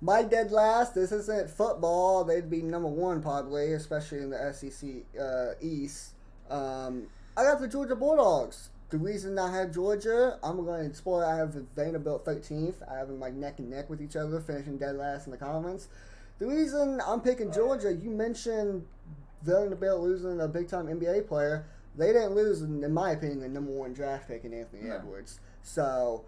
My 0.00 0.22
dead 0.22 0.52
last. 0.52 0.94
This 0.94 1.10
isn't 1.10 1.48
football. 1.50 2.24
They'd 2.24 2.50
be 2.50 2.62
number 2.62 2.88
one 2.88 3.22
probably, 3.22 3.72
especially 3.72 4.18
in 4.18 4.30
the 4.30 4.52
SEC 4.52 4.90
uh, 5.20 5.54
East. 5.60 6.12
Um, 6.50 7.06
I 7.36 7.42
got 7.42 7.60
the 7.60 7.68
Georgia 7.68 7.96
Bulldogs. 7.96 8.70
The 8.90 8.98
reason 8.98 9.38
I 9.38 9.52
have 9.52 9.74
Georgia, 9.74 10.38
I'm 10.42 10.64
going 10.64 10.90
to 10.90 10.94
spoil. 10.96 11.24
I 11.24 11.36
have 11.36 11.54
Vanderbilt 11.74 12.24
13th. 12.24 12.74
I 12.88 12.98
have 12.98 13.08
them 13.08 13.18
like 13.18 13.34
neck 13.34 13.58
and 13.58 13.68
neck 13.68 13.90
with 13.90 14.00
each 14.00 14.14
other, 14.16 14.40
finishing 14.40 14.78
dead 14.78 14.96
last 14.96 15.26
in 15.26 15.32
the 15.32 15.36
conference. 15.38 15.88
The 16.38 16.46
reason 16.46 17.00
I'm 17.04 17.20
picking 17.20 17.50
Georgia, 17.52 17.92
you 17.92 18.10
mentioned 18.10 18.84
Vanderbilt 19.42 20.00
losing 20.00 20.40
a 20.40 20.48
big 20.48 20.68
time 20.68 20.86
NBA 20.86 21.26
player. 21.26 21.66
They 21.96 22.12
didn't 22.12 22.34
lose, 22.34 22.62
in 22.62 22.92
my 22.92 23.12
opinion, 23.12 23.40
the 23.40 23.48
number 23.48 23.72
one 23.72 23.92
draft 23.92 24.28
pick 24.28 24.44
in 24.44 24.52
Anthony 24.52 24.82
No. 24.82 24.96
Edwards. 24.96 25.40
So 25.62 26.24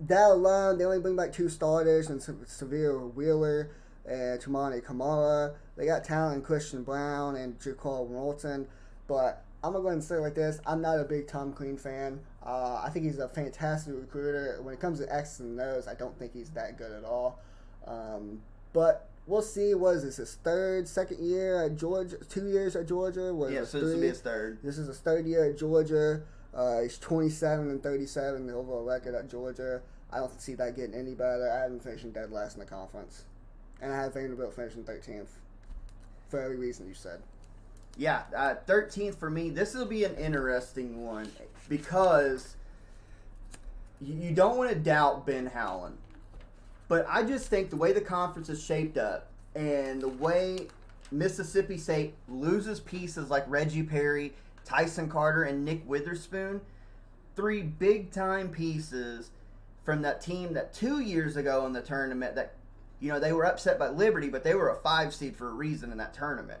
that 0.00 0.30
alone, 0.30 0.78
they 0.78 0.84
only 0.84 1.00
bring 1.00 1.16
back 1.16 1.32
two 1.32 1.48
starters 1.48 2.08
and 2.08 2.20
Sahvir 2.20 3.12
Wheeler 3.14 3.70
and 4.06 4.40
Tremonti 4.40 4.82
Camara. 4.82 5.54
They 5.76 5.86
got 5.86 6.04
talent 6.04 6.36
in 6.36 6.42
Christian 6.42 6.84
Brown 6.84 7.36
and 7.36 7.58
Jaquan 7.58 8.06
Walton, 8.06 8.66
but 9.08 9.44
I'm 9.62 9.72
gonna 9.72 9.82
go 9.82 9.88
ahead 9.88 9.98
and 9.98 10.04
say 10.04 10.16
it 10.16 10.20
like 10.20 10.34
this: 10.34 10.60
I'm 10.66 10.80
not 10.80 11.00
a 11.00 11.04
big 11.04 11.26
Tom 11.26 11.52
Crean 11.52 11.76
fan. 11.76 12.20
Uh, 12.44 12.80
I 12.84 12.90
think 12.90 13.04
he's 13.04 13.18
a 13.18 13.28
fantastic 13.28 13.94
recruiter. 13.96 14.60
When 14.62 14.72
it 14.72 14.80
comes 14.80 15.00
to 15.00 15.12
X's 15.12 15.40
and 15.40 15.60
O's, 15.60 15.88
I 15.88 15.94
don't 15.94 16.16
think 16.18 16.32
he's 16.32 16.50
that 16.50 16.78
good 16.78 16.92
at 16.92 17.04
all. 17.04 17.40
Um, 17.86 18.40
but 18.72 19.08
we'll 19.26 19.42
see. 19.42 19.74
Was 19.74 20.04
this? 20.04 20.16
His 20.16 20.34
third, 20.36 20.86
second 20.86 21.24
year 21.26 21.64
at 21.64 21.76
Georgia? 21.76 22.16
Two 22.28 22.48
years 22.48 22.76
at 22.76 22.86
Georgia? 22.86 23.34
Was 23.34 23.52
Yeah, 23.52 23.64
so 23.64 23.80
this 23.80 23.94
will 23.94 24.00
be 24.00 24.08
his 24.08 24.20
third. 24.20 24.58
This 24.62 24.78
is 24.78 24.86
his 24.86 25.00
third 25.00 25.26
year 25.26 25.50
at 25.50 25.58
Georgia. 25.58 26.22
Uh, 26.54 26.82
he's 26.82 26.98
27 26.98 27.68
and 27.70 27.82
37 27.82 28.46
the 28.46 28.54
overall 28.54 28.84
record 28.84 29.14
at 29.14 29.28
Georgia. 29.28 29.82
I 30.10 30.18
don't 30.18 30.40
see 30.40 30.54
that 30.54 30.76
getting 30.76 30.94
any 30.94 31.14
better. 31.14 31.50
I 31.50 31.62
have 31.62 31.70
him 31.70 31.80
finishing 31.80 32.12
dead 32.12 32.30
last 32.30 32.54
in 32.54 32.60
the 32.60 32.66
conference, 32.66 33.24
and 33.82 33.92
I 33.92 33.96
have 33.96 34.14
Vanderbilt 34.14 34.54
finishing 34.54 34.84
13th 34.84 35.28
for 36.28 36.40
every 36.40 36.56
reason 36.56 36.88
you 36.88 36.94
said. 36.94 37.20
Yeah, 37.98 38.22
uh, 38.34 38.54
13th 38.66 39.16
for 39.16 39.28
me. 39.28 39.50
This 39.50 39.74
will 39.74 39.84
be 39.84 40.04
an 40.04 40.14
interesting 40.14 41.04
one 41.04 41.30
because 41.68 42.54
you, 44.00 44.14
you 44.14 44.30
don't 44.30 44.56
want 44.56 44.70
to 44.70 44.76
doubt 44.76 45.26
Ben 45.26 45.46
Howland. 45.46 45.98
But 46.86 47.04
I 47.08 47.24
just 47.24 47.48
think 47.48 47.70
the 47.70 47.76
way 47.76 47.92
the 47.92 48.00
conference 48.00 48.48
is 48.48 48.62
shaped 48.62 48.96
up 48.96 49.28
and 49.56 50.00
the 50.00 50.08
way 50.08 50.68
Mississippi 51.10 51.76
State 51.76 52.14
loses 52.28 52.78
pieces 52.78 53.30
like 53.30 53.44
Reggie 53.48 53.82
Perry, 53.82 54.32
Tyson 54.64 55.08
Carter, 55.08 55.42
and 55.42 55.64
Nick 55.64 55.82
Witherspoon, 55.84 56.60
three 57.34 57.62
big 57.62 58.12
time 58.12 58.48
pieces 58.48 59.30
from 59.84 60.02
that 60.02 60.20
team 60.20 60.52
that 60.54 60.72
two 60.72 61.00
years 61.00 61.36
ago 61.36 61.66
in 61.66 61.72
the 61.72 61.82
tournament 61.82 62.36
that 62.36 62.54
you 63.00 63.10
know 63.10 63.18
they 63.18 63.32
were 63.32 63.44
upset 63.44 63.76
by 63.76 63.88
Liberty, 63.88 64.28
but 64.28 64.44
they 64.44 64.54
were 64.54 64.70
a 64.70 64.76
five 64.76 65.12
seed 65.12 65.36
for 65.36 65.48
a 65.48 65.52
reason 65.52 65.90
in 65.90 65.98
that 65.98 66.14
tournament. 66.14 66.60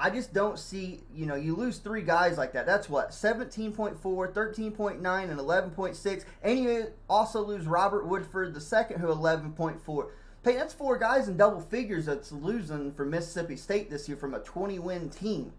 I 0.00 0.08
just 0.08 0.32
don't 0.32 0.58
see, 0.58 1.00
you 1.14 1.26
know, 1.26 1.34
you 1.34 1.54
lose 1.54 1.76
three 1.76 2.00
guys 2.00 2.38
like 2.38 2.54
that. 2.54 2.64
That's 2.64 2.88
what, 2.88 3.10
17.4, 3.10 3.98
13.9, 4.00 5.30
and 5.30 5.38
11.6. 5.38 6.24
And 6.42 6.58
you 6.58 6.86
also 7.08 7.44
lose 7.44 7.66
Robert 7.66 8.06
Woodard 8.06 8.54
the 8.54 8.60
second, 8.60 9.00
who 9.00 9.08
11.4. 9.08 10.06
Hey, 10.42 10.54
that's 10.54 10.72
four 10.72 10.96
guys 10.96 11.28
in 11.28 11.36
double 11.36 11.60
figures 11.60 12.06
that's 12.06 12.32
losing 12.32 12.92
for 12.92 13.04
Mississippi 13.04 13.56
State 13.56 13.90
this 13.90 14.08
year 14.08 14.16
from 14.16 14.32
a 14.32 14.38
20 14.38 14.78
win 14.78 15.10
team. 15.10 15.52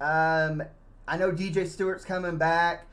Um, 0.00 0.62
I 1.06 1.18
know 1.18 1.30
DJ 1.30 1.66
Stewart's 1.66 2.06
coming 2.06 2.38
back. 2.38 2.86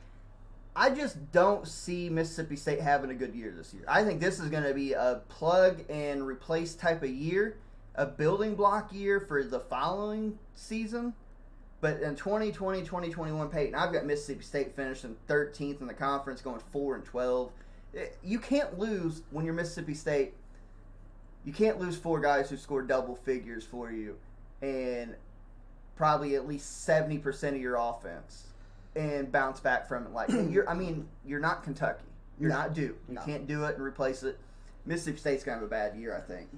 I 0.76 0.90
just 0.90 1.32
don't 1.32 1.66
see 1.66 2.10
Mississippi 2.10 2.56
State 2.56 2.80
having 2.80 3.10
a 3.10 3.14
good 3.14 3.34
year 3.34 3.54
this 3.56 3.72
year. 3.72 3.84
I 3.88 4.04
think 4.04 4.20
this 4.20 4.40
is 4.40 4.50
going 4.50 4.64
to 4.64 4.74
be 4.74 4.92
a 4.92 5.22
plug 5.28 5.84
and 5.88 6.26
replace 6.26 6.74
type 6.74 7.02
of 7.02 7.08
year, 7.08 7.56
a 7.94 8.06
building 8.06 8.54
block 8.54 8.92
year 8.92 9.20
for 9.20 9.42
the 9.42 9.60
following 9.60 10.38
season. 10.54 11.14
But 11.80 12.00
in 12.00 12.16
2020, 12.16 12.80
2021, 12.80 13.48
Peyton, 13.50 13.74
I've 13.74 13.92
got 13.92 14.06
Mississippi 14.06 14.42
State 14.42 14.74
finishing 14.74 15.16
13th 15.28 15.80
in 15.80 15.86
the 15.86 15.94
conference, 15.94 16.40
going 16.40 16.60
4 16.72 16.94
and 16.96 17.04
12. 17.04 17.52
Eh, 17.96 18.06
You 18.22 18.38
can't 18.38 18.78
lose 18.78 19.22
when 19.30 19.44
you're 19.44 19.54
Mississippi 19.54 19.94
State. 19.94 20.34
You 21.44 21.52
can't 21.52 21.78
lose 21.78 21.96
four 21.96 22.20
guys 22.20 22.48
who 22.48 22.56
scored 22.56 22.88
double 22.88 23.14
figures 23.14 23.64
for 23.64 23.90
you 23.92 24.16
and 24.62 25.14
probably 25.94 26.36
at 26.36 26.48
least 26.48 26.88
70% 26.88 27.50
of 27.50 27.56
your 27.60 27.76
offense 27.76 28.44
and 28.96 29.30
bounce 29.30 29.60
back 29.60 29.86
from 29.86 30.06
it. 30.06 30.12
Like, 30.12 30.30
you're, 30.50 30.68
I 30.68 30.72
mean, 30.74 31.06
you're 31.26 31.40
not 31.40 31.62
Kentucky. 31.64 32.04
You're 32.40 32.48
No. 32.48 32.56
not 32.56 32.72
Duke. 32.74 32.96
You 33.08 33.14
No. 33.16 33.20
can't 33.22 33.46
do 33.46 33.64
it 33.64 33.74
and 33.76 33.84
replace 33.84 34.22
it. 34.22 34.38
Mississippi 34.86 35.18
State's 35.18 35.44
going 35.44 35.56
to 35.58 35.60
have 35.60 35.66
a 35.66 35.70
bad 35.70 35.96
year, 35.98 36.16
I 36.16 36.20
think. 36.20 36.48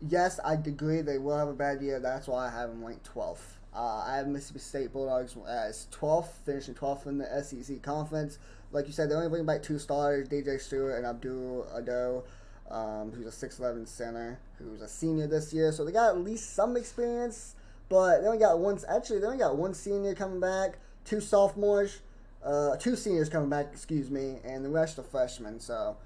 Yes, 0.00 0.38
I 0.44 0.54
agree 0.54 1.00
they 1.00 1.18
will 1.18 1.38
have 1.38 1.48
a 1.48 1.54
bad 1.54 1.80
year. 1.80 2.00
That's 2.00 2.28
why 2.28 2.48
I 2.48 2.50
have 2.50 2.68
them 2.70 2.84
ranked 2.84 3.08
12th. 3.14 3.38
Uh, 3.74 4.04
I 4.06 4.16
have 4.16 4.26
Mississippi 4.26 4.58
State 4.60 4.92
Bulldogs 4.92 5.36
as 5.48 5.86
12th, 5.92 6.28
finishing 6.44 6.74
12th 6.74 7.06
in 7.06 7.18
the 7.18 7.42
SEC 7.42 7.82
conference. 7.82 8.38
Like 8.72 8.86
you 8.86 8.92
said, 8.92 9.10
they 9.10 9.14
only 9.14 9.28
bring 9.28 9.46
back 9.46 9.62
two 9.62 9.78
starters, 9.78 10.28
DJ 10.28 10.60
Stewart 10.60 10.96
and 10.96 11.06
Abdul 11.06 11.66
Ado, 11.74 12.22
um, 12.70 13.12
who's 13.12 13.26
a 13.26 13.46
6'11 13.46 13.86
center, 13.86 14.38
who's 14.58 14.82
a 14.82 14.88
senior 14.88 15.26
this 15.26 15.52
year. 15.52 15.72
So 15.72 15.84
they 15.84 15.92
got 15.92 16.10
at 16.10 16.20
least 16.20 16.54
some 16.54 16.76
experience, 16.76 17.54
but 17.88 18.20
they 18.20 18.26
only 18.26 18.38
got 18.38 18.58
one. 18.58 18.78
Actually, 18.88 19.20
they 19.20 19.26
only 19.26 19.38
got 19.38 19.56
one 19.56 19.74
senior 19.74 20.14
coming 20.14 20.40
back, 20.40 20.78
two 21.04 21.20
sophomores, 21.20 22.00
uh, 22.44 22.76
two 22.76 22.96
seniors 22.96 23.28
coming 23.28 23.48
back, 23.48 23.68
excuse 23.72 24.10
me, 24.10 24.36
and 24.44 24.64
the 24.64 24.70
rest 24.70 24.98
are 24.98 25.02
freshmen. 25.02 25.60
So 25.60 25.96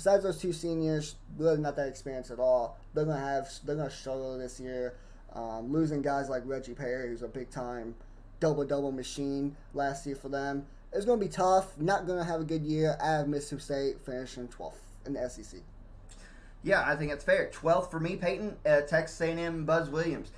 besides 0.00 0.22
those 0.24 0.38
two 0.38 0.50
seniors, 0.50 1.16
really 1.36 1.58
not 1.58 1.76
that 1.76 1.86
experienced 1.86 2.30
at 2.30 2.38
all. 2.38 2.78
They're 2.94 3.04
gonna 3.04 3.20
have 3.20 3.50
they're 3.66 3.76
gonna 3.76 3.90
struggle 3.90 4.38
this 4.38 4.58
year. 4.58 4.94
Um, 5.34 5.70
losing 5.70 6.00
guys 6.00 6.30
like 6.30 6.42
Reggie 6.46 6.72
Perry, 6.72 7.08
who's 7.08 7.20
a 7.20 7.28
big 7.28 7.50
time 7.50 7.94
double 8.40 8.64
double 8.64 8.92
machine 8.92 9.54
last 9.74 10.06
year 10.06 10.16
for 10.16 10.30
them, 10.30 10.64
it's 10.94 11.04
gonna 11.04 11.20
be 11.20 11.28
tough. 11.28 11.78
Not 11.78 12.06
gonna 12.06 12.24
have 12.24 12.40
a 12.40 12.44
good 12.44 12.64
year. 12.64 12.96
I 12.98 13.10
have 13.10 13.28
Mississippi 13.28 13.60
State 13.60 14.00
finishing 14.00 14.48
12th 14.48 14.80
in 15.04 15.12
the 15.12 15.28
SEC. 15.28 15.60
Yeah, 16.62 16.82
I 16.86 16.96
think 16.96 17.12
it's 17.12 17.22
fair. 17.24 17.50
12th 17.52 17.90
for 17.90 18.00
me, 18.00 18.16
Peyton, 18.16 18.56
uh, 18.64 18.80
Texas 18.80 19.20
A&M, 19.20 19.66
Buzz 19.66 19.90
Williams. 19.90 20.32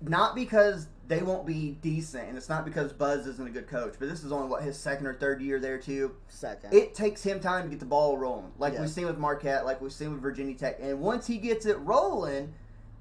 Not 0.00 0.34
because 0.34 0.86
they 1.10 1.22
won't 1.22 1.44
be 1.44 1.72
decent, 1.82 2.28
and 2.28 2.38
it's 2.38 2.48
not 2.48 2.64
because 2.64 2.92
Buzz 2.92 3.26
isn't 3.26 3.44
a 3.44 3.50
good 3.50 3.66
coach, 3.66 3.94
but 3.98 4.08
this 4.08 4.22
is 4.22 4.30
only, 4.30 4.46
what, 4.46 4.62
his 4.62 4.78
second 4.78 5.08
or 5.08 5.14
third 5.14 5.42
year 5.42 5.58
there, 5.58 5.76
too. 5.76 6.14
Second. 6.28 6.72
It 6.72 6.94
takes 6.94 7.20
him 7.20 7.40
time 7.40 7.64
to 7.64 7.68
get 7.68 7.80
the 7.80 7.84
ball 7.84 8.16
rolling, 8.16 8.52
like 8.58 8.78
we've 8.78 8.88
seen 8.88 9.06
with 9.06 9.18
Marquette, 9.18 9.64
like 9.64 9.80
we've 9.80 9.92
seen 9.92 10.12
with 10.12 10.22
Virginia 10.22 10.54
Tech. 10.54 10.78
And 10.80 11.00
once 11.00 11.26
he 11.26 11.38
gets 11.38 11.66
it 11.66 11.80
rolling, 11.80 12.52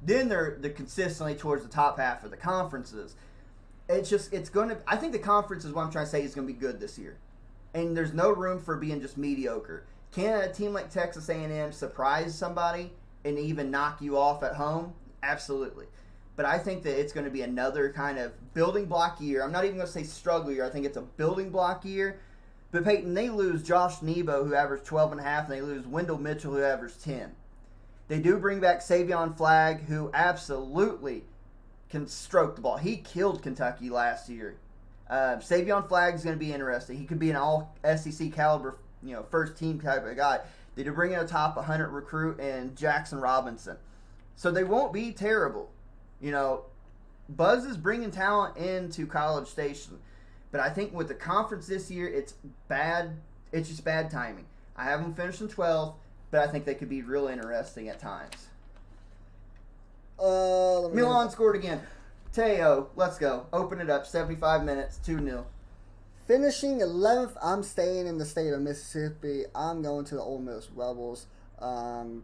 then 0.03 0.27
they're, 0.27 0.57
they're 0.59 0.71
consistently 0.71 1.35
towards 1.35 1.61
the 1.61 1.69
top 1.69 1.99
half 1.99 2.23
of 2.23 2.31
the 2.31 2.37
conferences. 2.37 3.15
It's 3.87 4.09
just, 4.09 4.33
it's 4.33 4.49
going 4.49 4.69
to, 4.69 4.79
I 4.87 4.95
think 4.95 5.13
the 5.13 5.19
conference 5.19 5.63
is 5.63 5.71
what 5.71 5.85
I'm 5.85 5.91
trying 5.91 6.05
to 6.05 6.11
say 6.11 6.23
is 6.23 6.33
going 6.33 6.47
to 6.47 6.53
be 6.53 6.59
good 6.59 6.79
this 6.79 6.97
year. 6.97 7.15
And 7.75 7.95
there's 7.95 8.13
no 8.13 8.31
room 8.31 8.59
for 8.59 8.75
being 8.75 9.01
just 9.01 9.17
mediocre. 9.19 9.83
Can 10.11 10.41
a 10.41 10.51
team 10.51 10.73
like 10.73 10.89
Texas 10.89 11.29
A&M 11.29 11.71
surprise 11.71 12.35
somebody 12.35 12.91
and 13.23 13.37
even 13.37 13.69
knock 13.69 14.01
you 14.01 14.17
off 14.17 14.41
at 14.41 14.55
home? 14.55 14.93
Absolutely. 15.21 15.85
But 16.39 16.45
I 16.45 16.57
think 16.57 16.83
that 16.83 16.97
it's 16.97 17.11
going 17.11 17.25
to 17.25 17.29
be 17.29 17.41
another 17.41 17.91
kind 17.91 18.17
of 18.17 18.31
building 18.53 18.85
block 18.85 19.19
year. 19.19 19.43
I'm 19.43 19.51
not 19.51 19.65
even 19.65 19.75
going 19.75 19.87
to 19.87 19.91
say 19.91 20.03
struggle 20.03 20.53
year. 20.53 20.63
I 20.63 20.69
think 20.69 20.85
it's 20.85 20.95
a 20.95 21.01
building 21.01 21.49
block 21.49 21.83
year. 21.83 22.21
But 22.71 22.85
Peyton, 22.85 23.13
they 23.13 23.29
lose 23.29 23.61
Josh 23.61 24.01
Nebo, 24.01 24.45
who 24.45 24.55
averaged 24.55 24.85
12 24.85 25.11
and 25.11 25.19
a 25.19 25.23
half, 25.25 25.49
and 25.49 25.53
they 25.53 25.59
lose 25.61 25.85
Wendell 25.85 26.17
Mitchell, 26.17 26.53
who 26.53 26.63
averaged 26.63 27.03
10. 27.03 27.33
They 28.07 28.19
do 28.21 28.37
bring 28.37 28.61
back 28.61 28.79
Savion 28.79 29.35
Flagg, 29.35 29.81
who 29.81 30.11
absolutely 30.13 31.25
can 31.89 32.07
stroke 32.07 32.55
the 32.55 32.61
ball. 32.61 32.77
He 32.77 32.95
killed 32.95 33.41
Kentucky 33.41 33.89
last 33.89 34.29
year. 34.29 34.55
Uh, 35.09 35.39
Savion 35.39 35.85
Flagg 35.85 36.15
is 36.15 36.23
going 36.23 36.37
to 36.37 36.39
be 36.39 36.53
interesting. 36.53 36.97
He 36.97 37.03
could 37.03 37.19
be 37.19 37.31
an 37.31 37.35
all 37.35 37.75
SEC 37.83 38.31
caliber, 38.31 38.77
you 39.03 39.11
know, 39.11 39.23
first 39.23 39.57
team 39.57 39.81
type 39.81 40.05
of 40.05 40.15
guy. 40.15 40.39
They 40.77 40.83
do 40.83 40.93
bring 40.93 41.11
in 41.11 41.19
a 41.19 41.27
top 41.27 41.57
100 41.57 41.89
recruit 41.89 42.39
and 42.39 42.77
Jaxson 42.77 43.21
Robinson, 43.21 43.75
so 44.37 44.51
they 44.51 44.63
won't 44.63 44.93
be 44.93 45.11
terrible. 45.11 45.69
You 46.21 46.31
know, 46.31 46.65
Buzz 47.29 47.65
is 47.65 47.77
bringing 47.77 48.11
talent 48.11 48.57
into 48.57 49.05
College 49.05 49.47
Station, 49.47 49.99
but 50.51 50.61
I 50.61 50.69
think 50.69 50.93
with 50.93 51.07
the 51.07 51.13
conference 51.13 51.67
this 51.67 51.89
year, 51.89 52.07
it's 52.07 52.33
bad. 52.67 53.11
It's 53.51 53.69
just 53.69 53.83
bad 53.83 54.09
timing. 54.11 54.45
I 54.75 54.85
have 54.85 55.01
them 55.01 55.13
finishing 55.13 55.47
12th, 55.47 55.95
but 56.31 56.41
I 56.41 56.47
think 56.47 56.65
they 56.65 56.75
could 56.75 56.89
be 56.89 57.01
real 57.01 57.27
interesting 57.27 57.89
at 57.89 57.99
times. 57.99 58.47
Uh, 60.19 60.89
Milan 60.93 61.29
scored 61.29 61.55
again. 61.55 61.81
Teo, 62.33 62.89
let's 62.95 63.17
go. 63.17 63.47
Open 63.51 63.79
it 63.79 63.89
up. 63.89 64.05
75 64.05 64.63
minutes, 64.63 64.97
2 64.97 65.19
0. 65.23 65.45
Finishing 66.27 66.79
11th, 66.79 67.35
I'm 67.41 67.63
staying 67.63 68.05
in 68.05 68.17
the 68.17 68.25
state 68.25 68.53
of 68.53 68.61
Mississippi. 68.61 69.45
I'm 69.55 69.81
going 69.81 70.05
to 70.05 70.15
the 70.15 70.21
Ole 70.21 70.39
Miss 70.39 70.69
Rebels. 70.75 71.25
Um, 71.57 72.23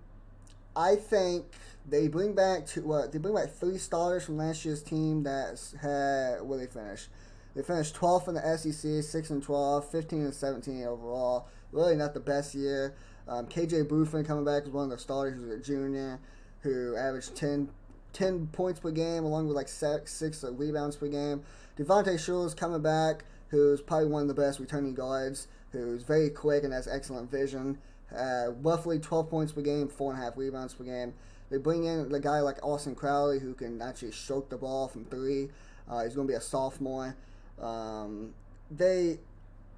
I 0.75 0.95
think 0.95 1.45
they 1.87 2.07
bring 2.07 2.33
back 2.33 2.65
two, 2.65 2.81
what 2.81 3.11
they 3.11 3.17
bring 3.17 3.35
back 3.35 3.51
three 3.51 3.77
starters 3.77 4.23
from 4.23 4.37
last 4.37 4.65
year's 4.65 4.81
team 4.81 5.23
that 5.23 5.59
had 5.81 6.41
where 6.41 6.59
they 6.59 6.67
finished. 6.67 7.09
They 7.55 7.61
finished 7.61 7.95
12th 7.95 8.27
in 8.27 8.33
the 8.35 8.57
SEC, 8.57 9.03
6 9.03 9.29
and 9.29 9.41
12, 9.41 9.89
15 9.89 10.21
and 10.21 10.33
17 10.33 10.83
overall. 10.83 11.47
Really 11.71 11.95
not 11.95 12.13
the 12.13 12.19
best 12.19 12.53
year. 12.53 12.95
Um, 13.29 13.47
KJ 13.47 13.87
Buford 13.87 14.27
coming 14.27 14.43
back 14.43 14.63
as 14.63 14.69
one 14.69 14.85
of 14.85 14.89
the 14.89 14.97
starters 14.97 15.39
who's 15.39 15.53
a 15.53 15.59
junior 15.59 16.19
who 16.59 16.97
averaged 16.97 17.33
10, 17.35 17.69
10 18.11 18.47
points 18.47 18.81
per 18.81 18.91
game 18.91 19.23
along 19.23 19.47
with 19.47 19.55
like 19.55 19.69
six, 19.69 20.11
six 20.11 20.43
rebounds 20.43 20.97
per 20.97 21.07
game. 21.07 21.43
Devontae 21.77 22.15
Shuler 22.15 22.55
coming 22.57 22.81
back 22.81 23.23
who's 23.49 23.81
probably 23.81 24.07
one 24.07 24.23
of 24.23 24.27
the 24.27 24.33
best 24.33 24.59
returning 24.59 24.93
guards, 24.93 25.47
who's 25.71 26.03
very 26.03 26.29
quick 26.29 26.63
and 26.63 26.73
has 26.73 26.87
excellent 26.87 27.29
vision. 27.29 27.77
Uh, 28.15 28.51
roughly 28.61 28.99
12 28.99 29.29
points 29.29 29.51
per 29.51 29.61
game, 29.61 29.87
four 29.87 30.11
and 30.11 30.21
a 30.21 30.25
half 30.25 30.37
rebounds 30.37 30.73
per 30.73 30.83
game. 30.83 31.13
They 31.55 31.61
bring 31.61 31.85
in 31.85 32.13
a 32.13 32.19
guy 32.19 32.41
like 32.41 32.57
Austin 32.63 32.95
Crowley 32.95 33.39
who 33.39 33.53
can 33.53 33.81
actually 33.81 34.11
stroke 34.11 34.49
the 34.49 34.57
ball 34.57 34.89
from 34.89 35.05
three. 35.05 35.47
Uh, 35.89 36.03
he's 36.03 36.13
going 36.13 36.27
to 36.27 36.31
be 36.33 36.35
a 36.35 36.41
sophomore. 36.41 37.15
Um, 37.61 38.33
they 38.69 39.19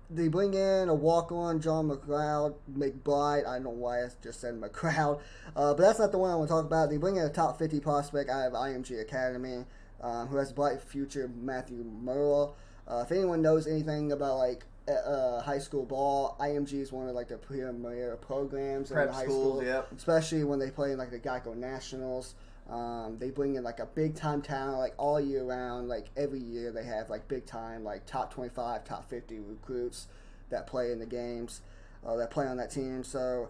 they 0.10 0.28
bring 0.28 0.56
in 0.56 0.90
a 0.90 0.96
walk 0.96 1.32
on 1.32 1.62
John 1.62 1.88
McLeod, 1.88 2.56
McBride. 2.76 3.46
I 3.46 3.54
don't 3.54 3.66
know 3.66 3.70
why 3.70 4.06
I 4.06 4.08
just 4.24 4.42
said 4.42 4.60
McLeod, 4.60 5.22
uh, 5.56 5.76
but 5.76 5.78
that's 5.78 6.00
not 6.00 6.12
the 6.12 6.18
one 6.18 6.32
I 6.32 6.36
want 6.36 6.50
to 6.50 6.56
talk 6.56 6.66
about. 6.66 6.90
They 6.90 6.98
bring 6.98 7.18
in 7.18 7.26
a 7.26 7.30
top 7.30 7.60
50 7.60 7.80
prospect 7.80 8.28
out 8.28 8.48
of 8.48 8.54
IMG 8.54 9.00
Academy 9.00 9.64
um, 10.02 10.30
who 10.30 10.38
has 10.38 10.52
bright 10.52 10.82
future, 10.82 11.30
Matthew 11.40 11.84
Murrell. 11.84 12.56
Uh, 12.88 13.04
if 13.06 13.12
anyone 13.12 13.44
knows 13.44 13.68
anything 13.68 14.12
about 14.12 14.38
like 14.38 14.66
uh, 14.88 15.42
high 15.42 15.60
school 15.60 15.86
ball, 15.86 16.36
IMG 16.40 16.74
is 16.74 16.92
one 16.92 17.08
of 17.08 17.16
like 17.16 17.28
the 17.28 17.38
premier 17.38 18.18
programs 18.22 18.90
in 18.90 18.96
Prep 18.96 19.08
the 19.08 19.14
high 19.14 19.24
schools, 19.24 19.60
school, 19.60 19.64
yep. 19.64 19.92
especially 19.96 20.44
when 20.44 20.60
they 20.60 20.70
play 20.70 20.92
in 20.92 20.98
like 20.98 21.12
the 21.12 21.20
Geico 21.20 21.56
Nationals. 21.56 22.36
Um, 22.70 23.18
they 23.18 23.30
bring 23.30 23.56
in 23.56 23.64
like 23.64 23.80
a 23.80 23.86
big 23.86 24.16
time 24.16 24.42
talent 24.42 24.78
like 24.78 24.94
all 24.98 25.20
year 25.20 25.44
round. 25.44 25.88
Like 25.88 26.08
every 26.18 26.40
year 26.40 26.72
they 26.72 26.84
have 26.84 27.10
like 27.10 27.28
big 27.28 27.46
time 27.46 27.84
like 27.84 28.06
top 28.06 28.34
twenty 28.34 28.50
five, 28.50 28.84
top 28.84 29.10
fifty 29.10 29.40
recruits 29.40 30.08
that 30.50 30.68
play 30.68 30.92
in 30.92 31.00
the 31.00 31.06
games, 31.06 31.62
uh, 32.06 32.16
that 32.18 32.32
play 32.32 32.46
on 32.46 32.58
that 32.58 32.72
team. 32.72 33.04
So, 33.04 33.50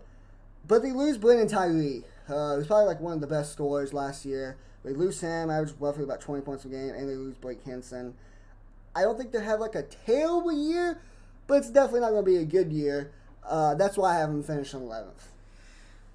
but 0.68 0.82
they 0.82 0.92
lose 0.92 1.18
Breein 1.18 1.50
Tyree. 1.50 2.04
Uh, 2.28 2.58
was 2.58 2.68
probably 2.68 2.86
like 2.86 3.00
one 3.00 3.14
of 3.14 3.22
the 3.22 3.28
best 3.28 3.54
scorers 3.54 3.94
last 3.94 4.26
year. 4.26 4.58
They 4.84 4.94
lose 4.94 5.20
him, 5.20 5.50
average 5.50 5.74
roughly 5.80 6.04
about 6.04 6.22
twenty 6.22 6.42
points 6.42 6.66
a 6.66 6.70
game, 6.70 6.90
and 6.90 7.10
they 7.10 7.16
lose 7.16 7.36
Blake 7.36 7.64
Hinson. 7.64 8.14
I 8.96 9.02
don't 9.02 9.18
think 9.18 9.32
they 9.32 9.44
have 9.44 9.60
like 9.60 9.76
a 9.76 9.84
terrible 9.84 10.52
year, 10.52 11.00
but 11.48 11.56
it's 11.56 11.70
definitely 11.70 12.02
not 12.02 12.12
going 12.12 12.26
to 12.26 12.32
be 12.32 12.38
a 12.38 12.46
good 12.46 12.72
year. 12.72 13.12
Uh, 13.44 13.76
that's 13.76 13.98
why 13.98 14.16
I 14.16 14.20
have 14.20 14.30
them 14.30 14.44
finishing 14.44 14.82
eleventh. 14.82 15.30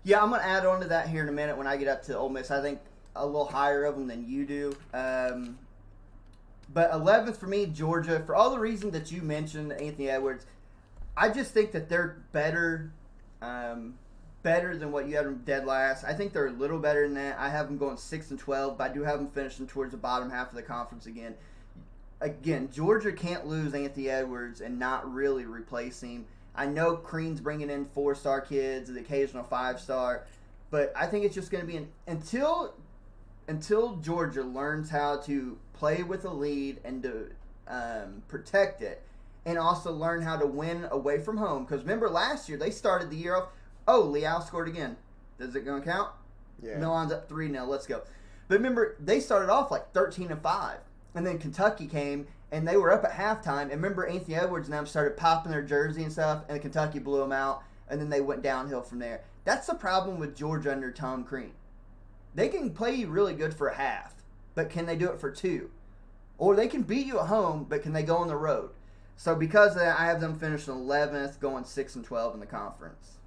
Yeah, 0.04 0.22
I'm 0.22 0.30
going 0.30 0.40
to 0.40 0.46
add 0.46 0.66
on 0.66 0.80
to 0.80 0.88
that 0.88 1.08
here 1.08 1.22
in 1.22 1.28
a 1.28 1.32
minute 1.32 1.56
when 1.56 1.66
I 1.66 1.76
get 1.76 1.88
up 1.88 2.02
to 2.04 2.18
Ole 2.18 2.28
Miss. 2.28 2.50
I 2.50 2.60
think 2.60 2.80
a 3.14 3.24
little 3.24 3.46
higher 3.46 3.84
of 3.84 3.94
them 3.94 4.06
than 4.06 4.28
you 4.28 4.44
do. 4.44 4.76
Um, 4.92 5.58
but 6.72 6.90
11th 6.92 7.36
for 7.36 7.46
me, 7.46 7.66
Georgia, 7.66 8.20
for 8.24 8.34
all 8.34 8.50
the 8.50 8.58
reasons 8.58 8.92
that 8.92 9.12
you 9.12 9.22
mentioned, 9.22 9.72
Anthony 9.72 10.08
Edwards, 10.08 10.46
I 11.16 11.28
just 11.28 11.52
think 11.52 11.72
that 11.72 11.88
they're 11.88 12.22
better, 12.32 12.90
um, 13.42 13.94
better 14.42 14.76
than 14.76 14.90
what 14.90 15.06
you 15.06 15.16
had 15.16 15.26
them 15.26 15.42
dead 15.44 15.66
last. 15.66 16.04
I 16.04 16.14
think 16.14 16.32
they're 16.32 16.46
a 16.46 16.52
little 16.52 16.78
better 16.78 17.06
than 17.06 17.14
that. 17.14 17.38
I 17.38 17.50
have 17.50 17.66
them 17.66 17.76
going 17.76 17.98
six 17.98 18.30
and 18.30 18.40
12, 18.40 18.78
but 18.78 18.90
I 18.90 18.94
do 18.94 19.02
have 19.02 19.18
them 19.18 19.28
finishing 19.28 19.66
towards 19.66 19.92
the 19.92 19.98
bottom 19.98 20.30
half 20.30 20.48
of 20.48 20.54
the 20.54 20.62
conference 20.62 21.06
again. 21.06 21.34
Again, 22.22 22.70
Georgia 22.72 23.12
can't 23.12 23.46
lose 23.46 23.74
Anthony 23.74 24.08
Edwards 24.08 24.60
and 24.60 24.78
not 24.78 25.12
really 25.12 25.44
replace 25.44 26.00
him. 26.00 26.24
I 26.54 26.66
know 26.66 26.96
Crean's 26.96 27.40
bringing 27.40 27.68
in 27.68 27.84
four 27.86 28.14
star 28.14 28.40
kids, 28.40 28.92
the 28.92 29.00
occasional 29.00 29.42
five 29.42 29.80
star, 29.80 30.24
but 30.70 30.92
I 30.96 31.06
think 31.06 31.24
it's 31.24 31.34
just 31.34 31.50
going 31.50 31.62
to 31.62 31.66
be 31.66 31.76
an, 31.76 31.88
until 32.06 32.74
until 33.48 33.96
Georgia 33.96 34.42
learns 34.42 34.88
how 34.88 35.16
to 35.18 35.58
play 35.72 36.02
with 36.02 36.24
a 36.24 36.30
lead 36.30 36.80
and 36.84 37.02
to 37.02 37.30
um, 37.66 38.22
protect 38.28 38.82
it, 38.82 39.02
and 39.44 39.58
also 39.58 39.92
learn 39.92 40.22
how 40.22 40.36
to 40.36 40.46
win 40.46 40.86
away 40.90 41.18
from 41.18 41.36
home. 41.38 41.64
Because 41.64 41.82
remember 41.82 42.08
last 42.08 42.48
year 42.48 42.56
they 42.56 42.70
started 42.70 43.10
the 43.10 43.16
year 43.16 43.36
off. 43.36 43.48
Oh, 43.88 44.04
Leão 44.04 44.46
scored 44.46 44.68
again. 44.68 44.96
Does 45.38 45.56
it 45.56 45.64
going 45.64 45.82
to 45.82 45.88
count? 45.88 46.10
Yeah. 46.62 46.78
Milan's 46.78 47.10
up 47.10 47.28
three 47.28 47.50
0 47.50 47.64
Let's 47.64 47.86
go. 47.86 48.02
But 48.48 48.56
remember 48.56 48.96
they 49.00 49.20
started 49.20 49.50
off 49.50 49.70
like 49.70 49.92
thirteen 49.92 50.30
and 50.30 50.40
five, 50.40 50.78
and 51.14 51.26
then 51.26 51.38
Kentucky 51.38 51.86
came 51.86 52.26
and 52.50 52.68
they 52.68 52.76
were 52.76 52.92
up 52.92 53.04
at 53.04 53.12
halftime. 53.12 53.62
And 53.62 53.72
remember 53.72 54.06
Anthony 54.06 54.34
Edwards 54.34 54.68
and 54.68 54.74
them 54.74 54.86
started 54.86 55.16
popping 55.16 55.50
their 55.52 55.62
jersey 55.62 56.02
and 56.02 56.12
stuff, 56.12 56.44
and 56.48 56.60
Kentucky 56.60 56.98
blew 56.98 57.20
them 57.20 57.32
out, 57.32 57.62
and 57.88 58.00
then 58.00 58.10
they 58.10 58.20
went 58.20 58.42
downhill 58.42 58.82
from 58.82 58.98
there. 58.98 59.22
That's 59.44 59.66
the 59.66 59.74
problem 59.74 60.18
with 60.18 60.36
Georgia 60.36 60.72
under 60.72 60.92
Tom 60.92 61.24
Crean. 61.24 61.52
They 62.34 62.48
can 62.48 62.70
play 62.70 62.94
you 62.94 63.08
really 63.08 63.34
good 63.34 63.54
for 63.54 63.68
a 63.68 63.74
half, 63.74 64.14
but 64.54 64.70
can 64.70 64.86
they 64.86 64.96
do 64.96 65.10
it 65.10 65.20
for 65.20 65.30
two? 65.30 65.70
Or 66.38 66.54
they 66.54 66.68
can 66.68 66.82
beat 66.82 67.06
you 67.06 67.20
at 67.20 67.26
home, 67.26 67.66
but 67.68 67.82
can 67.82 67.92
they 67.92 68.02
go 68.02 68.16
on 68.16 68.28
the 68.28 68.36
road? 68.36 68.70
So 69.16 69.34
because 69.34 69.72
of 69.72 69.78
that, 69.78 69.98
I 69.98 70.06
have 70.06 70.20
them 70.20 70.38
finishing 70.38 70.74
11th, 70.74 71.40
going 71.40 71.64
6 71.64 71.94
and 71.96 72.04
12 72.04 72.34
in 72.34 72.40
the 72.40 72.46
conference. 72.46 73.18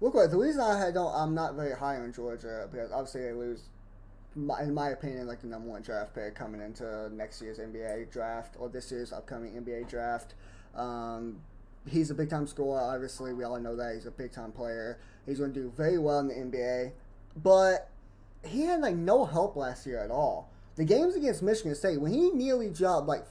Look, 0.00 0.14
the 0.14 0.36
reason 0.36 0.60
I 0.60 0.90
don't, 0.90 1.14
I'm 1.14 1.34
not 1.34 1.54
very 1.54 1.74
high 1.74 1.96
on 1.96 2.12
Georgia 2.12 2.68
because 2.70 2.92
obviously 2.92 3.22
they 3.22 3.32
lose, 3.32 3.62
my- 4.36 4.62
in 4.62 4.74
my 4.74 4.90
opinion, 4.90 5.26
like 5.26 5.40
the 5.40 5.46
number 5.46 5.68
one 5.68 5.82
draft 5.82 6.14
pick 6.14 6.34
coming 6.34 6.60
into 6.60 7.08
next 7.14 7.40
year's 7.40 7.58
NBA 7.58 8.10
draft 8.10 8.56
or 8.58 8.68
this 8.68 8.90
year's 8.90 9.12
upcoming 9.12 9.54
NBA 9.56 9.88
draft. 9.88 10.34
Um, 10.74 11.40
he's 11.88 12.10
a 12.10 12.14
big 12.14 12.30
time 12.30 12.46
scorer. 12.46 12.80
Obviously, 12.80 13.32
we 13.32 13.44
all 13.44 13.58
know 13.60 13.76
that 13.76 13.94
he's 13.94 14.06
a 14.06 14.10
big 14.10 14.32
time 14.32 14.52
player. 14.52 14.98
He's 15.26 15.38
going 15.38 15.52
to 15.52 15.60
do 15.60 15.70
very 15.76 15.98
well 15.98 16.18
in 16.18 16.28
the 16.28 16.34
NBA, 16.34 16.92
but 17.42 17.88
he 18.44 18.62
had 18.62 18.80
like 18.80 18.96
no 18.96 19.24
help 19.24 19.56
last 19.56 19.86
year 19.86 19.98
at 19.98 20.10
all. 20.10 20.50
The 20.76 20.84
games 20.84 21.14
against 21.14 21.42
Michigan 21.42 21.74
State 21.74 22.00
when 22.00 22.12
he 22.12 22.30
nearly 22.30 22.68
dropped 22.68 23.06
like 23.06 23.24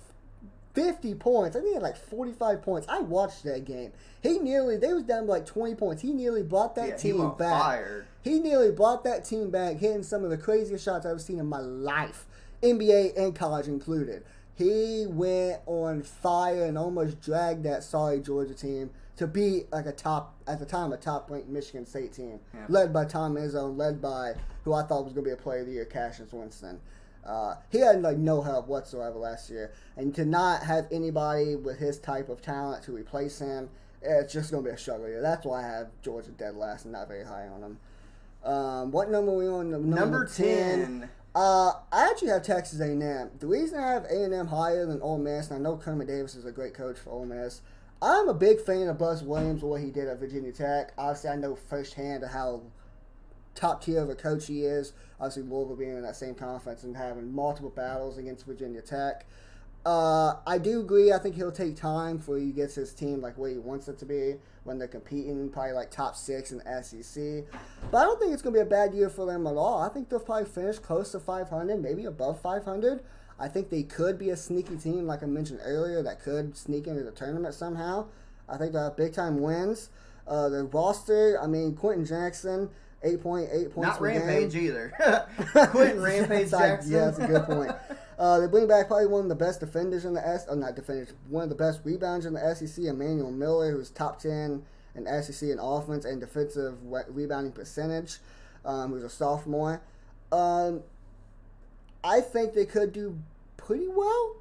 50 0.73 1.13
points. 1.15 1.55
I 1.55 1.59
think 1.59 1.69
he 1.69 1.73
had 1.75 1.83
like 1.83 1.97
45 1.97 2.61
points. 2.61 2.87
I 2.89 2.99
watched 2.99 3.43
that 3.43 3.65
game. 3.65 3.91
He 4.21 4.39
nearly, 4.39 4.77
they 4.77 4.93
was 4.93 5.03
down 5.03 5.27
by 5.27 5.33
like 5.33 5.45
20 5.45 5.75
points. 5.75 6.01
He 6.01 6.11
nearly 6.13 6.43
brought 6.43 6.75
that 6.75 6.87
Yeah, 6.89 6.95
team 6.97 7.19
went 7.19 7.37
back. 7.37 7.85
He 8.23 8.39
nearly 8.39 8.71
brought 8.71 9.03
that 9.03 9.25
team 9.25 9.49
back, 9.51 9.77
hitting 9.77 10.03
some 10.03 10.23
of 10.23 10.29
the 10.29 10.37
craziest 10.37 10.83
shots 10.83 11.05
I've 11.05 11.21
seen 11.21 11.39
in 11.39 11.45
my 11.47 11.59
life, 11.59 12.25
NBA 12.61 13.17
and 13.17 13.35
college 13.35 13.67
included. 13.67 14.23
He 14.55 15.05
went 15.07 15.61
on 15.65 16.03
fire 16.03 16.65
and 16.65 16.77
almost 16.77 17.19
dragged 17.21 17.63
that 17.63 17.83
sorry 17.83 18.19
Georgia 18.19 18.53
team 18.53 18.91
to 19.17 19.27
be 19.27 19.63
like 19.71 19.85
a 19.85 19.91
top 19.91 20.35
at 20.47 20.59
the 20.59 20.65
time 20.65 20.91
a 20.93 20.97
top 20.97 21.29
ranked 21.29 21.49
Michigan 21.49 21.85
State 21.85 22.13
team, 22.13 22.39
Yeah. 22.53 22.65
led 22.69 22.93
by 22.93 23.05
Tom 23.05 23.35
Izzo, 23.35 23.75
led 23.75 24.01
by 24.01 24.35
who 24.63 24.73
I 24.73 24.83
thought 24.83 25.03
was 25.03 25.13
going 25.13 25.25
to 25.25 25.29
be 25.29 25.33
a 25.33 25.37
player 25.37 25.59
of 25.61 25.67
the 25.67 25.73
year, 25.73 25.85
Cassius 25.85 26.31
Winston. 26.33 26.79
Uh, 27.25 27.55
he 27.71 27.79
had 27.79 28.01
like 28.01 28.17
no 28.17 28.41
help 28.41 28.67
whatsoever 28.67 29.17
last 29.17 29.49
year, 29.49 29.71
and 29.95 30.13
to 30.15 30.25
not 30.25 30.63
have 30.63 30.87
anybody 30.91 31.55
with 31.55 31.79
his 31.79 31.99
type 31.99 32.29
of 32.29 32.41
talent 32.41 32.83
to 32.83 32.91
replace 32.91 33.39
him, 33.39 33.69
it's 34.01 34.33
just 34.33 34.51
going 34.51 34.63
to 34.63 34.69
be 34.69 34.75
a 34.75 34.77
struggle 34.77 35.07
year. 35.07 35.21
That's 35.21 35.45
why 35.45 35.63
I 35.63 35.67
have 35.67 35.87
Georgia 36.01 36.31
dead 36.31 36.55
last 36.55 36.85
and 36.85 36.93
not 36.93 37.07
very 37.07 37.23
high 37.23 37.47
on 37.47 37.63
him. 37.63 37.77
Um, 38.43 38.91
what 38.91 39.09
number 39.09 39.31
are 39.31 39.37
we 39.37 39.47
on? 39.47 39.71
Number, 39.71 39.95
Number 39.95 40.25
10. 40.25 41.09
Uh, 41.35 41.71
I 41.91 42.09
actually 42.09 42.27
have 42.27 42.43
Texas 42.43 42.79
A&M. 42.79 43.31
The 43.39 43.47
reason 43.47 43.79
I 43.79 43.91
have 43.91 44.03
A&M 44.05 44.47
higher 44.47 44.85
than 44.85 45.01
Ole 45.01 45.17
Miss, 45.17 45.49
and 45.49 45.57
I 45.57 45.61
know 45.61 45.77
Kermit 45.77 46.07
Davis 46.07 46.35
is 46.35 46.45
a 46.45 46.51
great 46.51 46.73
coach 46.73 46.97
for 46.99 47.09
Ole 47.09 47.25
Miss. 47.25 47.61
I'm 48.01 48.27
a 48.27 48.33
big 48.33 48.59
fan 48.59 48.89
of 48.89 48.97
Buzz 48.99 49.23
Williams, 49.23 49.63
what 49.63 49.81
he 49.81 49.89
did 49.89 50.09
at 50.09 50.19
Virginia 50.19 50.51
Tech. 50.51 50.93
Obviously, 50.97 51.29
I 51.29 51.35
know 51.37 51.55
firsthand 51.55 52.23
how 52.25 52.61
top 53.55 53.83
tier 53.83 54.01
of 54.01 54.09
a 54.09 54.15
coach 54.15 54.47
he 54.47 54.63
is. 54.63 54.93
Obviously, 55.19 55.43
Louisville 55.43 55.75
being 55.75 55.95
in 55.95 56.03
that 56.03 56.15
same 56.15 56.35
conference 56.35 56.83
and 56.83 56.95
having 56.95 57.33
multiple 57.33 57.69
battles 57.69 58.17
against 58.17 58.45
Virginia 58.45 58.81
Tech. 58.81 59.25
Uh, 59.85 60.35
I 60.47 60.57
do 60.59 60.79
agree. 60.79 61.11
I 61.11 61.17
think 61.17 61.35
he'll 61.35 61.51
take 61.51 61.75
time 61.75 62.17
before 62.17 62.37
he 62.37 62.51
gets 62.51 62.75
his 62.75 62.93
team 62.93 63.21
like 63.21 63.37
where 63.37 63.49
he 63.49 63.57
wants 63.57 63.89
it 63.89 63.97
to 63.99 64.05
be 64.05 64.35
when 64.63 64.79
they're 64.79 64.87
competing, 64.87 65.49
probably 65.49 65.73
like 65.73 65.91
top 65.91 66.15
six 66.15 66.51
in 66.51 66.59
the 66.59 66.83
SEC. 66.83 67.45
But 67.91 67.97
I 67.97 68.03
don't 68.03 68.19
think 68.19 68.31
it's 68.31 68.41
going 68.41 68.55
to 68.55 68.59
be 68.59 68.65
a 68.65 68.69
bad 68.69 68.93
year 68.93 69.09
for 69.09 69.25
them 69.25 69.45
at 69.45 69.55
all. 69.55 69.81
I 69.81 69.89
think 69.89 70.07
they'll 70.07 70.19
probably 70.19 70.45
finish 70.45 70.79
close 70.79 71.11
to 71.11 71.19
500, 71.19 71.81
maybe 71.81 72.05
above 72.05 72.39
500. 72.39 73.01
I 73.39 73.47
think 73.49 73.69
they 73.69 73.83
could 73.83 74.17
be 74.17 74.29
a 74.29 74.37
sneaky 74.37 74.77
team, 74.77 75.05
like 75.05 75.21
I 75.21 75.25
mentioned 75.25 75.59
earlier, 75.63 76.01
that 76.01 76.21
could 76.21 76.55
sneak 76.55 76.87
into 76.87 77.03
the 77.03 77.11
tournament 77.11 77.53
somehow. 77.53 78.07
I 78.47 78.57
think 78.57 78.71
they'll 78.71 78.85
have 78.85 78.95
big 78.95 79.13
time 79.13 79.41
wins. 79.41 79.89
Uh, 80.25 80.47
the 80.47 80.63
roster, 80.63 81.37
I 81.41 81.47
mean, 81.47 81.75
Quenton 81.75 82.05
Jackson, 82.05 82.69
8.8 83.03 83.73
points 83.73 83.75
Not 83.77 83.99
per 83.99 84.11
game. 84.11 84.21
Rampage 84.21 84.55
either. 84.55 84.93
Quentin 85.71 86.01
Rampage 86.01 86.49
Jackson. 86.49 86.91
Yeah, 86.91 87.05
that's 87.05 87.19
a 87.19 87.27
good 87.27 87.45
point. 87.45 87.71
Uh, 88.17 88.39
they 88.39 88.47
bring 88.47 88.67
back 88.67 88.87
probably 88.87 89.07
one 89.07 89.23
of 89.23 89.29
the 89.29 89.35
best 89.35 89.59
defenders 89.59 90.05
in 90.05 90.13
the 90.13 90.25
S. 90.25 90.45
Oh, 90.49 90.55
not 90.55 90.75
defenders. 90.75 91.13
One 91.29 91.43
of 91.43 91.49
the 91.49 91.55
best 91.55 91.83
rebounders 91.83 92.25
in 92.25 92.33
the 92.33 92.55
SEC, 92.55 92.85
Emanuel 92.85 93.31
Miller, 93.31 93.71
who's 93.71 93.89
top 93.89 94.19
ten 94.19 94.63
in 94.95 95.23
SEC 95.23 95.49
in 95.49 95.59
offense 95.59 96.05
and 96.05 96.21
defensive 96.21 96.77
rebounding 97.09 97.51
percentage. 97.51 98.19
Um, 98.65 98.91
who's 98.91 99.03
a 99.03 99.09
sophomore. 99.09 99.81
Um, 100.31 100.83
I 102.03 102.21
think 102.21 102.53
they 102.53 102.65
could 102.65 102.93
do 102.93 103.19
pretty 103.57 103.87
well. 103.87 104.37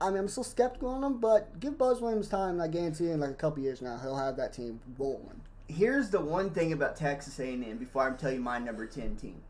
I 0.00 0.10
mean, 0.10 0.18
I'm 0.18 0.28
still 0.28 0.44
skeptical 0.44 0.88
on 0.88 1.00
them, 1.02 1.18
but 1.18 1.60
give 1.60 1.78
Buzz 1.78 2.00
Williams 2.00 2.28
time. 2.28 2.60
I 2.60 2.68
guarantee 2.68 3.10
in 3.10 3.20
like 3.20 3.30
a 3.30 3.34
couple 3.34 3.62
years 3.62 3.80
now, 3.80 3.98
he'll 3.98 4.16
have 4.16 4.36
that 4.36 4.52
team 4.52 4.80
rolling. 4.98 5.40
Here's 5.66 6.10
the 6.10 6.20
one 6.20 6.50
thing 6.50 6.72
about 6.72 6.96
Texas 6.96 7.40
A&M 7.40 7.78
before 7.78 8.02
I 8.02 8.12
tell 8.16 8.32
you 8.32 8.40
my 8.40 8.58
number 8.58 8.86
10 8.86 9.16
team. 9.16 9.40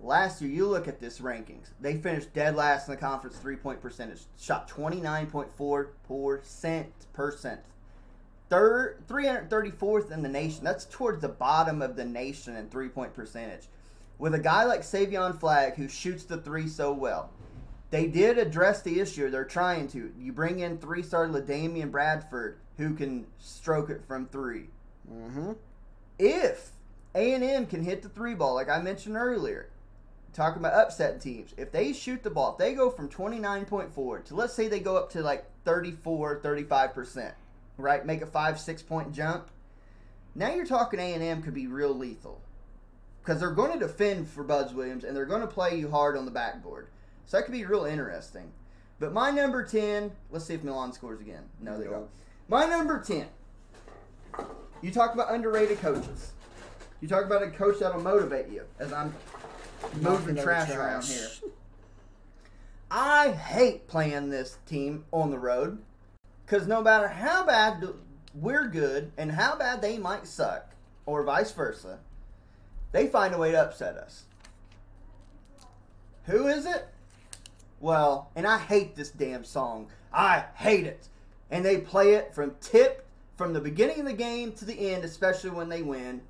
Last 0.00 0.40
year, 0.40 0.50
you 0.50 0.66
look 0.66 0.88
at 0.88 0.98
this 0.98 1.18
rankings. 1.20 1.68
They 1.80 1.96
finished 1.96 2.32
dead 2.32 2.56
last 2.56 2.88
in 2.88 2.94
the 2.94 3.00
conference 3.00 3.36
three 3.36 3.56
point 3.56 3.80
percentage, 3.80 4.22
shot 4.40 4.68
29.4%. 4.68 7.58
Third, 8.48 9.06
334th 9.06 10.10
in 10.10 10.22
the 10.22 10.28
nation. 10.28 10.64
That's 10.64 10.86
towards 10.86 11.20
the 11.20 11.28
bottom 11.28 11.82
of 11.82 11.94
the 11.96 12.04
nation 12.04 12.56
in 12.56 12.68
three 12.68 12.88
point 12.88 13.14
percentage. 13.14 13.68
With 14.18 14.34
a 14.34 14.40
guy 14.40 14.64
like 14.64 14.82
Savion 14.82 15.38
Flagg 15.38 15.76
who 15.76 15.88
shoots 15.88 16.24
the 16.24 16.38
three 16.38 16.66
so 16.66 16.92
well, 16.92 17.30
they 17.90 18.06
did 18.06 18.38
address 18.38 18.82
the 18.82 18.98
issue. 19.00 19.30
They're 19.30 19.44
trying 19.44 19.86
to. 19.88 20.12
You 20.18 20.32
bring 20.32 20.60
in 20.60 20.78
three 20.78 21.02
star 21.02 21.28
LaDamian 21.28 21.90
Bradford 21.90 22.58
who 22.78 22.94
can 22.94 23.26
stroke 23.38 23.90
it 23.90 24.02
from 24.04 24.26
three. 24.26 24.68
Mm-hmm. 25.10 25.52
If 26.18 26.70
A&M 27.14 27.66
can 27.66 27.82
hit 27.82 28.02
the 28.02 28.08
three 28.08 28.34
ball, 28.34 28.54
like 28.54 28.68
I 28.68 28.80
mentioned 28.80 29.16
earlier, 29.16 29.68
talking 30.32 30.60
about 30.60 30.86
upsetting 30.86 31.20
teams, 31.20 31.54
if 31.56 31.72
they 31.72 31.92
shoot 31.92 32.22
the 32.22 32.30
ball, 32.30 32.52
if 32.52 32.58
they 32.58 32.74
go 32.74 32.90
from 32.90 33.08
29.4 33.08 34.24
to 34.24 34.34
let's 34.34 34.54
say 34.54 34.68
they 34.68 34.80
go 34.80 34.96
up 34.96 35.10
to 35.10 35.20
like 35.20 35.44
34, 35.64 36.40
35%, 36.40 37.32
right? 37.76 38.06
Make 38.06 38.22
a 38.22 38.26
five, 38.26 38.58
six 38.58 38.82
point 38.82 39.12
jump. 39.12 39.48
Now 40.34 40.54
you're 40.54 40.66
talking 40.66 40.98
A&M 40.98 41.42
could 41.42 41.54
be 41.54 41.66
real 41.66 41.94
lethal 41.94 42.40
because 43.22 43.40
they're 43.40 43.50
going 43.50 43.72
to 43.72 43.78
defend 43.78 44.28
for 44.28 44.42
Buzz 44.42 44.72
Williams 44.72 45.04
and 45.04 45.16
they're 45.16 45.26
going 45.26 45.42
to 45.42 45.46
play 45.46 45.78
you 45.78 45.90
hard 45.90 46.16
on 46.16 46.24
the 46.24 46.30
backboard. 46.30 46.88
So 47.26 47.36
that 47.36 47.44
could 47.44 47.52
be 47.52 47.64
real 47.64 47.84
interesting. 47.84 48.52
But 48.98 49.12
my 49.12 49.30
number 49.30 49.64
10, 49.64 50.12
let's 50.30 50.44
see 50.44 50.54
if 50.54 50.64
Milan 50.64 50.92
scores 50.92 51.20
again. 51.20 51.42
No, 51.60 51.78
they 51.78 51.86
don't. 51.86 52.08
My 52.48 52.66
number 52.66 53.00
10. 53.00 53.26
You 54.82 54.90
talk 54.90 55.14
about 55.14 55.32
underrated 55.32 55.80
coaches. 55.80 56.32
You 57.00 57.08
talk 57.08 57.24
about 57.24 57.42
a 57.42 57.50
coach 57.50 57.78
that'll 57.78 58.02
motivate 58.02 58.48
you 58.48 58.64
as 58.78 58.92
I'm 58.92 59.14
moving 60.00 60.34
trash 60.34 60.68
trash. 60.68 60.76
around 60.76 61.04
here. 61.04 61.28
I 62.90 63.30
hate 63.30 63.88
playing 63.88 64.28
this 64.28 64.58
team 64.66 65.04
on 65.12 65.30
the 65.30 65.38
road 65.38 65.78
because 66.44 66.66
no 66.66 66.82
matter 66.82 67.08
how 67.08 67.46
bad 67.46 67.88
we're 68.34 68.68
good 68.68 69.12
and 69.16 69.32
how 69.32 69.56
bad 69.56 69.80
they 69.80 69.98
might 69.98 70.26
suck, 70.26 70.72
or 71.06 71.22
vice 71.22 71.52
versa, 71.52 71.98
they 72.92 73.06
find 73.06 73.34
a 73.34 73.38
way 73.38 73.52
to 73.52 73.60
upset 73.60 73.96
us. 73.96 74.24
Who 76.24 76.46
is 76.46 76.66
it? 76.66 76.86
Well, 77.80 78.30
and 78.36 78.46
I 78.46 78.58
hate 78.58 78.94
this 78.94 79.10
damn 79.10 79.44
song. 79.44 79.88
I 80.12 80.44
hate 80.54 80.86
it. 80.86 81.08
And 81.50 81.64
they 81.64 81.78
play 81.78 82.14
it 82.14 82.34
from 82.34 82.54
tip 82.60 83.06
from 83.36 83.52
the 83.52 83.60
beginning 83.60 84.00
of 84.00 84.06
the 84.06 84.12
game 84.12 84.52
to 84.52 84.64
the 84.64 84.92
end, 84.92 85.04
especially 85.04 85.50
when 85.50 85.68
they 85.68 85.82
win. 85.82 86.22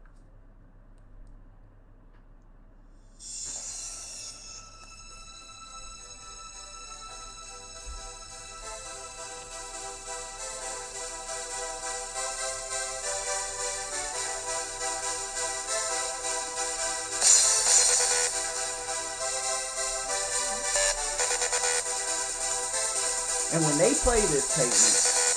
And 23.55 23.62
when 23.66 23.76
they 23.76 23.92
play 23.92 24.18
this, 24.18 24.57
Peyton, 24.57 24.91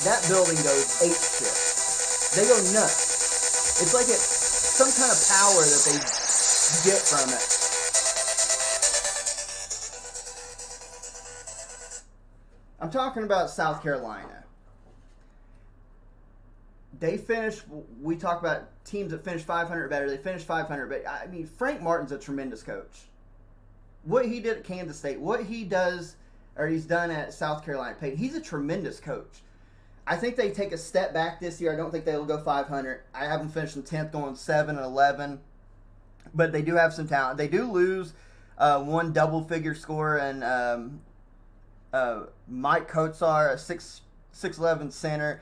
that 0.06 0.22
building 0.30 0.56
goes 0.62 1.02
ape 1.02 1.18
shit. 1.18 1.58
They 2.38 2.48
go 2.48 2.56
nuts. 2.74 3.82
It's 3.82 3.94
like 3.94 4.06
it 4.06 4.22
some 4.22 4.92
kind 4.92 5.12
of 5.12 5.18
power 5.28 5.62
that 5.66 5.82
they 5.90 5.98
get 6.86 7.02
from 7.02 7.30
it. 7.34 7.42
I'm 12.80 12.92
talking 12.92 13.24
about 13.24 13.50
South 13.50 13.82
Carolina. 13.82 14.44
They 17.00 17.18
finished. 17.18 17.64
We 18.00 18.16
talk 18.16 18.40
about 18.40 18.70
teams 18.86 19.10
that 19.12 19.24
finish 19.24 19.42
500 19.42 19.90
better. 19.90 20.08
They 20.08 20.18
finished 20.18 20.46
500, 20.46 20.88
but 20.88 21.08
I 21.08 21.26
mean 21.28 21.48
Frank 21.48 21.82
Martin's 21.82 22.12
a 22.12 22.20
tremendous 22.20 22.62
coach. 22.62 23.06
What 24.04 24.28
he 24.28 24.40
did 24.40 24.58
at 24.58 24.64
Kansas 24.64 25.00
State, 25.00 25.20
what 25.20 25.44
he 25.44 25.64
does 25.64 26.16
or 26.58 26.68
he's 26.68 26.86
done 26.86 27.10
at 27.12 27.34
South 27.34 27.66
Carolina, 27.66 27.96
Peyton, 28.00 28.18
he's 28.18 28.36
a 28.36 28.42
tremendous 28.42 29.00
coach. 29.00 29.42
I 30.08 30.16
think 30.16 30.36
they 30.36 30.52
take 30.52 30.72
a 30.72 30.78
step 30.78 31.14
back 31.14 31.40
this 31.40 31.60
year. 31.60 31.74
I 31.74 31.76
don't 31.76 31.92
think 31.92 32.06
they'll 32.06 32.26
go 32.26 32.40
500. 32.40 33.02
I 33.14 33.26
have 33.26 33.40
them 33.40 33.50
finishing 33.50 33.84
10th, 33.84 34.12
going 34.12 34.36
7 34.36 34.76
and 34.76 34.86
11. 34.86 35.40
But 36.34 36.52
they 36.52 36.62
do 36.62 36.76
have 36.76 36.94
some 36.94 37.08
talent. 37.08 37.38
They 37.38 37.48
do 37.48 37.72
lose 37.72 38.14
uh, 38.58 38.82
one 38.82 39.14
double 39.14 39.44
figure 39.44 39.74
score 39.74 40.18
and 40.18 40.44
um, 40.44 41.02
uh, 41.92 42.24
Maik 42.52 42.88
Kotsar, 42.90 43.54
a 43.54 43.58
6 43.58 44.02
6'11 44.36 44.92
center. 44.92 45.42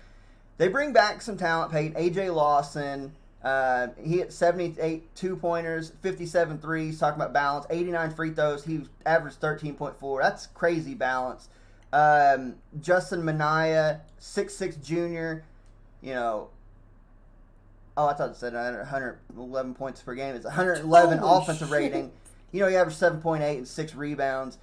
They 0.57 0.67
bring 0.67 0.93
back 0.93 1.21
some 1.21 1.35
talent, 1.35 1.71
Peyton. 1.71 1.95
AJ 1.95 2.33
Lawson. 2.33 3.13
Uh, 3.43 3.87
he 4.01 4.19
hit 4.19 4.31
78 4.31 5.13
two 5.15 5.35
pointers, 5.35 5.91
57 6.01 6.59
threes, 6.59 6.97
talking 6.99 7.19
about 7.19 7.33
balance, 7.33 7.65
89 7.69 8.11
free 8.11 8.31
throws. 8.31 8.63
He 8.63 8.83
averaged 9.05 9.41
13.4. 9.41 10.21
That's 10.21 10.47
crazy 10.47 10.93
balance. 10.93 11.49
Um, 11.93 12.55
Justin 12.81 13.23
Minaya, 13.23 14.01
6'6 14.19 14.83
junior, 14.83 15.45
you 16.01 16.13
know. 16.13 16.49
Oh, 17.95 18.07
I 18.07 18.13
thought 18.13 18.31
it 18.31 18.35
said 18.35 18.53
111 18.53 19.73
points 19.75 20.01
per 20.01 20.15
game. 20.15 20.33
It's 20.35 20.45
111 20.45 21.19
Holy 21.19 21.41
offensive 21.43 21.67
shit. 21.67 21.77
rating. 21.77 22.11
You 22.51 22.61
know, 22.61 22.67
he 22.67 22.75
averaged 22.75 22.99
7.8 22.99 23.57
and 23.57 23.67
6 23.67 23.95
rebounds. 23.95 24.57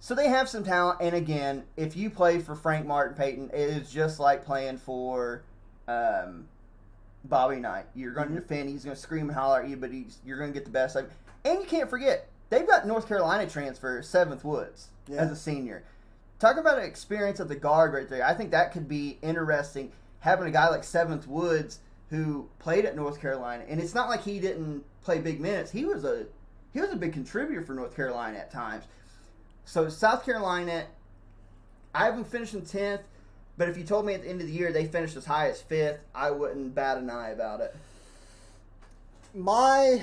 So 0.00 0.14
they 0.14 0.28
have 0.28 0.50
some 0.50 0.62
talent. 0.62 0.98
And 1.00 1.14
again, 1.14 1.64
if 1.78 1.96
you 1.96 2.10
play 2.10 2.38
for 2.40 2.54
Frank 2.54 2.86
Martin 2.86 3.16
Payton, 3.16 3.50
it 3.54 3.70
is 3.70 3.90
just 3.90 4.20
like 4.20 4.44
playing 4.44 4.76
for 4.76 5.42
um, 5.88 6.46
Bobby 7.24 7.56
Knight. 7.56 7.86
You're 7.94 8.12
going 8.12 8.28
to 8.28 8.34
defend. 8.34 8.68
He's 8.68 8.84
going 8.84 8.94
to 8.96 9.00
scream 9.00 9.28
and 9.30 9.34
holler 9.38 9.62
at 9.62 9.68
you, 9.70 9.78
but 9.78 9.90
he's, 9.90 10.18
you're 10.26 10.36
going 10.36 10.50
to 10.52 10.54
get 10.54 10.66
the 10.66 10.70
best 10.70 10.96
of 10.96 11.04
him. 11.06 11.10
And 11.46 11.60
you 11.60 11.66
can't 11.66 11.88
forget, 11.88 12.28
they've 12.50 12.66
got 12.68 12.86
North 12.86 13.08
Carolina 13.08 13.48
transfer, 13.48 14.02
Seventh 14.02 14.44
Woods, 14.44 14.88
Yeah. 15.08 15.22
as 15.22 15.30
a 15.30 15.36
senior. 15.36 15.84
Talk 16.38 16.56
about 16.56 16.78
an 16.78 16.84
experience 16.84 17.40
at 17.40 17.48
the 17.48 17.56
guard 17.56 17.92
right 17.94 18.08
there. 18.08 18.24
I 18.24 18.34
think 18.34 18.50
that 18.50 18.72
could 18.72 18.88
be 18.88 19.18
interesting, 19.22 19.92
having 20.20 20.46
a 20.46 20.50
guy 20.50 20.68
like 20.68 20.84
Seventh 20.84 21.26
Woods 21.26 21.80
who 22.10 22.48
played 22.58 22.84
at 22.84 22.96
North 22.96 23.20
Carolina. 23.20 23.64
And 23.68 23.80
it's 23.80 23.94
not 23.94 24.08
like 24.08 24.22
he 24.22 24.40
didn't 24.40 24.84
play 25.02 25.20
big 25.20 25.40
minutes. 25.40 25.70
He 25.70 25.84
was 25.84 26.04
a 26.04 26.26
he 26.72 26.80
was 26.80 26.90
a 26.90 26.96
big 26.96 27.12
contributor 27.12 27.62
for 27.62 27.74
North 27.74 27.94
Carolina 27.94 28.38
at 28.38 28.50
times. 28.50 28.84
So 29.64 29.88
South 29.88 30.24
Carolina, 30.24 30.86
I 31.94 32.06
have 32.06 32.16
them 32.16 32.24
finishing 32.24 32.62
tenth. 32.62 33.02
But 33.56 33.68
if 33.68 33.78
you 33.78 33.84
told 33.84 34.04
me 34.04 34.14
at 34.14 34.22
the 34.22 34.28
end 34.28 34.40
of 34.40 34.48
the 34.48 34.52
year 34.52 34.72
they 34.72 34.86
finished 34.86 35.16
as 35.16 35.24
high 35.24 35.48
as 35.48 35.62
fifth, 35.62 36.00
I 36.14 36.32
wouldn't 36.32 36.74
bat 36.74 36.98
an 36.98 37.08
eye 37.08 37.30
about 37.30 37.60
it. 37.60 37.74
My 39.32 40.02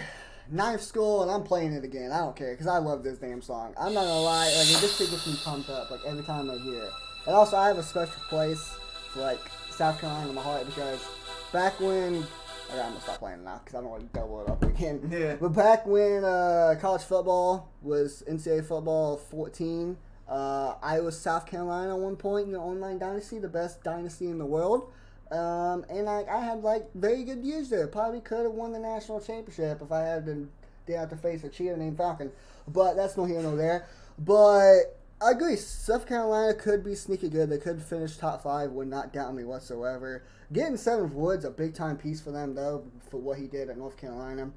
ninth 0.52 0.82
school, 0.82 1.22
and 1.22 1.32
I'm 1.32 1.44
playing 1.44 1.74
it 1.74 1.84
again. 1.84 2.12
I 2.12 2.20
don't 2.20 2.36
care 2.36 2.52
because 2.52 2.68
I 2.68 2.78
love 2.78 3.04
this 3.04 3.18
damn 3.18 3.42
song. 3.42 3.74
I'm 3.80 3.94
not 3.94 4.06
gonna 4.06 4.22
lie, 4.22 4.46
like 4.46 4.68
it 4.68 4.80
just 4.82 5.00
gets 5.00 5.28
me 5.28 5.36
pumped 5.44 5.70
up 5.70 5.90
like 5.90 6.02
every 6.06 6.24
time 6.24 6.50
I 6.50 6.58
hear 6.58 6.84
it. 6.84 6.92
And 7.26 7.36
also, 7.36 7.58
I 7.58 7.68
have 7.68 7.78
a 7.78 7.84
special 7.84 8.22
place 8.30 8.76
for 9.14 9.22
like 9.22 9.40
South 9.70 10.00
Carolina 10.00 10.30
in 10.30 10.36
my 10.36 10.42
heart 10.42 10.66
because 10.66 11.08
back 11.52 11.80
when. 11.80 12.26
Okay, 12.70 12.80
I'm 12.80 12.92
gonna 12.92 13.02
stop 13.02 13.20
playing 13.20 13.44
now 13.44 13.60
because 13.64 13.76
I 13.76 13.82
don't 13.82 13.90
want 13.90 14.14
to 14.14 14.20
double 14.20 14.42
it 14.42 14.50
up 14.50 14.64
again. 14.64 15.10
Yeah. 15.12 15.36
But 15.36 15.50
back 15.50 15.86
when 15.86 16.24
uh, 16.24 16.76
college 16.80 17.02
football 17.02 17.70
was 17.82 18.24
NCAA 18.30 18.66
football 18.66 19.18
14, 19.18 19.98
uh, 20.30 20.76
I 20.82 21.02
was 21.02 21.20
South 21.20 21.46
Carolina 21.46 21.94
at 21.94 22.00
one 22.00 22.16
point 22.16 22.46
in 22.46 22.54
the 22.54 22.60
online 22.60 22.98
dynasty, 22.98 23.40
the 23.40 23.50
best 23.50 23.84
dynasty 23.84 24.28
in 24.28 24.38
the 24.38 24.46
world. 24.46 24.94
Um, 25.32 25.86
and 25.90 26.10
I, 26.10 26.26
I 26.30 26.42
had 26.42 26.62
like 26.62 26.94
very 26.94 27.24
good 27.24 27.44
years 27.44 27.70
there. 27.70 27.88
Probably 27.88 28.20
could 28.20 28.44
have 28.44 28.54
won 28.54 28.74
the 28.74 28.80
national 28.80 29.22
championship 29.22 29.82
if 29.82 29.92
I 29.92 30.02
had 30.02 30.26
been 30.26 30.50
have 30.90 31.10
to 31.10 31.16
face 31.16 31.44
a 31.44 31.50
cheater 31.50 31.78
named 31.78 31.98
Falcon. 31.98 32.32
But 32.68 32.96
that's 32.96 33.18
no 33.18 33.26
here 33.26 33.42
nor 33.42 33.56
there. 33.56 33.88
But 34.20 34.98
I 35.22 35.32
agree. 35.32 35.56
South 35.56 36.08
Carolina 36.08 36.54
could 36.54 36.84
be 36.84 36.96
sneaky 36.96 37.30
good. 37.30 37.50
They 37.50 37.58
could 37.58 37.82
finish 37.82 38.18
top 38.18 38.44
five. 38.44 38.72
Would 38.72 38.88
not 38.88 39.14
doubt 39.14 39.34
me 39.34 39.44
whatsoever. 39.44 40.24
Getting 40.52 40.78
Seventh 40.78 41.14
Woods 41.14 41.46
a 41.46 41.52
big 41.52 41.74
time 41.74 41.98
piece 41.98 42.22
for 42.22 42.32
them 42.32 42.56
though 42.56 42.84
for 43.10 43.18
what 43.18 43.38
he 43.38 43.48
did 43.48 43.70
at 43.70 43.78
North 43.78 43.98
Carolina. 43.98 44.52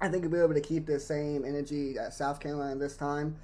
I 0.00 0.08
think 0.08 0.24
he'll 0.24 0.32
be 0.32 0.38
able 0.38 0.54
to 0.54 0.60
keep 0.60 0.86
the 0.86 1.00
same 1.00 1.44
energy 1.44 1.98
at 1.98 2.12
South 2.12 2.40
Carolina 2.40 2.76
this 2.76 2.96
time. 2.96 3.36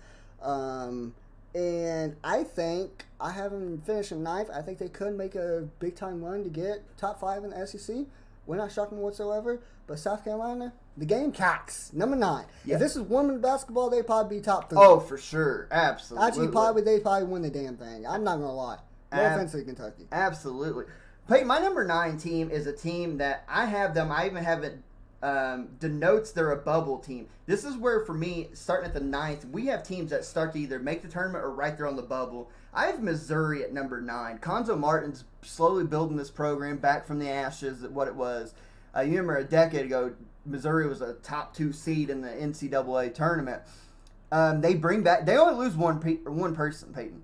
Um, 0.43 1.15
And 1.55 2.17
I 2.25 2.45
think 2.45 3.05
I 3.21 3.31
have 3.33 3.53
them 3.53 3.83
finishing 3.85 4.23
ninth. 4.23 4.49
I 4.53 4.63
think 4.63 4.79
they 4.79 4.89
could 4.89 5.17
make 5.17 5.35
a 5.35 5.69
big 5.81 5.97
time 5.97 6.25
run 6.25 6.45
to 6.45 6.51
get 6.51 6.83
top 6.97 7.21
five 7.21 7.45
in 7.45 7.51
the 7.51 7.67
SEC. 7.67 8.07
We're 8.47 8.57
not 8.57 8.73
shocking 8.73 8.99
whatsoever. 8.99 9.61
But 9.87 9.99
South 9.99 10.25
Carolina, 10.25 10.73
the 10.97 11.05
game 11.05 11.33
Gamecocks, 11.33 11.93
number 11.93 12.17
nine. 12.17 12.47
Yeah. 12.65 12.77
If 12.77 12.81
this 12.81 12.97
is 12.97 13.03
women's 13.03 13.43
basketball, 13.43 13.91
they'd 13.91 14.07
probably 14.07 14.39
be 14.39 14.43
top 14.43 14.71
three. 14.71 14.79
Oh, 14.81 15.01
for 15.01 15.19
sure, 15.19 15.69
absolutely. 15.71 16.29
Actually, 16.29 16.49
probably 16.49 16.83
they 16.83 17.01
probably 17.01 17.29
win 17.29 17.43
the 17.43 17.51
damn 17.51 17.77
thing. 17.77 18.07
I'm 18.07 18.23
not 18.23 18.37
gonna 18.37 18.55
lie. 18.55 18.79
No 19.13 19.21
Ab- 19.21 19.33
offense 19.33 19.53
to 19.53 19.63
Kentucky. 19.65 20.07
Absolutely. 20.13 20.85
Peyton, 21.29 21.47
my 21.47 21.59
number 21.59 21.85
nine 21.85 22.17
team 22.17 22.51
is 22.51 22.67
a 22.67 22.73
team 22.73 23.19
that 23.19 23.45
I 23.49 23.67
have 23.67 23.95
them. 23.95 24.11
I 24.11 24.27
even 24.27 24.45
have 24.45 24.63
it 24.65 24.79
um, 25.23 25.69
denotes 25.79 26.33
they're 26.33 26.51
a 26.51 26.57
bubble 26.57 26.99
team. 26.99 27.29
This 27.47 27.65
is 27.65 27.77
where, 27.77 28.01
for 28.01 28.15
me, 28.15 28.49
starting 28.55 28.87
at 28.87 28.95
the 28.95 29.01
ninth, 29.01 29.45
we 29.47 29.67
have 29.67 29.83
teams 29.83 30.11
that 30.11 30.25
start 30.25 30.53
to 30.53 30.59
either 30.59 30.79
make 30.79 31.03
the 31.03 31.09
tournament 31.09 31.45
or 31.45 31.51
right 31.51 31.77
there 31.77 31.87
on 31.87 31.97
the 31.97 32.03
bubble. 32.03 32.51
I 32.75 32.87
have 32.87 33.03
Missouri 33.03 33.63
at 33.63 33.73
number 33.73 34.01
nine. 34.01 34.39
Cuonzo 34.39 34.79
Martin's 34.79 35.25
slowly 35.43 35.85
building 35.85 36.17
this 36.17 36.31
program 36.31 36.79
back 36.79 37.07
from 37.07 37.19
the 37.19 37.29
ashes 37.29 37.85
at 37.85 37.93
what 37.93 38.09
it 38.09 38.17
was. 38.17 38.55
Uh, 38.95 39.01
you 39.01 39.13
remember 39.13 39.37
a 39.37 39.45
decade 39.45 39.87
ago, 39.87 40.13
Missouri 40.45 40.89
was 40.89 41.01
a 41.01 41.15
top 41.15 41.55
two 41.55 41.73
seed 41.73 42.11
in 42.11 42.21
the 42.21 42.29
NCAA 42.29 43.15
tournament. 43.15 43.63
Um, 44.33 44.61
they 44.61 44.75
bring 44.75 45.03
back. 45.03 45.27
They 45.27 45.37
only 45.37 45.55
lose 45.55 45.77
one 45.77 46.01
pe- 46.01 46.17
one 46.17 46.55
person, 46.55 46.93
Peyton. 46.93 47.23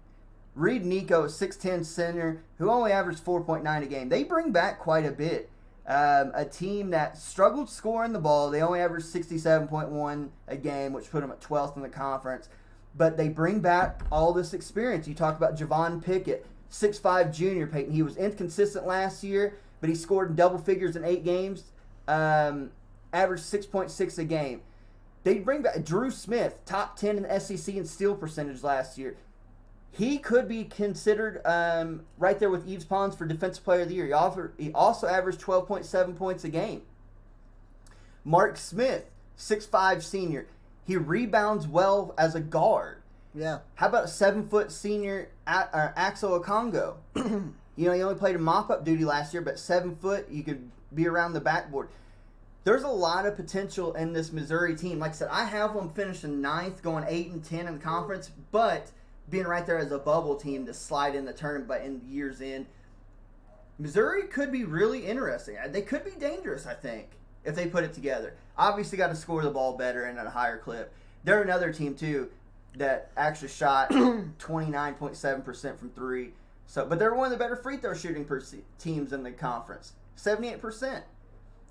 Reed 0.54 0.84
Nikko, 0.84 1.24
a 1.24 1.28
6'10 1.28 1.84
center 1.84 2.42
who 2.58 2.68
only 2.68 2.90
averaged 2.90 3.24
4.9 3.24 3.82
a 3.82 3.86
game. 3.86 4.08
They 4.08 4.24
bring 4.24 4.50
back 4.50 4.80
quite 4.80 5.06
a 5.06 5.12
bit. 5.12 5.50
Um, 5.88 6.32
a 6.34 6.44
team 6.44 6.90
that 6.90 7.16
struggled 7.16 7.70
scoring 7.70 8.12
the 8.12 8.18
ball. 8.18 8.50
They 8.50 8.60
only 8.60 8.80
averaged 8.80 9.06
67.1 9.06 10.28
a 10.46 10.56
game, 10.56 10.92
which 10.92 11.10
put 11.10 11.22
them 11.22 11.30
at 11.30 11.40
12th 11.40 11.76
in 11.76 11.82
the 11.82 11.88
conference. 11.88 12.50
But 12.94 13.16
they 13.16 13.28
bring 13.30 13.60
back 13.60 14.02
all 14.12 14.34
this 14.34 14.52
experience. 14.52 15.08
You 15.08 15.14
talk 15.14 15.38
about 15.38 15.56
Javon 15.56 16.04
Pickett, 16.04 16.44
6'5 16.70 17.32
junior, 17.32 17.66
Peyton. 17.66 17.94
He 17.94 18.02
was 18.02 18.18
inconsistent 18.18 18.86
last 18.86 19.24
year, 19.24 19.56
but 19.80 19.88
he 19.88 19.96
scored 19.96 20.28
in 20.28 20.36
double 20.36 20.58
figures 20.58 20.94
in 20.94 21.04
eight 21.04 21.24
games, 21.24 21.64
um, 22.06 22.70
averaged 23.14 23.44
6.6 23.44 24.18
a 24.18 24.24
game. 24.24 24.60
They 25.24 25.38
bring 25.38 25.62
back 25.62 25.82
Dru 25.84 26.10
Smith, 26.10 26.60
top 26.66 26.96
10 26.96 27.16
in 27.16 27.22
the 27.22 27.40
SEC 27.40 27.74
in 27.74 27.86
steal 27.86 28.14
percentage 28.14 28.62
last 28.62 28.98
year 28.98 29.16
he 29.90 30.18
could 30.18 30.48
be 30.48 30.64
considered 30.64 31.40
um, 31.44 32.02
right 32.18 32.38
there 32.38 32.50
with 32.50 32.68
Yves 32.68 32.84
Pons 32.84 33.14
for 33.14 33.26
Defensive 33.26 33.64
Player 33.64 33.82
of 33.82 33.88
the 33.88 33.94
Year. 33.94 34.06
He, 34.06 34.12
offer, 34.12 34.52
he 34.58 34.72
also 34.72 35.06
averaged 35.06 35.40
12.7 35.40 36.16
points 36.16 36.44
a 36.44 36.48
game. 36.48 36.82
Mark 38.24 38.56
Smith, 38.56 39.04
6'5 39.38 40.02
senior. 40.02 40.46
He 40.86 40.96
rebounds 40.96 41.66
well 41.66 42.14
as 42.16 42.34
a 42.34 42.40
guard. 42.40 42.98
Yeah. 43.34 43.58
How 43.74 43.88
about 43.88 44.04
a 44.04 44.08
seven 44.08 44.48
foot 44.48 44.72
senior 44.72 45.28
A- 45.46 45.76
uh, 45.76 45.92
Axel 45.96 46.38
Okongo? 46.38 46.96
you 47.16 47.52
know, 47.76 47.92
he 47.92 48.02
only 48.02 48.14
played 48.14 48.36
a 48.36 48.38
mop 48.38 48.70
up 48.70 48.84
duty 48.84 49.04
last 49.04 49.32
year, 49.32 49.42
but 49.42 49.58
seven 49.58 49.94
foot, 49.94 50.28
you 50.30 50.42
could 50.42 50.70
be 50.94 51.06
around 51.06 51.32
the 51.32 51.40
backboard. 51.40 51.88
There's 52.64 52.82
a 52.82 52.88
lot 52.88 53.26
of 53.26 53.36
potential 53.36 53.94
in 53.94 54.12
this 54.12 54.32
Missouri 54.32 54.76
team. 54.76 54.98
Like 54.98 55.12
I 55.12 55.14
said, 55.14 55.28
I 55.30 55.44
have 55.44 55.74
them 55.74 55.88
finishing 55.90 56.40
ninth, 56.40 56.82
going 56.82 57.04
eight 57.08 57.30
and 57.30 57.42
ten 57.44 57.66
in 57.66 57.74
the 57.74 57.80
conference, 57.80 58.30
but 58.50 58.90
being 59.30 59.44
right 59.44 59.66
there 59.66 59.78
as 59.78 59.92
a 59.92 59.98
bubble 59.98 60.36
team 60.36 60.66
to 60.66 60.74
slide 60.74 61.14
in 61.14 61.24
the 61.24 61.32
tournament 61.32 61.68
but 61.68 61.82
in 61.82 62.00
years 62.08 62.40
in. 62.40 62.66
Missouri 63.78 64.24
could 64.26 64.50
be 64.50 64.64
really 64.64 65.06
interesting. 65.06 65.56
They 65.68 65.82
could 65.82 66.04
be 66.04 66.12
dangerous, 66.12 66.66
I 66.66 66.74
think, 66.74 67.10
if 67.44 67.54
they 67.54 67.66
put 67.66 67.84
it 67.84 67.92
together. 67.92 68.34
Obviously, 68.56 68.98
got 68.98 69.08
to 69.08 69.16
score 69.16 69.42
the 69.42 69.50
ball 69.50 69.76
better 69.76 70.04
and 70.04 70.18
at 70.18 70.26
a 70.26 70.30
higher 70.30 70.58
clip. 70.58 70.92
They're 71.22 71.42
another 71.42 71.72
team 71.72 71.94
too 71.94 72.30
that 72.76 73.10
actually 73.16 73.48
shot 73.48 73.90
29.7% 73.90 75.78
from 75.78 75.90
three. 75.90 76.30
So, 76.66 76.84
but 76.84 76.98
they're 76.98 77.14
one 77.14 77.26
of 77.26 77.32
the 77.32 77.42
better 77.42 77.56
free 77.56 77.76
throw 77.76 77.94
shooting 77.94 78.24
per- 78.24 78.42
teams 78.78 79.12
in 79.12 79.22
the 79.22 79.30
conference, 79.30 79.92
78%. 80.16 81.02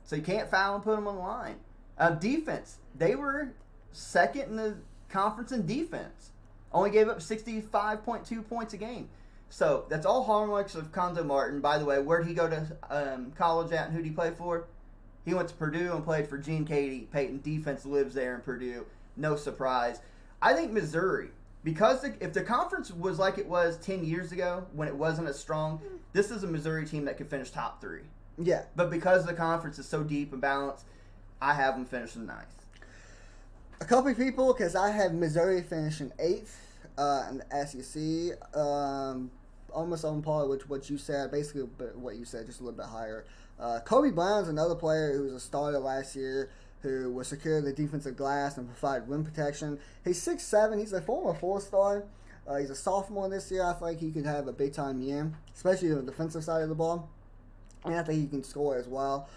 So 0.03 0.15
you 0.15 0.21
can't 0.21 0.49
foul 0.49 0.75
and 0.75 0.83
put 0.83 0.95
them 0.95 1.07
on 1.07 1.15
the 1.15 1.21
line. 1.21 1.57
Uh, 1.97 2.11
defense, 2.11 2.77
they 2.95 3.15
were 3.15 3.49
second 3.91 4.43
in 4.43 4.55
the 4.55 4.77
conference 5.09 5.51
in 5.51 5.65
defense. 5.65 6.31
Only 6.77 6.91
gave 6.91 7.09
up 7.09 7.17
65.2 7.17 8.47
points 8.47 8.73
a 8.75 8.77
game. 8.77 9.09
So 9.49 9.85
that's 9.89 10.05
all 10.05 10.23
hallmarks 10.23 10.75
of 10.75 10.91
Cuonzo 10.91 11.25
Martin. 11.25 11.59
By 11.59 11.79
the 11.79 11.85
way, 11.85 11.99
where 11.99 12.19
did 12.19 12.27
he 12.27 12.35
go 12.35 12.47
to 12.47 12.67
um, 12.91 13.31
college 13.31 13.71
at 13.71 13.87
and 13.87 13.95
who 13.95 14.03
did 14.03 14.09
he 14.09 14.13
play 14.13 14.29
for? 14.29 14.67
He 15.25 15.33
went 15.33 15.49
to 15.49 15.55
Purdue 15.55 15.93
and 15.93 16.03
played 16.03 16.27
for 16.27 16.37
Gene 16.37 16.67
Keady. 16.67 17.09
Peyton 17.09 17.41
defense 17.41 17.83
lives 17.83 18.13
there 18.13 18.35
in 18.35 18.41
Purdue. 18.41 18.85
No 19.15 19.35
surprise. 19.35 20.01
I 20.39 20.53
think 20.53 20.71
Missouri, 20.71 21.29
because 21.63 22.03
the, 22.03 22.13
if 22.19 22.33
the 22.33 22.43
conference 22.43 22.91
was 22.91 23.17
like 23.17 23.39
it 23.39 23.47
was 23.47 23.77
10 23.77 24.05
years 24.05 24.31
ago 24.31 24.67
when 24.73 24.87
it 24.87 24.95
wasn't 24.95 25.29
as 25.29 25.39
strong, 25.39 25.81
this 26.13 26.29
is 26.29 26.43
a 26.43 26.47
Missouri 26.47 26.85
team 26.85 27.05
that 27.05 27.17
could 27.17 27.27
finish 27.27 27.49
top 27.49 27.81
three. 27.81 28.03
Yeah. 28.37 28.65
But 28.75 28.91
because 28.91 29.25
the 29.25 29.33
conference 29.33 29.79
is 29.79 29.87
so 29.87 30.03
deep 30.03 30.31
and 30.31 30.39
balanced, 30.39 30.85
I 31.41 31.55
have 31.55 31.73
them 31.73 31.85
finishing 31.85 32.27
ninth. 32.27 32.45
A 33.81 33.85
couple 33.85 34.11
of 34.11 34.17
people, 34.17 34.53
because 34.53 34.75
I 34.75 34.91
have 34.91 35.15
Missouri 35.15 35.63
finishing 35.63 36.11
eighth 36.19 36.66
uh, 36.97 37.27
in 37.29 37.37
the 37.37 37.65
SEC. 37.65 38.57
Um, 38.59 39.31
almost 39.73 40.05
on 40.05 40.21
par 40.21 40.47
with 40.47 40.69
what 40.69 40.89
you 40.89 40.97
said, 40.97 41.31
basically 41.31 41.61
what 41.61 42.15
you 42.15 42.25
said, 42.25 42.45
just 42.45 42.59
a 42.59 42.63
little 42.63 42.77
bit 42.77 42.87
higher. 42.87 43.25
Uh, 43.59 43.79
Kobe 43.79 44.11
Brown's 44.11 44.47
another 44.47 44.75
player 44.75 45.13
who 45.13 45.23
was 45.23 45.33
a 45.33 45.39
starter 45.39 45.79
last 45.79 46.15
year 46.15 46.49
who 46.81 47.11
was 47.11 47.27
secure 47.27 47.61
the 47.61 47.73
defensive 47.73 48.15
glass 48.15 48.57
and 48.57 48.67
provide 48.67 49.09
rim 49.09 49.23
protection. 49.23 49.79
He's 50.03 50.21
six 50.21 50.43
seven. 50.43 50.79
He's 50.79 50.93
a 50.93 51.01
former 51.01 51.33
four 51.33 51.59
star. 51.59 52.05
Uh, 52.47 52.57
he's 52.57 52.69
a 52.69 52.75
sophomore 52.75 53.29
this 53.29 53.51
year. 53.51 53.63
I 53.63 53.77
like 53.79 53.99
he 53.99 54.11
could 54.11 54.25
have 54.25 54.47
a 54.47 54.53
big 54.53 54.73
time 54.73 55.01
year, 55.01 55.31
especially 55.55 55.91
on 55.91 56.05
the 56.05 56.11
defensive 56.11 56.43
side 56.43 56.63
of 56.63 56.69
the 56.69 56.75
ball. 56.75 57.09
And 57.83 57.95
I 57.95 58.03
think 58.03 58.19
he 58.19 58.27
can 58.27 58.43
score 58.43 58.77
as 58.77 58.87
well. 58.87 59.27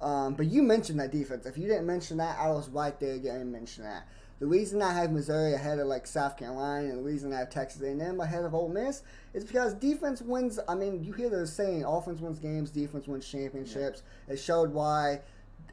Um, 0.00 0.34
but 0.34 0.46
you 0.46 0.62
mentioned 0.62 1.00
that 1.00 1.10
defense. 1.10 1.46
If 1.46 1.58
you 1.58 1.66
didn't 1.66 1.86
mention 1.86 2.18
that, 2.18 2.38
I 2.38 2.48
was 2.50 2.68
right 2.68 2.98
there 3.00 3.18
getting 3.18 3.40
to 3.40 3.44
mention 3.44 3.84
that. 3.84 4.06
The 4.40 4.46
reason 4.46 4.80
I 4.80 4.94
have 4.94 5.12
Missouri 5.12 5.52
ahead 5.52 5.78
of 5.78 5.86
like 5.86 6.06
South 6.06 6.38
Carolina 6.38 6.88
and 6.88 6.98
the 6.98 7.02
reason 7.02 7.30
I 7.32 7.40
have 7.40 7.50
Texas 7.50 7.82
A&M 7.82 8.20
ahead 8.20 8.42
of 8.42 8.54
Ole 8.54 8.70
Miss 8.70 9.02
is 9.34 9.44
because 9.44 9.74
defense 9.74 10.22
wins. 10.22 10.58
I 10.66 10.74
mean, 10.74 11.04
you 11.04 11.12
hear 11.12 11.28
the 11.28 11.46
saying, 11.46 11.84
offense 11.84 12.20
wins 12.20 12.38
games, 12.38 12.70
defense 12.70 13.06
wins 13.06 13.28
championships. 13.28 14.02
It 14.28 14.38
showed 14.38 14.72
why 14.72 15.20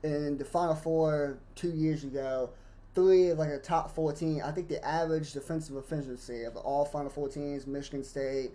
in 0.03 0.38
the 0.38 0.44
Final 0.44 0.76
Four 0.76 1.38
two 1.56 1.72
years 1.72 2.03
ago, 2.03 2.49
three 2.94 3.30
of 3.30 3.39
like 3.39 3.49
a 3.49 3.57
top 3.57 3.95
14, 3.95 4.41
I 4.41 4.52
think 4.52 4.68
the 4.68 4.85
average 4.85 5.31
defensive 5.31 5.77
efficiency 5.77 6.44
of 6.44 6.57
all 6.57 6.84
Final 6.84 7.10
Four 7.10 7.30
teams, 7.30 7.65
Michigan 7.68 8.03
State, 8.03 8.52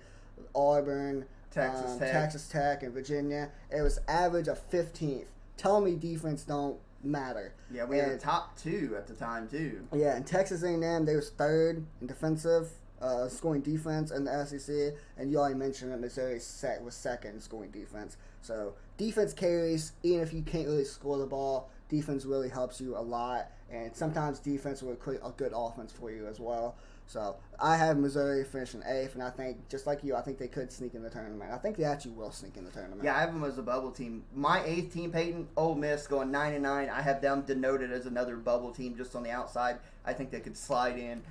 Auburn, 0.55 1.24
Texas 1.51 1.93
um, 1.93 1.98
Tech. 1.98 2.12
Texas 2.12 2.48
Tech, 2.48 2.82
and 2.82 2.93
Virginia, 2.93 3.51
it 3.70 3.80
was 3.80 3.98
average 4.09 4.48
of 4.48 4.60
15th. 4.70 5.26
Tell 5.56 5.80
me 5.80 5.94
defense 5.94 6.43
don't 6.43 6.78
matter. 7.02 7.52
Yeah, 7.70 7.84
we 7.84 7.96
had 7.98 8.08
And- 8.10 8.20
the 8.20 8.22
top 8.22 8.56
two 8.56 8.94
at 8.96 9.06
the 9.06 9.14
time 9.14 9.48
too. 9.48 9.86
yeah, 9.92 10.16
and 10.16 10.26
Texas 10.26 10.62
A&M, 10.62 11.04
they 11.04 11.16
was 11.16 11.30
third 11.30 11.84
in 12.00 12.06
defensive, 12.06 12.70
uh, 13.00 13.28
scoring 13.28 13.60
defense 13.62 14.10
in 14.10 14.24
the 14.24 14.30
SEC, 14.32 14.94
and 15.16 15.30
you 15.30 15.38
already 15.38 15.56
mentioned 15.56 15.90
that 15.92 16.00
Missouri 16.00 16.38
sec- 16.38 16.84
was 16.84 16.94
second 16.94 17.34
in 17.34 17.40
scoring 17.40 17.70
defense. 17.70 18.16
So 18.42 18.74
defense 18.96 19.32
carries, 19.32 19.92
even 20.02 20.20
if 20.20 20.32
you 20.32 20.42
can't 20.42 20.66
really 20.68 20.84
score 20.84 21.18
the 21.18 21.26
ball, 21.26 21.70
defense 21.88 22.24
really 22.24 22.48
helps 22.48 22.80
you 22.80 22.96
a 22.96 23.00
lot, 23.02 23.50
and 23.70 23.94
sometimes 23.94 24.38
defense 24.38 24.82
will 24.82 24.94
create 24.96 25.20
a 25.24 25.30
good 25.30 25.52
offense 25.54 25.92
for 25.92 26.10
you 26.10 26.26
as 26.26 26.38
well. 26.40 26.76
So 27.12 27.36
I 27.60 27.76
have 27.76 27.98
Missouri 27.98 28.43
finishing 28.43 28.82
eighth, 28.86 29.12
and 29.12 29.22
I 29.22 29.28
think 29.28 29.68
just 29.68 29.86
like 29.86 30.02
you, 30.02 30.16
I 30.16 30.22
think 30.22 30.39
they 30.39 30.48
could 30.48 30.72
sneak 30.72 30.94
in 30.94 31.02
the 31.02 31.10
tournament. 31.10 31.51
I 31.52 31.59
think 31.59 31.76
they 31.76 31.84
actually 31.84 32.12
will 32.12 32.30
sneak 32.30 32.56
in 32.56 32.64
the 32.64 32.70
tournament. 32.70 33.05
Yeah, 33.05 33.14
I 33.14 33.20
have 33.20 33.34
them 33.34 33.44
as 33.44 33.59
a 33.59 33.62
bubble 33.62 33.90
team. 33.90 34.24
My 34.34 34.64
eighth 34.64 34.94
team, 34.94 35.12
Peyton, 35.12 35.47
Ole 35.59 35.74
Miss, 35.74 36.06
going 36.06 36.30
nine 36.30 36.55
and 36.55 36.62
nine. 36.62 36.89
I 36.89 37.02
have 37.02 37.20
them 37.20 37.43
denoted 37.43 37.93
as 37.93 38.06
another 38.06 38.36
bubble 38.36 38.72
team 38.72 38.97
just 38.97 39.14
on 39.14 39.22
the 39.22 39.30
outside. 39.30 39.76
I 40.06 40.14
think 40.14 40.30
they 40.30 40.40
could 40.40 40.56
slide 40.56 40.98
in. 40.98 41.22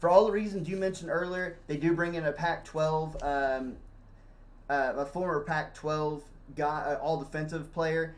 For 0.00 0.10
all 0.10 0.26
the 0.26 0.32
reasons 0.32 0.68
you 0.68 0.76
mentioned 0.76 1.08
earlier, 1.08 1.56
they 1.68 1.76
do 1.76 1.92
bring 1.92 2.16
in 2.16 2.24
a 2.24 2.32
Pac-12, 2.32 3.22
um, 3.22 3.76
uh, 4.68 4.94
a 4.96 5.06
former 5.06 5.44
Pac-12 5.44 6.20
guy, 6.56 6.80
uh, 6.80 6.98
all 7.00 7.16
defensive 7.16 7.72
player. 7.72 8.16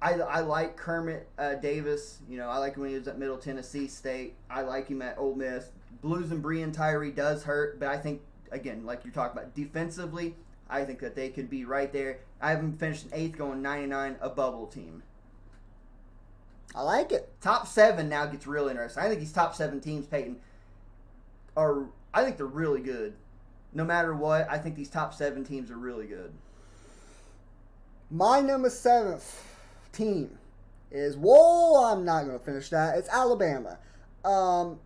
I, 0.00 0.14
I 0.14 0.40
like 0.40 0.78
Kermit 0.78 1.28
uh, 1.38 1.56
Davis. 1.56 2.20
You 2.30 2.38
know, 2.38 2.48
I 2.48 2.56
like 2.56 2.76
him 2.76 2.82
when 2.82 2.90
he 2.92 2.96
was 2.96 3.08
at 3.08 3.18
Middle 3.18 3.36
Tennessee 3.36 3.88
State. 3.88 4.36
I 4.48 4.62
like 4.62 4.88
him 4.88 5.02
at 5.02 5.18
Ole 5.18 5.34
Miss. 5.34 5.66
Blues 6.02 6.30
and 6.30 6.42
Breein 6.42 6.72
Tyree 6.72 7.10
does 7.10 7.44
hurt, 7.44 7.78
but 7.78 7.88
I 7.88 7.98
think 7.98 8.22
again, 8.50 8.84
like 8.84 9.04
you're 9.04 9.12
talking 9.12 9.38
about 9.38 9.54
defensively, 9.54 10.34
I 10.68 10.84
think 10.84 11.00
that 11.00 11.14
they 11.14 11.28
could 11.28 11.50
be 11.50 11.64
right 11.64 11.92
there. 11.92 12.18
I 12.40 12.50
have 12.50 12.60
them 12.60 12.72
finishing 12.72 13.10
eighth, 13.12 13.36
going 13.36 13.62
99, 13.62 14.16
a 14.20 14.28
bubble 14.28 14.66
team. 14.66 15.02
I 16.74 16.82
like 16.82 17.10
it. 17.12 17.28
Top 17.40 17.66
seven 17.66 18.08
now 18.08 18.26
gets 18.26 18.46
real 18.46 18.68
interesting. 18.68 19.02
I 19.02 19.08
think 19.08 19.20
these 19.20 19.32
top 19.32 19.54
seven 19.54 19.80
teams, 19.80 20.06
Peyton, 20.06 20.36
are 21.56 21.86
I 22.14 22.24
think 22.24 22.36
they're 22.36 22.46
really 22.46 22.80
good. 22.80 23.14
No 23.72 23.84
matter 23.84 24.14
what, 24.14 24.48
I 24.50 24.58
think 24.58 24.76
these 24.76 24.88
top 24.88 25.14
seven 25.14 25.44
teams 25.44 25.70
are 25.70 25.76
really 25.76 26.06
good. 26.06 26.32
My 28.10 28.40
number 28.40 28.70
seventh 28.70 29.44
team 29.92 30.38
is 30.90 31.16
whoa. 31.16 31.92
I'm 31.92 32.04
not 32.04 32.24
going 32.24 32.38
to 32.38 32.44
finish 32.44 32.68
that. 32.70 32.98
It's 32.98 33.08
Alabama. 33.08 33.78
Um, 34.24 34.78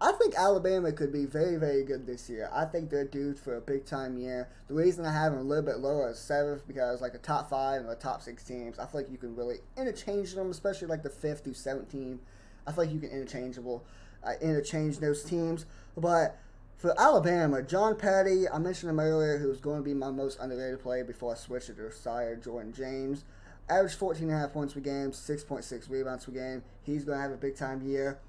I 0.00 0.12
think 0.12 0.34
Alabama 0.36 0.92
could 0.92 1.12
be 1.12 1.24
very, 1.24 1.56
very 1.56 1.82
good 1.82 2.06
this 2.06 2.30
year. 2.30 2.48
I 2.52 2.66
think 2.66 2.88
they're 2.88 3.04
due 3.04 3.34
for 3.34 3.56
a 3.56 3.60
big 3.60 3.84
time 3.84 4.16
year. 4.16 4.48
The 4.68 4.74
reason 4.74 5.04
I 5.04 5.12
have 5.12 5.32
them 5.32 5.40
a 5.40 5.44
little 5.44 5.64
bit 5.64 5.78
lower 5.78 6.08
as 6.08 6.20
seventh 6.20 6.68
because 6.68 7.00
like 7.00 7.12
the 7.12 7.18
top 7.18 7.50
five 7.50 7.80
and 7.80 7.90
the 7.90 7.96
top 7.96 8.22
six 8.22 8.44
teams, 8.44 8.78
I 8.78 8.86
feel 8.86 9.00
like 9.00 9.10
you 9.10 9.18
can 9.18 9.34
really 9.34 9.56
interchange 9.76 10.34
them, 10.34 10.50
especially 10.50 10.86
like 10.86 11.02
the 11.02 11.10
fifth 11.10 11.42
through 11.42 11.54
seventh 11.54 11.90
team. 11.90 12.20
I 12.64 12.72
feel 12.72 12.84
like 12.84 12.94
you 12.94 13.00
can 13.00 13.10
interchangeable, 13.10 13.84
uh, 14.22 14.34
interchange 14.40 14.98
those 14.98 15.24
teams. 15.24 15.66
But 15.96 16.38
for 16.76 16.94
Alabama, 17.00 17.60
John 17.62 17.96
Petty, 17.96 18.48
I 18.48 18.58
mentioned 18.58 18.90
him 18.90 19.00
earlier, 19.00 19.38
who 19.38 19.48
was 19.48 19.58
going 19.58 19.78
to 19.78 19.84
be 19.84 19.94
my 19.94 20.12
most 20.12 20.38
underrated 20.40 20.80
player 20.80 21.02
before 21.02 21.32
I 21.32 21.36
switched 21.36 21.66
to 21.66 21.72
their 21.72 21.90
sire, 21.90 22.36
Jordan 22.36 22.72
James. 22.72 23.24
Averaged 23.68 23.96
14 23.96 24.22
and 24.24 24.32
a 24.32 24.38
half 24.38 24.52
points 24.52 24.74
per 24.74 24.80
game, 24.80 25.10
6.6 25.10 25.90
rebounds 25.90 26.24
per 26.24 26.30
game. 26.30 26.62
He's 26.82 27.04
going 27.04 27.18
to 27.18 27.22
have 27.22 27.32
a 27.32 27.36
big 27.36 27.56
time 27.56 27.82
year. 27.82 28.20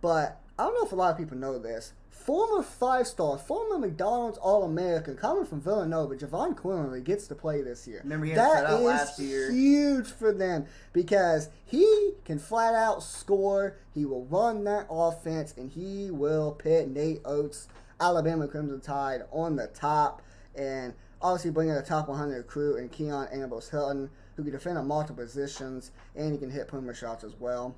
But 0.00 0.40
I 0.58 0.64
don't 0.64 0.74
know 0.74 0.86
if 0.86 0.92
a 0.92 0.96
lot 0.96 1.12
of 1.12 1.18
people 1.18 1.36
know 1.36 1.58
this. 1.58 1.92
Former 2.10 2.62
five 2.62 3.06
star, 3.06 3.38
former 3.38 3.78
McDonald's 3.78 4.38
All 4.38 4.64
American, 4.64 5.16
coming 5.16 5.44
from 5.44 5.60
Villanova, 5.60 6.16
Jahvon 6.16 6.56
Quinerly 6.56 7.04
gets 7.04 7.28
to 7.28 7.36
play 7.36 7.62
this 7.62 7.86
year. 7.86 8.00
Remember 8.02 8.26
he 8.26 8.32
had 8.32 8.40
That 8.40 8.66
out 8.66 8.82
last 8.82 9.20
year. 9.20 9.46
That 9.46 9.52
is 9.52 9.54
huge 9.54 10.06
for 10.08 10.32
them 10.32 10.66
because 10.92 11.50
he 11.64 12.12
can 12.24 12.38
flat 12.38 12.74
out 12.74 13.02
score. 13.02 13.76
He 13.94 14.04
will 14.04 14.24
run 14.24 14.64
that 14.64 14.86
offense 14.90 15.54
and 15.56 15.70
he 15.70 16.10
will 16.10 16.52
pit 16.52 16.88
Nate 16.88 17.20
Oats, 17.24 17.68
Alabama 18.00 18.48
Crimson 18.48 18.80
Tide, 18.80 19.22
on 19.30 19.54
the 19.54 19.68
top. 19.68 20.20
And 20.56 20.94
obviously 21.22 21.50
bringing 21.50 21.74
a 21.74 21.82
top 21.82 22.08
100 22.08 22.46
crew 22.46 22.76
and 22.76 22.90
Keon 22.90 23.28
Ambrose 23.32 23.68
Hylton, 23.68 24.10
who 24.34 24.42
can 24.42 24.52
defend 24.52 24.78
at 24.78 24.84
multiple 24.84 25.22
positions 25.22 25.92
and 26.16 26.32
he 26.32 26.38
can 26.38 26.50
hit 26.50 26.66
perimeter 26.66 26.94
shots 26.94 27.22
as 27.22 27.34
well. 27.38 27.76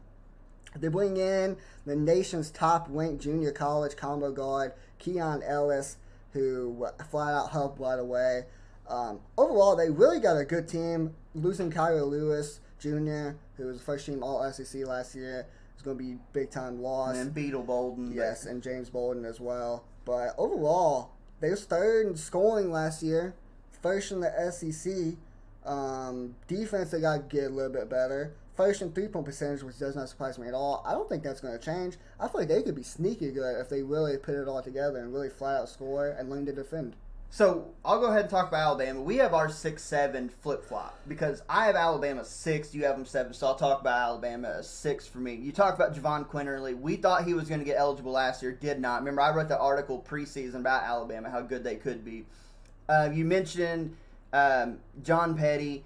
They 0.76 0.88
bring 0.88 1.16
in 1.16 1.56
the 1.86 1.96
nation's 1.96 2.50
top 2.50 2.86
ranked 2.90 3.22
junior 3.22 3.52
college 3.52 3.96
combo 3.96 4.30
guard, 4.30 4.72
Keon 4.98 5.42
Ellis, 5.42 5.96
who 6.32 6.86
flat 7.10 7.34
out 7.34 7.50
helped 7.50 7.80
right 7.80 7.98
away. 7.98 8.44
Um, 8.88 9.20
overall, 9.36 9.76
they 9.76 9.90
really 9.90 10.20
got 10.20 10.36
a 10.36 10.44
good 10.44 10.68
team. 10.68 11.14
Losing 11.34 11.70
Kira 11.70 12.08
Lewis 12.08 12.60
Jr., 12.78 13.36
who 13.56 13.66
was 13.66 13.80
first 13.80 14.06
team 14.06 14.22
All 14.22 14.50
SEC 14.52 14.86
last 14.86 15.14
year, 15.14 15.46
is 15.76 15.82
going 15.82 15.98
to 15.98 16.02
be 16.02 16.18
big 16.32 16.50
time 16.50 16.80
loss. 16.80 17.16
And 17.16 17.34
Beetle 17.34 17.62
Bolden. 17.62 18.12
Yes, 18.14 18.46
and 18.46 18.62
James 18.62 18.90
Bolden 18.90 19.24
as 19.24 19.40
well. 19.40 19.84
But 20.04 20.34
overall, 20.38 21.10
they 21.40 21.50
was 21.50 21.64
third 21.64 22.06
in 22.06 22.16
scoring 22.16 22.70
last 22.70 23.02
year, 23.02 23.34
first 23.82 24.10
in 24.10 24.20
the 24.20 24.50
SEC. 24.50 25.16
Um, 25.64 26.34
defense, 26.46 26.90
they 26.90 27.00
got 27.00 27.28
to 27.30 27.36
get 27.36 27.50
a 27.50 27.54
little 27.54 27.72
bit 27.72 27.90
better. 27.90 28.32
First 28.58 28.82
in 28.82 28.90
three 28.90 29.06
point 29.06 29.24
percentage, 29.24 29.62
which 29.62 29.78
does 29.78 29.94
not 29.94 30.08
surprise 30.08 30.36
me 30.36 30.48
at 30.48 30.52
all. 30.52 30.82
I 30.84 30.90
don't 30.90 31.08
think 31.08 31.22
that's 31.22 31.40
going 31.40 31.56
to 31.56 31.64
change. 31.64 31.96
I 32.18 32.26
feel 32.26 32.40
like 32.40 32.48
they 32.48 32.64
could 32.64 32.74
be 32.74 32.82
sneaky 32.82 33.30
good 33.30 33.60
if 33.60 33.68
they 33.68 33.84
really 33.84 34.16
put 34.16 34.34
it 34.34 34.48
all 34.48 34.60
together 34.60 34.98
and 34.98 35.12
really 35.12 35.28
flat 35.28 35.60
out 35.60 35.68
score 35.68 36.08
and 36.08 36.28
learn 36.28 36.44
to 36.46 36.52
defend. 36.52 36.96
So 37.30 37.68
I'll 37.84 38.00
go 38.00 38.06
ahead 38.06 38.22
and 38.22 38.30
talk 38.30 38.48
about 38.48 38.62
Alabama. 38.62 39.00
We 39.00 39.18
have 39.18 39.32
our 39.32 39.48
six 39.48 39.84
seven 39.84 40.28
flip 40.28 40.64
flop 40.64 40.98
because 41.06 41.40
I 41.48 41.66
have 41.66 41.76
Alabama 41.76 42.24
six, 42.24 42.74
you 42.74 42.84
have 42.84 42.96
them 42.96 43.06
seven. 43.06 43.32
So 43.32 43.46
I'll 43.46 43.54
talk 43.54 43.80
about 43.80 43.96
Alabama 43.96 44.60
six 44.64 45.06
for 45.06 45.18
me. 45.18 45.36
You 45.36 45.52
talked 45.52 45.78
about 45.78 45.94
Jahvon 45.94 46.28
Quinerly. 46.28 46.76
We 46.76 46.96
thought 46.96 47.24
he 47.24 47.34
was 47.34 47.48
going 47.48 47.60
to 47.60 47.64
get 47.64 47.76
eligible 47.78 48.10
last 48.10 48.42
year, 48.42 48.50
did 48.50 48.80
not. 48.80 48.98
Remember, 48.98 49.20
I 49.20 49.32
wrote 49.32 49.48
the 49.48 49.60
article 49.60 50.04
preseason 50.04 50.56
about 50.56 50.82
Alabama, 50.82 51.30
how 51.30 51.42
good 51.42 51.62
they 51.62 51.76
could 51.76 52.04
be. 52.04 52.24
Uh, 52.88 53.08
you 53.14 53.24
mentioned 53.24 53.96
um, 54.32 54.78
John 55.04 55.36
Petty 55.36 55.84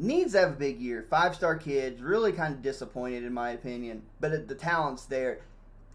needs 0.00 0.32
to 0.32 0.40
have 0.40 0.50
a 0.50 0.56
big 0.56 0.80
year. 0.80 1.04
Five 1.08 1.34
star 1.34 1.56
kids, 1.56 2.00
really 2.00 2.32
kind 2.32 2.54
of 2.54 2.62
disappointed 2.62 3.24
in 3.24 3.32
my 3.32 3.50
opinion, 3.50 4.02
but 4.18 4.48
the 4.48 4.54
talent's 4.54 5.04
there. 5.04 5.40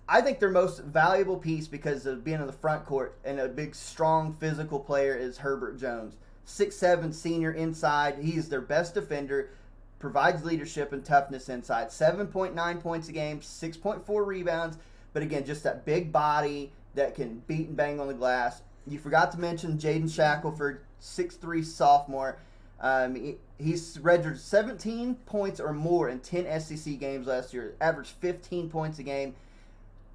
I 0.07 0.21
think 0.21 0.39
their 0.39 0.51
most 0.51 0.83
valuable 0.83 1.37
piece 1.37 1.67
because 1.67 2.05
of 2.05 2.23
being 2.23 2.39
in 2.39 2.45
the 2.45 2.53
front 2.53 2.85
court 2.85 3.17
and 3.25 3.39
a 3.39 3.47
big, 3.47 3.73
strong, 3.73 4.33
physical 4.39 4.79
player 4.79 5.15
is 5.15 5.39
Herbert 5.39 5.79
Jones. 5.79 6.15
Six 6.45 6.75
seven 6.75 7.11
senior 7.11 7.51
inside. 7.51 8.19
He's 8.21 8.47
their 8.47 8.61
best 8.61 8.93
defender, 8.93 9.49
provides 9.97 10.45
leadership 10.45 10.93
and 10.93 11.03
toughness 11.03 11.49
inside. 11.49 11.87
7.9 11.87 12.81
points 12.81 13.09
a 13.09 13.11
game, 13.11 13.39
6.4 13.39 14.25
rebounds, 14.25 14.77
but 15.13 15.23
again, 15.23 15.43
just 15.43 15.63
that 15.63 15.85
big 15.85 16.11
body 16.11 16.71
that 16.93 17.15
can 17.15 17.41
beat 17.47 17.69
and 17.69 17.75
bang 17.75 17.99
on 17.99 18.07
the 18.07 18.13
glass. 18.13 18.61
You 18.85 18.99
forgot 18.99 19.31
to 19.31 19.39
mention 19.39 19.79
Jaden 19.79 20.13
Shackelford, 20.13 20.81
6'3 21.01 21.65
sophomore. 21.65 22.37
Um, 22.81 23.15
he, 23.15 23.35
he's 23.57 23.99
registered 24.01 24.39
17 24.39 25.15
points 25.25 25.59
or 25.59 25.73
more 25.73 26.09
in 26.09 26.19
10 26.19 26.59
SEC 26.59 26.99
games 26.99 27.27
last 27.27 27.53
year, 27.53 27.75
averaged 27.79 28.11
15 28.19 28.69
points 28.69 28.99
a 28.99 29.03
game. 29.03 29.35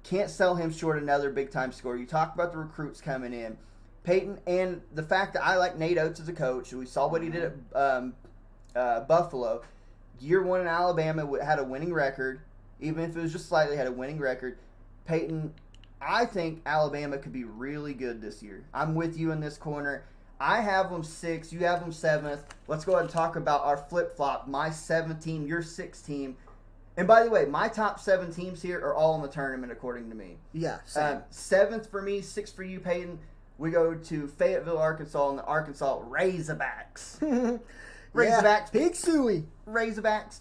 Can't 0.03 0.29
sell 0.29 0.55
him 0.55 0.71
short 0.71 1.01
another 1.01 1.29
big 1.29 1.51
time 1.51 1.71
score. 1.71 1.97
You 1.97 2.05
talk 2.05 2.33
about 2.33 2.51
the 2.51 2.57
recruits 2.57 3.01
coming 3.01 3.33
in. 3.33 3.57
Peyton, 4.03 4.39
and 4.47 4.81
the 4.93 5.03
fact 5.03 5.33
that 5.33 5.43
I 5.43 5.57
like 5.57 5.77
Nate 5.77 5.97
Oats 5.97 6.19
as 6.19 6.27
a 6.27 6.33
coach. 6.33 6.73
We 6.73 6.85
saw 6.85 7.07
what 7.07 7.21
he 7.21 7.29
did 7.29 7.53
at 7.73 7.79
um, 7.79 8.13
uh, 8.75 9.01
Buffalo. 9.01 9.61
Year 10.19 10.41
one 10.41 10.61
in 10.61 10.67
Alabama 10.67 11.27
had 11.43 11.59
a 11.59 11.63
winning 11.63 11.93
record, 11.93 12.41
even 12.79 13.03
if 13.03 13.15
it 13.15 13.21
was 13.21 13.31
just 13.31 13.47
slightly, 13.47 13.75
had 13.75 13.87
a 13.87 13.91
winning 13.91 14.19
record. 14.19 14.57
Peyton, 15.05 15.53
I 16.01 16.25
think 16.25 16.61
Alabama 16.65 17.17
could 17.17 17.33
be 17.33 17.43
really 17.43 17.93
good 17.93 18.21
this 18.21 18.41
year. 18.41 18.63
I'm 18.73 18.95
with 18.95 19.17
you 19.17 19.31
in 19.31 19.39
this 19.39 19.57
corner. 19.57 20.03
I 20.41 20.59
have 20.59 20.89
them 20.89 21.03
six. 21.03 21.53
You 21.53 21.59
have 21.59 21.81
them 21.81 21.91
seventh. 21.91 22.41
Let's 22.67 22.83
go 22.83 22.93
ahead 22.93 23.03
and 23.03 23.13
talk 23.13 23.35
about 23.35 23.63
our 23.63 23.77
flip 23.77 24.15
flop. 24.15 24.47
My 24.47 24.71
seventh 24.71 25.23
team, 25.23 25.45
your 25.45 25.61
sixth 25.61 26.05
team. 26.05 26.35
And 26.97 27.07
by 27.07 27.23
the 27.23 27.29
way, 27.29 27.45
my 27.45 27.67
top 27.67 27.99
seven 27.99 28.33
teams 28.33 28.61
here 28.61 28.79
are 28.79 28.95
all 28.95 29.15
in 29.15 29.21
the 29.21 29.27
tournament 29.27 29.71
according 29.71 30.09
to 30.09 30.15
me. 30.15 30.37
Yeah, 30.51 30.79
same. 30.85 31.17
Um, 31.17 31.23
seventh 31.29 31.89
for 31.91 32.01
me, 32.01 32.21
sixth 32.21 32.55
for 32.55 32.63
you, 32.63 32.79
Peyton. 32.79 33.19
We 33.59 33.69
go 33.69 33.93
to 33.93 34.27
Fayetteville, 34.27 34.79
Arkansas, 34.79 35.29
and 35.29 35.37
the 35.37 35.45
Arkansas 35.45 36.01
Razorbacks. 36.09 37.19
Razorbacks. 38.15 38.43
yeah, 38.43 38.65
Big 38.73 38.95
Suey. 38.95 39.45
Razorbacks. 39.67 40.39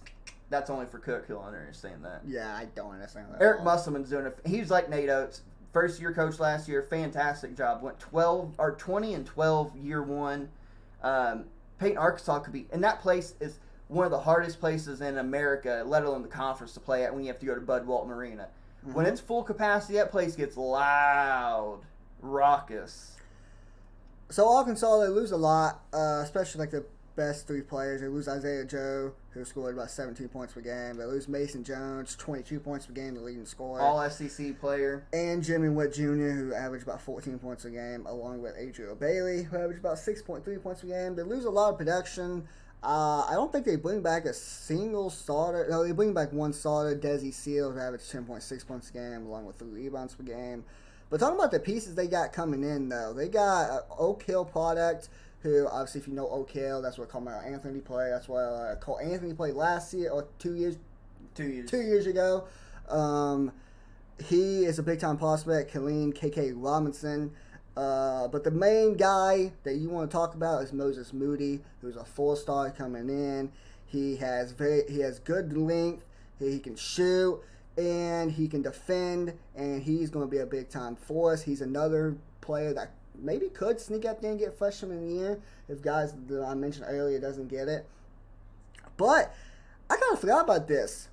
That's 0.49 0.71
only 0.71 0.87
for 0.87 0.99
Cook. 0.99 1.27
He'll 1.27 1.41
understand 1.41 2.05
that. 2.05 2.23
Yeah, 2.27 2.53
I 2.57 2.65
don't 2.75 2.93
understand 2.93 3.27
that. 3.33 3.43
Eric. 3.43 3.63
Musselman's 3.63 4.09
doing 4.09 4.27
it. 4.27 4.37
He's 4.47 4.71
like 4.71 4.89
Nate 4.89 5.11
Oats, 5.11 5.43
first 5.73 6.01
year 6.01 6.13
coach 6.13 6.39
last 6.39 6.69
year. 6.69 6.83
Fantastic 6.83 7.57
job. 7.57 7.83
Went 7.83 7.99
twelve 7.99 8.55
or 8.59 8.73
twenty 8.73 9.15
and 9.15 9.27
twelve 9.27 9.77
year 9.77 10.03
one. 10.03 10.49
Um, 11.03 11.47
Peyton, 11.79 11.99
Arkansas 11.99 12.41
could 12.41 12.53
be, 12.53 12.67
and 12.73 12.85
that 12.85 13.01
place 13.01 13.35
is 13.41 13.59
one 13.89 14.05
of 14.05 14.11
the 14.11 14.21
hardest 14.21 14.61
places 14.61 15.01
in 15.01 15.19
America, 15.19 15.83
let 15.87 16.05
alone 16.05 16.23
the 16.23 16.29
conference 16.29 16.75
to 16.75 16.81
play 16.81 17.05
at. 17.05 17.15
When 17.15 17.23
you 17.23 17.29
have 17.29 17.41
to 17.41 17.47
go 17.47 17.55
to 17.55 17.61
Bud 17.61 17.87
Walton 17.87 18.13
Arena, 18.13 18.49
when 18.93 19.07
it's 19.07 19.21
full 19.21 19.43
capacity, 19.43 19.95
that 19.95 20.11
place 20.11 20.37
gets 20.37 20.57
loud, 20.57 21.81
raucous. 22.21 23.17
So 24.29 24.49
Arkansas, 24.49 25.01
they 25.01 25.09
lose 25.09 25.33
a 25.33 25.37
lot, 25.37 25.83
uh, 25.93 26.21
especially 26.23 26.61
like 26.61 26.71
the 26.71 26.85
best 27.21 27.47
three 27.47 27.61
players. 27.61 28.01
They 28.01 28.09
lose 28.09 28.29
Isaiah 28.29 28.65
Joe, 28.65 29.13
who 29.33 29.45
scored 29.45 29.75
about 29.75 29.91
17 29.91 30.29
points 30.29 30.55
per 30.55 30.63
game. 30.63 30.97
They 30.97 31.05
lose 31.05 31.29
Mason 31.29 31.63
Jones, 31.63 32.17
22 32.17 32.59
points 32.61 32.87
per 32.87 32.95
game, 32.95 33.15
the 33.15 33.21
leading 33.21 33.45
scorer. 33.45 33.83
All 33.83 34.09
SEC 34.09 34.59
player. 34.59 35.05
and 35.13 35.43
Jimmy 35.43 35.69
Whitt 35.69 35.93
Jr., 35.93 36.31
who 36.31 36.55
averaged 36.55 36.85
about 36.85 37.03
14 37.03 37.39
points 37.39 37.67
a 37.67 37.71
game, 37.71 38.07
along 38.07 38.41
with 38.41 38.55
Adriel 38.57 38.95
Bailey, 38.95 39.43
who 39.43 39.59
averaged 39.59 39.81
about 39.81 39.99
6.3 39.99 40.63
points 40.63 40.83
a 40.83 40.87
game. 40.87 41.15
They 41.15 41.23
lose 41.23 41.45
a 41.45 41.51
lot 41.51 41.73
of 41.73 41.77
production. 41.77 42.49
Uh, 42.83 43.27
I 43.29 43.33
don't 43.35 43.53
think 43.53 43.67
they 43.67 43.77
bring 43.77 44.01
back 44.01 44.25
a 44.25 44.33
single 44.33 45.11
starter. 45.11 45.67
No, 45.69 45.85
they 45.85 45.93
bring 45.93 46.15
back 46.15 46.33
one 46.33 46.55
starter, 46.55 46.97
Desi 46.97 47.35
Sills, 47.35 47.75
who 47.75 47.81
averaged 47.81 48.11
10.6 48.11 48.67
points 48.67 48.89
a 48.89 48.93
game, 48.95 49.27
along 49.27 49.45
with 49.45 49.59
three 49.59 49.69
rebounds 49.85 50.15
per 50.15 50.23
game. 50.23 50.65
But 51.11 51.21
talking 51.21 51.37
about 51.39 51.51
the 51.51 51.61
pieces 51.61 51.95
they 51.95 52.07
got 52.07 52.33
coming 52.33 52.63
in, 52.65 52.89
though, 52.89 53.13
they 53.13 53.29
got 53.29 53.69
uh, 53.69 53.81
Oak 53.99 54.23
Hill 54.23 54.47
product, 54.47 55.11
who 55.43 55.67
obviously, 55.69 56.01
if 56.03 56.09
you 56.09 56.15
know 56.15 56.29
Oak 56.29 56.51
Hill, 56.51 56.83
that's 56.83 56.99
where 56.99 57.07
Carmelo 57.07 57.41
Anthony 57.41 57.81
played. 57.81 58.13
That's 58.13 58.29
where 58.29 58.73
uh, 58.73 58.77
Cole 58.77 58.99
Anthony 58.99 59.33
played 59.35 59.55
last 59.55 59.95
year 59.95 60.11
or 60.11 60.29
two 60.39 60.55
years 60.55 60.77
Two 61.35 61.45
years. 61.45 61.71
two 61.71 61.81
years 61.81 62.07
ago. 62.07 62.45
Um, 62.89 63.53
he 64.27 64.65
is 64.65 64.79
a 64.79 64.83
big 64.83 65.01
time 65.01 65.17
prospect, 65.17 65.73
Kaleem 65.73 66.13
KK 66.13 66.53
Robinson. 66.57 67.33
Uh, 67.77 68.29
but 68.29 68.45
the 68.45 68.51
main 68.51 68.95
guy 68.95 69.53
that 69.63 69.77
you 69.77 69.89
want 69.89 70.11
to 70.11 70.15
talk 70.15 70.35
about 70.35 70.63
is 70.63 70.73
Moses 70.73 71.13
Moody, 71.13 71.61
who's 71.81 71.97
a 71.97 72.05
four 72.05 72.37
star 72.37 72.71
coming 72.71 73.09
in. 73.09 73.51
He 73.87 74.17
has 74.17 74.53
very 74.53 74.83
he 74.89 75.01
has 75.01 75.19
good 75.21 75.57
length. 75.57 76.05
He 76.39 76.59
can 76.59 76.77
shoot 76.77 77.41
and 77.79 78.33
he 78.33 78.49
can 78.49 78.61
defend, 78.63 79.33
and 79.55 79.83
he's 79.83 80.11
going 80.11 80.27
to 80.27 80.31
be 80.31 80.39
a 80.39 80.47
big 80.47 80.69
time 80.69 80.97
force. 80.97 81.43
He's 81.43 81.61
another 81.61 82.17
player 82.41 82.75
that 82.75 82.91
maybe 83.23 83.49
could 83.49 83.81
sneak 83.81 84.05
up 84.05 84.21
there 84.21 84.31
and 84.31 84.41
get 84.41 84.57
freshman 84.57 84.93
of 84.93 85.01
the 85.01 85.15
year 85.15 85.41
if 85.69 85.83
guys 85.83 86.15
that 86.29 86.45
I 86.45 86.55
mentioned 86.55 86.87
earlier 86.89 87.19
doesn't 87.21 87.49
get 87.49 87.69
it. 87.69 87.87
But 88.97 89.35
I 89.89 89.97
kind 89.97 90.13
of 90.13 90.21
forgot 90.21 90.45
about 90.45 90.69
this. 90.69 91.09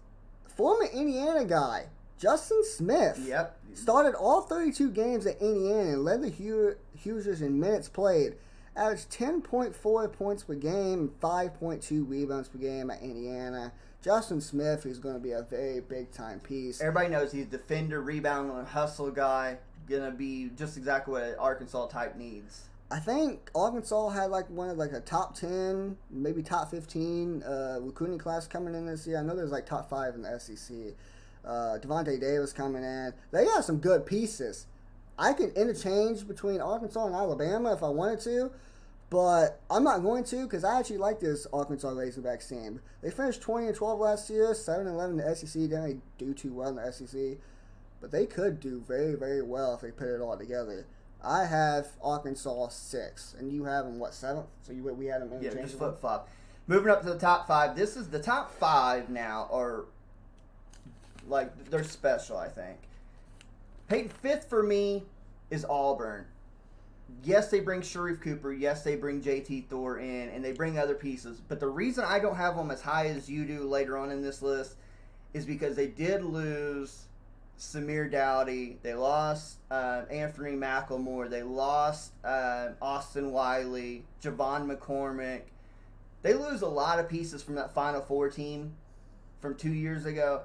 Former 0.48 0.86
Indiana 0.86 1.46
guy, 1.46 1.88
Justin 2.18 2.64
Smith. 2.64 3.20
Yep. 3.28 3.60
Started 3.74 4.16
all 4.16 4.42
32 4.42 4.90
games 4.92 5.28
at 5.28 5.40
Indiana 5.40 5.94
and 5.94 6.04
led 6.04 6.22
the 6.22 6.76
Hoosiers 7.04 7.42
in 7.42 7.60
minutes 7.60 7.88
played. 7.88 8.36
averaged 8.76 9.10
10.4 9.12 10.14
points 10.14 10.44
per 10.44 10.56
game, 10.56 11.12
5.2 11.22 12.10
rebounds 12.10 12.50
per 12.50 12.58
game 12.58 12.90
at 12.90 13.02
Indiana. 13.02 13.72
Justin 14.02 14.40
Smith, 14.40 14.84
who's 14.84 15.00
going 15.00 15.16
to 15.16 15.22
be 15.22 15.32
a 15.32 15.42
very 15.42 15.80
big 15.80 16.12
time 16.12 16.40
piece. 16.40 16.80
Everybody 16.82 17.10
knows 17.10 17.32
he's 17.32 17.48
defender, 17.48 18.02
rebound, 18.02 18.52
and 18.52 18.68
hustle 18.68 19.12
guy. 19.12 19.58
Gonna 19.88 20.12
be 20.12 20.50
just 20.56 20.78
exactly 20.78 21.14
what 21.14 21.36
Arkansas 21.40 21.88
type 21.88 22.18
needs. 22.18 22.64
I 22.90 23.00
think 23.00 23.50
Arkansas 23.54 24.10
had 24.10 24.32
like 24.32 24.50
one 24.50 24.70
of 24.70 24.78
like 24.78 24.94
a 24.94 25.02
top 25.02 25.36
ten, 25.36 25.98
maybe 26.10 26.42
top 26.42 26.72
fifteen 26.72 27.44
uh, 27.44 27.80
recruiting 27.82 28.18
class 28.18 28.48
coming 28.48 28.76
in 28.76 28.86
this 28.86 29.06
year. 29.08 29.20
I 29.20 29.24
know 29.24 29.36
there's 29.36 29.52
like 29.52 29.66
top 29.66 29.90
five 29.90 30.16
in 30.16 30.22
the 30.22 30.40
SEC. 30.40 30.76
Uh, 31.46 31.78
Davonte 31.80 32.20
Davis 32.20 32.52
coming 32.52 32.84
in. 32.84 33.14
They 33.32 33.46
got 33.46 33.64
some 33.64 33.78
good 33.78 34.06
pieces. 34.06 34.68
I 35.18 35.34
can 35.34 35.50
interchange 35.52 36.28
between 36.28 36.62
Arkansas 36.62 37.06
and 37.06 37.16
Alabama 37.16 37.74
if 37.74 37.82
I 37.82 37.90
wanted 37.90 38.20
to, 38.22 38.52
but 39.10 39.62
I'm 39.70 39.84
not 39.84 40.04
going 40.04 40.24
to 40.26 40.44
because 40.44 40.64
I 40.64 40.80
actually 40.80 40.98
like 40.98 41.20
this 41.20 41.48
Arkansas 41.52 41.90
Razorbacks 41.90 42.50
team. 42.50 42.82
They 43.02 43.10
finished 43.10 43.42
20 43.42 43.68
and 43.68 43.76
12 43.76 44.00
last 44.00 44.30
year, 44.30 44.54
7 44.54 44.86
and 44.86 44.96
11 44.96 45.20
in 45.20 45.26
the 45.26 45.36
SEC. 45.36 45.54
Didn't 45.54 45.82
really 45.82 46.02
do 46.18 46.34
too 46.34 46.54
well 46.54 46.70
in 46.70 46.76
the 46.76 46.92
SEC, 46.92 47.38
but 48.02 48.12
they 48.12 48.26
could 48.26 48.60
do 48.60 48.84
very, 48.88 49.16
very 49.16 49.42
well 49.42 49.74
if 49.74 49.82
they 49.82 49.92
put 49.92 50.08
it 50.08 50.22
all 50.22 50.38
together. 50.38 50.86
I 51.24 51.46
have 51.46 51.88
Arkansas 52.02 52.70
six, 52.70 53.36
and 53.38 53.52
you 53.52 53.64
have 53.66 53.86
them 53.86 54.00
what 54.00 54.14
seventh? 54.14 54.48
So 54.62 54.74
you 54.74 54.84
we 54.84 55.08
had 55.08 55.22
them 55.22 55.32
Yeah, 55.42 55.54
just 55.54 55.78
flip 55.78 56.00
flop. 56.00 56.30
Moving 56.68 56.92
up 56.92 57.02
to 57.02 57.10
the 57.10 57.18
top 57.18 57.48
five. 57.48 57.76
This 57.76 57.96
is 57.96 58.10
the 58.10 58.20
top 58.20 58.52
five 58.52 59.10
now 59.10 59.48
are 59.52 59.86
like 61.28 61.70
they're 61.70 61.84
special. 61.84 62.38
I 62.38 62.50
think. 62.50 62.78
Peyton 63.88 64.10
fifth 64.10 64.50
for 64.50 64.62
me 64.62 65.04
is 65.50 65.66
Auburn. 65.66 66.26
Yes, 67.24 67.50
they 67.50 67.62
bring 67.62 67.82
Sharife 67.82 68.22
Cooper. 68.22 68.52
Yes, 68.52 68.84
they 68.84 68.96
bring 68.96 69.22
JT 69.22 69.70
Thor 69.70 70.00
in, 70.00 70.30
and 70.30 70.44
they 70.44 70.52
bring 70.52 70.78
other 70.78 70.94
pieces. 70.94 71.40
But 71.40 71.60
the 71.60 71.68
reason 71.68 72.04
I 72.06 72.20
don't 72.20 72.36
have 72.36 72.58
them 72.58 72.70
as 72.70 72.82
high 72.82 73.08
as 73.08 73.30
you 73.30 73.46
do 73.46 73.64
later 73.64 73.98
on 73.98 74.12
in 74.12 74.22
this 74.22 74.42
list 74.42 74.76
is 75.34 75.46
because 75.46 75.76
they 75.76 75.88
did 75.88 76.24
lose 76.24 77.07
Samir 77.58 78.12
Doughty. 78.12 78.78
They 78.84 78.94
lost 78.94 79.58
uh, 79.72 80.04
Anthony 80.10 80.52
McLemore. 80.52 81.30
They 81.30 81.44
lost 81.44 82.14
uh, 82.24 82.70
Austin 82.82 83.32
Wiley, 83.32 84.06
Javon 84.22 84.72
McCormick. 84.72 85.42
They 86.22 86.34
lose 86.34 86.62
a 86.62 86.68
lot 86.68 87.00
of 87.00 87.10
pieces 87.10 87.42
from 87.44 87.56
that 87.56 87.74
Final 87.74 88.02
Four 88.02 88.30
team 88.30 88.74
from 89.40 89.56
two 89.56 89.74
years 89.74 90.06
ago. 90.06 90.42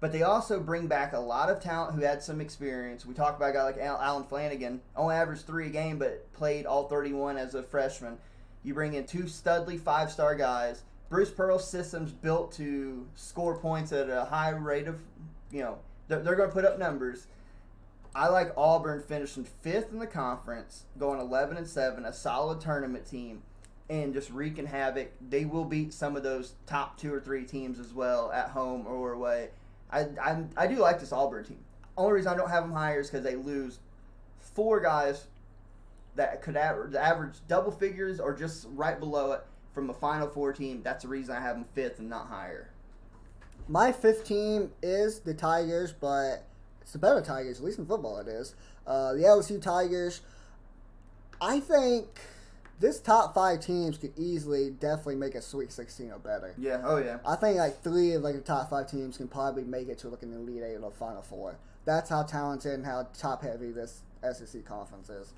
But 0.00 0.12
they 0.12 0.22
also 0.22 0.60
bring 0.60 0.86
back 0.86 1.12
a 1.12 1.18
lot 1.18 1.50
of 1.50 1.60
talent 1.60 1.94
who 1.94 2.02
had 2.02 2.22
some 2.22 2.40
experience. 2.40 3.04
We 3.04 3.14
talked 3.14 3.36
about 3.36 3.50
a 3.50 3.52
guy 3.52 3.64
like 3.64 3.78
Al- 3.78 4.00
Allen 4.00 4.24
Flanigan, 4.24 4.78
only 4.94 5.16
averaged 5.16 5.44
three 5.44 5.66
a 5.66 5.70
game, 5.70 5.98
but 5.98 6.32
played 6.32 6.66
all 6.66 6.88
31 6.88 7.36
as 7.36 7.56
a 7.56 7.64
freshman. 7.64 8.16
You 8.62 8.74
bring 8.74 8.94
in 8.94 9.06
two 9.06 9.24
studly 9.24 9.78
five 9.78 10.12
star 10.12 10.36
guys. 10.36 10.82
Bruce 11.08 11.30
Pearl's 11.30 11.68
system's 11.68 12.12
built 12.12 12.52
to 12.52 13.06
score 13.14 13.58
points 13.58 13.92
at 13.92 14.10
a 14.10 14.26
high 14.26 14.50
rate 14.50 14.86
of, 14.86 15.00
you 15.50 15.62
know, 15.62 15.78
they're, 16.08 16.20
they're 16.20 16.36
going 16.36 16.48
to 16.48 16.54
put 16.54 16.64
up 16.64 16.78
numbers. 16.78 17.26
I 18.14 18.28
like 18.28 18.52
Auburn 18.56 19.02
finishing 19.02 19.44
fifth 19.44 19.92
in 19.92 19.98
the 19.98 20.06
conference, 20.06 20.84
going 20.98 21.20
11 21.20 21.56
and 21.56 21.68
7, 21.68 22.04
a 22.04 22.12
solid 22.12 22.60
tournament 22.60 23.06
team, 23.06 23.42
and 23.88 24.12
just 24.12 24.30
wreaking 24.30 24.66
havoc. 24.66 25.12
They 25.26 25.44
will 25.44 25.64
beat 25.64 25.92
some 25.92 26.16
of 26.16 26.22
those 26.22 26.54
top 26.66 26.98
two 26.98 27.12
or 27.12 27.20
three 27.20 27.44
teams 27.44 27.78
as 27.78 27.92
well 27.92 28.32
at 28.32 28.50
home 28.50 28.86
or 28.86 29.12
away. 29.12 29.50
I, 29.90 30.00
I, 30.20 30.44
I 30.56 30.66
do 30.66 30.76
like 30.76 31.00
this 31.00 31.12
Auburn 31.12 31.44
team. 31.44 31.58
Only 31.96 32.14
reason 32.14 32.32
I 32.32 32.36
don't 32.36 32.50
have 32.50 32.64
them 32.64 32.72
higher 32.72 33.00
is 33.00 33.08
because 33.08 33.24
they 33.24 33.36
lose 33.36 33.78
four 34.40 34.80
guys 34.80 35.26
that 36.16 36.42
could 36.42 36.56
average, 36.56 36.94
average 36.94 37.34
double 37.46 37.70
figures 37.70 38.20
or 38.20 38.34
just 38.34 38.66
right 38.74 38.98
below 38.98 39.32
it 39.32 39.44
from 39.72 39.90
a 39.90 39.94
Final 39.94 40.28
Four 40.28 40.52
team. 40.52 40.82
That's 40.82 41.02
the 41.02 41.08
reason 41.08 41.36
I 41.36 41.40
have 41.40 41.56
them 41.56 41.64
fifth 41.74 41.98
and 41.98 42.10
not 42.10 42.26
higher. 42.26 42.70
My 43.68 43.92
fifth 43.92 44.24
team 44.24 44.72
is 44.82 45.20
the 45.20 45.34
Tigers, 45.34 45.92
but 45.92 46.44
it's 46.80 46.92
the 46.92 46.98
better 46.98 47.20
Tigers, 47.20 47.58
at 47.58 47.64
least 47.64 47.78
in 47.78 47.86
football 47.86 48.18
it 48.18 48.28
is. 48.28 48.54
Uh, 48.86 49.12
the 49.12 49.20
LSU 49.20 49.60
Tigers. 49.60 50.22
I 51.40 51.60
think 51.60 52.06
this 52.80 52.98
top 52.98 53.34
five 53.34 53.60
teams 53.60 53.98
could 53.98 54.12
easily, 54.16 54.70
definitely 54.70 55.16
make 55.16 55.34
a 55.34 55.42
Sweet 55.42 55.70
16 55.70 56.10
or 56.10 56.18
better. 56.18 56.54
Yeah. 56.56 56.80
Oh 56.82 56.96
yeah. 56.96 57.18
I 57.26 57.36
think 57.36 57.58
like 57.58 57.82
three 57.82 58.12
of 58.12 58.22
like 58.22 58.34
the 58.34 58.40
top 58.40 58.70
five 58.70 58.90
teams 58.90 59.18
can 59.18 59.28
probably 59.28 59.64
make 59.64 59.88
it 59.88 59.98
to 59.98 60.08
like 60.08 60.22
an 60.22 60.32
Elite 60.32 60.62
Eight 60.62 60.78
or 60.82 60.90
Final 60.90 61.22
Four. 61.22 61.58
That's 61.84 62.08
how 62.08 62.22
talented 62.22 62.72
and 62.72 62.86
how 62.86 63.08
top 63.16 63.42
heavy 63.42 63.70
this 63.70 64.02
SEC 64.22 64.64
conference 64.64 65.10
is. 65.10 65.32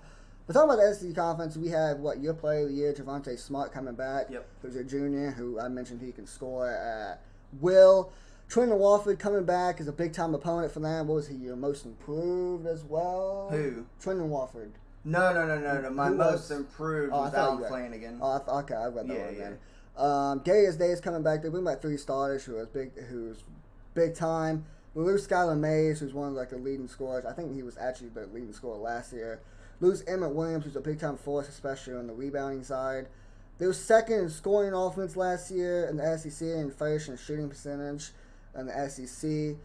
But 0.46 0.54
talking 0.54 0.70
about 0.70 0.82
the 0.82 0.94
SEC 0.94 1.14
conference, 1.14 1.56
we 1.56 1.68
have 1.68 1.98
what 1.98 2.20
your 2.20 2.34
player 2.34 2.62
of 2.62 2.68
the 2.68 2.74
year, 2.74 2.92
Javonte 2.92 3.38
Smart, 3.38 3.72
coming 3.72 3.94
back. 3.94 4.26
Yep. 4.30 4.46
Who's 4.62 4.76
a 4.76 4.84
junior 4.84 5.30
who 5.30 5.60
I 5.60 5.68
mentioned 5.68 6.00
he 6.00 6.12
can 6.12 6.26
score 6.26 6.70
at 6.70 7.22
will. 7.60 8.12
Trendon 8.48 8.78
Watford 8.78 9.18
coming 9.20 9.44
back 9.44 9.80
is 9.80 9.86
a 9.86 9.92
big 9.92 10.12
time 10.12 10.34
opponent 10.34 10.72
for 10.72 10.80
them. 10.80 11.06
What 11.06 11.14
was 11.14 11.28
he? 11.28 11.36
Your 11.36 11.54
most 11.56 11.84
improved 11.86 12.66
as 12.66 12.82
well. 12.84 13.48
Who? 13.52 13.86
Trendon 14.02 14.26
Watford. 14.28 14.72
No, 15.04 15.32
no, 15.32 15.46
no, 15.46 15.58
no, 15.58 15.80
no. 15.80 15.90
My 15.90 16.08
Who 16.08 16.16
most 16.16 16.50
was- 16.50 16.50
improved 16.50 17.12
Oh, 17.12 17.20
I 17.20 17.24
was 17.26 17.34
Allen 17.34 17.62
Flanigan. 17.64 18.18
Oh, 18.20 18.38
th- 18.38 18.48
okay, 18.64 18.74
I 18.74 18.86
read 18.86 19.06
that 19.08 19.14
Yeah, 19.16 19.24
one 19.26 19.34
yeah. 19.36 19.40
then. 19.40 19.58
Um, 19.96 20.38
Darius 20.44 20.76
Day 20.76 20.90
is 20.90 21.00
coming 21.00 21.22
back. 21.22 21.42
They 21.42 21.48
bring 21.48 21.64
back 21.64 21.80
three 21.80 21.96
starters 21.96 22.44
who 22.44 22.54
was 22.54 22.68
big, 22.68 22.98
who's 23.04 23.44
big 23.94 24.14
time. 24.14 24.64
We 24.94 25.04
lose 25.04 25.26
Skylar 25.26 25.58
Mays, 25.58 26.00
who's 26.00 26.12
one 26.12 26.28
of 26.30 26.34
like 26.34 26.50
the 26.50 26.56
leading 26.58 26.88
scorers. 26.88 27.24
I 27.24 27.32
think 27.32 27.54
he 27.54 27.62
was 27.62 27.78
actually 27.78 28.08
the 28.08 28.26
leading 28.26 28.52
scorer 28.52 28.76
last 28.78 29.12
year. 29.12 29.40
Lose 29.80 30.02
Emmitt 30.02 30.34
Williams, 30.34 30.64
who's 30.64 30.76
a 30.76 30.80
big 30.80 30.98
time 30.98 31.16
force, 31.16 31.48
especially 31.48 31.94
on 31.94 32.06
the 32.06 32.12
rebounding 32.12 32.64
side. 32.64 33.06
They 33.60 33.66
were 33.66 33.74
second 33.74 34.20
in 34.20 34.30
scoring 34.30 34.72
offense 34.72 35.16
last 35.16 35.50
year 35.50 35.84
in 35.84 35.98
the 35.98 36.16
SEC 36.16 36.48
and 36.48 36.74
first 36.74 37.10
in 37.10 37.18
shooting 37.18 37.46
percentage 37.46 38.10
in 38.58 38.66
the 38.66 38.88
SEC. 38.88 39.58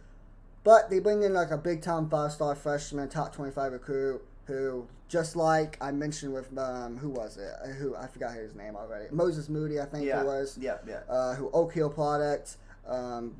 But 0.64 0.90
they 0.90 0.98
bring 0.98 1.22
in 1.22 1.32
like 1.32 1.50
a 1.50 1.56
big 1.56 1.80
time 1.80 2.10
five 2.10 2.30
star 2.30 2.54
freshman, 2.54 3.08
top 3.08 3.34
twenty 3.34 3.52
five 3.52 3.72
recruit, 3.72 4.20
who 4.44 4.86
just 5.08 5.34
like 5.34 5.78
I 5.80 5.92
mentioned 5.92 6.34
with 6.34 6.56
um, 6.58 6.98
who 6.98 7.08
was 7.08 7.38
it? 7.38 7.50
Uh, 7.64 7.68
Who 7.68 7.96
I 7.96 8.06
forgot 8.06 8.34
his 8.34 8.54
name 8.54 8.76
already. 8.76 9.06
Moses 9.10 9.48
Moody, 9.48 9.80
I 9.80 9.86
think 9.86 10.04
yeah. 10.04 10.20
it 10.20 10.26
was. 10.26 10.58
Yeah, 10.60 10.76
yeah. 10.86 11.00
Uh, 11.08 11.34
who 11.34 11.50
Oak 11.52 11.72
Hill 11.72 11.88
product. 11.88 12.58
Um, 12.86 13.36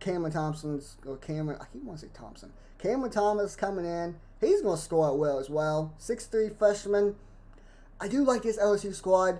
Cameron 0.00 0.32
Thompson's 0.32 0.96
or 1.06 1.18
Cameron 1.18 1.58
I 1.60 1.66
keep 1.72 1.84
want 1.84 2.00
to 2.00 2.06
say 2.06 2.12
Thompson. 2.12 2.52
Cameron 2.78 3.12
Thomas 3.12 3.54
coming 3.54 3.84
in. 3.84 4.16
He's 4.40 4.60
gonna 4.60 4.76
score 4.76 5.16
well 5.16 5.38
as 5.38 5.48
well. 5.48 5.94
Six 5.98 6.26
three 6.26 6.48
freshman. 6.48 7.14
I 8.00 8.08
do 8.08 8.24
like 8.24 8.42
this 8.42 8.58
LSU 8.58 8.92
squad. 8.92 9.38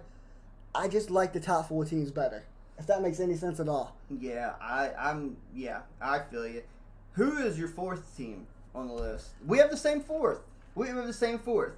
I 0.74 0.88
just 0.88 1.10
like 1.10 1.32
the 1.32 1.40
top 1.40 1.68
four 1.68 1.84
teams 1.84 2.10
better. 2.10 2.44
If 2.78 2.86
that 2.88 3.02
makes 3.02 3.20
any 3.20 3.36
sense 3.36 3.60
at 3.60 3.68
all. 3.68 3.96
Yeah, 4.10 4.54
I, 4.60 4.90
I'm. 4.98 5.36
Yeah, 5.54 5.82
I 6.00 6.18
feel 6.18 6.46
you. 6.46 6.62
Who 7.12 7.38
is 7.38 7.58
your 7.58 7.68
fourth 7.68 8.16
team 8.16 8.46
on 8.74 8.88
the 8.88 8.94
list? 8.94 9.30
We 9.46 9.58
have 9.58 9.70
the 9.70 9.76
same 9.76 10.00
fourth. 10.00 10.40
We 10.74 10.88
have 10.88 11.06
the 11.06 11.12
same 11.12 11.38
fourth. 11.38 11.74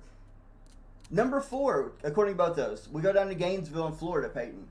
Number 1.10 1.40
four, 1.40 1.92
according 2.02 2.34
to 2.34 2.38
both 2.38 2.56
those, 2.56 2.88
we 2.90 3.02
go 3.02 3.12
down 3.12 3.28
to 3.28 3.34
Gainesville 3.34 3.86
in 3.88 3.92
Florida, 3.92 4.28
Peyton. 4.28 4.66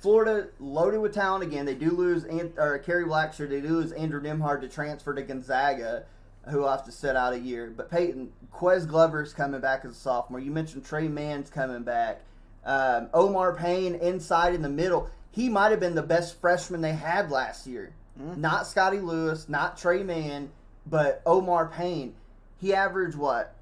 Florida 0.00 0.48
loaded 0.60 1.00
with 1.00 1.14
talent 1.14 1.42
again. 1.42 1.64
They 1.64 1.74
do 1.74 1.90
lose 1.90 2.24
or 2.56 2.78
Kerry 2.78 3.04
Blackshear. 3.04 3.48
They 3.48 3.60
do 3.60 3.68
lose 3.68 3.92
Andrew 3.92 4.20
Nembhard 4.20 4.60
to 4.60 4.68
transfer 4.68 5.14
to 5.14 5.22
Gonzaga, 5.22 6.04
who 6.48 6.58
will 6.58 6.70
have 6.70 6.84
to 6.84 6.92
sit 6.92 7.16
out 7.16 7.32
a 7.32 7.38
year. 7.38 7.72
But 7.74 7.90
Peyton, 7.90 8.32
Ques 8.52 8.84
Glover's 8.84 9.32
coming 9.32 9.60
back 9.60 9.84
as 9.84 9.92
a 9.92 9.94
sophomore. 9.94 10.40
You 10.40 10.50
mentioned 10.50 10.84
Tre 10.84 11.08
Mann's 11.08 11.50
coming 11.50 11.82
back. 11.82 12.22
Um, 12.64 13.08
Omar 13.14 13.54
Payne 13.56 13.94
inside 13.96 14.54
in 14.54 14.62
the 14.62 14.68
middle. 14.68 15.08
He 15.30 15.48
might 15.48 15.70
have 15.70 15.80
been 15.80 15.94
the 15.94 16.02
best 16.02 16.40
freshman 16.40 16.80
they 16.80 16.92
had 16.92 17.30
last 17.30 17.66
year. 17.66 17.92
Not 18.36 18.66
Scottie 18.66 19.00
Lewis, 19.00 19.48
not 19.48 19.78
Tre 19.78 20.02
Mann, 20.02 20.50
but 20.84 21.22
Omar 21.24 21.68
Payne. 21.68 22.14
He 22.60 22.74
averaged 22.74 23.16
what? 23.16 23.54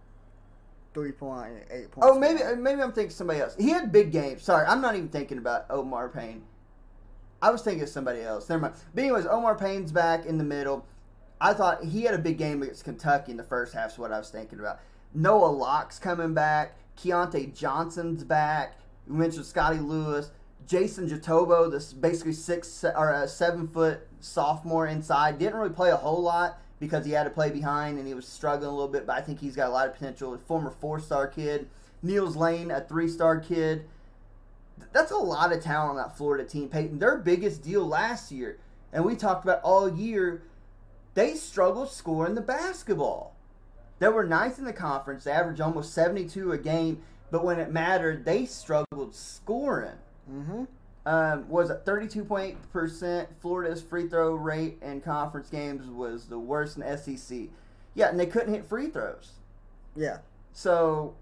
Three 0.95 1.13
point 1.13 1.53
eight 1.71 1.93
points. 1.93 2.09
Oh, 2.11 2.19
maybe 2.19 2.41
maybe 2.57 2.83
I'm 2.83 2.91
thinking 2.91 3.15
somebody 3.15 3.41
else. 3.41 3.55
He 3.57 3.71
had 3.71 3.93
big 3.93 4.11
games. 4.11 4.43
Sorry, 4.43 4.67
I'm 4.67 4.81
not 4.81 4.97
even 4.97 5.11
thinking 5.11 5.39
about 5.39 5.67
Omar 5.71 6.09
Payne. 6.09 6.43
I 7.41 7.51
was 7.51 7.63
thinking 7.63 7.85
of 7.85 7.89
somebody 7.89 8.23
else. 8.23 8.49
Never 8.49 8.63
mind. 8.63 8.75
But 8.95 9.03
anyways, 9.03 9.27
Omar 9.27 9.55
Payne's 9.55 9.93
back 9.93 10.27
in 10.27 10.39
the 10.39 10.45
middle. 10.45 10.85
I 11.41 11.53
thought 11.53 11.85
he 11.85 12.03
had 12.03 12.15
a 12.15 12.19
big 12.19 12.37
game 12.37 12.63
against 12.63 12.83
Kentucky 12.83 13.31
in 13.31 13.37
the 13.37 13.45
first 13.45 13.75
half. 13.75 13.93
Is 13.93 13.99
what 13.99 14.11
I 14.11 14.19
was 14.19 14.31
thinking 14.31 14.59
about. 14.59 14.81
Noah 15.15 15.47
Locke's 15.53 16.01
coming 16.01 16.35
back. 16.35 16.77
Keyontae 16.97 17.55
Johnson's 17.55 18.25
back. 18.25 18.78
We 19.09 19.17
mentioned 19.17 19.47
Scottie 19.47 19.79
Lewis. 19.79 20.31
Jason 20.67 21.09
Jitoboh, 21.09 21.71
this 21.71 21.93
basically 21.93 22.35
six 22.35 22.85
or 22.85 23.11
a 23.11 23.27
seven 23.27 23.67
foot 23.67 24.07
sophomore 24.21 24.87
inside, 24.87 25.39
didn't 25.39 25.57
really 25.57 25.73
play 25.73 25.91
a 25.91 25.97
whole 25.97 26.23
lot 26.23 26.59
because 26.79 27.07
he 27.07 27.13
had 27.13 27.25
to 27.25 27.31
play 27.31 27.51
behind 27.51 27.99
and 27.99 28.07
he 28.07 28.15
was 28.15 28.29
struggling 28.29 28.69
a 28.69 28.73
little 28.73 28.89
bit. 28.89 29.07
But 29.07 29.17
I 29.17 29.23
think 29.23 29.41
he's 29.41 29.57
got 29.57 29.69
a 29.69 29.73
lot 29.73 29.89
of 29.89 29.95
potential. 29.95 30.37
Former 30.47 30.71
four 30.71 31.01
star 31.01 31.27
kid, 31.27 31.69
Niels 32.03 32.37
Lane, 32.37 32.71
a 32.71 32.83
three 32.83 33.09
star 33.09 33.41
kid. 33.41 33.87
That's 34.93 35.11
a 35.11 35.17
lot 35.17 35.53
of 35.53 35.63
talent 35.63 35.91
on 35.91 35.97
that 35.97 36.17
Florida 36.17 36.45
team, 36.45 36.69
Peyton. 36.69 36.99
Their 36.99 37.17
biggest 37.17 37.63
deal 37.63 37.87
last 37.87 38.31
year, 38.31 38.59
and 38.93 39.05
we 39.05 39.17
talked 39.17 39.45
about 39.45 39.61
all 39.63 39.93
year, 39.93 40.43
they 41.15 41.35
struggled 41.35 41.91
scoring 41.91 42.35
the 42.35 42.41
basketball. 42.41 43.35
They 43.99 44.09
were 44.09 44.25
ninth 44.25 44.59
in 44.59 44.65
the 44.65 44.73
conference. 44.73 45.25
They 45.25 45.33
averaged 45.33 45.61
almost 45.61 45.93
72 45.93 46.53
a 46.53 46.59
game. 46.59 47.03
But 47.31 47.45
when 47.45 47.59
it 47.59 47.71
mattered, 47.71 48.25
they 48.25 48.47
struggled 48.47 49.15
scoring. 49.15 49.99
Mm-hmm. 50.31 50.65
Um, 51.07 51.49
was 51.49 51.71
it 51.71 51.85
32.8%? 51.85 53.27
Florida's 53.41 53.83
free 53.83 54.09
throw 54.09 54.35
rate 54.35 54.79
in 54.83 55.01
conference 55.01 55.49
games 55.49 55.89
was 55.89 56.27
the 56.27 56.39
worst 56.39 56.77
in 56.77 56.99
SEC. 56.99 57.49
Yeah, 57.95 58.09
and 58.09 58.21
they 58.21 58.27
couldn't 58.27 58.53
hit 58.53 58.67
free 58.67 58.89
throws. 58.89 59.33
Yeah. 59.97 60.19
So 60.53 61.15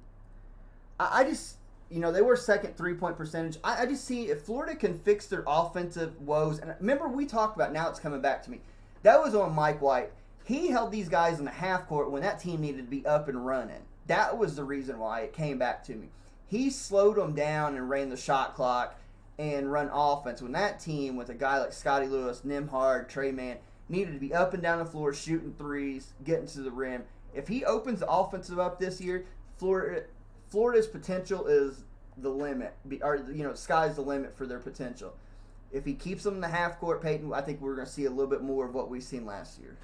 I, 0.98 1.20
I 1.20 1.24
just, 1.24 1.56
you 1.90 2.00
know, 2.00 2.10
they 2.10 2.22
were 2.22 2.36
second 2.36 2.76
three 2.76 2.94
point 2.94 3.16
percentage. 3.16 3.58
I, 3.62 3.82
I 3.82 3.86
just 3.86 4.04
see 4.04 4.24
if 4.24 4.42
Florida 4.42 4.74
can 4.74 4.98
fix 4.98 5.26
their 5.26 5.44
offensive 5.46 6.20
woes. 6.20 6.58
And 6.58 6.74
remember, 6.80 7.08
we 7.08 7.24
talked 7.24 7.56
about 7.56 7.72
now 7.72 7.88
it's 7.88 8.00
coming 8.00 8.20
back 8.20 8.42
to 8.44 8.50
me. 8.50 8.60
That 9.02 9.22
was 9.22 9.34
on 9.34 9.54
Mike 9.54 9.80
White. 9.80 10.10
He 10.44 10.68
held 10.68 10.92
these 10.92 11.08
guys 11.08 11.38
in 11.38 11.44
the 11.44 11.50
half 11.50 11.86
court 11.86 12.10
when 12.10 12.22
that 12.22 12.40
team 12.40 12.60
needed 12.60 12.78
to 12.78 12.90
be 12.90 13.04
up 13.06 13.28
and 13.28 13.44
running. 13.44 13.82
That 14.06 14.38
was 14.38 14.56
the 14.56 14.64
reason 14.64 14.98
why 14.98 15.20
it 15.20 15.32
came 15.32 15.58
back 15.58 15.84
to 15.84 15.94
me. 15.94 16.08
He 16.46 16.70
slowed 16.70 17.16
them 17.16 17.34
down 17.34 17.76
and 17.76 17.90
ran 17.90 18.08
the 18.08 18.16
shot 18.16 18.54
clock 18.54 18.98
and 19.38 19.70
run 19.70 19.90
offense 19.92 20.40
when 20.40 20.52
that 20.52 20.80
team 20.80 21.16
with 21.16 21.28
a 21.28 21.34
guy 21.34 21.58
like 21.58 21.72
Scottie 21.72 22.06
Lewis, 22.06 22.42
Nembhard, 22.46 23.08
Tre 23.08 23.32
Mann 23.32 23.56
needed 23.88 24.14
to 24.14 24.20
be 24.20 24.32
up 24.32 24.54
and 24.54 24.62
down 24.62 24.78
the 24.78 24.84
floor 24.84 25.12
shooting 25.12 25.54
threes, 25.58 26.14
getting 26.24 26.46
to 26.46 26.60
the 26.60 26.70
rim. 26.70 27.04
If 27.34 27.48
he 27.48 27.64
opens 27.64 28.00
the 28.00 28.08
offensive 28.08 28.58
up 28.58 28.78
this 28.78 29.00
year, 29.00 29.26
Florida 29.56 30.04
Florida's 30.48 30.86
potential 30.86 31.46
is 31.46 31.84
the 32.16 32.30
limit. 32.30 32.74
Or 33.02 33.16
you 33.30 33.42
know, 33.42 33.54
sky's 33.54 33.96
the 33.96 34.02
limit 34.02 34.36
for 34.36 34.46
their 34.46 34.60
potential. 34.60 35.14
If 35.72 35.84
he 35.84 35.94
keeps 35.94 36.22
them 36.22 36.36
in 36.36 36.40
the 36.40 36.48
half 36.48 36.78
court, 36.78 37.02
Peyton, 37.02 37.32
I 37.32 37.40
think 37.40 37.60
we're 37.60 37.74
going 37.74 37.86
to 37.86 37.92
see 37.92 38.04
a 38.04 38.10
little 38.10 38.30
bit 38.30 38.42
more 38.42 38.64
of 38.64 38.74
what 38.74 38.88
we've 38.88 39.02
seen 39.02 39.26
last 39.26 39.58
year. 39.58 39.76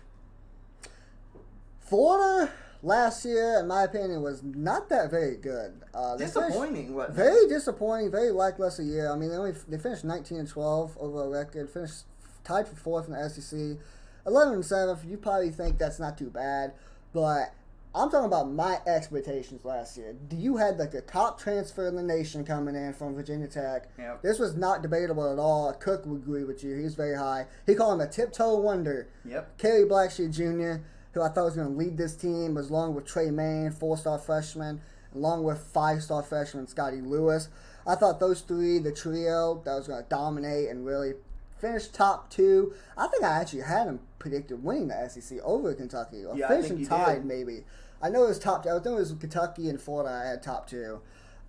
Florida 1.80 2.50
last 2.82 3.24
year, 3.24 3.58
in 3.60 3.66
my 3.68 3.84
opinion, 3.84 4.22
was 4.22 4.42
not 4.42 4.88
that 4.90 5.10
very 5.10 5.36
good. 5.36 5.82
Uh, 5.94 6.16
finished- 6.16 6.34
Disappointing? 6.34 6.98
Very 7.10 7.46
disappointing. 7.48 8.10
Very 8.10 8.30
lackluster 8.30 8.82
year. 8.82 9.10
I 9.10 9.16
mean, 9.16 9.30
they 9.30 9.36
only 9.36 9.52
they 9.68 9.78
finished 9.78 10.04
19 10.04 10.38
and 10.38 10.48
12 10.48 10.96
over 11.00 11.24
a 11.24 11.28
record. 11.28 11.70
Finished 11.70 12.04
tied 12.44 12.66
for 12.68 12.76
fourth 12.76 13.06
in 13.08 13.12
the 13.14 13.28
SEC. 13.30 13.78
11 14.26 14.54
and 14.54 14.64
seventh. 14.64 15.04
You 15.04 15.16
probably 15.16 15.50
think 15.50 15.78
that's 15.78 15.98
not 15.98 16.16
too 16.16 16.30
bad, 16.30 16.72
but 17.12 17.52
I'm 17.94 18.08
talking 18.08 18.26
about 18.26 18.50
my 18.50 18.78
expectations 18.86 19.64
last 19.64 19.96
year. 19.98 20.14
Do 20.28 20.36
you 20.36 20.56
had 20.56 20.78
like 20.78 20.92
the 20.92 21.02
top 21.02 21.38
transfer 21.40 21.86
in 21.88 21.96
the 21.96 22.02
nation 22.02 22.44
coming 22.44 22.74
in 22.74 22.94
from 22.94 23.14
Virginia 23.14 23.48
Tech? 23.48 23.88
Yep. 23.98 24.22
This 24.22 24.38
was 24.38 24.54
not 24.56 24.80
debatable 24.80 25.30
at 25.30 25.38
all. 25.38 25.72
Cook 25.74 26.06
would 26.06 26.22
agree 26.22 26.44
with 26.44 26.62
you. 26.64 26.76
He 26.76 26.84
was 26.84 26.94
very 26.94 27.16
high. 27.16 27.46
He 27.66 27.74
called 27.74 28.00
him 28.00 28.06
a 28.06 28.10
tiptoe 28.10 28.56
wonder. 28.58 29.08
Yep. 29.24 29.58
Kerry 29.58 29.84
Blackshear 29.84 30.30
Jr., 30.32 30.82
who 31.12 31.22
I 31.22 31.28
thought 31.28 31.44
was 31.44 31.56
going 31.56 31.68
to 31.68 31.74
lead 31.74 31.96
this 31.96 32.16
team, 32.16 32.54
was 32.54 32.70
along 32.70 32.94
with 32.94 33.04
Tre 33.06 33.30
Mann, 33.30 33.70
four-star 33.70 34.18
freshman, 34.18 34.80
along 35.14 35.44
with 35.44 35.58
five-star 35.58 36.22
freshman 36.22 36.66
Scottie 36.66 37.00
Lewis. 37.00 37.48
I 37.86 37.94
thought 37.94 38.20
those 38.20 38.40
three, 38.40 38.78
the 38.78 38.92
trio, 38.92 39.60
that 39.64 39.74
was 39.74 39.88
going 39.88 40.02
to 40.02 40.08
dominate 40.08 40.68
and 40.68 40.86
really 40.86 41.14
finish 41.58 41.88
top 41.88 42.30
two. 42.30 42.74
I 42.96 43.06
think 43.08 43.24
I 43.24 43.40
actually 43.40 43.62
had 43.62 43.86
them 43.86 44.00
predicted 44.18 44.62
winning 44.62 44.88
the 44.88 45.08
SEC 45.08 45.38
over 45.42 45.74
Kentucky, 45.74 46.24
or 46.24 46.36
Yeah, 46.36 46.46
I 46.46 46.48
think 46.48 46.64
finishing 46.64 46.86
tied 46.86 47.24
maybe. 47.24 47.64
I 48.00 48.08
know 48.08 48.24
it 48.24 48.28
was 48.28 48.38
top 48.38 48.64
two. 48.64 48.70
I 48.70 48.74
think 48.74 48.86
it 48.86 49.00
was 49.00 49.12
Kentucky 49.12 49.68
and 49.68 49.80
Florida. 49.80 50.22
I 50.24 50.28
had 50.28 50.42
top 50.42 50.68
two. 50.68 51.00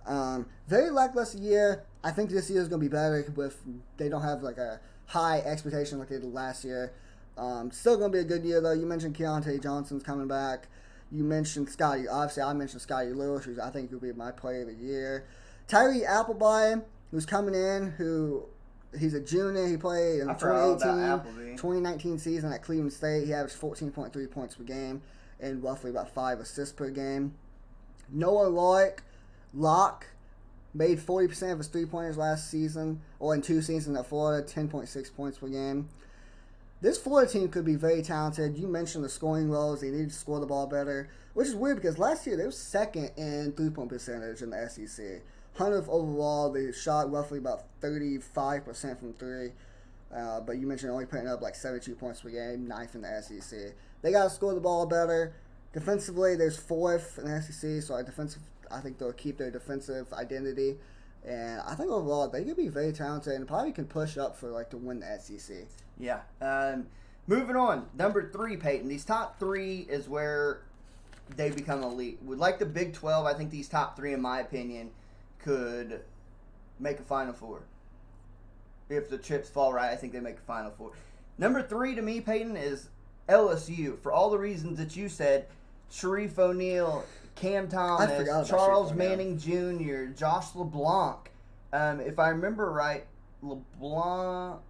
Um, 0.06 0.46
very 0.68 0.90
lackluster 0.90 1.38
year. 1.38 1.84
I 2.02 2.10
think 2.10 2.30
this 2.30 2.50
year 2.50 2.60
is 2.60 2.68
going 2.68 2.80
to 2.80 2.88
be 2.88 2.92
better 2.92 3.32
with 3.34 3.60
they 3.96 4.08
don't 4.08 4.22
have 4.22 4.42
like 4.42 4.58
a 4.58 4.80
high 5.06 5.38
expectation 5.40 5.98
like 5.98 6.08
they 6.08 6.18
did 6.18 6.32
last 6.32 6.64
year. 6.64 6.92
Um, 7.36 7.70
still 7.70 7.96
going 7.96 8.12
to 8.12 8.16
be 8.16 8.20
a 8.20 8.24
good 8.24 8.44
year 8.44 8.60
though. 8.60 8.72
You 8.72 8.86
mentioned 8.86 9.16
Keyontae 9.16 9.62
Johnson's 9.62 10.02
coming 10.02 10.28
back. 10.28 10.68
You 11.10 11.24
mentioned 11.24 11.68
Scottie. 11.68 12.08
Obviously, 12.08 12.42
I 12.42 12.52
mentioned 12.52 12.82
Scottie 12.82 13.12
Lewis, 13.12 13.44
who 13.44 13.60
I 13.60 13.70
think 13.70 13.90
will 13.92 14.00
be 14.00 14.12
my 14.12 14.30
player 14.30 14.62
of 14.62 14.68
the 14.68 14.74
year. 14.74 15.26
Tyree 15.68 16.04
Appleby, 16.04 16.80
who's 17.10 17.26
coming 17.26 17.54
in, 17.54 17.90
who 17.92 18.44
he's 18.98 19.14
a 19.14 19.20
junior. 19.20 19.66
He 19.66 19.76
played 19.76 20.20
in 20.20 20.28
the 20.28 20.34
forgot 20.34 20.56
all 20.56 20.72
about 20.72 21.24
2018, 21.24 21.30
Appleby. 21.30 21.50
2019 21.56 22.18
season 22.18 22.52
at 22.52 22.62
Cleveland 22.62 22.92
State. 22.92 23.26
He 23.26 23.34
averaged 23.34 23.60
14.3 23.60 24.30
points 24.30 24.54
per 24.56 24.64
game 24.64 25.02
and 25.40 25.62
roughly 25.62 25.90
about 25.90 26.10
five 26.10 26.40
assists 26.40 26.74
per 26.74 26.90
game. 26.90 27.34
Noah 28.10 28.50
Loick, 28.50 28.98
Locke, 29.52 30.06
made 30.72 30.98
40% 30.98 31.52
of 31.52 31.58
his 31.58 31.68
three 31.68 31.86
pointers 31.86 32.16
last 32.16 32.50
season, 32.50 33.00
or 33.20 33.34
in 33.34 33.42
two 33.42 33.62
seasons 33.62 33.96
at 33.96 34.06
Florida, 34.06 34.46
10.6 34.46 35.14
points 35.14 35.38
per 35.38 35.48
game. 35.48 35.88
This 36.80 36.98
Florida 36.98 37.30
team 37.30 37.48
could 37.48 37.64
be 37.64 37.76
very 37.76 38.02
talented. 38.02 38.58
You 38.58 38.66
mentioned 38.66 39.04
the 39.04 39.08
scoring 39.08 39.50
roles; 39.50 39.80
they 39.80 39.90
need 39.90 40.10
to 40.10 40.14
score 40.14 40.40
the 40.40 40.46
ball 40.46 40.66
better, 40.66 41.08
which 41.32 41.48
is 41.48 41.54
weird 41.54 41.76
because 41.76 41.98
last 41.98 42.26
year 42.26 42.36
they 42.36 42.44
were 42.44 42.50
second 42.50 43.10
in 43.16 43.52
three 43.52 43.70
point 43.70 43.88
percentage 43.88 44.42
in 44.42 44.50
the 44.50 44.68
SEC. 44.68 45.22
Hundredth 45.54 45.88
overall, 45.88 46.50
they 46.50 46.72
shot 46.72 47.10
roughly 47.10 47.38
about 47.38 47.64
thirty 47.80 48.18
five 48.18 48.64
percent 48.64 48.98
from 48.98 49.14
three. 49.14 49.52
Uh, 50.14 50.40
but 50.40 50.58
you 50.58 50.66
mentioned 50.66 50.92
only 50.92 51.06
putting 51.06 51.26
up 51.26 51.42
like 51.42 51.56
72 51.56 51.94
points 51.96 52.20
per 52.20 52.30
game, 52.30 52.68
ninth 52.68 52.94
in 52.94 53.02
the 53.02 53.20
SEC. 53.20 53.74
They 54.02 54.12
got 54.12 54.24
to 54.24 54.30
score 54.30 54.54
the 54.54 54.60
ball 54.60 54.86
better. 54.86 55.34
Defensively, 55.72 56.36
there's 56.36 56.56
fourth 56.56 57.18
in 57.18 57.24
the 57.24 57.42
SEC, 57.42 57.82
so 57.82 57.94
our 57.94 58.04
defensive, 58.04 58.42
I 58.70 58.80
think 58.80 58.98
they'll 58.98 59.12
keep 59.12 59.38
their 59.38 59.50
defensive 59.50 60.12
identity. 60.12 60.76
And 61.26 61.60
I 61.62 61.74
think 61.74 61.90
overall 61.90 62.28
they 62.28 62.44
could 62.44 62.56
be 62.56 62.68
very 62.68 62.92
talented 62.92 63.32
and 63.32 63.48
probably 63.48 63.72
can 63.72 63.86
push 63.86 64.16
up 64.16 64.36
for 64.36 64.50
like 64.50 64.70
to 64.70 64.76
win 64.76 65.00
the 65.00 65.18
SEC. 65.18 65.66
Yeah. 65.98 66.20
Um, 66.40 66.86
moving 67.26 67.56
on, 67.56 67.86
number 67.96 68.30
three, 68.30 68.56
Peyton. 68.56 68.88
These 68.88 69.04
top 69.04 69.38
three 69.38 69.86
is 69.88 70.08
where 70.08 70.62
they 71.36 71.50
become 71.50 71.82
elite. 71.82 72.18
Would 72.22 72.38
like 72.38 72.58
the 72.58 72.66
Big 72.66 72.92
Twelve, 72.92 73.26
I 73.26 73.34
think 73.34 73.50
these 73.50 73.68
top 73.68 73.96
three, 73.96 74.12
in 74.12 74.20
my 74.20 74.40
opinion, 74.40 74.90
could 75.38 76.00
make 76.78 76.98
a 76.98 77.02
Final 77.04 77.32
Four. 77.32 77.62
If 78.88 79.08
the 79.08 79.18
chips 79.18 79.48
fall 79.48 79.72
right, 79.72 79.90
I 79.90 79.96
think 79.96 80.12
they 80.12 80.20
make 80.20 80.38
a 80.38 80.42
Final 80.42 80.70
Four. 80.70 80.92
Number 81.38 81.62
three 81.62 81.94
to 81.94 82.02
me, 82.02 82.20
Peyton, 82.20 82.56
is 82.56 82.88
LSU 83.28 83.98
for 83.98 84.12
all 84.12 84.30
the 84.30 84.38
reasons 84.38 84.78
that 84.78 84.96
you 84.96 85.08
said. 85.08 85.46
Shareef 85.90 86.38
O'Neal, 86.38 87.04
Cam 87.34 87.68
Thomas, 87.68 88.48
Charles 88.48 88.92
Manning 88.92 89.38
Jr., 89.38 90.12
Josh 90.16 90.54
LeBlanc. 90.54 91.30
Um, 91.72 92.00
if 92.00 92.18
I 92.18 92.28
remember 92.28 92.70
right, 92.70 93.04
LeBlanc. 93.42 94.60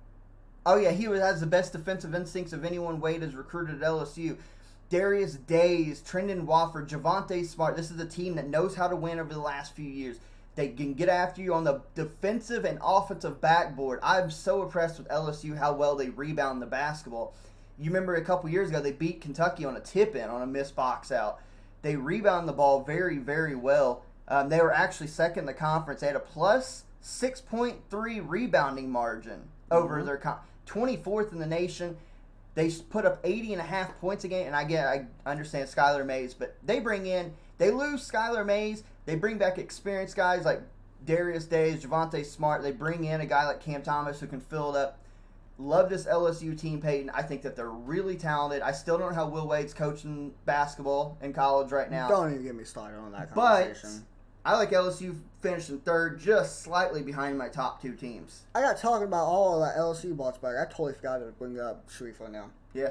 Oh 0.66 0.76
yeah, 0.76 0.92
he 0.92 1.08
was, 1.08 1.20
has 1.20 1.40
the 1.40 1.46
best 1.46 1.72
defensive 1.72 2.14
instincts 2.14 2.52
of 2.52 2.64
anyone 2.64 3.00
Wade 3.00 3.22
has 3.22 3.34
recruited 3.34 3.82
at 3.82 3.88
LSU. 3.88 4.36
Darius 4.88 5.34
Days, 5.34 6.02
Trendon 6.02 6.44
Watford, 6.44 6.88
Javonte 6.88 7.44
Smart. 7.44 7.76
This 7.76 7.90
is 7.90 8.00
a 8.00 8.06
team 8.06 8.36
that 8.36 8.48
knows 8.48 8.74
how 8.74 8.88
to 8.88 8.96
win 8.96 9.18
over 9.18 9.32
the 9.32 9.40
last 9.40 9.74
few 9.74 9.88
years. 9.88 10.18
They 10.56 10.68
can 10.68 10.94
get 10.94 11.08
after 11.08 11.42
you 11.42 11.52
on 11.52 11.64
the 11.64 11.82
defensive 11.94 12.64
and 12.64 12.78
offensive 12.82 13.40
backboard. 13.40 13.98
I'm 14.02 14.30
so 14.30 14.62
impressed 14.62 14.98
with 14.98 15.08
LSU 15.08 15.58
how 15.58 15.74
well 15.74 15.96
they 15.96 16.10
rebound 16.10 16.62
the 16.62 16.66
basketball. 16.66 17.34
You 17.78 17.86
remember 17.86 18.14
a 18.14 18.24
couple 18.24 18.48
years 18.48 18.68
ago 18.70 18.80
they 18.80 18.92
beat 18.92 19.20
Kentucky 19.20 19.64
on 19.64 19.76
a 19.76 19.80
tip 19.80 20.14
in 20.14 20.30
on 20.30 20.42
a 20.42 20.46
missed 20.46 20.76
box 20.76 21.10
out. 21.10 21.40
They 21.82 21.96
rebound 21.96 22.48
the 22.48 22.52
ball 22.52 22.82
very 22.82 23.18
very 23.18 23.56
well. 23.56 24.04
Um, 24.28 24.48
they 24.48 24.60
were 24.60 24.72
actually 24.72 25.08
second 25.08 25.40
in 25.40 25.46
the 25.46 25.54
conference. 25.54 26.00
They 26.00 26.06
had 26.06 26.16
a 26.16 26.20
plus 26.20 26.84
6.3 27.02 28.24
rebounding 28.26 28.90
margin 28.90 29.48
over 29.70 30.02
their 30.02 30.16
con- 30.16 30.38
24th 30.66 31.32
in 31.32 31.38
the 31.38 31.46
nation. 31.46 31.96
They 32.54 32.70
put 32.70 33.04
up 33.04 33.18
80 33.24 33.54
and 33.54 33.60
a 33.60 33.64
half 33.64 33.98
points 34.00 34.24
a 34.24 34.28
game, 34.28 34.46
and 34.46 34.54
I 34.54 34.64
get, 34.64 34.86
I 34.86 35.06
understand 35.26 35.68
Skylar 35.68 36.06
Mays, 36.06 36.34
but 36.34 36.54
they 36.64 36.78
bring 36.78 37.06
in, 37.06 37.32
they 37.58 37.70
lose 37.72 38.08
Skylar 38.08 38.46
Mays, 38.46 38.84
they 39.06 39.16
bring 39.16 39.38
back 39.38 39.58
experienced 39.58 40.14
guys 40.14 40.44
like 40.44 40.62
Darius 41.04 41.46
Days, 41.46 41.84
Javonte 41.84 42.24
Smart. 42.24 42.62
They 42.62 42.72
bring 42.72 43.04
in 43.04 43.20
a 43.20 43.26
guy 43.26 43.46
like 43.46 43.60
Cam 43.60 43.82
Thomas 43.82 44.20
who 44.20 44.26
can 44.26 44.40
fill 44.40 44.74
it 44.74 44.78
up. 44.78 45.00
Love 45.58 45.88
this 45.88 46.06
LSU 46.06 46.58
team, 46.58 46.80
Peyton. 46.80 47.10
I 47.10 47.22
think 47.22 47.42
that 47.42 47.54
they're 47.54 47.68
really 47.68 48.16
talented. 48.16 48.62
I 48.62 48.72
still 48.72 48.98
don't 48.98 49.10
know 49.10 49.14
how 49.14 49.28
Will 49.28 49.46
Wade's 49.46 49.72
coaching 49.74 50.32
basketball 50.46 51.16
in 51.22 51.32
college 51.32 51.70
right 51.70 51.90
now. 51.90 52.08
Don't 52.08 52.32
even 52.32 52.44
get 52.44 52.54
me 52.56 52.64
started 52.64 52.98
on 52.98 53.12
that 53.12 53.34
But 53.34 53.64
conversation. 53.64 54.04
I 54.44 54.56
like 54.56 54.70
LSU 54.70 55.16
finishing 55.40 55.78
third, 55.80 56.20
just 56.20 56.62
slightly 56.62 57.02
behind 57.02 57.38
my 57.38 57.48
top 57.48 57.80
two 57.80 57.94
teams. 57.94 58.42
I 58.54 58.60
got 58.60 58.76
talking 58.76 59.06
about 59.06 59.24
all 59.24 59.62
of 59.62 59.68
that 59.68 59.78
LSU 59.78 60.16
ball 60.16 60.32
back. 60.42 60.56
I 60.60 60.64
totally 60.70 60.92
forgot 60.92 61.18
to 61.18 61.32
bring 61.38 61.58
up 61.58 61.88
Shareef 61.88 62.30
now. 62.30 62.50
Yeah, 62.74 62.90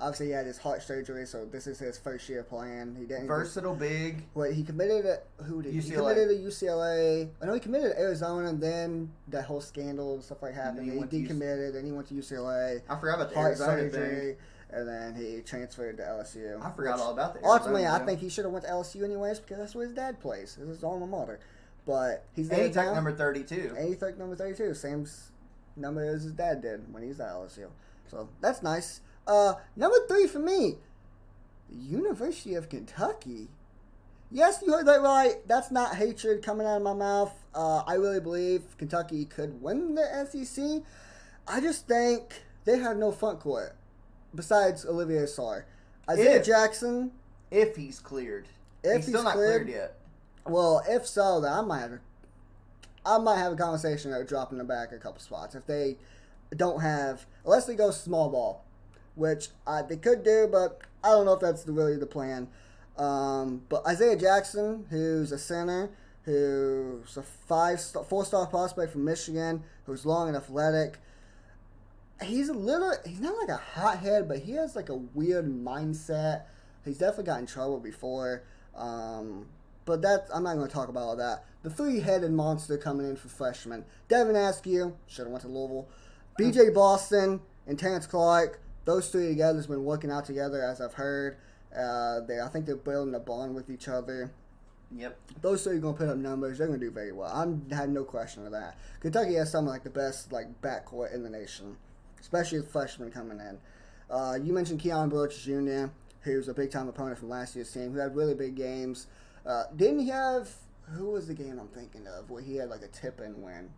Obviously, 0.00 0.26
he 0.26 0.32
had 0.32 0.46
his 0.46 0.56
heart 0.56 0.82
surgery, 0.82 1.26
so 1.26 1.44
this 1.44 1.66
is 1.66 1.78
his 1.78 1.98
first 1.98 2.26
year 2.28 2.42
playing. 2.42 2.96
He 2.98 3.04
didn't. 3.04 3.26
versatile, 3.26 3.74
big. 3.74 4.22
Wait, 4.34 4.54
he 4.54 4.62
committed 4.62 5.04
at 5.04 5.26
who 5.44 5.60
did 5.60 5.74
he 5.74 5.90
committed 5.90 6.28
to 6.28 6.34
UCLA? 6.36 7.28
I 7.42 7.46
know 7.46 7.52
he 7.52 7.60
committed 7.60 7.92
to 7.92 7.98
Arizona, 8.00 8.48
and 8.48 8.60
then 8.60 9.10
that 9.28 9.44
whole 9.44 9.60
scandal 9.60 10.14
and 10.14 10.24
stuff 10.24 10.42
like 10.42 10.54
happened. 10.54 10.86
he 10.86 10.92
He, 10.92 10.98
to 10.98 11.06
UC 11.06 11.28
decommitted, 11.28 11.76
and 11.76 11.84
he 11.84 11.92
went 11.92 12.08
to 12.08 12.14
UCLA. 12.14 12.80
I 12.88 12.98
forgot 12.98 13.16
about 13.16 13.28
the 13.28 13.34
Heart 13.34 13.48
Arizona 13.48 13.88
thing. 13.90 14.36
And 14.72 14.88
then 14.88 15.14
he 15.14 15.40
transferred 15.42 15.96
to 15.98 16.02
LSU. 16.02 16.64
I 16.64 16.70
forgot 16.70 16.98
all 16.98 17.12
about 17.12 17.34
the 17.34 17.44
Ultimately, 17.44 17.86
I 17.86 17.98
think 18.00 18.20
he 18.20 18.28
should 18.28 18.44
have 18.44 18.52
went 18.52 18.64
to 18.64 18.70
LSU 18.70 19.04
anyways 19.04 19.40
because 19.40 19.58
that's 19.58 19.74
where 19.74 19.86
his 19.86 19.94
dad 19.94 20.20
plays. 20.20 20.56
This 20.56 20.68
is 20.68 20.76
his 20.76 20.84
alma 20.84 21.06
mater. 21.06 21.40
But 21.86 22.24
he's 22.34 22.48
there 22.48 22.60
And 22.60 22.68
he 22.68 22.74
took 22.74 22.94
number 22.94 23.12
32. 23.12 23.74
And 23.76 23.88
he 23.88 23.94
took 23.94 24.18
number 24.18 24.36
32, 24.36 24.74
same 24.74 25.06
number 25.76 26.04
as 26.04 26.22
his 26.24 26.32
dad 26.32 26.62
did 26.62 26.92
when 26.92 27.02
he 27.02 27.08
was 27.08 27.20
at 27.20 27.30
LSU. 27.30 27.68
So 28.08 28.28
that's 28.40 28.62
nice. 28.62 29.00
Uh, 29.26 29.54
number 29.76 29.96
three 30.08 30.26
for 30.26 30.38
me, 30.38 30.76
the 31.68 31.76
University 31.76 32.54
of 32.54 32.68
Kentucky. 32.68 33.48
Yes, 34.30 34.62
you 34.64 34.72
heard 34.72 34.86
that 34.86 35.02
right. 35.02 35.36
That's 35.46 35.70
not 35.70 35.96
hatred 35.96 36.44
coming 36.44 36.66
out 36.66 36.76
of 36.76 36.82
my 36.82 36.94
mouth. 36.94 37.32
Uh, 37.54 37.82
I 37.86 37.94
really 37.94 38.20
believe 38.20 38.62
Kentucky 38.78 39.24
could 39.24 39.60
win 39.60 39.96
the 39.96 40.26
SEC. 40.30 40.82
I 41.48 41.60
just 41.60 41.88
think 41.88 42.42
they 42.64 42.78
have 42.78 42.96
no 42.96 43.10
front 43.10 43.40
court 43.40 43.76
besides 44.34 44.84
Olivier 44.86 45.24
Sarr. 45.24 45.64
Isaiah 46.08 46.36
If- 46.40 46.46
Jackson, 46.46 47.12
If 47.50 47.76
he's 47.76 47.98
cleared. 48.00 48.48
If 48.82 48.96
he's 48.96 49.04
still 49.06 49.18
he's 49.20 49.24
not 49.24 49.34
cleared- 49.34 49.66
cleared 49.66 49.68
yet. 49.68 49.94
well, 50.46 50.82
if 50.88 51.06
so, 51.06 51.40
then 51.40 51.52
I 51.52 51.60
might 51.60 51.80
have, 51.80 51.98
I 53.04 53.18
might 53.18 53.38
have 53.38 53.52
a 53.52 53.56
conversation 53.56 54.12
of 54.12 54.26
dropping 54.26 54.58
them 54.58 54.66
back 54.66 54.92
a 54.92 54.98
couple 54.98 55.20
spots 55.20 55.54
if 55.54 55.66
they 55.66 55.98
don't 56.56 56.80
have, 56.80 57.26
unless 57.44 57.66
they 57.66 57.74
go 57.74 57.90
small 57.90 58.28
ball, 58.30 58.64
which 59.14 59.48
uh, 59.66 59.82
they 59.82 59.96
could 59.96 60.22
do, 60.24 60.48
but 60.50 60.80
I 61.04 61.08
don't 61.10 61.24
know 61.26 61.32
if 61.34 61.40
that's 61.40 61.64
the, 61.64 61.72
really 61.72 61.96
the 61.96 62.06
plan. 62.06 62.48
Um, 62.98 63.62
but 63.68 63.86
Isaiah 63.86 64.16
Jackson, 64.16 64.86
who's 64.90 65.32
a 65.32 65.38
center, 65.38 65.90
who's 66.24 67.16
a 67.16 67.22
five, 67.22 67.80
star, 67.80 68.04
four 68.04 68.24
star 68.24 68.46
prospect 68.46 68.92
from 68.92 69.04
Michigan, 69.04 69.62
who's 69.86 70.04
long 70.06 70.28
and 70.28 70.36
athletic. 70.36 70.98
He's 72.22 72.48
a 72.48 72.54
little, 72.54 72.92
he's 73.06 73.20
not 73.20 73.34
like 73.38 73.48
a 73.48 73.56
hothead, 73.56 74.28
but 74.28 74.40
he 74.40 74.52
has 74.52 74.76
like 74.76 74.88
a 74.88 74.96
weird 74.96 75.46
mindset. 75.46 76.42
He's 76.84 76.98
definitely 76.98 77.24
got 77.24 77.40
in 77.40 77.46
trouble 77.46 77.80
before. 77.80 78.44
Um, 78.74 79.46
but 79.84 80.02
that 80.02 80.28
I'm 80.32 80.44
not 80.44 80.54
going 80.54 80.68
to 80.68 80.72
talk 80.72 80.88
about 80.88 81.00
all 81.00 81.16
that. 81.16 81.44
The 81.62 81.70
three-headed 81.70 82.30
monster 82.30 82.78
coming 82.78 83.08
in 83.08 83.16
for 83.16 83.28
freshman: 83.28 83.84
Devin 84.08 84.36
Askew, 84.36 84.96
should 85.06 85.22
have 85.22 85.32
went 85.32 85.42
to 85.42 85.48
Louisville. 85.48 85.88
B.J. 86.38 86.70
Boston 86.70 87.40
and 87.66 87.78
Terrence 87.78 88.06
Clarke. 88.06 88.60
Those 88.84 89.08
three 89.08 89.28
together 89.28 89.58
has 89.58 89.66
been 89.66 89.84
working 89.84 90.10
out 90.10 90.24
together, 90.24 90.62
as 90.62 90.80
I've 90.80 90.94
heard. 90.94 91.36
Uh, 91.76 92.20
they, 92.20 92.40
I 92.40 92.48
think 92.48 92.66
they're 92.66 92.76
building 92.76 93.14
a 93.14 93.20
bond 93.20 93.54
with 93.54 93.68
each 93.68 93.88
other. 93.88 94.30
Yep. 94.96 95.16
Those 95.40 95.62
three 95.62 95.76
are 95.76 95.80
going 95.80 95.94
to 95.94 95.98
put 95.98 96.08
up 96.08 96.16
numbers. 96.16 96.58
They're 96.58 96.66
going 96.66 96.80
to 96.80 96.86
do 96.86 96.90
very 96.90 97.12
well. 97.12 97.28
I 97.28 97.74
had 97.74 97.90
no 97.90 98.04
question 98.04 98.44
of 98.46 98.52
that. 98.52 98.76
Kentucky 99.00 99.34
has 99.34 99.50
some 99.50 99.66
of 99.66 99.72
like 99.72 99.84
the 99.84 99.90
best 99.90 100.32
like 100.32 100.60
backcourt 100.62 101.14
in 101.14 101.22
the 101.22 101.30
nation, 101.30 101.76
especially 102.20 102.60
with 102.60 102.70
freshmen 102.70 103.10
coming 103.10 103.38
in. 103.38 103.58
Uh, 104.10 104.38
you 104.42 104.52
mentioned 104.52 104.80
Keion 104.80 105.08
Brooks 105.08 105.38
Jr., 105.38 105.86
who's 106.22 106.48
a 106.48 106.54
big 106.54 106.70
time 106.70 106.88
opponent 106.88 107.18
from 107.18 107.28
last 107.28 107.54
year's 107.54 107.72
team, 107.72 107.92
who 107.92 107.98
had 107.98 108.14
really 108.14 108.34
big 108.34 108.54
games. 108.54 109.06
Uh, 109.46 109.64
didn't 109.76 110.00
he 110.00 110.08
have 110.08 110.50
who 110.96 111.10
was 111.10 111.26
the 111.26 111.34
game 111.34 111.58
I'm 111.58 111.68
thinking 111.68 112.06
of 112.06 112.30
where 112.30 112.42
he 112.42 112.56
had 112.56 112.68
like 112.68 112.82
a 112.82 112.88
tip 112.88 113.20
in 113.20 113.40
win, 113.42 113.70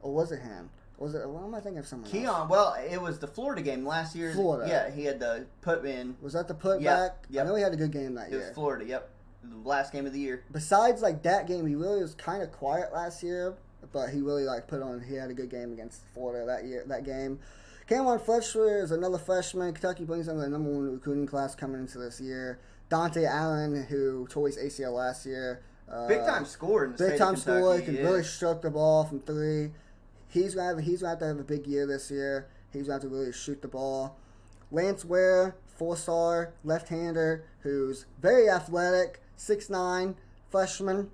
or 0.00 0.12
was 0.12 0.32
it 0.32 0.40
him? 0.40 0.70
Was 0.98 1.14
it? 1.14 1.28
What 1.28 1.44
am 1.44 1.54
I 1.54 1.60
thinking 1.60 1.78
of 1.78 1.86
someone 1.86 2.10
else? 2.10 2.16
Keion, 2.16 2.48
well, 2.48 2.76
it 2.90 3.00
was 3.00 3.18
the 3.18 3.26
Florida 3.26 3.62
game 3.62 3.86
last 3.86 4.16
year. 4.16 4.32
Florida. 4.32 4.68
Yeah, 4.68 4.94
he 4.94 5.04
had 5.04 5.20
the 5.20 5.46
put 5.60 5.84
in. 5.84 6.16
Was 6.20 6.32
that 6.32 6.48
the? 6.48 6.78
Yeah, 6.80 7.10
yep. 7.30 7.44
I 7.44 7.48
know 7.48 7.54
he 7.54 7.62
had 7.62 7.72
a 7.72 7.76
good 7.76 7.92
game 7.92 8.14
that 8.14 8.30
year. 8.30 8.40
It 8.40 8.44
was. 8.46 8.54
Florida. 8.54 8.84
Yep, 8.84 9.10
the 9.44 9.68
last 9.68 9.92
game 9.92 10.06
of 10.06 10.12
the 10.12 10.20
year. 10.20 10.44
besides 10.50 11.02
like 11.02 11.22
that 11.22 11.46
game, 11.46 11.66
he 11.66 11.74
really 11.74 12.02
was 12.02 12.14
kind 12.14 12.42
of 12.42 12.50
quiet 12.50 12.92
last 12.92 13.22
year, 13.22 13.54
but 13.92 14.08
he 14.08 14.20
really 14.20 14.44
like 14.44 14.66
put 14.66 14.82
on. 14.82 15.00
He 15.00 15.14
had 15.14 15.30
a 15.30 15.34
good 15.34 15.50
game 15.50 15.72
against 15.72 16.02
Florida 16.14 16.44
that 16.46 16.64
year. 16.64 16.84
That 16.86 17.04
game. 17.04 17.38
Cameron 17.88 18.18
Fletcher 18.18 18.82
is 18.82 18.90
another 18.90 19.16
freshman. 19.16 19.72
Kentucky 19.72 20.04
brings 20.04 20.28
in 20.28 20.36
the 20.38 20.46
number 20.46 20.70
one 20.70 20.92
recruiting 20.92 21.26
class 21.26 21.54
coming 21.54 21.80
into 21.80 21.98
this 21.98 22.20
year. 22.20 22.58
Dontaie 22.90 23.26
Allen, 23.26 23.82
who 23.88 24.26
tore 24.28 24.46
his 24.46 24.58
ACL 24.58 24.92
last 24.92 25.24
year, 25.24 25.62
uh, 25.90 26.06
Big 26.06 26.18
time 26.18 26.44
scorer 26.44 26.84
in 26.84 26.92
the 26.92 26.98
big 26.98 27.18
time 27.18 27.34
scorer, 27.34 27.80
can 27.80 27.94
yeah. 27.96 28.02
really 28.02 28.22
stroke 28.22 28.60
the 28.60 28.70
ball 28.70 29.04
from 29.04 29.20
three. 29.20 29.70
He's 30.28 30.54
gonna 30.54 30.76
have 30.76 30.84
he's 30.84 31.00
gonna 31.00 31.12
have 31.12 31.18
to 31.20 31.26
have 31.26 31.38
a 31.38 31.44
big 31.44 31.66
year 31.66 31.86
this 31.86 32.10
year. 32.10 32.48
He's 32.74 32.82
gonna 32.82 32.94
have 32.94 33.02
to 33.02 33.08
really 33.08 33.32
shoot 33.32 33.62
the 33.62 33.68
ball. 33.68 34.18
Lance 34.70 35.02
Ware, 35.06 35.56
four 35.66 35.96
star 35.96 36.52
left 36.64 36.90
hander, 36.90 37.46
who's 37.60 38.04
very 38.20 38.50
athletic, 38.50 39.22
six 39.36 39.70
nine, 39.70 40.14
freshman. 40.50 41.10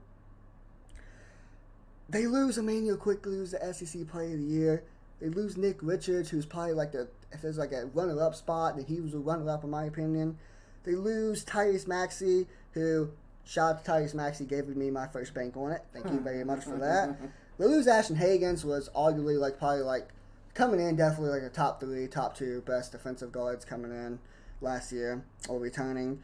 They 2.08 2.26
lose 2.26 2.58
Immanuel 2.58 2.96
Quickley, 2.96 3.36
who's 3.36 3.52
the 3.52 3.72
SEC 3.72 4.08
Player 4.08 4.34
of 4.34 4.40
the 4.40 4.44
Year. 4.44 4.84
They 5.24 5.30
lose 5.30 5.56
Nick 5.56 5.78
Richards, 5.80 6.28
who's 6.28 6.44
probably 6.44 6.74
like 6.74 6.92
the 6.92 7.08
if 7.32 7.40
there's 7.40 7.56
like 7.56 7.72
a 7.72 7.86
runner 7.86 8.20
up 8.20 8.34
spot, 8.34 8.76
then 8.76 8.84
he 8.84 9.00
was 9.00 9.14
a 9.14 9.18
runner 9.18 9.48
up 9.48 9.64
in 9.64 9.70
my 9.70 9.84
opinion. 9.84 10.36
They 10.82 10.94
lose 10.96 11.46
Tyrese 11.46 11.88
Maxey, 11.88 12.46
who 12.72 13.08
shout 13.42 13.76
out 13.76 13.84
to 13.86 13.90
Tyrese 13.90 14.12
Maxey, 14.12 14.44
gave 14.44 14.68
me 14.68 14.90
my 14.90 15.06
first 15.06 15.32
bank 15.32 15.56
on 15.56 15.72
it. 15.72 15.82
Thank 15.94 16.10
you 16.10 16.20
very 16.20 16.44
much 16.44 16.64
for 16.64 16.76
that. 16.76 17.16
They 17.56 17.66
lose 17.66 17.86
Ashton 17.86 18.16
Hagans, 18.16 18.64
was 18.64 18.90
arguably 18.96 19.38
like 19.38 19.58
probably 19.58 19.82
like 19.82 20.08
coming 20.54 20.80
in 20.80 20.96
definitely 20.96 21.30
like 21.30 21.48
a 21.48 21.54
top 21.54 21.78
three, 21.78 22.08
top 22.08 22.36
two 22.36 22.62
best 22.66 22.90
defensive 22.90 23.30
guards 23.30 23.64
coming 23.64 23.92
in 23.92 24.18
last 24.60 24.90
year 24.90 25.24
or 25.48 25.60
returning. 25.60 26.20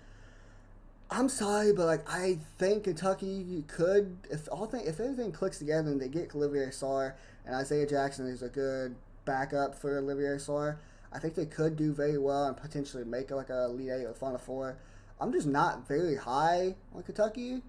I'm 1.09 1.28
sorry, 1.28 1.72
but 1.72 1.86
like 1.86 2.10
I 2.10 2.39
think 2.59 2.85
Kentucky 2.85 3.64
could 3.68 4.16
if 4.28 4.48
all 4.51 4.66
thing 4.66 4.82
if 4.85 4.98
everything 4.98 5.31
clicks 5.31 5.59
together 5.59 5.89
and 5.89 6.01
they 6.01 6.09
get 6.09 6.35
Olivier 6.35 6.66
Sarr 6.66 7.14
and 7.47 7.55
Isaiah 7.55 7.87
Jackson 7.87 8.27
is 8.27 8.43
a 8.43 8.49
good 8.49 8.95
backup 9.25 9.75
for 9.75 9.99
Olivier 9.99 10.37
Sarr, 10.37 10.77
I 11.12 11.19
think 11.19 11.35
they 11.35 11.47
could 11.47 11.77
do 11.77 11.93
very 11.93 12.19
well 12.19 12.45
and 12.47 12.57
potentially 12.57 13.05
make 13.05 13.31
like 13.31 13.51
a 13.51 13.69
lead 13.69 13.91
Eight 13.91 14.05
or 14.05 14.15
Final 14.15 14.39
Four. 14.39 14.77
I'm 15.21 15.33
just 15.33 15.47
not 15.47 15.87
very 15.87 16.17
high 16.17 16.75
on 16.95 17.03
Kentucky 17.03 17.62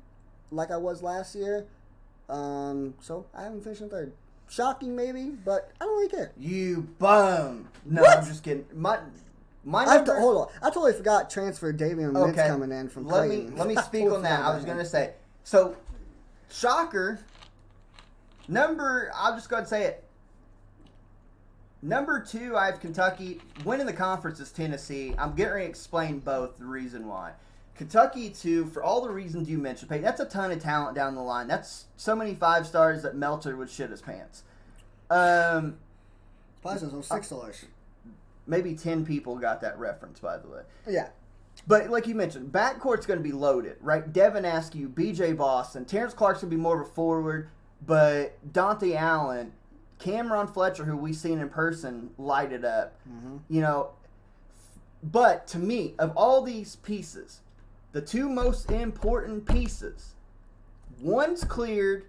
like 0.52 0.72
I 0.72 0.77
was 0.77 1.02
last 1.02 1.35
year. 1.35 1.65
Um, 2.30 2.93
so 3.02 3.26
I 3.35 3.43
haven't 3.43 3.64
finished 3.64 3.81
in 3.81 3.89
third. 3.89 4.14
Shocking 4.49 4.95
maybe, 4.95 5.30
but 5.45 5.72
I 5.80 5.85
don't 5.85 5.95
really 5.98 6.10
care. 6.10 6.31
You 6.38 6.88
bum. 6.99 7.68
No, 7.85 8.02
What? 8.02 8.18
I'm 8.19 8.26
just 8.26 8.43
kidding. 8.43 8.65
My 8.73 8.99
my 9.64 9.85
I 9.85 9.93
have 9.93 10.06
to, 10.06 10.11
number- 10.11 10.22
hold 10.22 10.38
on. 10.38 10.48
I 10.61 10.68
totally 10.69 10.93
forgot 10.93 11.30
transfer 11.30 11.72
Davion 11.73 12.14
Mintz 12.14 12.31
Okay. 12.31 12.48
coming 12.48 12.72
in 12.72 12.89
from 12.89 13.07
let 13.07 13.27
me 13.30 13.49
let 13.56 13.68
me 13.68 13.76
speak 13.85 14.10
on 14.11 14.22
that. 14.23 14.41
I 14.41 14.56
was 14.56 14.65
gonna 14.65 14.85
say 14.85 15.14
so. 15.43 15.76
Shocker. 16.49 17.19
Number, 18.47 19.11
I'll 19.15 19.35
just 19.35 19.49
go 19.49 19.55
ahead 19.57 19.63
and 19.63 19.69
say 19.69 19.84
it. 19.85 20.03
Number 21.81 22.19
two, 22.19 22.55
I 22.55 22.68
have 22.68 22.80
Kentucky. 22.80 23.41
Winning 23.65 23.88
the 23.88 23.93
conference 23.93 24.39
is 24.39 24.51
Tennessee. 24.51 25.15
I'm 25.18 25.34
getting 25.35 25.53
ready 25.53 25.65
to 25.65 25.69
explain 25.69 26.19
both 26.19 26.57
the 26.57 26.65
reason 26.65 27.07
why. 27.07 27.34
Kentucky, 27.76 28.30
too, 28.30 28.65
for 28.68 28.84
all 28.84 29.01
the 29.01 29.09
reasons 29.09 29.49
you 29.49 29.57
mentioned, 29.57 29.89
Peyton, 29.89 30.03
that's 30.03 30.19
a 30.19 30.26
ton 30.26 30.51
of 30.51 30.61
talent 30.61 30.95
down 30.95 31.15
the 31.15 31.22
line. 31.22 31.47
That's 31.47 31.85
so 31.97 32.15
many 32.15 32.35
five 32.35 32.68
stars 32.68 33.01
that 33.01 33.15
Melter 33.15 33.55
would 33.57 33.69
shit 33.69 33.89
his 33.89 34.01
pants. 34.01 34.43
Um, 35.09 35.77
Prizes 36.61 36.93
on 36.93 37.01
six 37.01 37.30
dollars. 37.30 37.65
maybe 38.45 38.76
10 38.76 39.03
people 39.05 39.35
got 39.38 39.61
that 39.61 39.80
reference, 39.80 40.19
by 40.19 40.38
the 40.38 40.47
way. 40.47 40.61
Yeah. 40.88 41.09
But 41.65 41.89
like 41.89 42.05
you 42.05 42.13
mentioned, 42.13 42.51
backcourt's 42.51 43.07
going 43.07 43.18
to 43.19 43.23
be 43.23 43.31
loaded, 43.31 43.77
right? 43.81 44.11
Devin 44.13 44.45
Askew, 44.45 44.88
B.J. 44.88 45.34
Boston, 45.34 45.85
Terrence 45.85 46.13
Clarke's 46.13 46.41
going 46.41 46.51
to 46.51 46.55
be 46.55 46.61
more 46.61 46.80
of 46.81 46.88
a 46.88 46.91
forward, 46.91 47.49
but 47.85 48.37
Dontaie 48.53 48.95
Allen, 48.95 49.53
Cameron 49.99 50.47
Fletcher, 50.47 50.85
who 50.85 50.97
we've 50.97 51.15
seen 51.15 51.39
in 51.39 51.49
person, 51.49 52.09
light 52.17 52.51
it 52.51 52.65
up. 52.65 52.93
Mm-hmm. 53.09 53.37
You 53.49 53.61
know, 53.61 53.89
but 55.03 55.47
to 55.47 55.59
me, 55.59 55.95
of 55.99 56.11
all 56.15 56.41
these 56.41 56.75
pieces, 56.77 57.41
the 57.91 58.01
two 58.01 58.29
most 58.29 58.71
important 58.71 59.47
pieces, 59.47 60.15
one's 61.01 61.43
cleared 61.43 62.05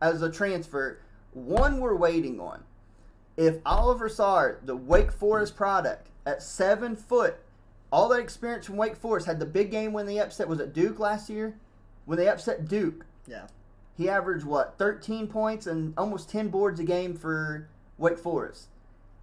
as 0.00 0.22
a 0.22 0.30
transfer, 0.30 1.00
one 1.32 1.80
we're 1.80 1.96
waiting 1.96 2.40
on. 2.40 2.62
If 3.36 3.56
Oliver 3.66 4.08
Sarr, 4.08 4.64
the 4.64 4.76
Wake 4.76 5.12
Forest 5.12 5.56
product, 5.56 6.08
at 6.24 6.42
seven 6.42 6.96
foot, 6.96 7.36
all 7.92 8.08
that 8.08 8.20
experience 8.20 8.66
from 8.66 8.76
Wake 8.76 8.96
Forest, 8.96 9.26
had 9.26 9.38
the 9.38 9.46
big 9.46 9.70
game 9.70 9.92
when 9.92 10.06
they 10.06 10.18
upset, 10.18 10.48
was 10.48 10.60
it 10.60 10.72
Duke 10.72 10.98
last 10.98 11.28
year? 11.28 11.56
When 12.04 12.18
they 12.18 12.28
upset 12.28 12.68
Duke, 12.68 13.04
Yeah. 13.26 13.46
He 13.96 14.08
averaged 14.08 14.44
what 14.44 14.76
13 14.78 15.26
points 15.26 15.66
and 15.66 15.94
almost 15.96 16.28
10 16.28 16.48
boards 16.48 16.78
a 16.78 16.84
game 16.84 17.14
for 17.14 17.68
Wake 17.96 18.18
Forest. 18.18 18.68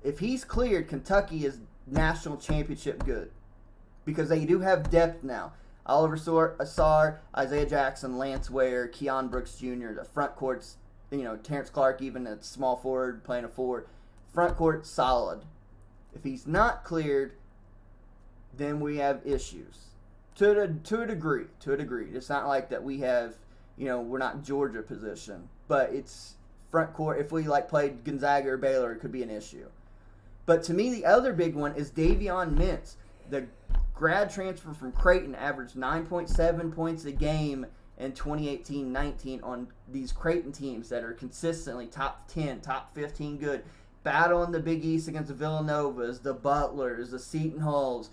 If 0.03 0.19
he's 0.19 0.43
cleared, 0.43 0.87
Kentucky 0.87 1.45
is 1.45 1.59
national 1.85 2.37
championship 2.37 3.05
good 3.05 3.31
because 4.05 4.29
they 4.29 4.45
do 4.45 4.59
have 4.59 4.89
depth 4.89 5.23
now. 5.23 5.53
Oliver 5.85 6.17
Sor- 6.17 6.55
uh, 6.59 6.63
Asar, 6.63 7.21
Isaiah 7.35 7.65
Jackson, 7.65 8.17
Lance 8.17 8.49
Ware, 8.49 8.87
Keion 8.87 9.29
Brooks 9.29 9.55
Jr. 9.55 9.93
The 9.93 10.07
front 10.11 10.35
court's 10.35 10.77
you 11.11 11.23
know 11.23 11.35
Terrence 11.37 11.69
Clarke 11.69 12.01
even 12.01 12.25
at 12.25 12.43
small 12.43 12.77
forward 12.77 13.23
playing 13.23 13.45
a 13.45 13.49
forward. 13.49 13.87
Front 14.33 14.57
court 14.57 14.85
solid. 14.85 15.41
If 16.15 16.23
he's 16.23 16.47
not 16.47 16.83
cleared, 16.83 17.33
then 18.55 18.79
we 18.79 18.97
have 18.97 19.21
issues 19.25 19.87
to 20.35 20.61
a, 20.61 20.67
to 20.67 21.01
a 21.01 21.07
degree. 21.07 21.45
To 21.61 21.73
a 21.73 21.77
degree, 21.77 22.07
it's 22.13 22.29
not 22.29 22.47
like 22.47 22.69
that 22.69 22.83
we 22.83 22.99
have 22.99 23.35
you 23.77 23.85
know 23.85 24.01
we're 24.01 24.17
not 24.17 24.43
Georgia 24.43 24.81
position, 24.81 25.49
but 25.67 25.91
it's 25.91 26.35
front 26.69 26.93
court. 26.93 27.19
If 27.19 27.31
we 27.31 27.43
like 27.43 27.69
played 27.69 28.03
Gonzaga 28.03 28.49
or 28.49 28.57
Baylor, 28.57 28.91
it 28.93 28.99
could 28.99 29.11
be 29.11 29.23
an 29.23 29.29
issue. 29.29 29.65
But 30.45 30.63
to 30.63 30.73
me, 30.73 30.89
the 30.89 31.05
other 31.05 31.33
big 31.33 31.55
one 31.55 31.75
is 31.75 31.91
Davion 31.91 32.57
Mintz, 32.57 32.95
the 33.29 33.45
grad 33.93 34.31
transfer 34.31 34.73
from 34.73 34.91
Creighton, 34.91 35.35
averaged 35.35 35.75
9.7 35.75 36.75
points 36.75 37.05
a 37.05 37.11
game 37.11 37.65
in 37.97 38.11
2018-19 38.11 39.43
on 39.43 39.67
these 39.91 40.11
Creighton 40.11 40.51
teams 40.51 40.89
that 40.89 41.03
are 41.03 41.13
consistently 41.13 41.85
top 41.85 42.27
10, 42.27 42.61
top 42.61 42.93
15 42.93 43.37
good. 43.37 43.63
battling 44.03 44.51
the 44.51 44.59
Big 44.59 44.83
East 44.83 45.07
against 45.07 45.29
the 45.29 45.45
Villanovas, 45.45 46.21
the 46.21 46.33
Butlers, 46.33 47.11
the 47.11 47.19
Seton 47.19 47.61
Halls. 47.61 48.09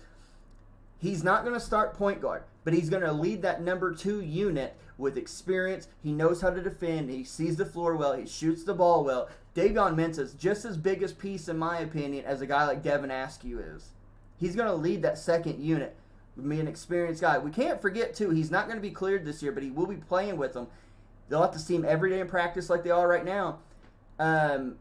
He's 0.99 1.23
not 1.23 1.43
going 1.43 1.55
to 1.55 1.59
start 1.59 1.95
point 1.95 2.21
guard, 2.21 2.43
but 2.63 2.73
he's 2.73 2.89
going 2.89 3.01
to 3.01 3.11
lead 3.11 3.41
that 3.41 3.61
number 3.61 3.93
two 3.93 4.21
unit 4.21 4.77
with 5.01 5.17
experience. 5.17 5.87
He 6.01 6.13
knows 6.13 6.41
how 6.41 6.51
to 6.51 6.61
defend. 6.61 7.09
He 7.09 7.23
sees 7.25 7.57
the 7.57 7.65
floor 7.65 7.95
well. 7.97 8.13
He 8.13 8.25
shoots 8.25 8.63
the 8.63 8.73
ball 8.73 9.03
well. 9.03 9.27
Davion 9.55 9.95
Mensa's 9.95 10.33
just 10.33 10.63
as 10.63 10.77
big 10.77 11.03
a 11.03 11.09
piece, 11.09 11.49
in 11.49 11.57
my 11.57 11.79
opinion, 11.79 12.23
as 12.23 12.39
a 12.39 12.45
guy 12.47 12.65
like 12.65 12.83
Devin 12.83 13.11
Askew 13.11 13.59
is. 13.59 13.89
He's 14.37 14.55
going 14.55 14.67
to 14.69 14.73
lead 14.75 15.01
that 15.01 15.17
second 15.17 15.59
unit. 15.59 15.97
Be 16.41 16.59
an 16.59 16.67
experienced 16.67 17.19
guy. 17.21 17.37
We 17.37 17.51
can't 17.51 17.81
forget 17.81 18.15
too. 18.15 18.29
He's 18.29 18.49
not 18.49 18.67
going 18.67 18.77
to 18.77 18.81
be 18.81 18.91
cleared 18.91 19.25
this 19.25 19.43
year, 19.43 19.51
but 19.51 19.63
he 19.63 19.69
will 19.69 19.85
be 19.87 19.97
playing 19.97 20.37
with 20.37 20.53
them. 20.53 20.67
They'll 21.27 21.41
have 21.41 21.51
to 21.51 21.59
see 21.59 21.75
him 21.75 21.85
every 21.85 22.09
day 22.09 22.21
in 22.21 22.27
practice 22.27 22.69
like 22.69 22.83
they 22.83 22.89
are 22.91 23.07
right 23.07 23.25
now. 23.25 23.59
Um, 24.19 24.77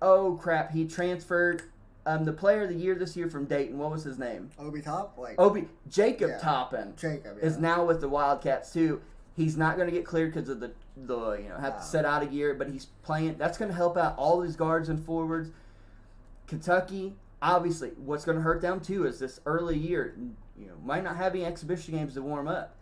oh 0.00 0.38
crap! 0.40 0.72
He 0.72 0.86
transferred. 0.86 1.62
Um, 2.06 2.24
the 2.24 2.32
player 2.32 2.62
of 2.62 2.68
the 2.68 2.76
year 2.76 2.94
this 2.94 3.16
year 3.16 3.28
from 3.28 3.46
Dayton. 3.46 3.78
What 3.78 3.90
was 3.90 4.04
his 4.04 4.16
name? 4.18 4.50
Obi 4.60 4.80
Top, 4.80 5.18
like 5.18 5.40
Obi 5.40 5.66
Jacob 5.90 6.30
Yeah. 6.30 6.38
Toppin 6.38 6.94
Jacob 6.96 7.36
is 7.42 7.58
now 7.58 7.84
with 7.84 8.00
the 8.00 8.08
Wildcats 8.08 8.72
too. 8.72 9.00
He's 9.36 9.56
not 9.56 9.76
going 9.76 9.88
to 9.88 9.94
get 9.94 10.06
cleared 10.06 10.32
because 10.32 10.48
of 10.48 10.60
the 10.60 10.72
the 10.96 11.32
you 11.34 11.48
know 11.50 11.56
have 11.58 11.74
Wow. 11.74 11.78
to 11.80 11.84
set 11.84 12.04
out 12.06 12.22
a 12.22 12.26
year, 12.26 12.54
but 12.54 12.68
he's 12.70 12.86
playing. 13.02 13.36
That's 13.36 13.58
going 13.58 13.70
to 13.70 13.76
help 13.76 13.96
out 13.98 14.16
all 14.16 14.40
these 14.40 14.56
guards 14.56 14.88
and 14.88 15.04
forwards. 15.04 15.50
Kentucky, 16.46 17.14
obviously, 17.42 17.90
what's 17.98 18.24
going 18.24 18.36
to 18.38 18.42
hurt 18.42 18.60
them 18.62 18.80
too 18.80 19.06
is 19.06 19.18
this 19.18 19.40
early 19.46 19.76
year. 19.76 20.14
You 20.58 20.68
know, 20.68 20.74
might 20.84 21.04
not 21.04 21.16
have 21.16 21.34
any 21.34 21.44
exhibition 21.44 21.94
games 21.94 22.14
to 22.14 22.22
warm 22.22 22.48
up. 22.48 22.74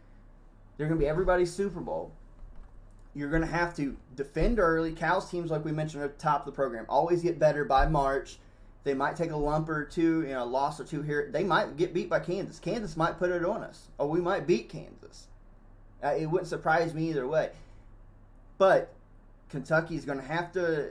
They're 0.76 0.86
going 0.86 0.98
to 0.98 1.04
be 1.04 1.08
everybody's 1.08 1.52
Super 1.52 1.80
Bowl. 1.80 2.12
You're 3.16 3.30
going 3.30 3.42
to 3.42 3.48
have 3.48 3.74
to 3.76 3.96
defend 4.16 4.58
early. 4.58 4.92
Cal's 4.92 5.30
teams, 5.30 5.50
like 5.50 5.64
we 5.64 5.72
mentioned 5.72 6.02
at 6.02 6.18
top 6.18 6.40
of 6.40 6.46
the 6.46 6.52
program, 6.52 6.84
always 6.88 7.22
get 7.22 7.38
better 7.38 7.64
by 7.64 7.86
March. 7.86 8.38
They 8.82 8.92
might 8.94 9.16
take 9.16 9.30
a 9.30 9.36
lump 9.36 9.68
or 9.68 9.84
two, 9.84 10.22
you 10.22 10.28
know, 10.28 10.42
a 10.42 10.44
loss 10.44 10.78
or 10.80 10.84
two 10.84 11.02
here. 11.02 11.30
They 11.32 11.42
might 11.44 11.76
get 11.76 11.94
beat 11.94 12.08
by 12.10 12.20
Kansas. 12.20 12.58
Kansas 12.58 12.96
might 12.96 13.18
put 13.18 13.30
it 13.30 13.44
on 13.44 13.62
us, 13.62 13.88
or 13.98 14.08
we 14.08 14.20
might 14.20 14.46
beat 14.46 14.68
Kansas. 14.68 15.28
It 16.12 16.26
wouldn't 16.26 16.48
surprise 16.48 16.94
me 16.94 17.10
either 17.10 17.26
way. 17.26 17.50
But 18.58 18.92
Kentucky's 19.48 20.04
going 20.04 20.20
to 20.20 20.26
have 20.26 20.52
to 20.52 20.90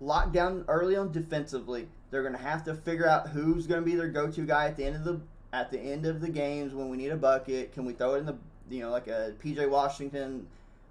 lock 0.00 0.32
down 0.32 0.64
early 0.68 0.96
on 0.96 1.12
defensively. 1.12 1.88
They're 2.10 2.22
going 2.22 2.36
to 2.36 2.42
have 2.42 2.64
to 2.64 2.74
figure 2.74 3.08
out 3.08 3.28
who's 3.28 3.66
going 3.66 3.80
to 3.80 3.84
be 3.84 3.96
their 3.96 4.08
go-to 4.08 4.42
guy 4.42 4.66
at 4.66 4.76
the 4.76 4.84
end 4.84 4.96
of 4.96 5.04
the 5.04 5.20
at 5.50 5.70
the 5.70 5.80
end 5.80 6.04
of 6.04 6.20
the 6.20 6.28
games 6.28 6.74
when 6.74 6.90
we 6.90 6.96
need 6.96 7.10
a 7.10 7.16
bucket. 7.16 7.72
Can 7.72 7.84
we 7.84 7.94
throw 7.94 8.14
it 8.14 8.18
in 8.18 8.26
the 8.26 8.36
you 8.70 8.82
know 8.82 8.90
like 8.90 9.06
a 9.06 9.34
PJ 9.42 9.68
Washington, 9.68 10.46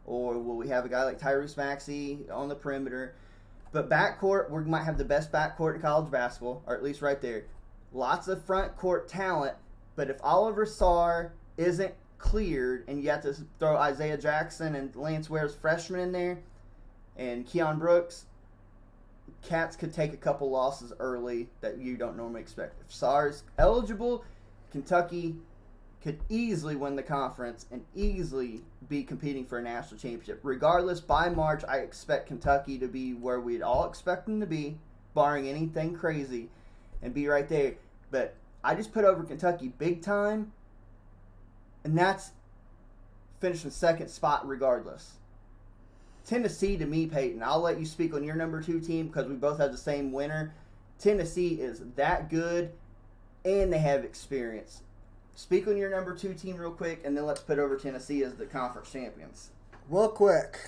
or 0.06 0.38
will 0.38 0.56
we 0.56 0.68
have 0.70 0.86
a 0.86 0.90
guy 0.90 1.04
like 1.04 1.20
Tyrese 1.20 1.58
Maxey 1.58 2.26
on 2.32 2.50
the 2.50 2.56
perimeter? 2.56 3.14
But 3.72 3.90
backcourt, 3.90 4.50
we 4.50 4.64
might 4.64 4.84
have 4.84 4.98
the 4.98 5.06
best 5.06 5.32
backcourt 5.32 5.76
in 5.76 5.82
college 5.82 6.10
basketball, 6.10 6.64
or 6.66 6.76
at 6.76 6.84
least 6.84 7.02
right 7.02 7.22
there. 7.22 7.46
Lots 7.94 8.28
of 8.28 8.44
front 8.44 8.76
court 8.76 9.08
talent, 9.08 9.56
but 9.96 10.10
if 10.10 10.18
Oliver 10.24 10.66
Sarr 10.66 11.32
isn't 11.58 11.94
cleared 12.18 12.84
and 12.88 13.02
you 13.02 13.10
have 13.10 13.22
to 13.22 13.36
throw 13.60 13.78
Isaiah 13.78 14.18
Jackson 14.18 14.76
and 14.76 14.96
Lance 14.96 15.30
Ware's 15.30 15.56
freshman 15.56 16.00
in 16.00 16.12
there, 16.12 16.40
and 17.18 17.46
Keion 17.46 17.80
Brooks, 17.80 18.26
Cats 19.44 19.76
could 19.76 19.94
take 19.94 20.14
a 20.14 20.18
couple 20.18 20.50
losses 20.50 20.94
early 21.00 21.48
that 21.62 21.78
you 21.78 21.98
don't 21.98 22.18
normally 22.18 22.42
expect. 22.42 22.82
If 22.82 22.94
SARS 22.94 23.44
eligible, 23.58 24.24
Kentucky 24.72 25.36
could 26.02 26.20
easily 26.30 26.76
win 26.76 26.96
the 26.96 27.04
conference 27.04 27.66
and 27.72 27.84
easily 27.96 28.62
be 28.88 29.04
competing 29.04 29.46
for 29.46 29.58
a 29.60 29.62
national 29.62 30.00
championship. 30.00 30.40
Regardless, 30.44 31.02
by 31.02 31.30
March, 31.30 31.64
I 31.68 31.78
expect 31.78 32.28
Kentucky 32.28 32.78
to 32.80 32.88
be 32.88 33.14
where 33.14 33.40
we'd 33.40 33.62
all 33.62 33.88
expect 33.88 34.26
them 34.26 34.40
to 34.40 34.46
be, 34.46 34.78
barring 35.14 35.48
anything 35.48 35.94
crazy, 35.94 36.50
and 37.02 37.14
be 37.14 37.28
right 37.28 37.48
there. 37.50 37.76
But 38.12 38.36
I 38.64 38.76
just 38.76 38.94
put 38.94 39.06
over 39.06 39.24
Kentucky 39.24 39.70
big 39.78 40.02
time, 40.02 40.52
and 41.88 41.98
that's 41.98 42.32
finished 43.40 43.62
finishing 43.62 43.72
second 43.72 44.10
spot 44.10 44.48
regardless. 44.48 45.14
Tennessee 46.26 46.76
to 46.78 46.86
me, 46.86 47.08
Peyton. 47.08 47.42
I'll 47.42 47.62
let 47.62 47.80
you 47.80 47.86
speak 47.86 48.14
on 48.14 48.24
your 48.24 48.36
number 48.36 48.62
two 48.62 48.82
team 48.82 49.08
because 49.08 49.28
we 49.28 49.36
both 49.36 49.60
have 49.60 49.72
the 49.72 49.78
same 49.78 50.12
winner. 50.12 50.54
Tennessee 51.00 51.62
is 51.62 51.82
that 51.96 52.30
good, 52.30 52.74
and 53.46 53.72
they 53.72 53.78
have 53.78 54.04
experience. 54.04 54.82
Speak 55.36 55.68
on 55.68 55.78
your 55.78 55.90
number 55.90 56.14
two 56.14 56.34
team 56.34 56.58
real 56.58 56.72
quick, 56.72 57.02
and 57.06 57.16
then 57.16 57.26
let's 57.26 57.40
put 57.40 57.60
over 57.60 57.78
Tennessee 57.78 58.24
as 58.24 58.36
the 58.36 58.46
conference 58.46 58.92
champions. 58.92 59.52
Real 59.90 60.10
quick, 60.10 60.60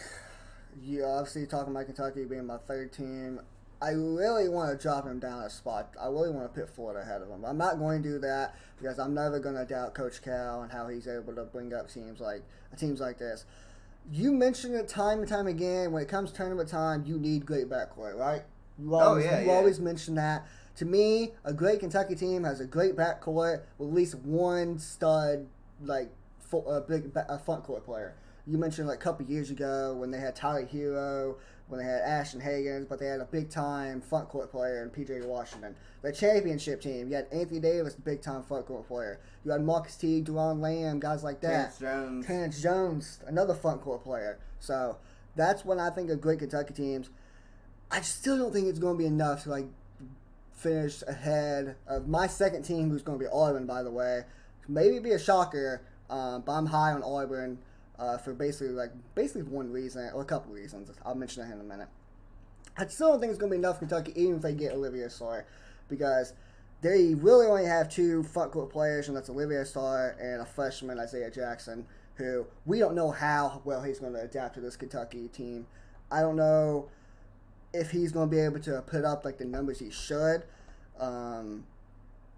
you 0.82 1.04
obviously 1.04 1.46
talking 1.46 1.74
about 1.74 1.88
Kentucky 1.88 2.24
being 2.24 2.46
my 2.46 2.58
third 2.58 2.94
team. 2.94 3.41
I 3.81 3.91
really 3.91 4.49
want 4.49 4.77
to 4.77 4.81
drop 4.81 5.06
him 5.06 5.19
down 5.19 5.41
a 5.43 5.49
spot. 5.49 5.93
I 5.99 6.07
really 6.07 6.31
want 6.31 6.53
to 6.53 6.60
put 6.60 6.69
Florida 6.69 6.99
ahead 6.99 7.22
of 7.22 7.30
him. 7.30 7.45
I'm 7.45 7.57
not 7.57 7.80
going 7.80 8.03
to 8.03 8.10
do 8.10 8.19
that 8.19 8.56
because 8.80 8.99
I'm 8.99 9.14
never 9.14 9.39
going 9.39 9.56
to 9.56 9.65
doubt 9.65 9.93
Coach 9.93 10.22
Cal 10.22 10.64
and 10.64 10.72
how 10.72 10.89
he's 10.89 11.07
able 11.07 11.34
to 11.35 11.43
bring 11.45 11.73
up 11.73 11.89
teams 11.89 12.19
like 12.19 12.43
teams 12.77 12.99
like 12.99 13.18
this. 13.18 13.45
You 14.11 14.31
mentioned 14.34 14.76
it 14.76 14.88
time 14.89 15.19
and 15.19 15.27
time 15.27 15.47
again. 15.47 15.91
When 15.91 16.03
it 16.03 16.10
comes 16.10 16.31
tournament 16.31 16.68
time, 16.68 17.06
you 17.06 17.18
need 17.18 17.45
great 17.45 17.69
backcourt, 17.69 18.15
right? 18.15 18.41
You 18.77 18.95
always, 18.95 19.26
yeah, 19.26 19.41
you 19.41 19.47
yeah. 19.47 19.53
always 19.53 19.80
mention 19.80 20.15
that. 20.15 20.45
To 20.77 20.85
me, 20.85 21.31
a 21.43 21.53
great 21.53 21.80
Kentucky 21.80 22.15
team 22.15 22.43
has 22.43 22.60
a 22.60 22.65
great 22.65 22.95
backcourt 22.95 23.61
with 23.77 23.89
at 23.89 23.93
least 23.93 24.15
one 24.15 24.80
stud, 24.80 25.47
like 25.81 26.10
full, 26.39 26.69
uh, 26.69 26.81
big 26.81 27.11
uh, 27.15 27.38
front 27.38 27.64
court 27.64 27.85
player. 27.85 28.15
You 28.47 28.57
mentioned 28.57 28.88
like 28.88 28.97
a 28.97 29.01
couple 29.01 29.26
years 29.26 29.51
ago 29.51 29.95
when 29.95 30.11
they 30.11 30.19
had 30.19 30.35
Tyler 30.35 30.65
Herro, 30.65 31.35
when 31.70 31.80
they 31.80 31.86
had 31.86 32.02
Ashton 32.02 32.41
Hagans, 32.41 32.90
but 32.90 33.00
they 33.00 33.06
had 33.06 33.22
a 33.22 33.26
big 33.26 33.50
time 33.50 34.02
front 34.02 34.28
court 34.28 34.52
player 34.52 34.84
in 34.84 34.90
PJ 34.90 35.26
Washington. 35.26 35.76
The 36.02 36.12
championship 36.12 36.82
team, 36.82 37.10
you 37.10 37.16
had 37.16 37.28
Anthony 37.32 37.60
Davis, 37.60 37.94
big 37.94 38.22
time 38.22 38.44
front 38.44 38.66
court 38.66 38.88
player. 38.88 39.20
You 39.46 39.52
had 39.52 39.64
Marcus 39.64 39.96
T, 39.96 40.22
Doron 40.22 40.60
Lamb, 40.60 41.00
guys 41.00 41.24
like 41.24 41.41
that. 41.41 41.78
Terrence 41.78 41.80
Jones. 41.80 42.26
Terrence 42.26 42.62
Jones, 42.62 43.20
another 43.28 43.54
front 43.54 43.82
court 43.82 44.04
player. 44.04 44.40
So 44.60 44.98
that's 45.36 45.64
when 45.64 45.80
I 45.80 45.91
think 45.91 46.10
of 46.10 46.20
great 46.20 46.40
Kentucky 46.40 46.74
teams. 46.74 47.12
I 47.91 48.02
still 48.02 48.38
don't 48.38 48.52
think 48.52 48.68
it's 48.68 48.80
going 48.80 48.96
to 48.96 49.00
be 49.00 49.08
enough 49.08 49.44
to 49.44 49.50
like 49.50 49.68
finish 50.54 51.04
ahead 51.08 51.76
of 51.88 52.08
my 52.08 52.26
second 52.26 52.64
team, 52.64 52.90
who's 52.90 53.04
going 53.04 53.20
to 53.20 53.24
be 53.24 53.30
Auburn, 53.32 53.68
by 53.68 53.84
the 53.84 53.91
way. 53.91 54.24
Maybe 54.68 55.00
be 55.00 55.12
a 55.12 55.20
shocker, 55.20 55.82
um, 56.10 56.41
but 56.46 56.52
I'm 56.54 56.68
high 56.68 56.91
on 56.94 57.04
Auburn 57.04 57.60
uh, 57.99 58.17
for 58.17 58.34
basically 58.34 58.69
like 58.69 58.91
basically 59.15 59.43
one 59.43 59.71
reason 59.71 60.09
or 60.13 60.21
a 60.21 60.26
couple 60.26 60.53
reasons. 60.53 60.89
I'll 61.05 61.15
mention 61.15 61.43
that 61.43 61.53
in 61.53 61.59
a 61.59 61.63
minute. 61.63 61.88
I 62.77 62.88
still 62.88 63.09
don't 63.09 63.19
think 63.19 63.31
it's 63.31 63.39
going 63.39 63.51
to 63.51 63.55
be 63.55 63.59
enough 63.59 63.80
Kentucky, 63.80 64.13
even 64.15 64.38
if 64.38 64.41
they 64.41 64.53
get 64.53 64.73
Olivia 64.73 65.09
Starr, 65.09 65.45
because 65.89 66.34
they 66.81 67.13
really 67.15 67.45
only 67.45 67.65
have 67.65 67.89
two 67.89 68.23
front 68.23 68.51
court 68.51 68.69
players, 68.69 69.09
and 69.09 69.17
that's 69.17 69.30
Olivia 69.30 69.65
Starr 69.65 70.15
and 70.21 70.41
a 70.41 70.45
freshman 70.45 70.97
Isaiah 70.97 71.30
Jackson, 71.30 71.85
who 72.15 72.45
we 72.65 72.80
don't 72.80 72.95
know 72.95 73.11
how 73.11 73.61
well 73.65 73.84
he's 73.84 73.99
going 73.99 74.13
to 74.13 74.21
adapt 74.21 74.55
to 74.55 74.61
this 74.61 74.77
Kentucky 74.77 75.27
team. 75.27 75.67
I 76.09 76.21
don't 76.21 76.38
know 76.38 76.89
if 77.73 77.91
he's 77.91 78.11
going 78.11 78.30
to 78.30 78.35
be 78.35 78.41
able 78.41 78.59
to 78.61 78.81
put 78.81 79.03
up 79.03 79.26
like 79.26 79.38
the 79.38 79.45
numbers 79.45 79.80
he 79.80 79.91
should. 79.91 80.43
Um, 80.99 81.65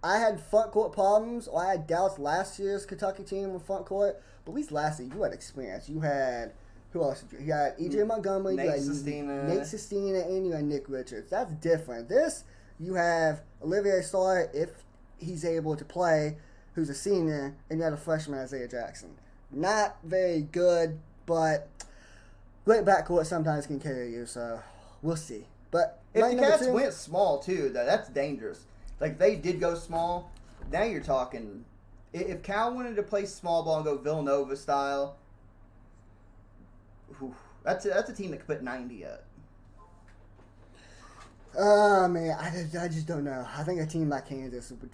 I 0.03 0.17
had 0.17 0.41
front 0.41 0.71
court 0.71 0.93
problems. 0.93 1.47
Or 1.47 1.63
I 1.63 1.71
had 1.71 1.88
doubts 1.88 2.19
last 2.19 2.59
year's 2.59 2.85
Kentucky 2.85 3.23
team 3.23 3.53
with 3.53 3.63
front 3.63 3.85
court, 3.85 4.21
but 4.45 4.51
at 4.51 4.55
least 4.55 4.72
last 4.72 4.99
year 4.99 5.09
you 5.13 5.22
had 5.23 5.34
experience. 5.34 5.89
You 5.89 5.99
had 6.01 6.53
who 6.91 7.03
else? 7.03 7.22
Did 7.22 7.41
you? 7.41 7.53
had 7.53 7.77
EJ 7.77 8.05
Montgomery, 8.05 8.55
Nate 8.55 8.65
you 8.65 8.72
had 8.72 8.81
Sestina. 8.81 9.43
Nate 9.47 9.65
Sestina, 9.65 10.19
and 10.19 10.45
you 10.45 10.51
had 10.51 10.63
Nick 10.65 10.89
Richards. 10.89 11.30
That's 11.30 11.53
different. 11.53 12.09
This 12.09 12.43
you 12.80 12.95
have 12.95 13.41
Olivier 13.63 14.01
Starr 14.01 14.49
if 14.53 14.69
he's 15.18 15.45
able 15.45 15.76
to 15.76 15.85
play, 15.85 16.38
who's 16.73 16.89
a 16.89 16.95
senior, 16.95 17.55
and 17.69 17.80
you 17.80 17.84
had 17.84 17.93
a 17.93 17.97
freshman 17.97 18.39
Isaiah 18.39 18.68
Jackson. 18.68 19.11
Not 19.51 19.97
very 20.03 20.41
good, 20.41 20.99
but 21.26 21.69
great 22.65 22.85
backcourt 22.85 23.26
sometimes 23.26 23.68
can 23.68 23.80
carry 23.80 24.11
you. 24.11 24.26
So 24.26 24.61
we'll 25.01 25.15
see. 25.15 25.45
But 25.69 26.01
If 26.13 26.30
the 26.30 26.38
Cats 26.38 26.65
two- 26.65 26.73
went 26.73 26.93
small 26.93 27.39
too, 27.39 27.69
though, 27.69 27.85
that's 27.85 28.09
dangerous. 28.09 28.65
Like 28.99 29.18
they 29.18 29.35
did 29.35 29.59
go 29.59 29.76
small. 29.76 30.31
Now 30.72 30.84
you're 30.84 31.01
talking. 31.01 31.65
If 32.13 32.43
Cal 32.43 32.73
wanted 32.73 32.95
to 32.97 33.03
play 33.03 33.25
small 33.25 33.63
ball 33.63 33.77
and 33.77 33.85
go 33.85 33.97
Villanova 33.97 34.55
style, 34.57 35.15
whew, 37.19 37.33
that's 37.63 37.85
a, 37.85 37.89
that's 37.89 38.09
a 38.09 38.13
team 38.13 38.31
that 38.31 38.38
could 38.38 38.47
put 38.47 38.63
ninety 38.63 39.05
up. 39.05 39.23
Oh 41.57 42.07
man, 42.07 42.38
I, 42.39 42.49
just- 42.49 42.75
I 42.75 42.88
just 42.88 43.07
don't 43.07 43.23
know. 43.23 43.45
I 43.57 43.63
think 43.63 43.81
a 43.81 43.85
team 43.85 44.09
like 44.09 44.27
Kansas 44.27 44.71
would 44.71 44.89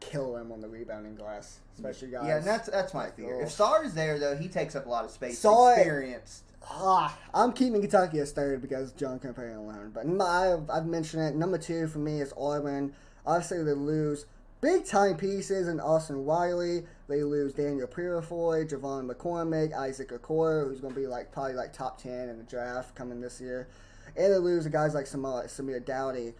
kill 0.00 0.34
them 0.34 0.52
on 0.52 0.60
the 0.60 0.68
rebounding 0.68 1.16
glass, 1.16 1.58
especially 1.74 2.08
guys. 2.08 2.26
Yeah, 2.26 2.36
and 2.38 2.46
that's 2.46 2.68
that's 2.68 2.94
my 2.94 3.10
fear. 3.10 3.40
If 3.40 3.46
Ugh. 3.48 3.52
Sarr's 3.68 3.94
there 3.94 4.18
though, 4.18 4.36
he 4.36 4.48
takes 4.48 4.76
up 4.76 4.86
a 4.86 4.88
lot 4.88 5.04
of 5.04 5.10
space. 5.10 5.40
Sarr- 5.42 5.76
experienced. 5.76 6.42
Ah, 6.68 7.16
I'm 7.32 7.52
keeping 7.52 7.80
Kentucky 7.80 8.18
as 8.18 8.32
third 8.32 8.60
because 8.60 8.90
John 8.92 9.20
Calipari 9.20 9.56
alone. 9.56 9.92
But 9.94 10.06
my, 10.08 10.52
I've, 10.54 10.68
I've 10.70 10.86
mentioned 10.86 11.22
it. 11.22 11.36
Number 11.36 11.58
two 11.58 11.86
for 11.86 11.98
me 12.00 12.20
is 12.20 12.32
Auburn. 12.36 12.92
Obviously, 13.24 13.62
they 13.62 13.72
lose 13.72 14.26
big 14.66 14.84
time 14.84 15.16
pieces 15.16 15.68
in 15.68 15.78
Austin 15.78 16.24
Wiley. 16.24 16.82
They 17.06 17.22
lose 17.22 17.54
Daniel 17.54 17.86
Purifoy, 17.86 18.68
J'Von 18.68 19.08
McCormick, 19.08 19.72
Isaac 19.72 20.10
Okoro, 20.10 20.66
who's 20.66 20.80
going 20.80 20.92
to 20.92 20.98
be 20.98 21.06
like 21.06 21.30
probably 21.30 21.54
like 21.54 21.72
top 21.72 22.02
ten 22.02 22.28
in 22.28 22.36
the 22.36 22.42
draft 22.42 22.96
coming 22.96 23.20
this 23.20 23.40
year, 23.40 23.68
and 24.16 24.32
they 24.32 24.38
lose 24.38 24.66
guys 24.66 24.92
like 24.92 25.04
Samir, 25.04 25.44
Samir 25.44 25.84
Doughty. 25.84 26.34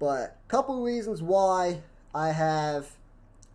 But 0.00 0.36
a 0.44 0.48
couple 0.48 0.82
reasons 0.82 1.22
why 1.22 1.82
I 2.12 2.32
have 2.32 2.88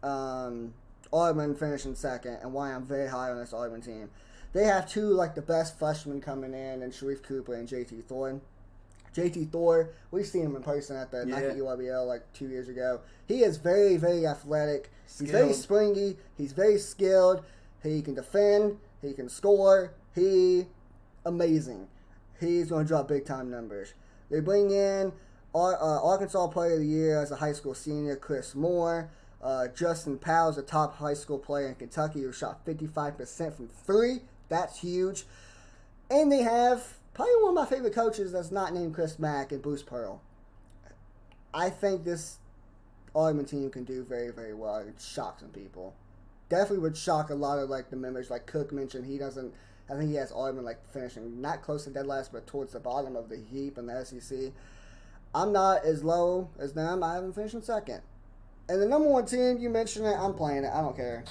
um, 0.01 0.73
Auburn 1.11 1.53
finishing 1.53 1.93
second 1.93 2.37
and 2.41 2.53
why 2.53 2.71
I'm 2.71 2.85
very 2.85 3.09
high 3.09 3.31
on 3.31 3.37
this 3.37 3.51
Auburn 3.51 3.81
team. 3.81 4.09
They 4.53 4.63
have 4.63 4.89
two 4.89 5.09
like 5.09 5.35
the 5.35 5.41
best 5.41 5.77
freshmen 5.77 6.21
coming 6.21 6.53
in, 6.53 6.83
and 6.83 6.93
Sharife 6.93 7.21
Cooper 7.21 7.53
and 7.53 7.67
JT 7.67 8.05
Thor. 8.05 8.39
JT 9.15 9.49
Thor, 9.51 9.89
we've 10.11 10.27
seen 10.27 10.43
him 10.43 10.55
in 10.55 10.61
person 10.61 10.97
at 10.97 11.09
the 11.09 11.25
Yeah. 11.25 11.39
Nike 11.39 11.59
EYBL 11.59 12.05
like 12.05 12.21
two 12.33 12.47
years 12.49 12.67
ago. 12.67 12.99
He 13.27 13.43
is 13.43 13.57
very, 13.57 13.95
very 13.97 14.27
athletic. 14.27 14.91
He's 15.05 15.29
very 15.31 15.53
springy. 15.53 16.17
He's 16.37 16.51
very 16.51 16.77
skilled. 16.77 17.43
He 17.81 18.01
can 18.01 18.15
defend. 18.15 18.77
He 19.01 19.13
can 19.13 19.29
score. 19.29 19.91
He 20.13 20.67
amazing. 21.25 21.87
He's 22.39 22.69
going 22.69 22.83
to 22.85 22.87
drop 22.87 23.07
big 23.07 23.25
time 23.25 23.49
numbers. 23.49 23.93
They 24.29 24.41
bring 24.41 24.71
in 24.71 25.13
Ar- 25.53 25.81
uh, 25.81 26.01
Arkansas 26.03 26.47
Player 26.47 26.73
of 26.73 26.79
the 26.79 26.85
Year 26.85 27.21
as 27.21 27.31
a 27.31 27.37
high 27.37 27.53
school 27.53 27.73
senior, 27.73 28.15
Chris 28.17 28.53
Moore. 28.53 29.09
Uh, 29.41 29.67
Justin 29.69 30.17
Powell's 30.17 30.57
a 30.57 30.61
top 30.63 30.97
high 30.97 31.13
school 31.13 31.37
player 31.37 31.67
in 31.67 31.75
Kentucky 31.75 32.23
who 32.23 32.31
shot 32.33 32.65
55% 32.65 33.55
from 33.55 33.67
three. 33.69 34.21
That's 34.49 34.79
huge. 34.79 35.25
And 36.09 36.31
they 36.31 36.41
have 36.41 36.97
probably 37.15 37.33
one 37.41 37.49
of 37.49 37.55
my 37.55 37.65
favorite 37.65 37.95
coaches 37.95 38.33
that's 38.33 38.51
not 38.51 38.73
named 38.73 38.93
Chris 38.93 39.17
Mack 39.17 39.51
and 39.51 39.61
Bruce 39.61 39.81
Pearl. 39.81 40.21
I 41.53 41.69
think 41.69 42.03
this 42.03 42.37
Auburn 43.15 43.45
team 43.45 43.71
can 43.71 43.85
do 43.85 44.03
very, 44.03 44.31
very 44.31 44.53
well 44.53 44.75
and 44.75 44.93
shock 44.99 45.39
some 45.39 45.49
people. 45.49 45.95
Definitely 46.49 46.79
would 46.79 46.97
shock 46.97 47.29
a 47.29 47.35
lot 47.35 47.57
of 47.57 47.69
like 47.69 47.89
the 47.89 47.95
members. 47.95 48.29
Like 48.29 48.45
Cook 48.45 48.71
mentioned, 48.71 49.05
he 49.05 49.17
doesn't. 49.17 49.53
I 49.89 49.95
think 49.95 50.09
he 50.09 50.15
has 50.17 50.31
Auburn 50.33 50.65
like 50.65 50.85
finishing 50.91 51.41
not 51.41 51.61
close 51.63 51.85
to 51.85 51.89
dead 51.89 52.05
last, 52.05 52.33
but 52.33 52.45
towards 52.45 52.73
the 52.73 52.79
bottom 52.79 53.15
of 53.15 53.29
the 53.29 53.37
heap 53.37 53.77
in 53.77 53.87
the 53.87 54.05
SEC. 54.05 54.51
I'm 55.33 55.53
not 55.53 55.85
as 55.85 56.03
low 56.03 56.49
as 56.59 56.73
them. 56.73 57.01
I 57.01 57.15
haven't 57.15 57.33
finished 57.33 57.55
in 57.55 57.63
second. 57.63 58.01
And 58.67 58.81
the 58.81 58.85
number 58.85 59.07
one 59.07 59.25
team, 59.25 59.57
you 59.59 59.69
mentioned 59.69 60.05
it. 60.05 60.17
I'm 60.17 60.33
playing 60.33 60.65
it. 60.65 60.71
I 60.73 60.81
don't 60.81 60.95
care. 60.95 61.23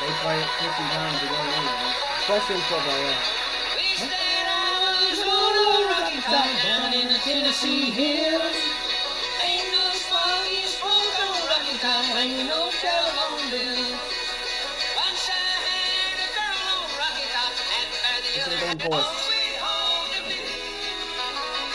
They 0.00 0.12
play 0.22 0.40
it 0.40 0.48
50 0.48 0.82
times. 0.82 1.97
Especially 2.28 2.56
in 2.56 2.60
football. 2.68 2.92
Yeah. 2.92 3.16
We 3.74 3.96
stayed 3.96 4.44
out 4.44 4.84
on 4.84 5.00
the 5.00 5.88
rocky 5.88 6.20
top 6.20 6.44
down 6.62 6.92
in 6.92 7.08
the 7.08 7.18
Tennessee 7.24 7.88
hills. 7.88 8.52
Ain't 9.40 9.72
no 9.72 9.88
smoky 9.96 10.60
smoke 10.68 11.16
on 11.24 11.40
rocky 11.48 11.78
top, 11.80 12.04
ain't 12.20 12.44
no 12.46 12.68
telephone 12.68 13.48
bills. 13.48 13.96
Once 14.92 15.24
I 15.24 15.40
had 15.64 16.20
a 16.20 16.28
girl 16.36 16.68
on 16.68 16.84
rocky 17.00 17.24
top, 17.32 17.56
and 17.80 17.88
by 17.96 18.20
the 18.20 18.44
other 18.44 18.56
them 18.60 18.68
had 18.68 18.80
to 18.80 18.88
boys. 18.90 19.08
always 19.08 19.56
hold 19.64 20.12
the 20.12 20.20
bill. 20.28 20.52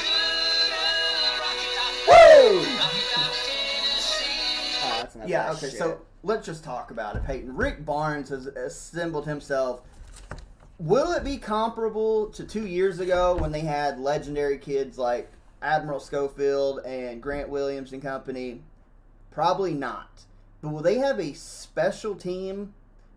Good 0.06 0.70
old 0.78 1.34
rocky 1.42 1.66
top, 1.74 1.94
Woo! 2.06 2.62
rocky 2.78 3.02
top, 3.10 3.34
Tennessee. 3.42 5.02
That's 5.02 5.16
enough 5.16 5.28
Yeah, 5.28 5.52
okay, 5.54 5.70
shit. 5.72 5.80
so 5.80 5.98
let's 6.22 6.46
just 6.46 6.64
talk 6.64 6.92
about 6.92 7.16
it, 7.16 7.24
Peyton. 7.26 7.56
Rick 7.58 7.84
Barnes 7.84 8.30
has 8.30 8.46
assembled 8.46 9.26
himself. 9.26 9.82
Will 10.80 11.12
it 11.12 11.24
be 11.24 11.38
comparable 11.38 12.28
to 12.32 12.44
two 12.44 12.66
years 12.68 13.00
ago 13.00 13.36
when 13.36 13.52
they 13.52 13.62
had 13.62 14.00
legendary 14.00 14.58
kids 14.58 14.98
like 14.98 15.32
Admiral 15.62 16.00
Schofield 16.00 16.80
and 16.86 17.22
Grant 17.22 17.50
Williams 17.50 17.94
and 17.94 18.02
company? 18.02 18.62
Probably 19.32 19.74
not. 19.74 20.24
But 20.62 20.70
will 20.70 20.82
they 20.82 20.98
have 20.98 21.20
a 21.20 21.34
special 21.34 22.16
team? 22.16 22.74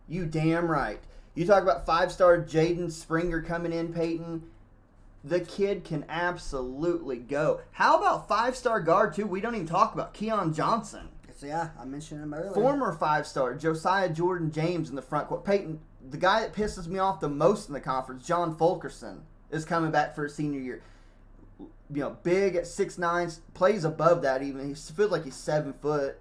You 0.08 0.26
damn 0.26 0.70
right. 0.70 1.00
You 1.34 1.46
talk 1.46 1.62
about 1.62 1.86
five 1.86 2.12
star 2.12 2.38
Jaden 2.38 2.90
Springer 2.90 3.42
coming 3.42 3.72
in, 3.72 3.92
Peyton. 3.92 4.44
The 5.24 5.40
kid 5.40 5.84
can 5.84 6.04
absolutely 6.08 7.16
go. 7.16 7.60
How 7.72 7.98
about 7.98 8.28
five 8.28 8.56
star 8.56 8.80
guard, 8.80 9.14
too? 9.14 9.26
We 9.26 9.40
don't 9.40 9.54
even 9.54 9.66
talk 9.66 9.92
about 9.92 10.14
Keon 10.14 10.54
Johnson. 10.54 11.08
So, 11.34 11.46
yeah, 11.46 11.70
I 11.78 11.84
mentioned 11.84 12.22
him 12.22 12.32
earlier. 12.32 12.54
Former 12.54 12.92
five 12.92 13.26
star 13.26 13.54
Josiah 13.54 14.08
Jordan 14.08 14.50
James 14.50 14.88
in 14.88 14.96
the 14.96 15.02
front 15.02 15.28
court. 15.28 15.44
Peyton, 15.44 15.80
the 16.10 16.16
guy 16.16 16.40
that 16.40 16.52
pisses 16.52 16.86
me 16.86 16.98
off 16.98 17.20
the 17.20 17.28
most 17.28 17.68
in 17.68 17.74
the 17.74 17.80
conference, 17.80 18.26
John 18.26 18.56
Fulkerson, 18.56 19.22
is 19.50 19.64
coming 19.64 19.90
back 19.90 20.14
for 20.14 20.24
his 20.24 20.34
senior 20.34 20.60
year. 20.60 20.82
You 21.58 22.02
know, 22.02 22.16
big 22.22 22.56
at 22.56 22.66
six 22.66 22.98
nine, 22.98 23.30
plays 23.54 23.84
above 23.84 24.22
that 24.22 24.42
even. 24.42 24.68
He 24.68 24.74
feels 24.74 25.10
like 25.10 25.24
he's 25.24 25.36
seven 25.36 25.72
foot. 25.72 26.18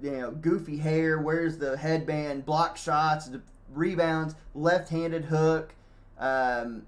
You 0.00 0.12
know, 0.12 0.30
goofy 0.30 0.78
hair, 0.78 1.18
wears 1.18 1.58
the 1.58 1.76
headband, 1.76 2.46
block 2.46 2.76
shots, 2.76 3.28
rebounds, 3.72 4.34
left 4.54 4.88
handed 4.88 5.26
hook. 5.26 5.74
Um, 6.18 6.86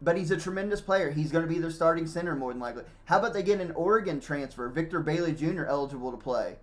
but 0.00 0.16
he's 0.16 0.30
a 0.32 0.36
tremendous 0.36 0.80
player. 0.80 1.10
He's 1.10 1.30
going 1.30 1.46
to 1.46 1.48
be 1.48 1.60
their 1.60 1.70
starting 1.70 2.06
center 2.06 2.34
more 2.34 2.52
than 2.52 2.60
likely. 2.60 2.82
How 3.04 3.18
about 3.18 3.32
they 3.32 3.42
get 3.42 3.60
an 3.60 3.70
Oregon 3.72 4.20
transfer, 4.20 4.68
Victor 4.68 5.00
Bailey 5.00 5.32
Jr. 5.32 5.64
eligible 5.64 6.10
to 6.10 6.16
play? 6.16 6.56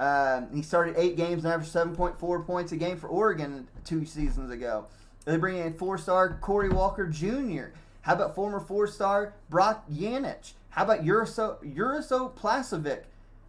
Um, 0.00 0.48
he 0.54 0.62
started 0.62 0.94
eight 0.96 1.18
games 1.18 1.44
and 1.44 1.52
averaged 1.52 1.74
7.4 1.74 2.46
points 2.46 2.72
a 2.72 2.76
game 2.76 2.96
for 2.96 3.06
Oregon 3.08 3.68
two 3.84 4.06
seasons 4.06 4.50
ago. 4.50 4.86
They 5.26 5.36
bring 5.36 5.58
in 5.58 5.74
four-star 5.74 6.38
Corey 6.40 6.70
Walker 6.70 7.06
Jr. 7.06 7.76
How 8.00 8.14
about 8.14 8.34
former 8.34 8.60
four-star 8.60 9.34
Brock 9.50 9.84
Yanich? 9.92 10.54
How 10.70 10.84
about 10.84 11.04
Uriso, 11.04 11.62
Uriso 11.62 12.32
Plavsic, 12.34 13.02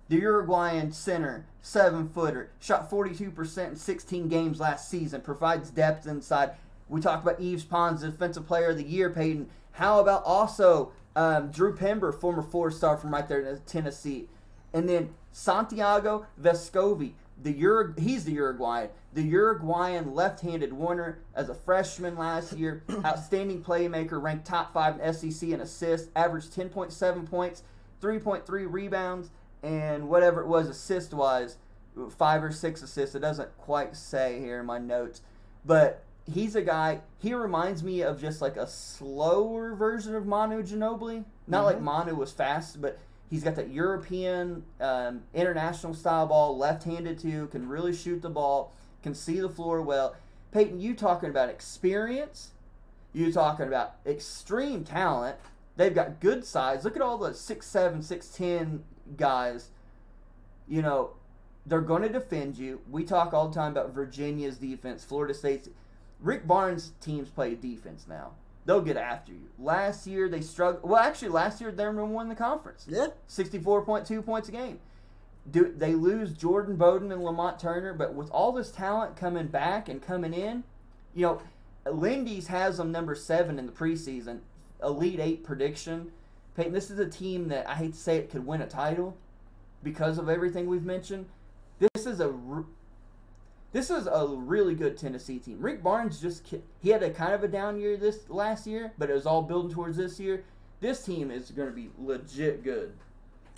the 0.10 0.18
Uruguayan 0.18 0.92
center, 0.92 1.46
seven-footer, 1.62 2.52
shot 2.60 2.92
42% 2.92 3.70
in 3.70 3.76
16 3.78 4.28
games 4.28 4.60
last 4.60 4.90
season, 4.90 5.22
provides 5.22 5.70
depth 5.70 6.06
inside. 6.06 6.52
We 6.90 7.00
talked 7.00 7.24
about 7.24 7.40
Yves 7.40 7.64
Pons, 7.64 8.02
Defensive 8.02 8.46
Player 8.46 8.72
of 8.72 8.78
the 8.78 8.84
Year, 8.84 9.10
Peyton. 9.10 9.50
How 9.72 10.02
about 10.02 10.26
also 10.26 10.92
um, 11.16 11.50
Drew 11.50 11.74
Pember, 11.74 12.12
former 12.12 12.42
four-star 12.42 12.98
from 12.98 13.12
right 13.14 13.26
there 13.26 13.40
in 13.40 13.58
Tennessee, 13.66 14.28
and 14.74 14.90
then 14.90 15.14
Santiago 15.32 16.26
Vescovi, 16.42 17.14
the 17.42 17.54
Urug- 17.54 18.00
he's 18.00 18.26
the 18.26 18.34
Uruguayan, 18.34 18.90
the 19.14 19.24
Uruguayan 19.24 20.14
left-handed 20.14 20.74
winner 20.74 21.20
as 21.34 21.50
a 21.50 21.56
freshman 21.56 22.18
last 22.18 22.54
year, 22.54 22.84
outstanding 23.06 23.64
playmaker, 23.64 24.22
ranked 24.22 24.46
top 24.46 24.72
five 24.74 25.00
in 25.00 25.14
SEC 25.14 25.50
in 25.50 25.62
assists, 25.62 26.10
averaged 26.16 26.54
10.7 26.54 27.30
points, 27.30 27.64
3.3 28.02 28.72
rebounds, 28.72 29.30
and 29.64 30.08
whatever 30.08 30.42
it 30.42 30.48
was 30.48 30.68
assist-wise, 30.68 31.58
five 32.18 32.44
or 32.44 32.52
six 32.52 32.82
assists. 32.82 33.16
It 33.16 33.20
doesn't 33.20 33.56
quite 33.58 33.96
say 33.96 34.40
here 34.40 34.60
in 34.60 34.66
my 34.66 34.78
notes, 34.78 35.22
but 35.66 36.04
he's 36.32 36.56
a 36.56 36.62
guy. 36.62 37.02
He 37.20 37.34
reminds 37.34 37.84
me 37.84 38.02
of 38.02 38.20
just 38.20 38.42
like 38.42 38.58
a 38.58 38.68
slower 38.68 39.76
version 39.76 40.16
of 40.16 40.26
Manu 40.26 40.64
Ginobili. 40.64 41.26
Not 41.48 41.66
like 41.66 41.76
mm-hmm. 41.78 41.86
Manu 41.86 42.16
was 42.16 42.32
fast, 42.32 42.82
but 42.82 42.98
he's 43.32 43.44
got 43.44 43.56
that 43.56 43.72
European, 43.72 44.64
um, 44.80 45.24
international 45.34 45.96
style 45.96 46.28
ball, 46.28 46.56
left-handed 46.56 47.18
too. 47.18 47.48
Can 47.48 47.68
really 47.68 47.96
shoot 47.96 48.22
the 48.22 48.30
ball. 48.30 48.74
Can 49.02 49.16
see 49.16 49.40
the 49.40 49.50
floor 49.50 49.82
well. 49.82 50.16
Peyton, 50.52 50.80
you 50.80 50.94
talking 50.94 51.30
about 51.30 51.50
experience? 51.50 52.52
You 53.14 53.32
talking 53.32 53.66
about 53.66 53.96
extreme 54.06 54.84
talent? 54.84 55.38
They've 55.78 55.96
got 55.96 56.20
good 56.20 56.46
size. 56.46 56.84
Look 56.84 56.96
at 56.96 57.02
all 57.02 57.18
the 57.18 57.34
six 57.34 57.66
seven, 57.66 58.04
six 58.04 58.28
ten 58.28 58.84
guys. 59.18 59.70
You 60.68 60.82
know, 60.82 61.12
they're 61.66 61.82
going 61.82 62.04
to 62.04 62.10
defend 62.10 62.58
you. 62.58 62.82
We 62.90 63.04
talk 63.04 63.34
all 63.34 63.48
the 63.48 63.56
time 63.56 63.72
about 63.72 63.94
Virginia's 63.94 64.58
defense, 64.58 65.04
Florida 65.04 65.34
State's. 65.34 65.70
Rick 66.20 66.46
Barnes' 66.46 66.92
teams 67.02 67.30
play 67.30 67.56
defense 67.56 68.06
now. 68.08 68.34
They'll 68.66 68.82
get 68.82 68.98
after 68.98 69.32
you. 69.32 69.50
Last 69.58 70.06
year 70.06 70.30
they 70.30 70.42
struggled. 70.42 70.90
Well, 70.90 71.02
actually, 71.02 71.30
last 71.30 71.62
year 71.62 71.72
they 71.72 71.86
one 71.86 72.26
in 72.26 72.30
the 72.30 72.36
conference. 72.36 72.86
Yeah. 72.88 73.08
Sixty-four 73.28 73.84
point 73.86 74.06
two 74.06 74.22
points 74.22 74.50
a 74.50 74.52
game. 74.52 74.80
Do 75.50 75.74
they 75.76 75.96
lose 75.96 76.34
Jordan 76.34 76.76
Bowden 76.76 77.12
and 77.12 77.24
Lamont 77.24 77.60
Turner? 77.60 77.94
But 77.94 78.14
with 78.14 78.30
all 78.30 78.52
this 78.52 78.72
talent 78.72 79.16
coming 79.16 79.48
back 79.48 79.90
and 79.90 80.02
coming 80.02 80.34
in, 80.34 80.64
you 81.16 81.24
know, 81.24 81.42
Lindy's 81.92 82.48
has 82.48 82.78
them 82.78 82.92
number 82.92 83.16
seven 83.16 83.58
in 83.58 83.66
the 83.66 83.72
preseason, 83.72 84.42
Elite 84.84 85.20
Eight 85.20 85.44
prediction. 85.44 86.12
Peyton, 86.56 86.74
this 86.74 86.92
is 86.92 87.00
a 87.00 87.10
team 87.10 87.48
that 87.48 87.68
I 87.68 87.74
hate 87.74 87.94
to 87.94 88.00
say 88.00 88.18
it 88.18 88.30
could 88.30 88.46
win 88.46 88.62
a 88.62 88.68
title 88.68 89.18
because 89.82 90.20
of 90.20 90.30
everything 90.30 90.68
we've 90.68 90.86
mentioned. 90.86 91.26
This 91.80 92.06
is 92.06 92.20
a 92.20 92.28
this 93.72 93.90
is 93.90 94.08
a 94.08 94.28
really 94.28 94.76
good 94.76 94.98
Tennessee 94.98 95.40
team. 95.40 95.60
Rick 95.60 95.82
Barnes 95.82 96.20
just 96.20 96.46
he 96.82 96.90
had 96.90 97.04
a 97.04 97.10
kind 97.10 97.34
of 97.34 97.44
a 97.44 97.48
down 97.48 97.80
year 97.80 97.98
this 97.98 98.30
last 98.30 98.68
year, 98.68 98.94
but 98.98 99.10
it 99.10 99.14
was 99.14 99.26
all 99.26 99.42
building 99.42 99.72
towards 99.72 99.98
this 99.98 100.20
year. 100.20 100.44
This 100.82 101.04
team 101.04 101.32
is 101.32 101.52
going 101.52 101.70
to 101.70 101.76
be 101.76 101.90
legit 101.98 102.64
good. 102.64 102.94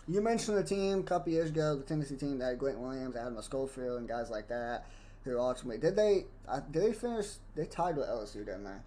You 0.07 0.21
mentioned 0.21 0.57
the 0.57 0.63
team 0.63 0.99
a 0.99 1.03
couple 1.03 1.31
years 1.31 1.49
ago, 1.49 1.77
the 1.77 1.83
Tennessee 1.83 2.17
team 2.17 2.37
that 2.39 2.45
had 2.45 2.59
Grant 2.59 2.77
Williams, 2.77 3.15
Adam 3.15 3.41
Schofield, 3.41 3.99
and 3.99 4.07
guys 4.07 4.29
like 4.29 4.49
that. 4.49 4.85
Who 5.23 5.39
ultimately 5.39 5.79
did 5.79 5.95
they? 5.95 6.25
Uh, 6.47 6.59
did 6.71 6.83
they 6.83 6.93
finish? 6.93 7.27
They 7.55 7.65
tied 7.65 7.95
with 7.95 8.07
LSU, 8.07 8.45
didn't 8.45 8.65
they? 8.65 8.77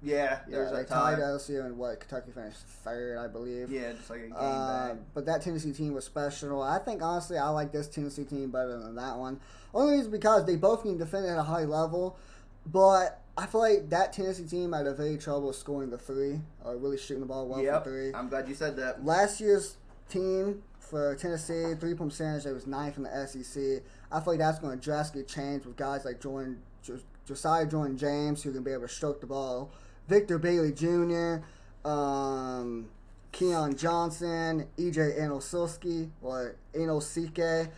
Yeah, 0.00 0.38
Yeah, 0.48 0.70
they 0.70 0.84
tied 0.84 1.18
LSU, 1.18 1.64
and 1.64 1.76
what 1.76 1.98
Kentucky 1.98 2.30
finished 2.30 2.58
third, 2.84 3.18
I 3.18 3.26
believe. 3.26 3.70
Yeah, 3.70 3.92
just 3.94 4.08
like 4.08 4.20
a 4.20 4.22
game 4.28 4.32
Uh, 4.36 4.88
back. 4.90 4.96
but 5.12 5.26
that 5.26 5.42
Tennessee 5.42 5.72
team 5.72 5.92
was 5.92 6.04
special. 6.04 6.62
I 6.62 6.78
think 6.78 7.02
honestly, 7.02 7.36
I 7.36 7.48
like 7.48 7.72
this 7.72 7.88
Tennessee 7.88 8.24
team 8.24 8.50
better 8.50 8.78
than 8.78 8.94
that 8.94 9.16
one. 9.16 9.40
Only 9.74 9.96
reason 9.96 10.12
because 10.12 10.44
they 10.44 10.54
both 10.56 10.82
can 10.82 10.96
defend 10.98 11.26
at 11.26 11.36
a 11.36 11.42
high 11.42 11.64
level, 11.64 12.16
but 12.64 13.20
I 13.36 13.46
feel 13.46 13.60
like 13.60 13.90
that 13.90 14.12
Tennessee 14.12 14.44
team 14.46 14.72
had 14.72 14.86
a 14.86 14.94
very 14.94 15.16
trouble 15.18 15.52
scoring 15.52 15.90
the 15.90 15.98
three 15.98 16.40
or 16.64 16.76
really 16.76 16.96
shooting 16.98 17.20
the 17.20 17.26
ball 17.26 17.48
well 17.48 17.60
Yep, 17.60 17.82
from 17.84 17.92
three. 17.92 18.14
I'm 18.14 18.28
glad 18.28 18.48
you 18.48 18.54
said 18.54 18.76
that. 18.76 19.04
Last 19.04 19.40
year's 19.40 19.76
team 20.08 20.62
for 20.78 21.14
Tennessee. 21.16 21.74
Three 21.74 21.94
point 21.94 22.10
percentage, 22.10 22.46
it 22.46 22.52
was 22.52 22.66
ninth 22.68 22.96
in 22.98 23.02
the 23.02 23.26
SEC. 23.26 23.82
I 24.12 24.20
feel 24.20 24.32
like 24.34 24.38
that's 24.38 24.58
going 24.60 24.78
to 24.78 24.82
drastically 24.84 25.24
change 25.24 25.64
with 25.66 25.76
guys 25.76 26.04
like 26.04 26.20
Jordan, 26.20 26.62
Jos- 26.82 27.02
Josiah 27.26 27.66
Jordan 27.66 27.98
James, 27.98 28.42
who 28.42 28.52
can 28.52 28.62
be 28.62 28.70
able 28.72 28.82
to 28.82 28.88
stroke 28.88 29.20
the 29.20 29.26
ball. 29.26 29.70
Victor 30.08 30.38
Bailey 30.38 30.72
Jr., 30.72 31.44
um, 31.88 32.88
Keon 33.32 33.76
Johnson, 33.76 34.66
EJ 34.78 35.18
Anosilski, 35.20 36.10
or 36.22 36.56
Anosike, 36.74 37.68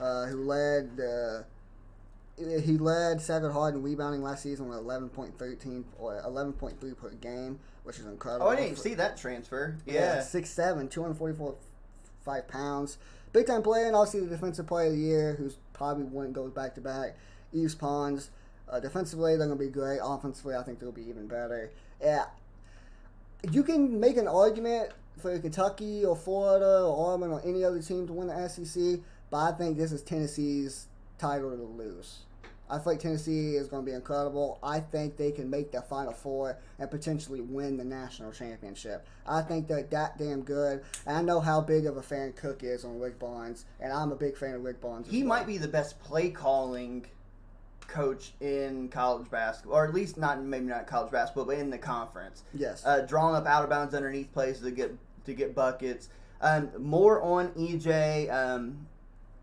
uh, 0.00 0.26
who 0.26 0.44
led 0.44 1.00
uh, 1.00 1.42
he 2.36 2.76
led 2.76 3.20
Sacred 3.22 3.52
Heart 3.52 3.76
in 3.76 3.82
rebounding 3.82 4.22
last 4.22 4.42
season 4.42 4.68
with 4.68 4.78
11.13 4.78 5.84
or 5.98 6.20
11.3 6.20 6.96
per 6.98 7.10
game, 7.12 7.58
which 7.84 7.98
is 7.98 8.04
incredible. 8.04 8.46
Oh, 8.46 8.50
I 8.50 8.56
didn't 8.56 8.72
even 8.72 8.82
see 8.82 8.94
that 8.94 9.16
transfer. 9.16 9.76
Yeah. 9.86 10.20
six 10.20 10.50
seven, 10.50 10.88
two 10.88 11.02
hundred 11.02 11.14
forty 11.14 11.34
four, 11.34 11.54
five 12.24 12.46
pounds. 12.48 12.98
Big 13.32 13.46
time 13.46 13.62
player, 13.62 13.86
and 13.86 13.96
obviously 13.96 14.20
the 14.20 14.26
defensive 14.34 14.66
player 14.66 14.88
of 14.88 14.92
the 14.92 14.98
year, 14.98 15.34
who's 15.38 15.56
probably 15.72 16.04
one 16.04 16.32
goes 16.32 16.50
back 16.50 16.74
to 16.74 16.80
back. 16.80 17.16
Yves 17.54 17.74
Pons. 17.74 18.30
Uh, 18.68 18.80
defensively, 18.80 19.36
they're 19.36 19.46
gonna 19.46 19.58
be 19.58 19.68
great. 19.68 20.00
Offensively, 20.02 20.54
I 20.54 20.62
think 20.62 20.80
they'll 20.80 20.92
be 20.92 21.08
even 21.08 21.26
better. 21.26 21.70
Yeah, 22.00 22.26
you 23.50 23.62
can 23.62 24.00
make 24.00 24.16
an 24.16 24.28
argument 24.28 24.90
for 25.18 25.38
Kentucky 25.38 26.04
or 26.04 26.16
Florida 26.16 26.82
or 26.84 27.14
Auburn 27.14 27.30
or 27.30 27.40
any 27.44 27.64
other 27.64 27.80
team 27.80 28.06
to 28.06 28.12
win 28.12 28.28
the 28.28 28.48
SEC, 28.48 29.00
but 29.30 29.36
I 29.38 29.52
think 29.52 29.76
this 29.76 29.92
is 29.92 30.02
Tennessee's 30.02 30.88
title 31.18 31.50
to 31.50 31.62
lose. 31.62 32.20
I 32.68 32.78
think 32.78 33.00
Tennessee 33.00 33.54
is 33.54 33.68
going 33.68 33.84
to 33.84 33.90
be 33.90 33.94
incredible. 33.94 34.58
I 34.62 34.80
think 34.80 35.16
they 35.16 35.30
can 35.30 35.48
make 35.48 35.70
the 35.70 35.82
Final 35.82 36.12
Four 36.12 36.58
and 36.80 36.90
potentially 36.90 37.40
win 37.40 37.76
the 37.76 37.84
national 37.84 38.32
championship. 38.32 39.06
I 39.24 39.42
think 39.42 39.68
they're 39.68 39.84
that 39.84 40.18
damn 40.18 40.42
good. 40.42 40.82
And 41.06 41.16
I 41.16 41.22
know 41.22 41.38
how 41.38 41.60
big 41.60 41.86
of 41.86 41.96
a 41.96 42.02
fan 42.02 42.32
Cook 42.32 42.64
is 42.64 42.84
on 42.84 42.98
Rick 42.98 43.20
Barnes, 43.20 43.66
and 43.80 43.92
I'm 43.92 44.10
a 44.10 44.16
big 44.16 44.36
fan 44.36 44.54
of 44.54 44.64
Rick 44.64 44.80
Barnes. 44.80 45.08
He 45.08 45.20
well. 45.20 45.28
might 45.28 45.46
be 45.46 45.58
the 45.58 45.68
best 45.68 46.00
play 46.00 46.30
calling 46.30 47.06
coach 47.88 48.32
in 48.40 48.88
college 48.88 49.30
basketball, 49.30 49.78
or 49.78 49.86
at 49.86 49.94
least 49.94 50.16
not 50.16 50.42
maybe 50.42 50.66
not 50.66 50.86
college 50.86 51.10
basketball, 51.12 51.44
but 51.44 51.58
in 51.58 51.70
the 51.70 51.78
conference. 51.78 52.44
Yes. 52.54 52.84
uh, 52.84 53.00
drawing 53.00 53.34
up 53.34 53.46
out 53.46 53.64
of 53.64 53.70
bounds 53.70 53.94
underneath 53.94 54.32
plays 54.32 54.60
to 54.60 54.70
get 54.70 54.94
to 55.24 55.34
get 55.34 55.54
buckets. 55.54 56.08
Um, 56.40 56.70
more 56.78 57.22
on 57.22 57.48
EJ 57.50 58.32
um, 58.32 58.86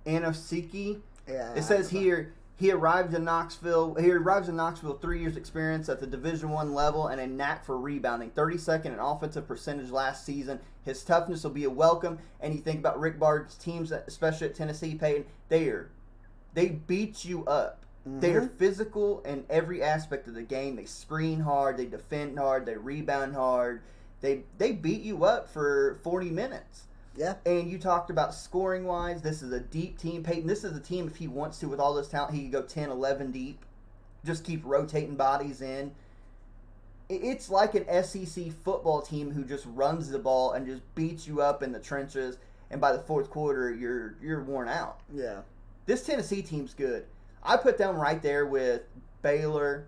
Anosike. 0.05 0.99
Yeah, 1.27 1.53
It 1.53 1.63
says 1.63 1.89
here 1.89 2.33
he 2.55 2.71
arrived 2.71 3.13
in 3.13 3.23
Knoxville. 3.23 3.95
He 3.95 4.11
arrives 4.11 4.49
in 4.49 4.55
Knoxville 4.55 4.99
three 4.99 5.19
years 5.19 5.37
experience 5.37 5.89
at 5.89 5.99
the 5.99 6.07
Division 6.07 6.49
One 6.49 6.73
level 6.73 7.07
and 7.07 7.19
a 7.19 7.27
knack 7.27 7.65
for 7.65 7.77
rebounding. 7.77 8.29
Thirty 8.31 8.57
second 8.57 8.93
in 8.93 8.99
offensive 8.99 9.47
percentage 9.47 9.89
last 9.89 10.25
season. 10.25 10.59
His 10.83 11.03
toughness 11.03 11.43
will 11.43 11.51
be 11.51 11.63
a 11.63 11.69
welcome. 11.69 12.19
And 12.41 12.53
you 12.53 12.59
think 12.59 12.79
about 12.79 12.99
Rick 12.99 13.19
Barnes' 13.19 13.55
teams, 13.55 13.91
especially 13.91 14.47
at 14.47 14.55
Tennessee, 14.55 14.95
Peyton. 14.95 15.25
They 15.49 15.67
are 15.69 15.89
they 16.53 16.69
beat 16.69 17.25
you 17.25 17.45
up. 17.45 17.82
They 18.05 18.33
are 18.33 18.41
mm-hmm. 18.41 18.57
physical 18.57 19.21
in 19.21 19.45
every 19.49 19.81
aspect 19.81 20.27
of 20.27 20.33
the 20.33 20.43
game. 20.43 20.75
They 20.75 20.85
screen 20.85 21.39
hard, 21.39 21.77
they 21.77 21.85
defend 21.85 22.37
hard, 22.37 22.65
they 22.65 22.75
rebound 22.75 23.33
hard. 23.33 23.81
They 24.19 24.43
they 24.57 24.73
beat 24.73 25.01
you 25.01 25.23
up 25.23 25.47
for 25.47 25.99
forty 26.03 26.29
minutes. 26.29 26.83
Yeah. 27.15 27.35
And 27.45 27.69
you 27.69 27.77
talked 27.77 28.09
about 28.09 28.33
scoring 28.33 28.85
wise. 28.85 29.21
This 29.21 29.41
is 29.41 29.51
a 29.51 29.59
deep 29.59 29.99
team. 29.99 30.23
Peyton, 30.23 30.47
this 30.47 30.63
is 30.63 30.75
a 30.75 30.79
team, 30.79 31.07
if 31.07 31.15
he 31.15 31.27
wants 31.27 31.59
to, 31.59 31.67
with 31.67 31.79
all 31.79 31.93
this 31.93 32.07
talent, 32.07 32.33
he 32.33 32.43
could 32.43 32.51
go 32.51 32.61
10, 32.63 32.89
11 32.89 33.31
deep. 33.31 33.63
Just 34.25 34.43
keep 34.43 34.61
rotating 34.65 35.15
bodies 35.15 35.61
in. 35.61 35.91
It's 37.09 37.49
like 37.49 37.75
an 37.75 37.85
SEC 38.03 38.51
football 38.63 39.01
team 39.01 39.31
who 39.31 39.43
just 39.43 39.65
runs 39.67 40.09
the 40.09 40.17
ball 40.17 40.53
and 40.53 40.65
just 40.65 40.81
beats 40.95 41.27
you 41.27 41.41
up 41.41 41.61
in 41.61 41.71
the 41.71 41.79
trenches. 41.79 42.37
And 42.71 42.81
by 42.81 42.93
the 42.93 43.03
fourth 43.03 43.29
quarter, 43.29 43.71
you're 43.71 44.15
you're 44.21 44.41
worn 44.41 44.67
out. 44.67 45.01
Yeah. 45.13 45.41
This 45.85 46.05
Tennessee 46.05 46.41
team's 46.41 46.73
good. 46.73 47.05
I 47.43 47.57
put 47.57 47.77
them 47.77 47.97
right 47.97 48.21
there 48.21 48.45
with 48.45 48.83
Baylor. 49.21 49.85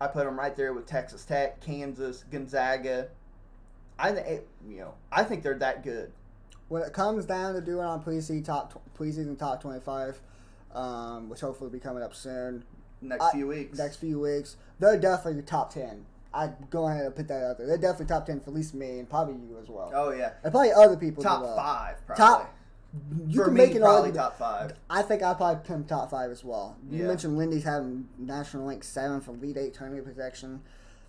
I 0.00 0.06
put 0.08 0.24
them 0.24 0.38
right 0.38 0.56
there 0.56 0.72
with 0.72 0.86
Texas 0.86 1.24
Tech, 1.24 1.60
Kansas, 1.60 2.24
Gonzaga. 2.30 3.08
I 3.98 4.12
think 4.12 4.42
you 4.68 4.78
know. 4.78 4.94
I 5.12 5.22
think 5.24 5.42
they're 5.42 5.58
that 5.58 5.82
good. 5.84 6.12
when 6.68 6.82
it 6.82 6.92
comes 6.92 7.26
down 7.26 7.54
to 7.54 7.60
doing 7.60 7.84
on 7.84 8.02
preseason 8.02 8.44
top 8.44 8.82
preseason 8.98 9.38
top 9.38 9.60
twenty 9.62 9.80
five, 9.80 10.20
um, 10.74 11.28
which 11.28 11.40
hopefully 11.40 11.68
will 11.68 11.72
be 11.72 11.80
coming 11.80 12.02
up 12.02 12.14
soon. 12.14 12.64
Next 13.00 13.22
I- 13.24 13.32
few 13.32 13.46
weeks. 13.48 13.78
Next 13.78 13.96
few 13.96 14.18
weeks, 14.20 14.56
they're 14.80 14.98
definitely 14.98 15.42
top 15.42 15.72
ten. 15.72 16.06
I'd 16.34 16.70
go 16.70 16.88
ahead 16.88 17.04
and 17.04 17.14
put 17.14 17.28
that 17.28 17.44
out 17.44 17.58
there. 17.58 17.66
They're 17.66 17.76
definitely 17.76 18.06
top 18.06 18.24
ten 18.26 18.40
for 18.40 18.50
at 18.50 18.56
least 18.56 18.72
me 18.74 18.98
and 18.98 19.08
probably 19.08 19.34
you 19.34 19.58
as 19.62 19.68
well. 19.68 19.92
Oh 19.94 20.10
yeah, 20.10 20.32
And 20.42 20.50
probably 20.50 20.72
other 20.72 20.96
people. 20.96 21.22
top 21.22 21.40
as 21.42 21.46
well. 21.48 21.56
five 21.56 22.06
probably. 22.06 22.24
Top. 22.24 22.54
You 23.26 23.38
For 23.38 23.44
can 23.46 23.54
me, 23.54 23.60
make 23.66 23.74
an 23.74 23.80
probably 23.82 24.10
argument. 24.10 24.16
top 24.16 24.38
five. 24.38 24.72
I 24.90 25.02
think 25.02 25.22
I 25.22 25.32
probably 25.34 25.62
put 25.64 25.74
him 25.74 25.84
top 25.84 26.10
five 26.10 26.30
as 26.30 26.44
well. 26.44 26.76
You 26.90 27.00
Yeah. 27.02 27.06
mentioned 27.08 27.38
Lindy's 27.38 27.64
having 27.64 28.08
national 28.18 28.66
rank 28.66 28.84
seven 28.84 29.20
for 29.20 29.32
lead 29.32 29.56
eight 29.56 29.72
tournament 29.74 30.04
protection. 30.04 30.60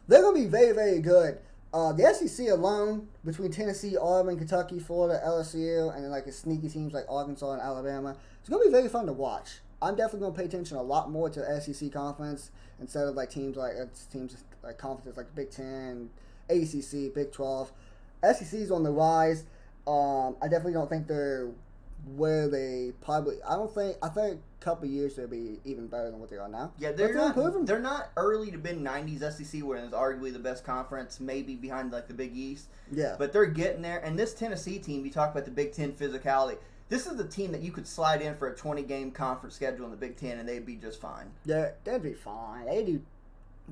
They're 0.07 0.21
gonna 0.21 0.37
be 0.39 0.45
very 0.47 0.71
very 0.71 0.99
good. 0.99 1.39
Uh, 1.73 1.91
the 1.91 2.03
SEC 2.05 2.47
alone, 2.49 3.07
between 3.25 3.51
Tennessee, 3.51 3.97
Auburn, 3.97 4.37
Kentucky, 4.37 4.79
Florida, 4.79 5.19
LSU, 5.25 5.89
and 5.93 6.03
then 6.03 6.11
like 6.11 6.25
the 6.25 6.31
sneaky 6.31 6.69
teams 6.69 6.93
like 6.93 7.05
Arkansas 7.09 7.51
and 7.51 7.61
Alabama, 7.61 8.15
it's 8.39 8.47
gonna 8.47 8.63
be 8.63 8.69
very 8.71 8.87
fun 8.87 9.05
to 9.07 9.13
watch. 9.13 9.61
I'm 9.81 9.95
definitely 9.95 10.27
gonna 10.27 10.37
pay 10.37 10.45
attention 10.45 10.77
a 10.77 10.83
lot 10.83 11.09
more 11.11 11.29
to 11.29 11.39
the 11.41 11.59
SEC 11.61 11.89
conference 11.91 12.51
instead 12.79 13.07
of 13.07 13.15
like 13.15 13.29
teams 13.29 13.57
like 13.57 13.73
it's 13.75 14.05
teams 14.05 14.37
like 14.63 14.77
conferences 14.77 15.17
like 15.17 15.33
Big 15.35 15.49
Ten, 15.51 16.09
ACC, 16.49 17.09
Big 17.13 17.31
Twelve. 17.33 17.73
SEC's 18.23 18.71
on 18.71 18.83
the 18.83 18.91
rise. 18.91 19.43
Um, 19.85 20.37
I 20.41 20.47
definitely 20.47 20.73
don't 20.73 20.89
think 20.89 21.07
they're 21.07 21.49
where 22.15 22.47
they 22.49 22.91
probably. 23.01 23.35
I 23.47 23.55
don't 23.55 23.73
think. 23.73 23.97
I 24.03 24.09
think 24.09 24.39
a 24.61 24.63
couple 24.63 24.87
years 24.87 25.15
they'll 25.15 25.27
be 25.27 25.59
even 25.65 25.87
better 25.87 26.11
than 26.11 26.19
what 26.19 26.29
they 26.29 26.37
are 26.37 26.47
now. 26.49 26.71
Yeah, 26.77 26.89
But 26.89 26.97
they're 26.97 27.13
not. 27.13 27.27
improving. 27.37 27.65
They're 27.65 27.79
not 27.79 28.09
early 28.17 28.51
to 28.51 28.57
mid 28.57 28.77
'90s 28.79 29.19
SEC, 29.31 29.61
where 29.61 29.77
it's 29.77 29.93
arguably 29.93 30.33
the 30.33 30.39
best 30.39 30.63
conference, 30.65 31.19
maybe 31.19 31.55
behind 31.55 31.91
like 31.91 32.07
the 32.07 32.13
Big 32.13 32.35
East. 32.35 32.67
Yeah. 32.91 33.15
But 33.17 33.31
they're 33.33 33.45
getting 33.45 33.81
there. 33.81 33.99
And 33.99 34.17
this 34.19 34.33
Tennessee 34.33 34.79
team, 34.79 35.05
you 35.05 35.11
talk 35.11 35.31
about 35.31 35.45
the 35.45 35.51
Big 35.51 35.71
Ten 35.73 35.91
physicality. 35.91 36.57
This 36.89 37.07
is 37.07 37.15
the 37.15 37.23
team 37.27 37.51
that 37.53 37.61
you 37.61 37.71
could 37.71 37.87
slide 37.87 38.21
in 38.21 38.35
for 38.35 38.49
a 38.49 38.55
20 38.55 38.83
game 38.83 39.09
conference 39.09 39.55
schedule 39.55 39.85
in 39.85 39.91
the 39.91 39.97
Big 39.97 40.17
Ten, 40.17 40.37
and 40.37 40.47
they'd 40.47 40.65
be 40.65 40.75
just 40.75 40.99
fine. 41.01 41.27
Yeah, 41.45 41.69
that'd 41.85 42.03
be 42.03 42.13
fine. 42.13 42.65
They 42.65 42.83
do 42.83 43.01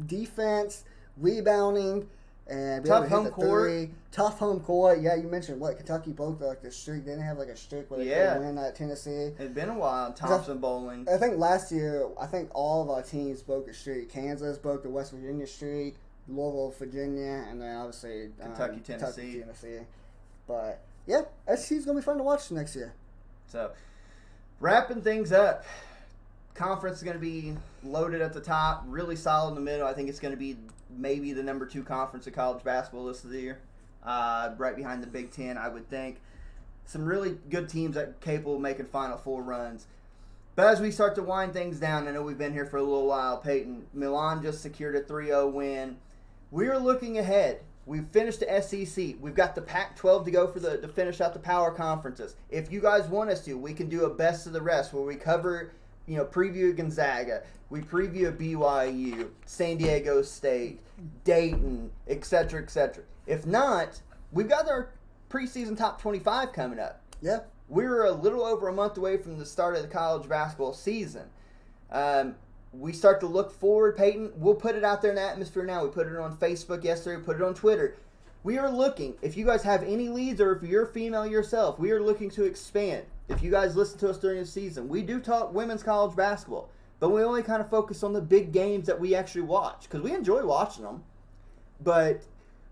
defense, 0.07 0.83
rebounding, 1.17 2.07
and 2.52 2.86
Tough 2.86 3.07
home 3.07 3.30
court. 3.30 3.69
three. 3.72 3.90
Tough 4.11 4.38
home 4.40 4.60
court. 4.60 4.99
Yeah, 4.99 5.15
you 5.15 5.23
mentioned 5.30 5.60
what 5.60 5.78
Kentucky 5.78 6.11
broke 6.11 6.41
like 6.41 6.61
the 6.61 6.69
streak. 6.69 7.06
They 7.06 7.11
didn't 7.11 7.23
have 7.26 7.38
like 7.38 7.48
a 7.48 7.56
streak 7.56 7.90
where 7.90 7.99
they 8.02 8.10
Yeah. 8.10 8.34
could 8.34 8.44
win 8.44 8.57
at 8.57 8.76
Tennessee. 8.76 9.32
It's 9.40 9.53
been 9.53 9.69
a 9.69 9.78
while. 9.78 10.11
Thompson 10.11 10.57
Boling. 10.57 11.07
I 11.10 11.18
think 11.18 11.38
last 11.38 11.72
year, 11.72 12.07
I 12.19 12.28
think 12.28 12.49
all 12.53 12.82
of 12.82 12.90
our 12.90 13.02
teams 13.02 13.41
broke 13.41 13.68
a 13.69 13.73
streak. 13.73 14.10
Kansas 14.10 14.57
broke 14.57 14.84
the 14.84 14.90
West 14.90 15.14
Virginia 15.14 15.48
streak, 15.48 15.95
Louisville, 16.28 16.76
Virginia, 16.78 17.45
and 17.49 17.61
then 17.61 17.76
obviously 17.76 18.26
um, 18.26 18.32
Kentucky, 18.53 18.80
Tennessee. 18.82 19.40
Tennessee. 19.40 19.80
But 20.45 20.82
yeah, 21.07 21.22
SEC's 21.56 21.86
gonna 21.86 21.99
be 21.99 22.03
fun 22.03 22.18
to 22.18 22.23
watch 22.23 22.52
next 22.52 22.76
year. 22.76 22.94
So, 23.48 23.72
wrapping 24.60 25.02
things 25.02 25.32
up, 25.32 25.64
conference 26.53 26.98
is 26.98 27.03
going 27.03 27.15
to 27.15 27.22
be 27.22 27.56
loaded 27.84 28.22
at 28.22 28.34
the 28.34 28.40
top, 28.41 28.84
really 28.88 29.15
solid 29.15 29.49
in 29.49 29.56
the 29.56 29.61
middle. 29.61 29.88
I 29.88 29.94
think 29.94 30.10
it's 30.10 30.19
going 30.19 30.34
to 30.34 30.38
be 30.38 30.57
maybe 30.97 31.34
the 31.34 31.43
number 31.43 31.65
two 31.65 31.84
conference 31.84 32.27
of 32.27 32.34
college 32.34 32.63
basketball 32.63 33.05
this 33.05 33.23
year, 33.26 33.59
uh, 34.03 34.51
right 34.57 34.76
behind 34.76 35.03
the 35.03 35.07
Big 35.07 35.31
Ten, 35.31 35.57
I 35.57 35.69
would 35.69 35.89
think. 35.89 36.22
Some 36.85 37.05
really 37.05 37.38
good 37.49 37.69
teams 37.69 37.95
that 37.95 38.19
capable 38.22 38.55
of 38.55 38.61
making 38.61 38.85
Final 38.88 39.18
Four 39.18 39.43
runs. 39.43 39.88
But 40.55 40.68
as 40.68 40.81
we 40.81 40.91
start 40.91 41.15
to 41.15 41.23
wind 41.23 41.53
things 41.53 41.80
down, 41.80 42.07
I 42.07 42.11
know 42.11 42.23
we've 42.23 42.38
been 42.38 42.53
here 42.53 42.65
for 42.65 42.77
a 42.77 42.84
little 42.84 43.07
while. 43.07 43.38
Peyton, 43.38 43.85
Milan 43.93 44.41
just 44.41 44.61
secured 44.61 44.95
a 44.95 45.01
3 45.01 45.27
0 45.27 45.47
win. 45.49 45.97
We're 46.49 46.77
looking 46.77 47.18
ahead. 47.18 47.61
We've 47.85 48.07
finished 48.07 48.41
the 48.41 48.61
SEC. 48.61 49.15
We've 49.19 49.34
got 49.34 49.55
the 49.55 49.61
Pac 49.61 49.95
12 49.95 50.26
to 50.26 50.31
go 50.31 50.47
for 50.47 50.59
the 50.59 50.77
to 50.77 50.88
finish 50.88 51.22
out 51.22 51.34
the 51.34 51.39
power 51.39 51.72
conferences. 51.72 52.35
If 52.49 52.72
you 52.72 52.81
guys 52.81 53.07
want 53.07 53.30
us 53.30 53.43
to, 53.45 53.57
we 53.57 53.73
can 53.73 53.89
do 53.89 54.05
a 54.05 54.09
best 54.09 54.45
of 54.45 54.53
the 54.53 54.61
rest 54.61 54.93
where 54.93 55.03
we 55.03 55.15
cover, 55.15 55.72
you 56.07 56.18
know, 56.18 56.26
preview 56.26 56.76
Gonzaga, 56.76 57.44
we 57.69 57.82
preview 57.82 58.36
BYU, 58.36 59.30
San 59.45 59.78
Diego 59.78 60.22
State, 60.22 60.82
Dayton, 61.23 61.90
etc., 62.07 62.61
etc. 62.61 63.03
If 63.28 63.45
not, 63.45 64.02
we've 64.32 64.49
got 64.49 64.68
our 64.68 64.90
preseason 65.30 65.78
top 65.78 66.02
25 66.02 66.52
coming 66.52 66.80
up 66.80 67.02
Yeah, 67.22 67.40
we're 67.69 68.03
a 68.03 68.11
little 68.11 68.44
over 68.44 68.68
a 68.68 68.73
month 68.73 68.98
away 68.98 69.18
from 69.18 69.40
the 69.40 69.45
start 69.45 69.76
of 69.76 69.84
the 69.84 69.88
college 69.88 70.28
basketball 70.28 70.73
season. 70.73 71.30
Um, 71.91 72.36
we 72.73 72.94
start 72.94 73.19
to 73.22 73.28
look 73.28 73.52
forward, 73.52 73.98
Peyton. 73.98 74.32
We'll 74.36 74.56
put 74.56 74.76
it 74.76 74.84
out 74.84 75.02
there 75.02 75.11
in 75.11 75.15
the 75.15 75.22
atmosphere 75.22 75.65
now. 75.65 75.84
We 75.84 75.90
put 75.90 76.07
it 76.07 76.18
on 76.18 76.36
Facebook 76.38 76.84
yesterday, 76.84 77.18
we 77.18 77.23
put 77.23 77.38
it 77.38 77.41
on 77.41 77.53
Twitter. 77.53 77.95
We 78.43 78.57
are 78.57 78.72
looking, 78.72 79.15
if 79.22 79.38
you 79.38 79.45
guys 79.45 79.61
have 79.63 79.84
any 79.84 80.09
leads 80.09 80.41
or 80.41 80.51
if 80.55 80.63
you're 80.63 80.88
female 80.88 81.27
yourself, 81.27 81.77
we 81.77 81.91
are 81.91 82.01
looking 82.01 82.30
to 82.31 82.43
expand. 82.43 83.05
If 83.30 83.43
you 83.43 83.51
guys 83.51 83.76
listen 83.76 83.99
to 83.99 84.09
us 84.09 84.18
during 84.18 84.39
the 84.39 84.45
season, 84.45 84.89
we 84.89 85.03
do 85.03 85.19
talk 85.19 85.53
women's 85.53 85.84
college 85.84 86.15
basketball, 86.15 86.69
but 86.99 87.09
we 87.09 87.23
only 87.23 87.43
kind 87.43 87.61
of 87.61 87.69
focus 87.69 88.01
on 88.03 88.13
the 88.13 88.22
big 88.22 88.51
games 88.51 88.88
that 88.88 88.99
we 88.99 89.13
actually 89.13 89.43
watch 89.43 89.84
because 89.84 90.01
we 90.01 90.13
enjoy 90.13 90.43
watching 90.43 90.84
them. 90.84 91.03
But 91.80 92.23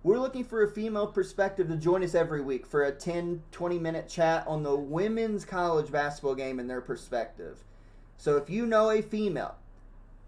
We're 0.02 0.20
looking 0.20 0.46
for 0.46 0.64
a 0.64 0.72
female 0.72 1.08
perspective 1.08 1.68
to 1.68 1.76
join 1.76 2.04
us 2.04 2.16
every 2.16 2.40
week 2.42 2.66
for 2.66 2.84
a 2.86 2.92
10, 2.92 3.44
20 3.52 3.80
minute 3.80 4.08
chat 4.08 4.48
on 4.48 4.64
the 4.64 4.76
women's 4.76 5.44
college 5.44 5.92
basketball 5.92 6.36
game 6.36 6.58
and 6.58 6.70
their 6.70 6.80
perspective. 6.80 7.66
So 8.16 8.38
if 8.38 8.50
you 8.50 8.66
know 8.66 8.90
a 8.92 9.02
female 9.02 9.56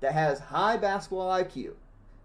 that 0.01 0.11
has 0.11 0.39
high 0.39 0.75
basketball 0.75 1.29
IQ, 1.29 1.75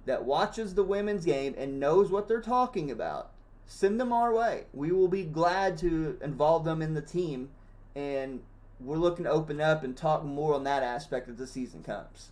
that 0.07 0.25
watches 0.25 0.75
the 0.75 0.85
women's 0.85 1.25
game 1.25 1.55
and 1.59 1.79
knows 1.79 2.11
what 2.11 2.29
they're 2.29 2.41
talking 2.41 2.91
about, 2.91 3.31
send 3.67 4.01
them 4.01 4.13
our 4.13 4.33
way. 4.33 4.65
We 4.73 4.93
will 4.93 5.09
be 5.09 5.25
glad 5.25 5.77
to 5.79 6.19
involve 6.23 6.65
them 6.65 6.81
in 6.81 6.95
the 6.95 7.03
team, 7.03 7.51
and 7.95 8.41
we're 8.81 8.97
looking 8.97 9.25
to 9.25 9.31
open 9.31 9.61
up 9.61 9.85
and 9.85 9.97
talk 9.97 10.25
more 10.25 10.55
on 10.55 10.65
that 10.65 10.83
aspect 10.83 11.29
as 11.29 11.37
the 11.37 11.47
season 11.47 11.83
comes. 11.83 12.31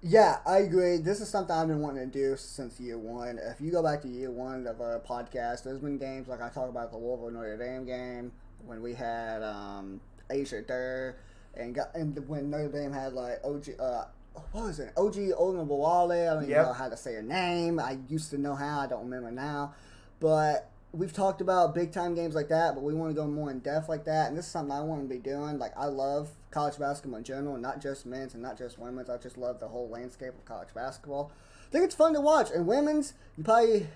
Yeah, 0.00 0.38
I 0.46 0.58
agree. 0.58 0.98
This 0.98 1.20
is 1.20 1.28
something 1.28 1.54
I've 1.54 1.66
been 1.66 1.80
wanting 1.80 2.08
to 2.08 2.18
do 2.18 2.36
since 2.36 2.78
year 2.78 2.98
one. 2.98 3.40
If 3.42 3.60
you 3.60 3.72
go 3.72 3.82
back 3.82 4.00
to 4.02 4.08
year 4.08 4.30
one 4.30 4.66
of 4.66 4.80
our 4.80 5.00
podcast, 5.00 5.64
there's 5.64 5.80
been 5.80 5.98
games 5.98 6.28
like 6.28 6.40
I 6.40 6.50
talked 6.50 6.70
about 6.70 6.92
the 6.92 6.98
Louisville 6.98 7.32
Notre 7.32 7.56
Dame 7.56 7.84
game 7.84 8.30
when 8.64 8.80
we 8.80 8.94
had 8.94 9.42
um, 9.42 10.00
Asia 10.30 10.62
there, 10.66 11.16
and 11.54 11.74
got 11.74 11.92
and 11.96 12.16
when 12.28 12.48
Notre 12.48 12.68
Dame 12.68 12.92
had 12.92 13.12
like 13.12 13.40
OG. 13.42 13.70
Uh, 13.80 14.04
what 14.52 14.64
was 14.64 14.80
it? 14.80 14.92
OG 14.96 15.14
Ogunbowale. 15.38 16.22
I 16.30 16.34
don't 16.34 16.42
even 16.44 16.50
Yep. 16.50 16.66
know 16.66 16.72
how 16.72 16.88
to 16.88 16.96
say 16.96 17.14
her 17.14 17.22
name. 17.22 17.78
I 17.78 17.98
used 18.08 18.30
to 18.30 18.38
know 18.38 18.54
how. 18.54 18.80
I 18.80 18.86
don't 18.86 19.04
remember 19.04 19.30
now. 19.30 19.74
But 20.20 20.68
we've 20.92 21.12
talked 21.12 21.40
about 21.40 21.74
big 21.74 21.92
time 21.92 22.14
games 22.14 22.34
like 22.34 22.48
that, 22.48 22.74
but 22.74 22.82
we 22.82 22.94
want 22.94 23.10
to 23.10 23.14
go 23.14 23.26
more 23.26 23.50
in 23.50 23.58
depth 23.60 23.88
like 23.88 24.04
that. 24.06 24.28
And 24.28 24.36
this 24.36 24.46
is 24.46 24.50
something 24.50 24.72
I 24.74 24.80
want 24.80 25.02
to 25.02 25.08
be 25.08 25.18
doing. 25.20 25.58
Like 25.58 25.72
I 25.76 25.86
love 25.86 26.30
college 26.50 26.78
basketball 26.78 27.18
in 27.18 27.24
general, 27.24 27.56
not 27.58 27.80
just 27.80 28.06
men's 28.06 28.34
and 28.34 28.42
not 28.42 28.56
just 28.56 28.78
women's. 28.78 29.10
I 29.10 29.18
just 29.18 29.36
love 29.36 29.60
the 29.60 29.68
whole 29.68 29.88
landscape 29.88 30.34
of 30.34 30.44
college 30.44 30.72
basketball. 30.74 31.30
I 31.68 31.70
think 31.70 31.84
it's 31.84 31.94
fun 31.94 32.14
to 32.14 32.20
watch. 32.20 32.50
And 32.50 32.66
women's, 32.66 33.14
you 33.36 33.44
probably 33.44 33.88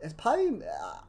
it's 0.00 0.14
probably 0.14 0.62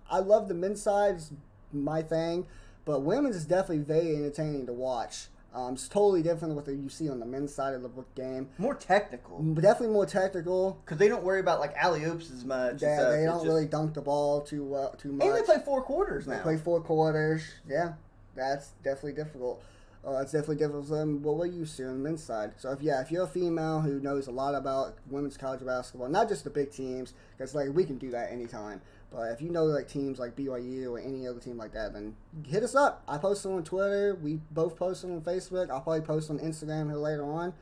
I 0.10 0.20
love 0.20 0.48
the 0.50 0.54
men's 0.54 0.82
side, 0.82 1.16
it's 1.16 1.32
my 1.72 2.02
thing, 2.02 2.46
but 2.84 3.00
women's 3.02 3.38
is 3.38 3.46
definitely 3.46 3.86
very 3.86 4.16
entertaining 4.18 4.66
to 4.66 4.74
watch. 4.74 5.28
Um, 5.54 5.74
it's 5.74 5.90
totally 5.90 6.22
different 6.24 6.56
with 6.56 6.68
what 6.68 6.76
you 6.76 6.88
see 6.88 7.10
on 7.10 7.20
the 7.20 7.26
men's 7.26 7.54
side 7.54 7.74
of 7.74 7.82
the 7.82 7.90
game. 8.16 8.48
More 8.58 8.74
technical. 8.76 9.40
But 9.40 9.62
definitely 9.62 9.94
more 9.94 10.06
technical. 10.06 10.80
Because 10.86 10.98
they 10.98 11.10
don't 11.10 11.24
worry 11.24 11.42
about 11.42 11.60
like 11.60 11.74
alley 11.76 12.04
oops 12.06 12.32
as 12.32 12.46
much. 12.46 12.82
Yeah, 12.82 13.10
they 13.10 13.26
don't 13.26 13.36
just- 13.36 13.46
really 13.46 13.66
dunk 13.66 13.94
the 13.94 14.02
ball 14.02 14.42
too 14.42 14.74
uh, 14.74 14.92
too 14.96 15.12
much. 15.12 15.28
And 15.28 15.36
they 15.36 15.42
play 15.42 15.58
four 15.64 15.82
quarters 15.84 16.26
They 16.26 16.36
now. 16.38 16.42
play 16.44 16.58
four 16.58 16.80
quarters. 16.82 17.44
Yeah, 17.68 17.94
that's 18.36 18.70
definitely 18.84 19.14
difficult. 19.14 19.62
Uh, 20.08 20.18
it's 20.22 20.32
definitely 20.32 20.56
different 20.56 20.88
than 20.90 21.22
what 21.22 21.38
we're 21.38 21.46
used 21.46 21.78
to 21.78 21.84
on 21.88 21.94
the 22.02 22.10
men's 22.10 22.24
side. 22.24 22.54
So 22.58 22.72
if 22.72 22.82
yeah, 22.82 23.02
if 23.02 23.12
you're 23.12 23.26
a 23.26 23.28
female 23.28 23.82
who 23.82 24.00
knows 24.00 24.28
a 24.28 24.32
lot 24.32 24.56
about 24.56 24.96
women's 25.10 25.38
college 25.38 25.64
basketball, 25.66 26.08
not 26.10 26.28
just 26.30 26.44
the 26.44 26.50
big 26.50 26.72
teams, 26.72 27.14
because 27.38 27.54
like 27.54 27.70
we 27.74 27.84
can 27.84 27.98
do 27.98 28.10
that 28.12 28.32
anytime. 28.32 28.82
But 29.12 29.32
if 29.32 29.42
you 29.42 29.50
know 29.50 29.66
like 29.66 29.90
teams 29.90 30.20
like 30.20 30.36
BYU 30.36 30.90
or 30.90 31.00
any 31.00 31.28
other 31.28 31.40
team 31.40 31.58
like 31.58 31.74
that, 31.74 31.94
then 31.94 32.16
hit 32.48 32.64
us 32.64 32.76
up. 32.76 33.04
I 33.08 33.18
post 33.18 33.44
them 33.44 33.54
on 33.54 33.64
Twitter. 33.64 34.18
We 34.22 34.40
both 34.52 34.78
post 34.78 35.02
them 35.02 35.12
on 35.12 35.22
Facebook. 35.22 35.70
I'll 35.70 35.82
probably 35.82 36.02
post 36.02 36.30
on 36.30 36.40
Instagram 36.40 36.88
here 36.88 36.96
later 36.96 37.26
on. 37.26 37.54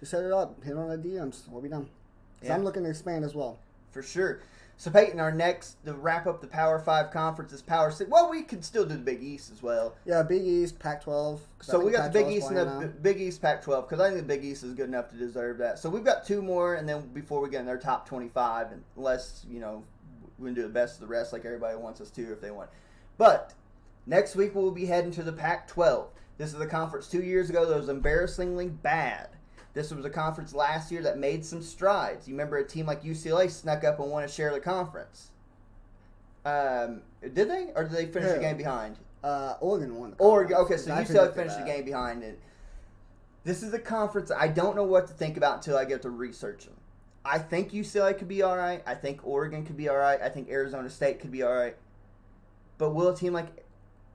Just 0.00 0.12
hit 0.12 0.24
it 0.24 0.32
up. 0.32 0.62
Hit 0.64 0.76
on 0.76 0.88
the 0.88 0.96
DMs. 0.96 1.48
We'll 1.48 1.62
be 1.62 1.68
done. 1.68 1.88
Yeah. 2.42 2.54
I'm 2.54 2.64
looking 2.64 2.82
to 2.82 2.90
expand 2.90 3.24
as 3.24 3.34
well. 3.34 3.58
For 3.92 4.02
sure. 4.02 4.40
So 4.76 4.92
Peyton, 4.92 5.18
our 5.18 5.32
next 5.32 5.76
to 5.86 5.92
wrap 5.92 6.28
up 6.28 6.40
the 6.40 6.46
Power 6.46 6.78
Five 6.78 7.10
conference 7.10 7.52
is 7.52 7.62
Power 7.62 7.90
Six. 7.90 8.08
Well, 8.08 8.30
we 8.30 8.42
can 8.42 8.62
still 8.62 8.84
do 8.84 8.94
the 8.94 9.00
Big 9.00 9.20
East 9.20 9.50
as 9.50 9.60
well. 9.60 9.96
Yeah, 10.04 10.22
Big 10.22 10.42
East, 10.42 10.78
Pac-12. 10.78 11.40
So 11.62 11.80
we 11.80 11.90
got 11.90 12.12
the 12.12 12.22
Big 12.22 12.32
East 12.32 12.48
and 12.48 12.56
the 12.56 12.64
now. 12.64 12.86
Big 13.02 13.20
East 13.20 13.42
Pac-12 13.42 13.88
because 13.88 14.00
I 14.00 14.10
think 14.10 14.20
the 14.20 14.26
Big 14.26 14.44
East 14.44 14.62
is 14.62 14.74
good 14.74 14.86
enough 14.86 15.10
to 15.10 15.16
deserve 15.16 15.58
that. 15.58 15.80
So 15.80 15.90
we've 15.90 16.04
got 16.04 16.24
two 16.24 16.42
more, 16.42 16.76
and 16.76 16.88
then 16.88 17.08
before 17.12 17.40
we 17.40 17.50
get 17.50 17.58
in 17.58 17.66
their 17.66 17.76
top 17.76 18.08
25, 18.08 18.68
unless 18.96 19.44
you 19.50 19.58
know 19.58 19.82
we 20.38 20.46
can 20.46 20.54
do 20.54 20.62
the 20.62 20.68
best 20.68 20.94
of 20.94 21.00
the 21.00 21.06
rest 21.06 21.32
like 21.32 21.44
everybody 21.44 21.76
wants 21.76 22.00
us 22.00 22.10
to 22.10 22.32
if 22.32 22.40
they 22.40 22.50
want. 22.50 22.70
But 23.16 23.54
next 24.06 24.36
week 24.36 24.54
we'll 24.54 24.70
be 24.70 24.86
heading 24.86 25.10
to 25.12 25.22
the 25.22 25.32
Pac-12. 25.32 26.06
This 26.38 26.54
is 26.54 26.60
a 26.60 26.66
conference 26.66 27.08
two 27.08 27.22
years 27.22 27.50
ago 27.50 27.66
that 27.66 27.76
was 27.76 27.88
embarrassingly 27.88 28.68
bad. 28.68 29.28
This 29.74 29.92
was 29.92 30.04
a 30.04 30.10
conference 30.10 30.54
last 30.54 30.90
year 30.90 31.02
that 31.02 31.18
made 31.18 31.44
some 31.44 31.62
strides. 31.62 32.26
You 32.26 32.34
remember 32.34 32.58
a 32.58 32.66
team 32.66 32.86
like 32.86 33.02
UCLA 33.02 33.50
snuck 33.50 33.84
up 33.84 33.98
and 34.00 34.10
won 34.10 34.22
to 34.22 34.28
share 34.28 34.48
of 34.48 34.54
the 34.54 34.60
conference. 34.60 35.30
Um, 36.44 37.02
did 37.20 37.50
they, 37.50 37.68
or 37.74 37.84
did 37.84 37.92
they 37.92 38.06
finish 38.06 38.32
the 38.32 38.38
game 38.38 38.56
behind? 38.56 38.96
Uh, 39.22 39.54
Oregon 39.60 39.96
won. 39.96 40.10
The 40.12 40.16
Oregon. 40.18 40.56
Okay, 40.58 40.76
so 40.76 40.92
I 40.92 41.02
UCLA 41.04 41.34
finished 41.34 41.58
the 41.58 41.64
game 41.64 41.84
behind 41.84 42.22
it. 42.22 42.40
This 43.44 43.62
is 43.62 43.72
a 43.72 43.78
conference 43.78 44.30
I 44.30 44.48
don't 44.48 44.76
know 44.76 44.84
what 44.84 45.06
to 45.08 45.12
think 45.12 45.36
about 45.36 45.56
until 45.56 45.76
I 45.76 45.84
get 45.84 46.02
to 46.02 46.10
researching. 46.10 46.74
I 47.30 47.38
think 47.38 47.72
UCLA 47.72 48.16
could 48.16 48.28
be 48.28 48.42
all 48.42 48.56
right. 48.56 48.82
I 48.86 48.94
think 48.94 49.20
Oregon 49.24 49.64
could 49.66 49.76
be 49.76 49.88
all 49.88 49.96
right. 49.98 50.20
I 50.22 50.28
think 50.30 50.48
Arizona 50.48 50.88
State 50.88 51.20
could 51.20 51.30
be 51.30 51.42
all 51.42 51.54
right. 51.54 51.76
But 52.78 52.90
will 52.94 53.08
a 53.08 53.16
team 53.16 53.32
like 53.32 53.64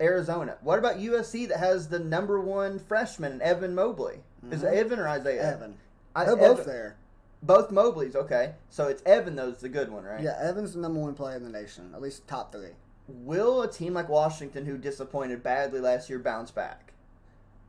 Arizona? 0.01 0.57
What 0.61 0.79
about 0.79 0.97
USC 0.97 1.47
that 1.49 1.59
has 1.59 1.87
the 1.89 1.99
number 1.99 2.39
one 2.39 2.79
freshman, 2.79 3.41
Evan 3.41 3.75
Mobley? 3.75 4.21
Is 4.51 4.63
it 4.63 4.67
Mhm. 4.71 4.73
Evan 4.77 4.99
or 4.99 5.07
Isaiah? 5.07 5.53
Evan. 5.53 5.77
I, 6.15 6.25
They're 6.25 6.35
both 6.35 6.59
Evan- 6.61 6.65
there. 6.73 6.95
Both 7.43 7.69
Mobleys. 7.71 8.15
Okay, 8.15 8.55
so 8.69 8.87
it's 8.87 9.03
Evan. 9.05 9.35
Those 9.35 9.57
the 9.57 9.69
good 9.69 9.89
one, 9.91 10.05
right? 10.05 10.21
Yeah, 10.21 10.37
Evan's 10.39 10.73
the 10.73 10.79
number 10.79 10.99
one 10.99 11.13
player 11.13 11.35
in 11.35 11.43
the 11.43 11.49
nation, 11.49 11.91
at 11.93 12.01
least 12.01 12.27
top 12.27 12.51
three. 12.51 12.71
will 13.09 13.61
a 13.61 13.69
team 13.69 13.93
like 13.93 14.07
Washington, 14.07 14.65
who 14.65 14.77
disappointed 14.77 15.43
badly 15.43 15.81
last 15.81 16.09
year, 16.09 16.19
bounce 16.19 16.51
back? 16.51 16.93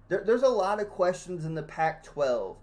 There, 0.09 0.23
there's 0.25 0.45
a 0.45 0.49
lot 0.49 0.81
of 0.81 0.89
questions 0.89 1.45
in 1.45 1.55
the 1.55 1.63
Pac-12. 1.65 2.55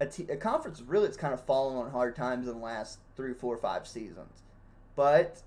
A, 0.00 0.36
conference 0.36 0.80
really 0.82 1.08
it's 1.08 1.16
kind 1.16 1.34
of 1.34 1.42
fallen 1.42 1.76
on 1.76 1.90
hard 1.90 2.14
times 2.14 2.46
in 2.46 2.54
the 2.54 2.64
last 2.64 2.98
three, 3.16 3.34
four, 3.34 3.56
five 3.56 3.86
seasons. 3.86 4.42
But 4.94 5.42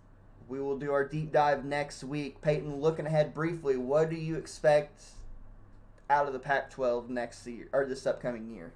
we 0.49 0.59
will 0.59 0.77
do 0.77 0.91
our 0.91 1.05
deep 1.05 1.31
dive 1.31 1.63
next 1.63 2.03
week. 2.03 2.41
Peyton, 2.41 2.81
looking 2.81 3.05
ahead 3.05 3.33
briefly, 3.33 3.77
what 3.77 4.09
do 4.09 4.17
you 4.17 4.35
expect 4.35 5.03
out 6.09 6.27
of 6.27 6.33
the 6.33 6.39
Pac-12 6.39 7.07
next 7.07 7.47
year 7.47 7.69
or 7.71 7.85
this 7.85 8.05
upcoming 8.05 8.49
year? 8.49 8.73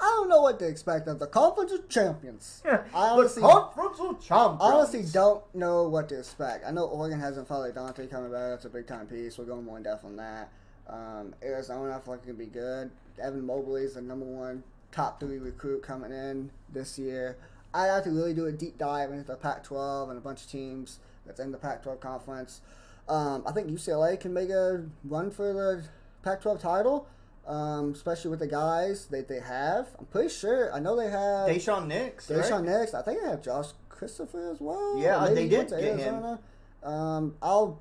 I 0.00 0.06
don't 0.06 0.28
know 0.28 0.42
what 0.42 0.58
to 0.58 0.66
expect 0.66 1.06
of 1.06 1.20
the 1.20 1.28
conference 1.28 1.70
of 1.70 1.88
champions. 1.88 2.60
I 2.66 2.70
the 2.70 2.82
honestly, 2.92 3.42
conference 3.42 4.00
of 4.00 4.20
champions. 4.20 4.60
honestly 4.60 5.04
don't 5.12 5.44
know 5.54 5.88
what 5.88 6.08
to 6.08 6.18
expect. 6.18 6.66
I 6.66 6.72
know 6.72 6.86
Oregon 6.86 7.20
hasn't 7.20 7.46
followed 7.46 7.76
Dante 7.76 8.08
coming 8.08 8.32
back. 8.32 8.50
That's 8.50 8.64
a 8.64 8.70
big 8.70 8.88
time 8.88 9.06
piece. 9.06 9.38
We're 9.38 9.44
going 9.44 9.64
more 9.64 9.76
in 9.76 9.84
depth 9.84 10.04
on 10.04 10.16
that. 10.16 10.50
Um, 10.88 11.34
Arizona, 11.44 11.96
I 11.96 12.00
feel 12.00 12.14
like 12.14 12.24
it 12.24 12.26
could 12.26 12.38
be 12.38 12.46
good. 12.46 12.90
Evan 13.22 13.46
Mobley 13.46 13.82
is 13.82 13.94
the 13.94 14.02
number 14.02 14.26
one 14.26 14.64
top 14.92 15.18
three 15.18 15.38
recruit 15.38 15.82
coming 15.82 16.12
in 16.12 16.50
this 16.72 16.98
year. 16.98 17.36
I'd 17.74 17.86
have 17.86 18.04
to 18.04 18.10
really 18.10 18.34
do 18.34 18.46
a 18.46 18.52
deep 18.52 18.78
dive 18.78 19.10
into 19.10 19.24
the 19.24 19.36
Pac-12 19.36 20.10
and 20.10 20.18
a 20.18 20.20
bunch 20.20 20.42
of 20.44 20.50
teams 20.50 20.98
that's 21.26 21.40
in 21.40 21.50
the 21.50 21.58
Pac-12 21.58 22.00
conference. 22.00 22.60
Um, 23.08 23.42
I 23.46 23.52
think 23.52 23.68
UCLA 23.68 24.20
can 24.20 24.32
make 24.32 24.50
a 24.50 24.84
run 25.04 25.30
for 25.30 25.52
the 25.52 25.84
Pac-12 26.22 26.60
title, 26.60 27.08
um, 27.46 27.92
especially 27.92 28.30
with 28.30 28.40
the 28.40 28.46
guys 28.46 29.06
that 29.06 29.28
they 29.28 29.40
have. 29.40 29.88
I'm 29.98 30.06
pretty 30.06 30.28
sure. 30.28 30.72
I 30.72 30.78
know 30.78 30.94
they 30.94 31.10
have 31.10 31.48
Daishen 31.48 31.86
Nix. 31.86 32.30
right? 32.30 32.44
Deshaun 32.44 32.64
next. 32.64 32.94
I 32.94 33.02
think 33.02 33.22
they 33.22 33.28
have 33.28 33.42
Josh 33.42 33.70
Christopher 33.88 34.50
as 34.50 34.60
well. 34.60 34.98
Yeah, 34.98 35.26
they 35.28 35.44
he 35.44 35.48
did 35.48 35.70
get 35.70 35.98
him. 35.98 36.38
Um, 36.82 37.36
I'll 37.40 37.80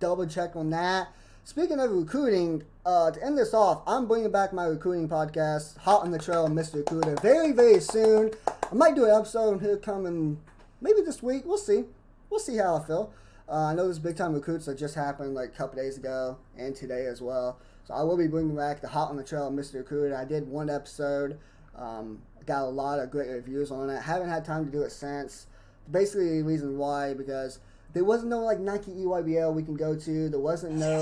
double 0.00 0.26
check 0.26 0.54
on 0.54 0.70
that. 0.70 1.08
Speaking 1.46 1.78
of 1.78 1.90
recruiting, 1.90 2.62
uh, 2.86 3.10
to 3.10 3.22
end 3.22 3.36
this 3.36 3.52
off, 3.52 3.82
I'm 3.86 4.08
bringing 4.08 4.30
back 4.30 4.54
my 4.54 4.64
recruiting 4.64 5.10
podcast, 5.10 5.76
Hot 5.76 6.00
on 6.00 6.10
the 6.10 6.18
Trail, 6.18 6.48
Mr. 6.48 6.76
Recruiter, 6.76 7.16
very, 7.20 7.52
very 7.52 7.80
soon. 7.80 8.30
I 8.48 8.74
might 8.74 8.94
do 8.94 9.04
an 9.04 9.10
episode 9.10 9.60
here 9.60 9.76
coming 9.76 10.40
maybe 10.80 11.02
this 11.02 11.22
week. 11.22 11.42
We'll 11.44 11.58
see. 11.58 11.84
We'll 12.30 12.40
see 12.40 12.56
how 12.56 12.76
I 12.76 12.86
feel. 12.86 13.12
Uh, 13.46 13.66
I 13.66 13.74
know 13.74 13.84
there's 13.84 13.98
big 13.98 14.16
time 14.16 14.32
recruits 14.32 14.64
that 14.64 14.78
just 14.78 14.94
happened 14.94 15.34
like 15.34 15.50
a 15.50 15.52
couple 15.52 15.76
days 15.76 15.98
ago 15.98 16.38
and 16.56 16.74
today 16.74 17.04
as 17.04 17.20
well. 17.20 17.58
So 17.86 17.92
I 17.92 18.02
will 18.04 18.16
be 18.16 18.26
bringing 18.26 18.56
back 18.56 18.80
the 18.80 18.88
Hot 18.88 19.10
on 19.10 19.16
the 19.18 19.22
Trail, 19.22 19.52
Mr. 19.52 19.74
Recruiter. 19.74 20.16
I 20.16 20.24
did 20.24 20.48
one 20.48 20.70
episode. 20.70 21.38
Um, 21.76 22.22
got 22.46 22.62
a 22.62 22.70
lot 22.70 23.00
of 23.00 23.10
great 23.10 23.28
reviews 23.28 23.70
on 23.70 23.90
it. 23.90 24.00
Haven't 24.00 24.30
had 24.30 24.46
time 24.46 24.64
to 24.64 24.72
do 24.72 24.80
it 24.80 24.92
since. 24.92 25.46
Basically, 25.90 26.38
the 26.38 26.44
reason 26.44 26.78
why 26.78 27.12
because 27.12 27.58
there 27.94 28.04
wasn't 28.04 28.30
no 28.30 28.40
like 28.40 28.58
Nike 28.58 28.90
EYBL 28.90 29.54
we 29.54 29.62
can 29.62 29.76
go 29.76 29.94
to. 29.94 30.28
There 30.28 30.40
wasn't 30.40 30.74
no. 30.74 30.98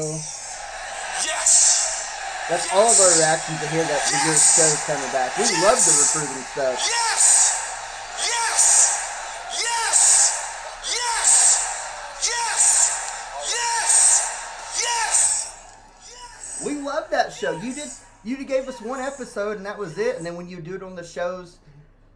Yes! 1.25 1.73
That's 2.51 2.71
all 2.75 2.91
of 2.91 3.01
our 3.01 3.17
reactions 3.17 3.61
to 3.61 3.69
hear 3.69 3.83
that 3.83 4.03
the 4.11 4.17
year 4.29 4.37
show's 4.37 4.85
coming 4.85 5.11
back. 5.11 5.37
We 5.39 5.45
love 5.65 5.81
the 5.81 5.97
recruiting 5.97 6.45
stuff. 6.53 6.77
Yes! 6.85 7.49
Yes! 8.21 9.01
Yes! 9.57 10.01
Yes! 10.93 11.41
Yes! 12.21 12.85
Yes! 13.49 14.13
Yes! 16.11 16.63
We 16.67 16.75
love 16.75 17.09
that 17.11 17.33
show. 17.33 17.53
You 17.53 17.73
did 17.75 17.89
you 18.23 18.37
gave 18.45 18.69
us 18.69 18.83
one 18.83 19.01
episode 19.01 19.57
and 19.57 19.65
that 19.65 19.79
was 19.79 19.97
it. 19.97 20.17
And 20.17 20.27
then 20.27 20.37
when 20.37 20.47
you 20.47 20.61
do 20.61 20.75
it 20.75 20.83
on 20.83 20.95
the 20.95 21.05
shows, 21.05 21.59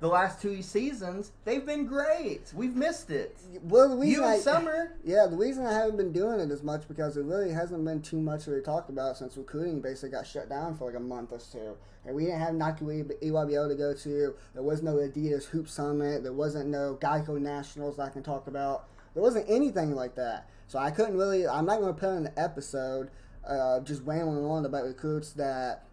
the 0.01 0.09
last 0.09 0.43
two 0.43 0.63
seasons, 0.63 1.33
they've 1.45 1.65
been 1.65 1.87
great. 1.87 2.53
We've 2.55 2.77
missed 2.77 3.11
it. 3.11 3.39
Well, 3.63 3.89
the 3.89 3.97
reason 3.97 4.23
You 4.23 4.29
I, 4.29 4.39
Summer. 4.39 4.93
Yeah, 5.05 5.27
the 5.27 5.37
reason 5.37 5.65
I 5.65 5.73
haven't 5.73 5.97
been 5.97 6.13
doing 6.13 6.41
it 6.41 6.51
as 6.51 6.63
much 6.63 6.87
because 6.87 7.17
it 7.17 7.25
really 7.25 7.51
hasn't 7.51 7.85
been 7.85 8.03
too 8.03 8.21
much 8.21 8.47
really 8.47 8.61
talked 8.61 8.91
about 8.91 9.17
since 9.17 9.37
recruiting 9.37 9.81
basically 9.81 10.11
got 10.11 10.27
shut 10.27 10.49
down 10.49 10.77
for 10.77 10.87
like 10.87 10.97
a 10.97 11.01
month 11.01 11.33
or 11.33 11.39
two. 11.39 11.77
And 12.05 12.15
we 12.15 12.27
didn't 12.27 12.41
have 12.41 12.55
Nike 12.55 12.85
EYBL 12.85 13.69
to 13.69 13.75
go 13.75 13.95
to. 13.95 14.35
There 14.55 14.63
was 14.63 14.83
no 14.83 14.97
Adidas 14.97 15.47
Hoop 15.47 15.69
Summit. 15.69 16.23
There 16.23 16.33
wasn't 16.33 16.69
no 16.69 16.97
Geico 17.01 17.41
Nationals 17.41 17.97
that 17.97 18.03
I 18.05 18.09
can 18.11 18.23
talk 18.23 18.47
about. 18.47 18.89
There 19.15 19.23
wasn't 19.23 19.47
anything 19.49 19.95
like 19.95 20.15
that. 20.17 20.49
So 20.69 20.79
I 20.79 20.91
couldn't 20.91 21.17
really. 21.17 21.49
I'm 21.49 21.65
not 21.65 21.81
going 21.81 21.95
to 21.95 21.99
put 21.99 22.11
in 22.11 22.27
an 22.27 22.33
episode 22.37 23.11
uh, 23.47 23.81
just 23.81 24.03
rambling 24.05 24.45
on 24.45 24.65
about 24.65 24.85
recruits 24.85 25.33
that 25.33 25.85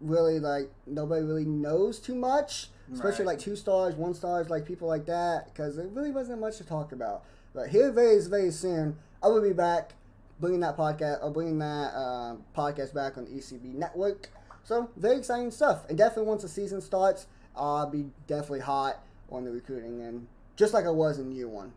really 0.00 0.38
like 0.38 0.70
nobody 0.86 1.22
really 1.22 1.44
knows 1.44 1.98
too 1.98 2.14
much, 2.14 2.70
especially 2.92 3.24
Right. 3.24 3.32
like 3.34 3.38
two 3.38 3.56
stars, 3.56 3.94
one 3.94 4.14
stars, 4.14 4.50
like 4.50 4.64
people 4.64 4.88
like 4.88 5.06
that, 5.06 5.46
because 5.46 5.76
there 5.76 5.86
really 5.88 6.10
wasn't 6.10 6.40
much 6.40 6.56
to 6.58 6.64
talk 6.64 6.92
about. 6.92 7.24
But 7.54 7.68
here, 7.68 7.90
very 7.90 8.20
very 8.22 8.50
soon, 8.50 8.96
I 9.22 9.28
will 9.28 9.42
be 9.42 9.52
back 9.52 9.94
bringing 10.40 10.60
that 10.60 10.76
podcast 10.76 11.22
or 11.22 11.30
bringing 11.30 11.58
that 11.58 11.92
uh, 11.94 12.36
podcast 12.56 12.94
back 12.94 13.18
on 13.18 13.24
the 13.26 13.30
ECB 13.30 13.74
network. 13.74 14.28
So 14.64 14.88
very 14.96 15.16
exciting 15.18 15.50
stuff, 15.50 15.88
and 15.88 15.98
definitely 15.98 16.28
once 16.28 16.42
the 16.42 16.48
season 16.48 16.80
starts, 16.80 17.26
I'll 17.56 17.90
be 17.90 18.06
definitely 18.26 18.60
hot 18.60 19.00
on 19.30 19.44
the 19.44 19.50
recruiting 19.50 20.00
and 20.02 20.26
just 20.56 20.72
like 20.74 20.84
I 20.86 20.90
was 20.90 21.18
in 21.18 21.32
year 21.32 21.48
one. 21.48 21.72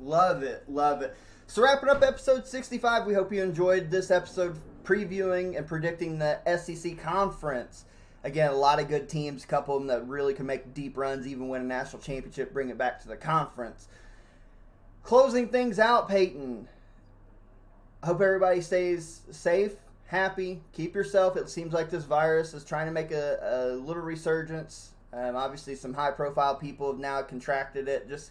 Love 0.00 0.42
it, 0.42 0.64
love 0.68 1.02
it. 1.02 1.14
So 1.46 1.62
wrapping 1.62 1.88
up 1.88 2.02
episode 2.02 2.46
65, 2.46 3.06
we 3.06 3.14
hope 3.14 3.32
you 3.32 3.42
enjoyed 3.42 3.90
this 3.90 4.10
episode 4.10 4.56
previewing 4.84 5.56
and 5.56 5.66
predicting 5.66 6.18
the 6.18 6.38
SEC 6.56 6.98
conference. 6.98 7.84
Again, 8.24 8.50
a 8.50 8.56
lot 8.56 8.80
of 8.80 8.88
good 8.88 9.08
teams, 9.08 9.44
a 9.44 9.46
couple 9.46 9.76
of 9.76 9.82
them 9.82 9.88
that 9.88 10.06
really 10.06 10.34
can 10.34 10.46
make 10.46 10.74
deep 10.74 10.96
runs, 10.96 11.26
even 11.26 11.48
win 11.48 11.62
a 11.62 11.64
national 11.64 12.02
championship, 12.02 12.52
bring 12.52 12.68
it 12.68 12.78
back 12.78 13.00
to 13.02 13.08
the 13.08 13.16
conference. 13.16 13.88
Closing 15.02 15.48
things 15.48 15.78
out, 15.78 16.08
Peyton. 16.08 16.68
I 18.02 18.06
hope 18.06 18.20
everybody 18.20 18.60
stays 18.60 19.22
safe, 19.30 19.72
happy, 20.06 20.60
keep 20.72 20.94
yourself. 20.94 21.36
It 21.36 21.48
seems 21.50 21.72
like 21.72 21.90
this 21.90 22.04
virus 22.04 22.54
is 22.54 22.64
trying 22.64 22.86
to 22.86 22.92
make 22.92 23.10
a, 23.10 23.38
a 23.42 23.74
little 23.74 24.02
resurgence. 24.02 24.90
Um, 25.12 25.36
obviously, 25.36 25.74
some 25.74 25.92
high 25.92 26.12
profile 26.12 26.54
people 26.54 26.90
have 26.92 27.00
now 27.00 27.22
contracted 27.22 27.88
it. 27.88 28.08
Just 28.08 28.30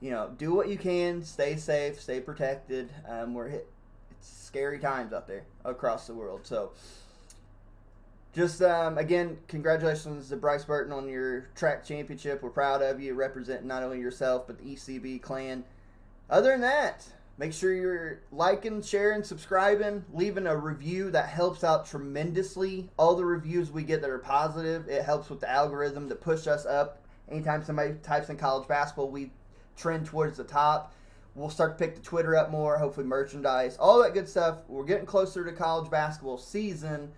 you 0.00 0.10
know, 0.10 0.30
do 0.36 0.54
what 0.54 0.68
you 0.68 0.76
can, 0.76 1.22
stay 1.22 1.56
safe, 1.56 2.00
stay 2.00 2.20
protected. 2.20 2.90
Um, 3.08 3.34
we're 3.34 3.48
hit. 3.48 3.68
It's 4.10 4.28
scary 4.28 4.78
times 4.78 5.12
out 5.12 5.26
there 5.26 5.44
across 5.64 6.06
the 6.06 6.14
world. 6.14 6.40
So, 6.44 6.72
just 8.36 8.60
um, 8.60 8.98
again, 8.98 9.38
congratulations 9.48 10.28
to 10.28 10.36
Bryce 10.36 10.66
Burton 10.66 10.92
on 10.92 11.08
your 11.08 11.48
track 11.54 11.82
championship. 11.82 12.42
We're 12.42 12.50
proud 12.50 12.82
of 12.82 13.00
you, 13.00 13.14
representing 13.14 13.66
not 13.66 13.82
only 13.82 13.98
yourself 13.98 14.46
but 14.46 14.58
the 14.58 14.74
ECB 14.74 15.22
clan. 15.22 15.64
Other 16.28 16.50
than 16.50 16.60
that, 16.60 17.06
make 17.38 17.54
sure 17.54 17.72
you're 17.72 18.20
liking, 18.30 18.82
sharing, 18.82 19.22
subscribing, 19.22 20.04
leaving 20.12 20.46
a 20.46 20.54
review. 20.54 21.10
That 21.10 21.30
helps 21.30 21.64
out 21.64 21.86
tremendously. 21.86 22.90
All 22.98 23.16
the 23.16 23.24
reviews 23.24 23.70
we 23.70 23.84
get 23.84 24.02
that 24.02 24.10
are 24.10 24.18
positive, 24.18 24.86
it 24.86 25.02
helps 25.02 25.30
with 25.30 25.40
the 25.40 25.50
algorithm 25.50 26.10
to 26.10 26.14
push 26.14 26.46
us 26.46 26.66
up. 26.66 27.00
Anytime 27.30 27.64
somebody 27.64 27.94
types 28.02 28.28
in 28.28 28.36
college 28.36 28.68
basketball, 28.68 29.08
we 29.08 29.30
trend 29.78 30.04
towards 30.04 30.36
the 30.36 30.44
top. 30.44 30.92
We'll 31.34 31.48
start 31.48 31.78
to 31.78 31.84
pick 31.84 31.94
the 31.94 32.02
Twitter 32.02 32.36
up 32.36 32.50
more, 32.50 32.76
hopefully 32.76 33.06
merchandise, 33.06 33.78
all 33.78 34.02
that 34.02 34.12
good 34.12 34.28
stuff. 34.28 34.58
We're 34.68 34.84
getting 34.84 35.06
closer 35.06 35.42
to 35.42 35.52
college 35.52 35.90
basketball 35.90 36.36
season. 36.36 37.12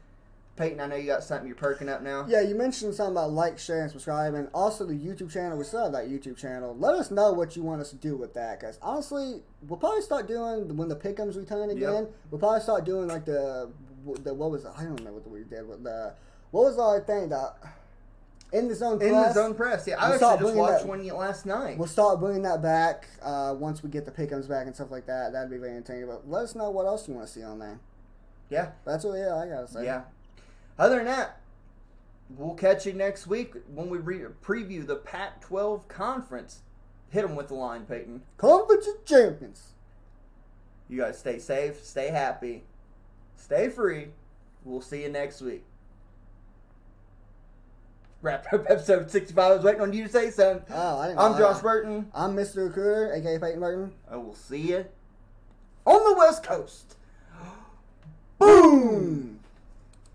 Peyton, 0.59 0.81
I 0.81 0.87
know 0.87 0.97
you 0.97 1.07
got 1.07 1.23
something 1.23 1.47
you're 1.47 1.57
perking 1.57 1.89
up 1.89 2.03
now. 2.03 2.27
Yeah, 2.29 2.41
you 2.43 2.55
mentioned 2.55 2.95
something 2.95 3.13
about 3.15 3.31
like, 3.31 3.59
share, 3.59 3.83
and 3.83 3.91
subscribe, 3.91 4.35
and 4.35 4.49
also 4.53 4.85
the 4.85 4.95
YouTube 4.95 5.33
channel. 5.33 5.57
We 5.57 5.65
still 5.65 5.85
have 5.85 5.93
that 5.93 6.09
YouTube 6.09 6.37
channel. 6.37 6.77
Let 6.77 6.95
us 6.95 7.11
know 7.11 7.33
what 7.33 7.57
you 7.57 7.63
want 7.63 7.81
us 7.81 7.91
to 7.91 7.97
do 7.97 8.17
with 8.17 8.35
that, 8.35 8.61
because 8.61 8.79
honestly, 8.83 9.43
we'll 9.67 9.79
probably 9.79 10.03
start 10.03 10.27
doing 10.29 10.77
when 10.77 10.89
the 10.89 10.97
pickums 10.97 11.37
return 11.37 11.71
again. 11.71 12.09
We'll 12.31 12.41
probably 12.41 12.61
start 12.61 12.85
doing 12.85 13.09
like 13.09 13.25
the 13.25 13.71
the 14.23 14.35
what 14.35 14.51
was 14.51 14.65
it? 14.65 14.71
I 14.77 14.83
don't 14.85 15.03
know 15.05 15.13
what 15.13 15.29
we 15.31 15.45
did. 15.45 15.67
What 15.69 15.83
the 15.85 16.15
what 16.51 16.65
was 16.65 16.79
our 16.79 17.01
thing? 17.01 17.29
The 17.29 17.53
in 18.51 18.67
the 18.67 18.75
zone 18.75 18.95
In 19.03 19.11
press. 19.11 19.35
the 19.35 19.41
zone 19.43 19.55
press, 19.55 19.87
yeah. 19.87 19.97
I 20.03 20.09
We'll 20.09 20.15
actually 20.25 20.47
just 20.47 20.57
watched 20.57 20.83
that- 20.85 20.89
one 20.89 21.07
last 21.07 21.45
night. 21.45 21.77
We'll 21.77 21.87
start 21.87 22.19
bringing 22.19 22.43
that 22.43 22.63
back 22.63 23.07
uh, 23.23 23.55
once 23.59 23.83
we 23.83 23.91
get 23.91 24.07
the 24.07 24.11
pickums 24.11 24.49
back 24.49 24.67
and 24.67 24.75
stuff 24.75 24.91
like 24.91 25.05
that. 25.05 25.33
That'd 25.33 25.51
be 25.51 25.59
very 25.59 25.77
entertaining. 25.77 26.07
But 26.07 26.27
let 26.31 26.45
us 26.45 26.55
know 26.55 26.71
what 26.71 26.87
else 26.87 27.07
you 27.07 27.13
want 27.15 27.27
to 27.27 27.33
see 27.33 27.43
on 27.43 27.59
there. 27.59 27.79
Yeah, 28.49 28.71
That's 28.87 29.05
what 29.05 29.19
yeah 29.19 29.37
I 29.37 29.47
gotta 29.47 29.69
say. 29.69 29.85
yeah. 29.85 30.05
Other 30.79 30.97
than 30.97 31.07
that, 31.07 31.41
we'll 32.31 32.55
catch 32.55 32.87
you 32.87 32.93
next 32.93 33.27
week 33.27 33.55
when 33.75 33.91
we 33.91 33.99
re- 33.99 34.27
preview 34.45 34.87
the 34.87 34.97
Pac-12 34.97 35.89
conference. 35.89 36.61
Hit 37.11 37.23
them 37.23 37.35
with 37.37 37.49
the 37.49 37.55
line, 37.55 37.85
Peyton. 37.87 38.23
Conference 38.37 38.87
of 38.87 39.05
Champions. 39.05 39.73
You 40.89 41.01
guys 41.01 41.19
stay 41.19 41.39
safe, 41.39 41.83
stay 41.85 42.09
happy, 42.09 42.65
stay 43.37 43.69
free. 43.69 44.09
We'll 44.65 44.81
see 44.81 45.03
you 45.03 45.09
next 45.09 45.41
week. 45.41 45.65
Wrap 48.21 48.53
up 48.53 48.67
episode 48.69 49.11
65. 49.11 49.39
I 49.39 49.55
was 49.55 49.65
waiting 49.65 49.81
on 49.81 49.93
you 49.93 50.05
to 50.05 50.09
say 50.09 50.31
something. 50.31 50.65
Oh, 50.75 50.99
I 50.99 51.09
didn't. 51.09 51.21
I'm 51.21 51.39
Josh. 51.39 51.61
Burton. 51.63 52.11
I'm 52.13 52.35
Mr. 52.35 52.67
Recruiter, 52.67 53.13
aka 53.15 53.39
Peyton 53.39 53.61
Burton. 53.61 53.93
I 54.11 54.17
will 54.17 54.35
see 54.35 54.59
you 54.59 54.87
on 55.87 56.05
the 56.05 56.19
West 56.19 56.43
Coast. 56.43 56.97
Boom. 58.39 59.38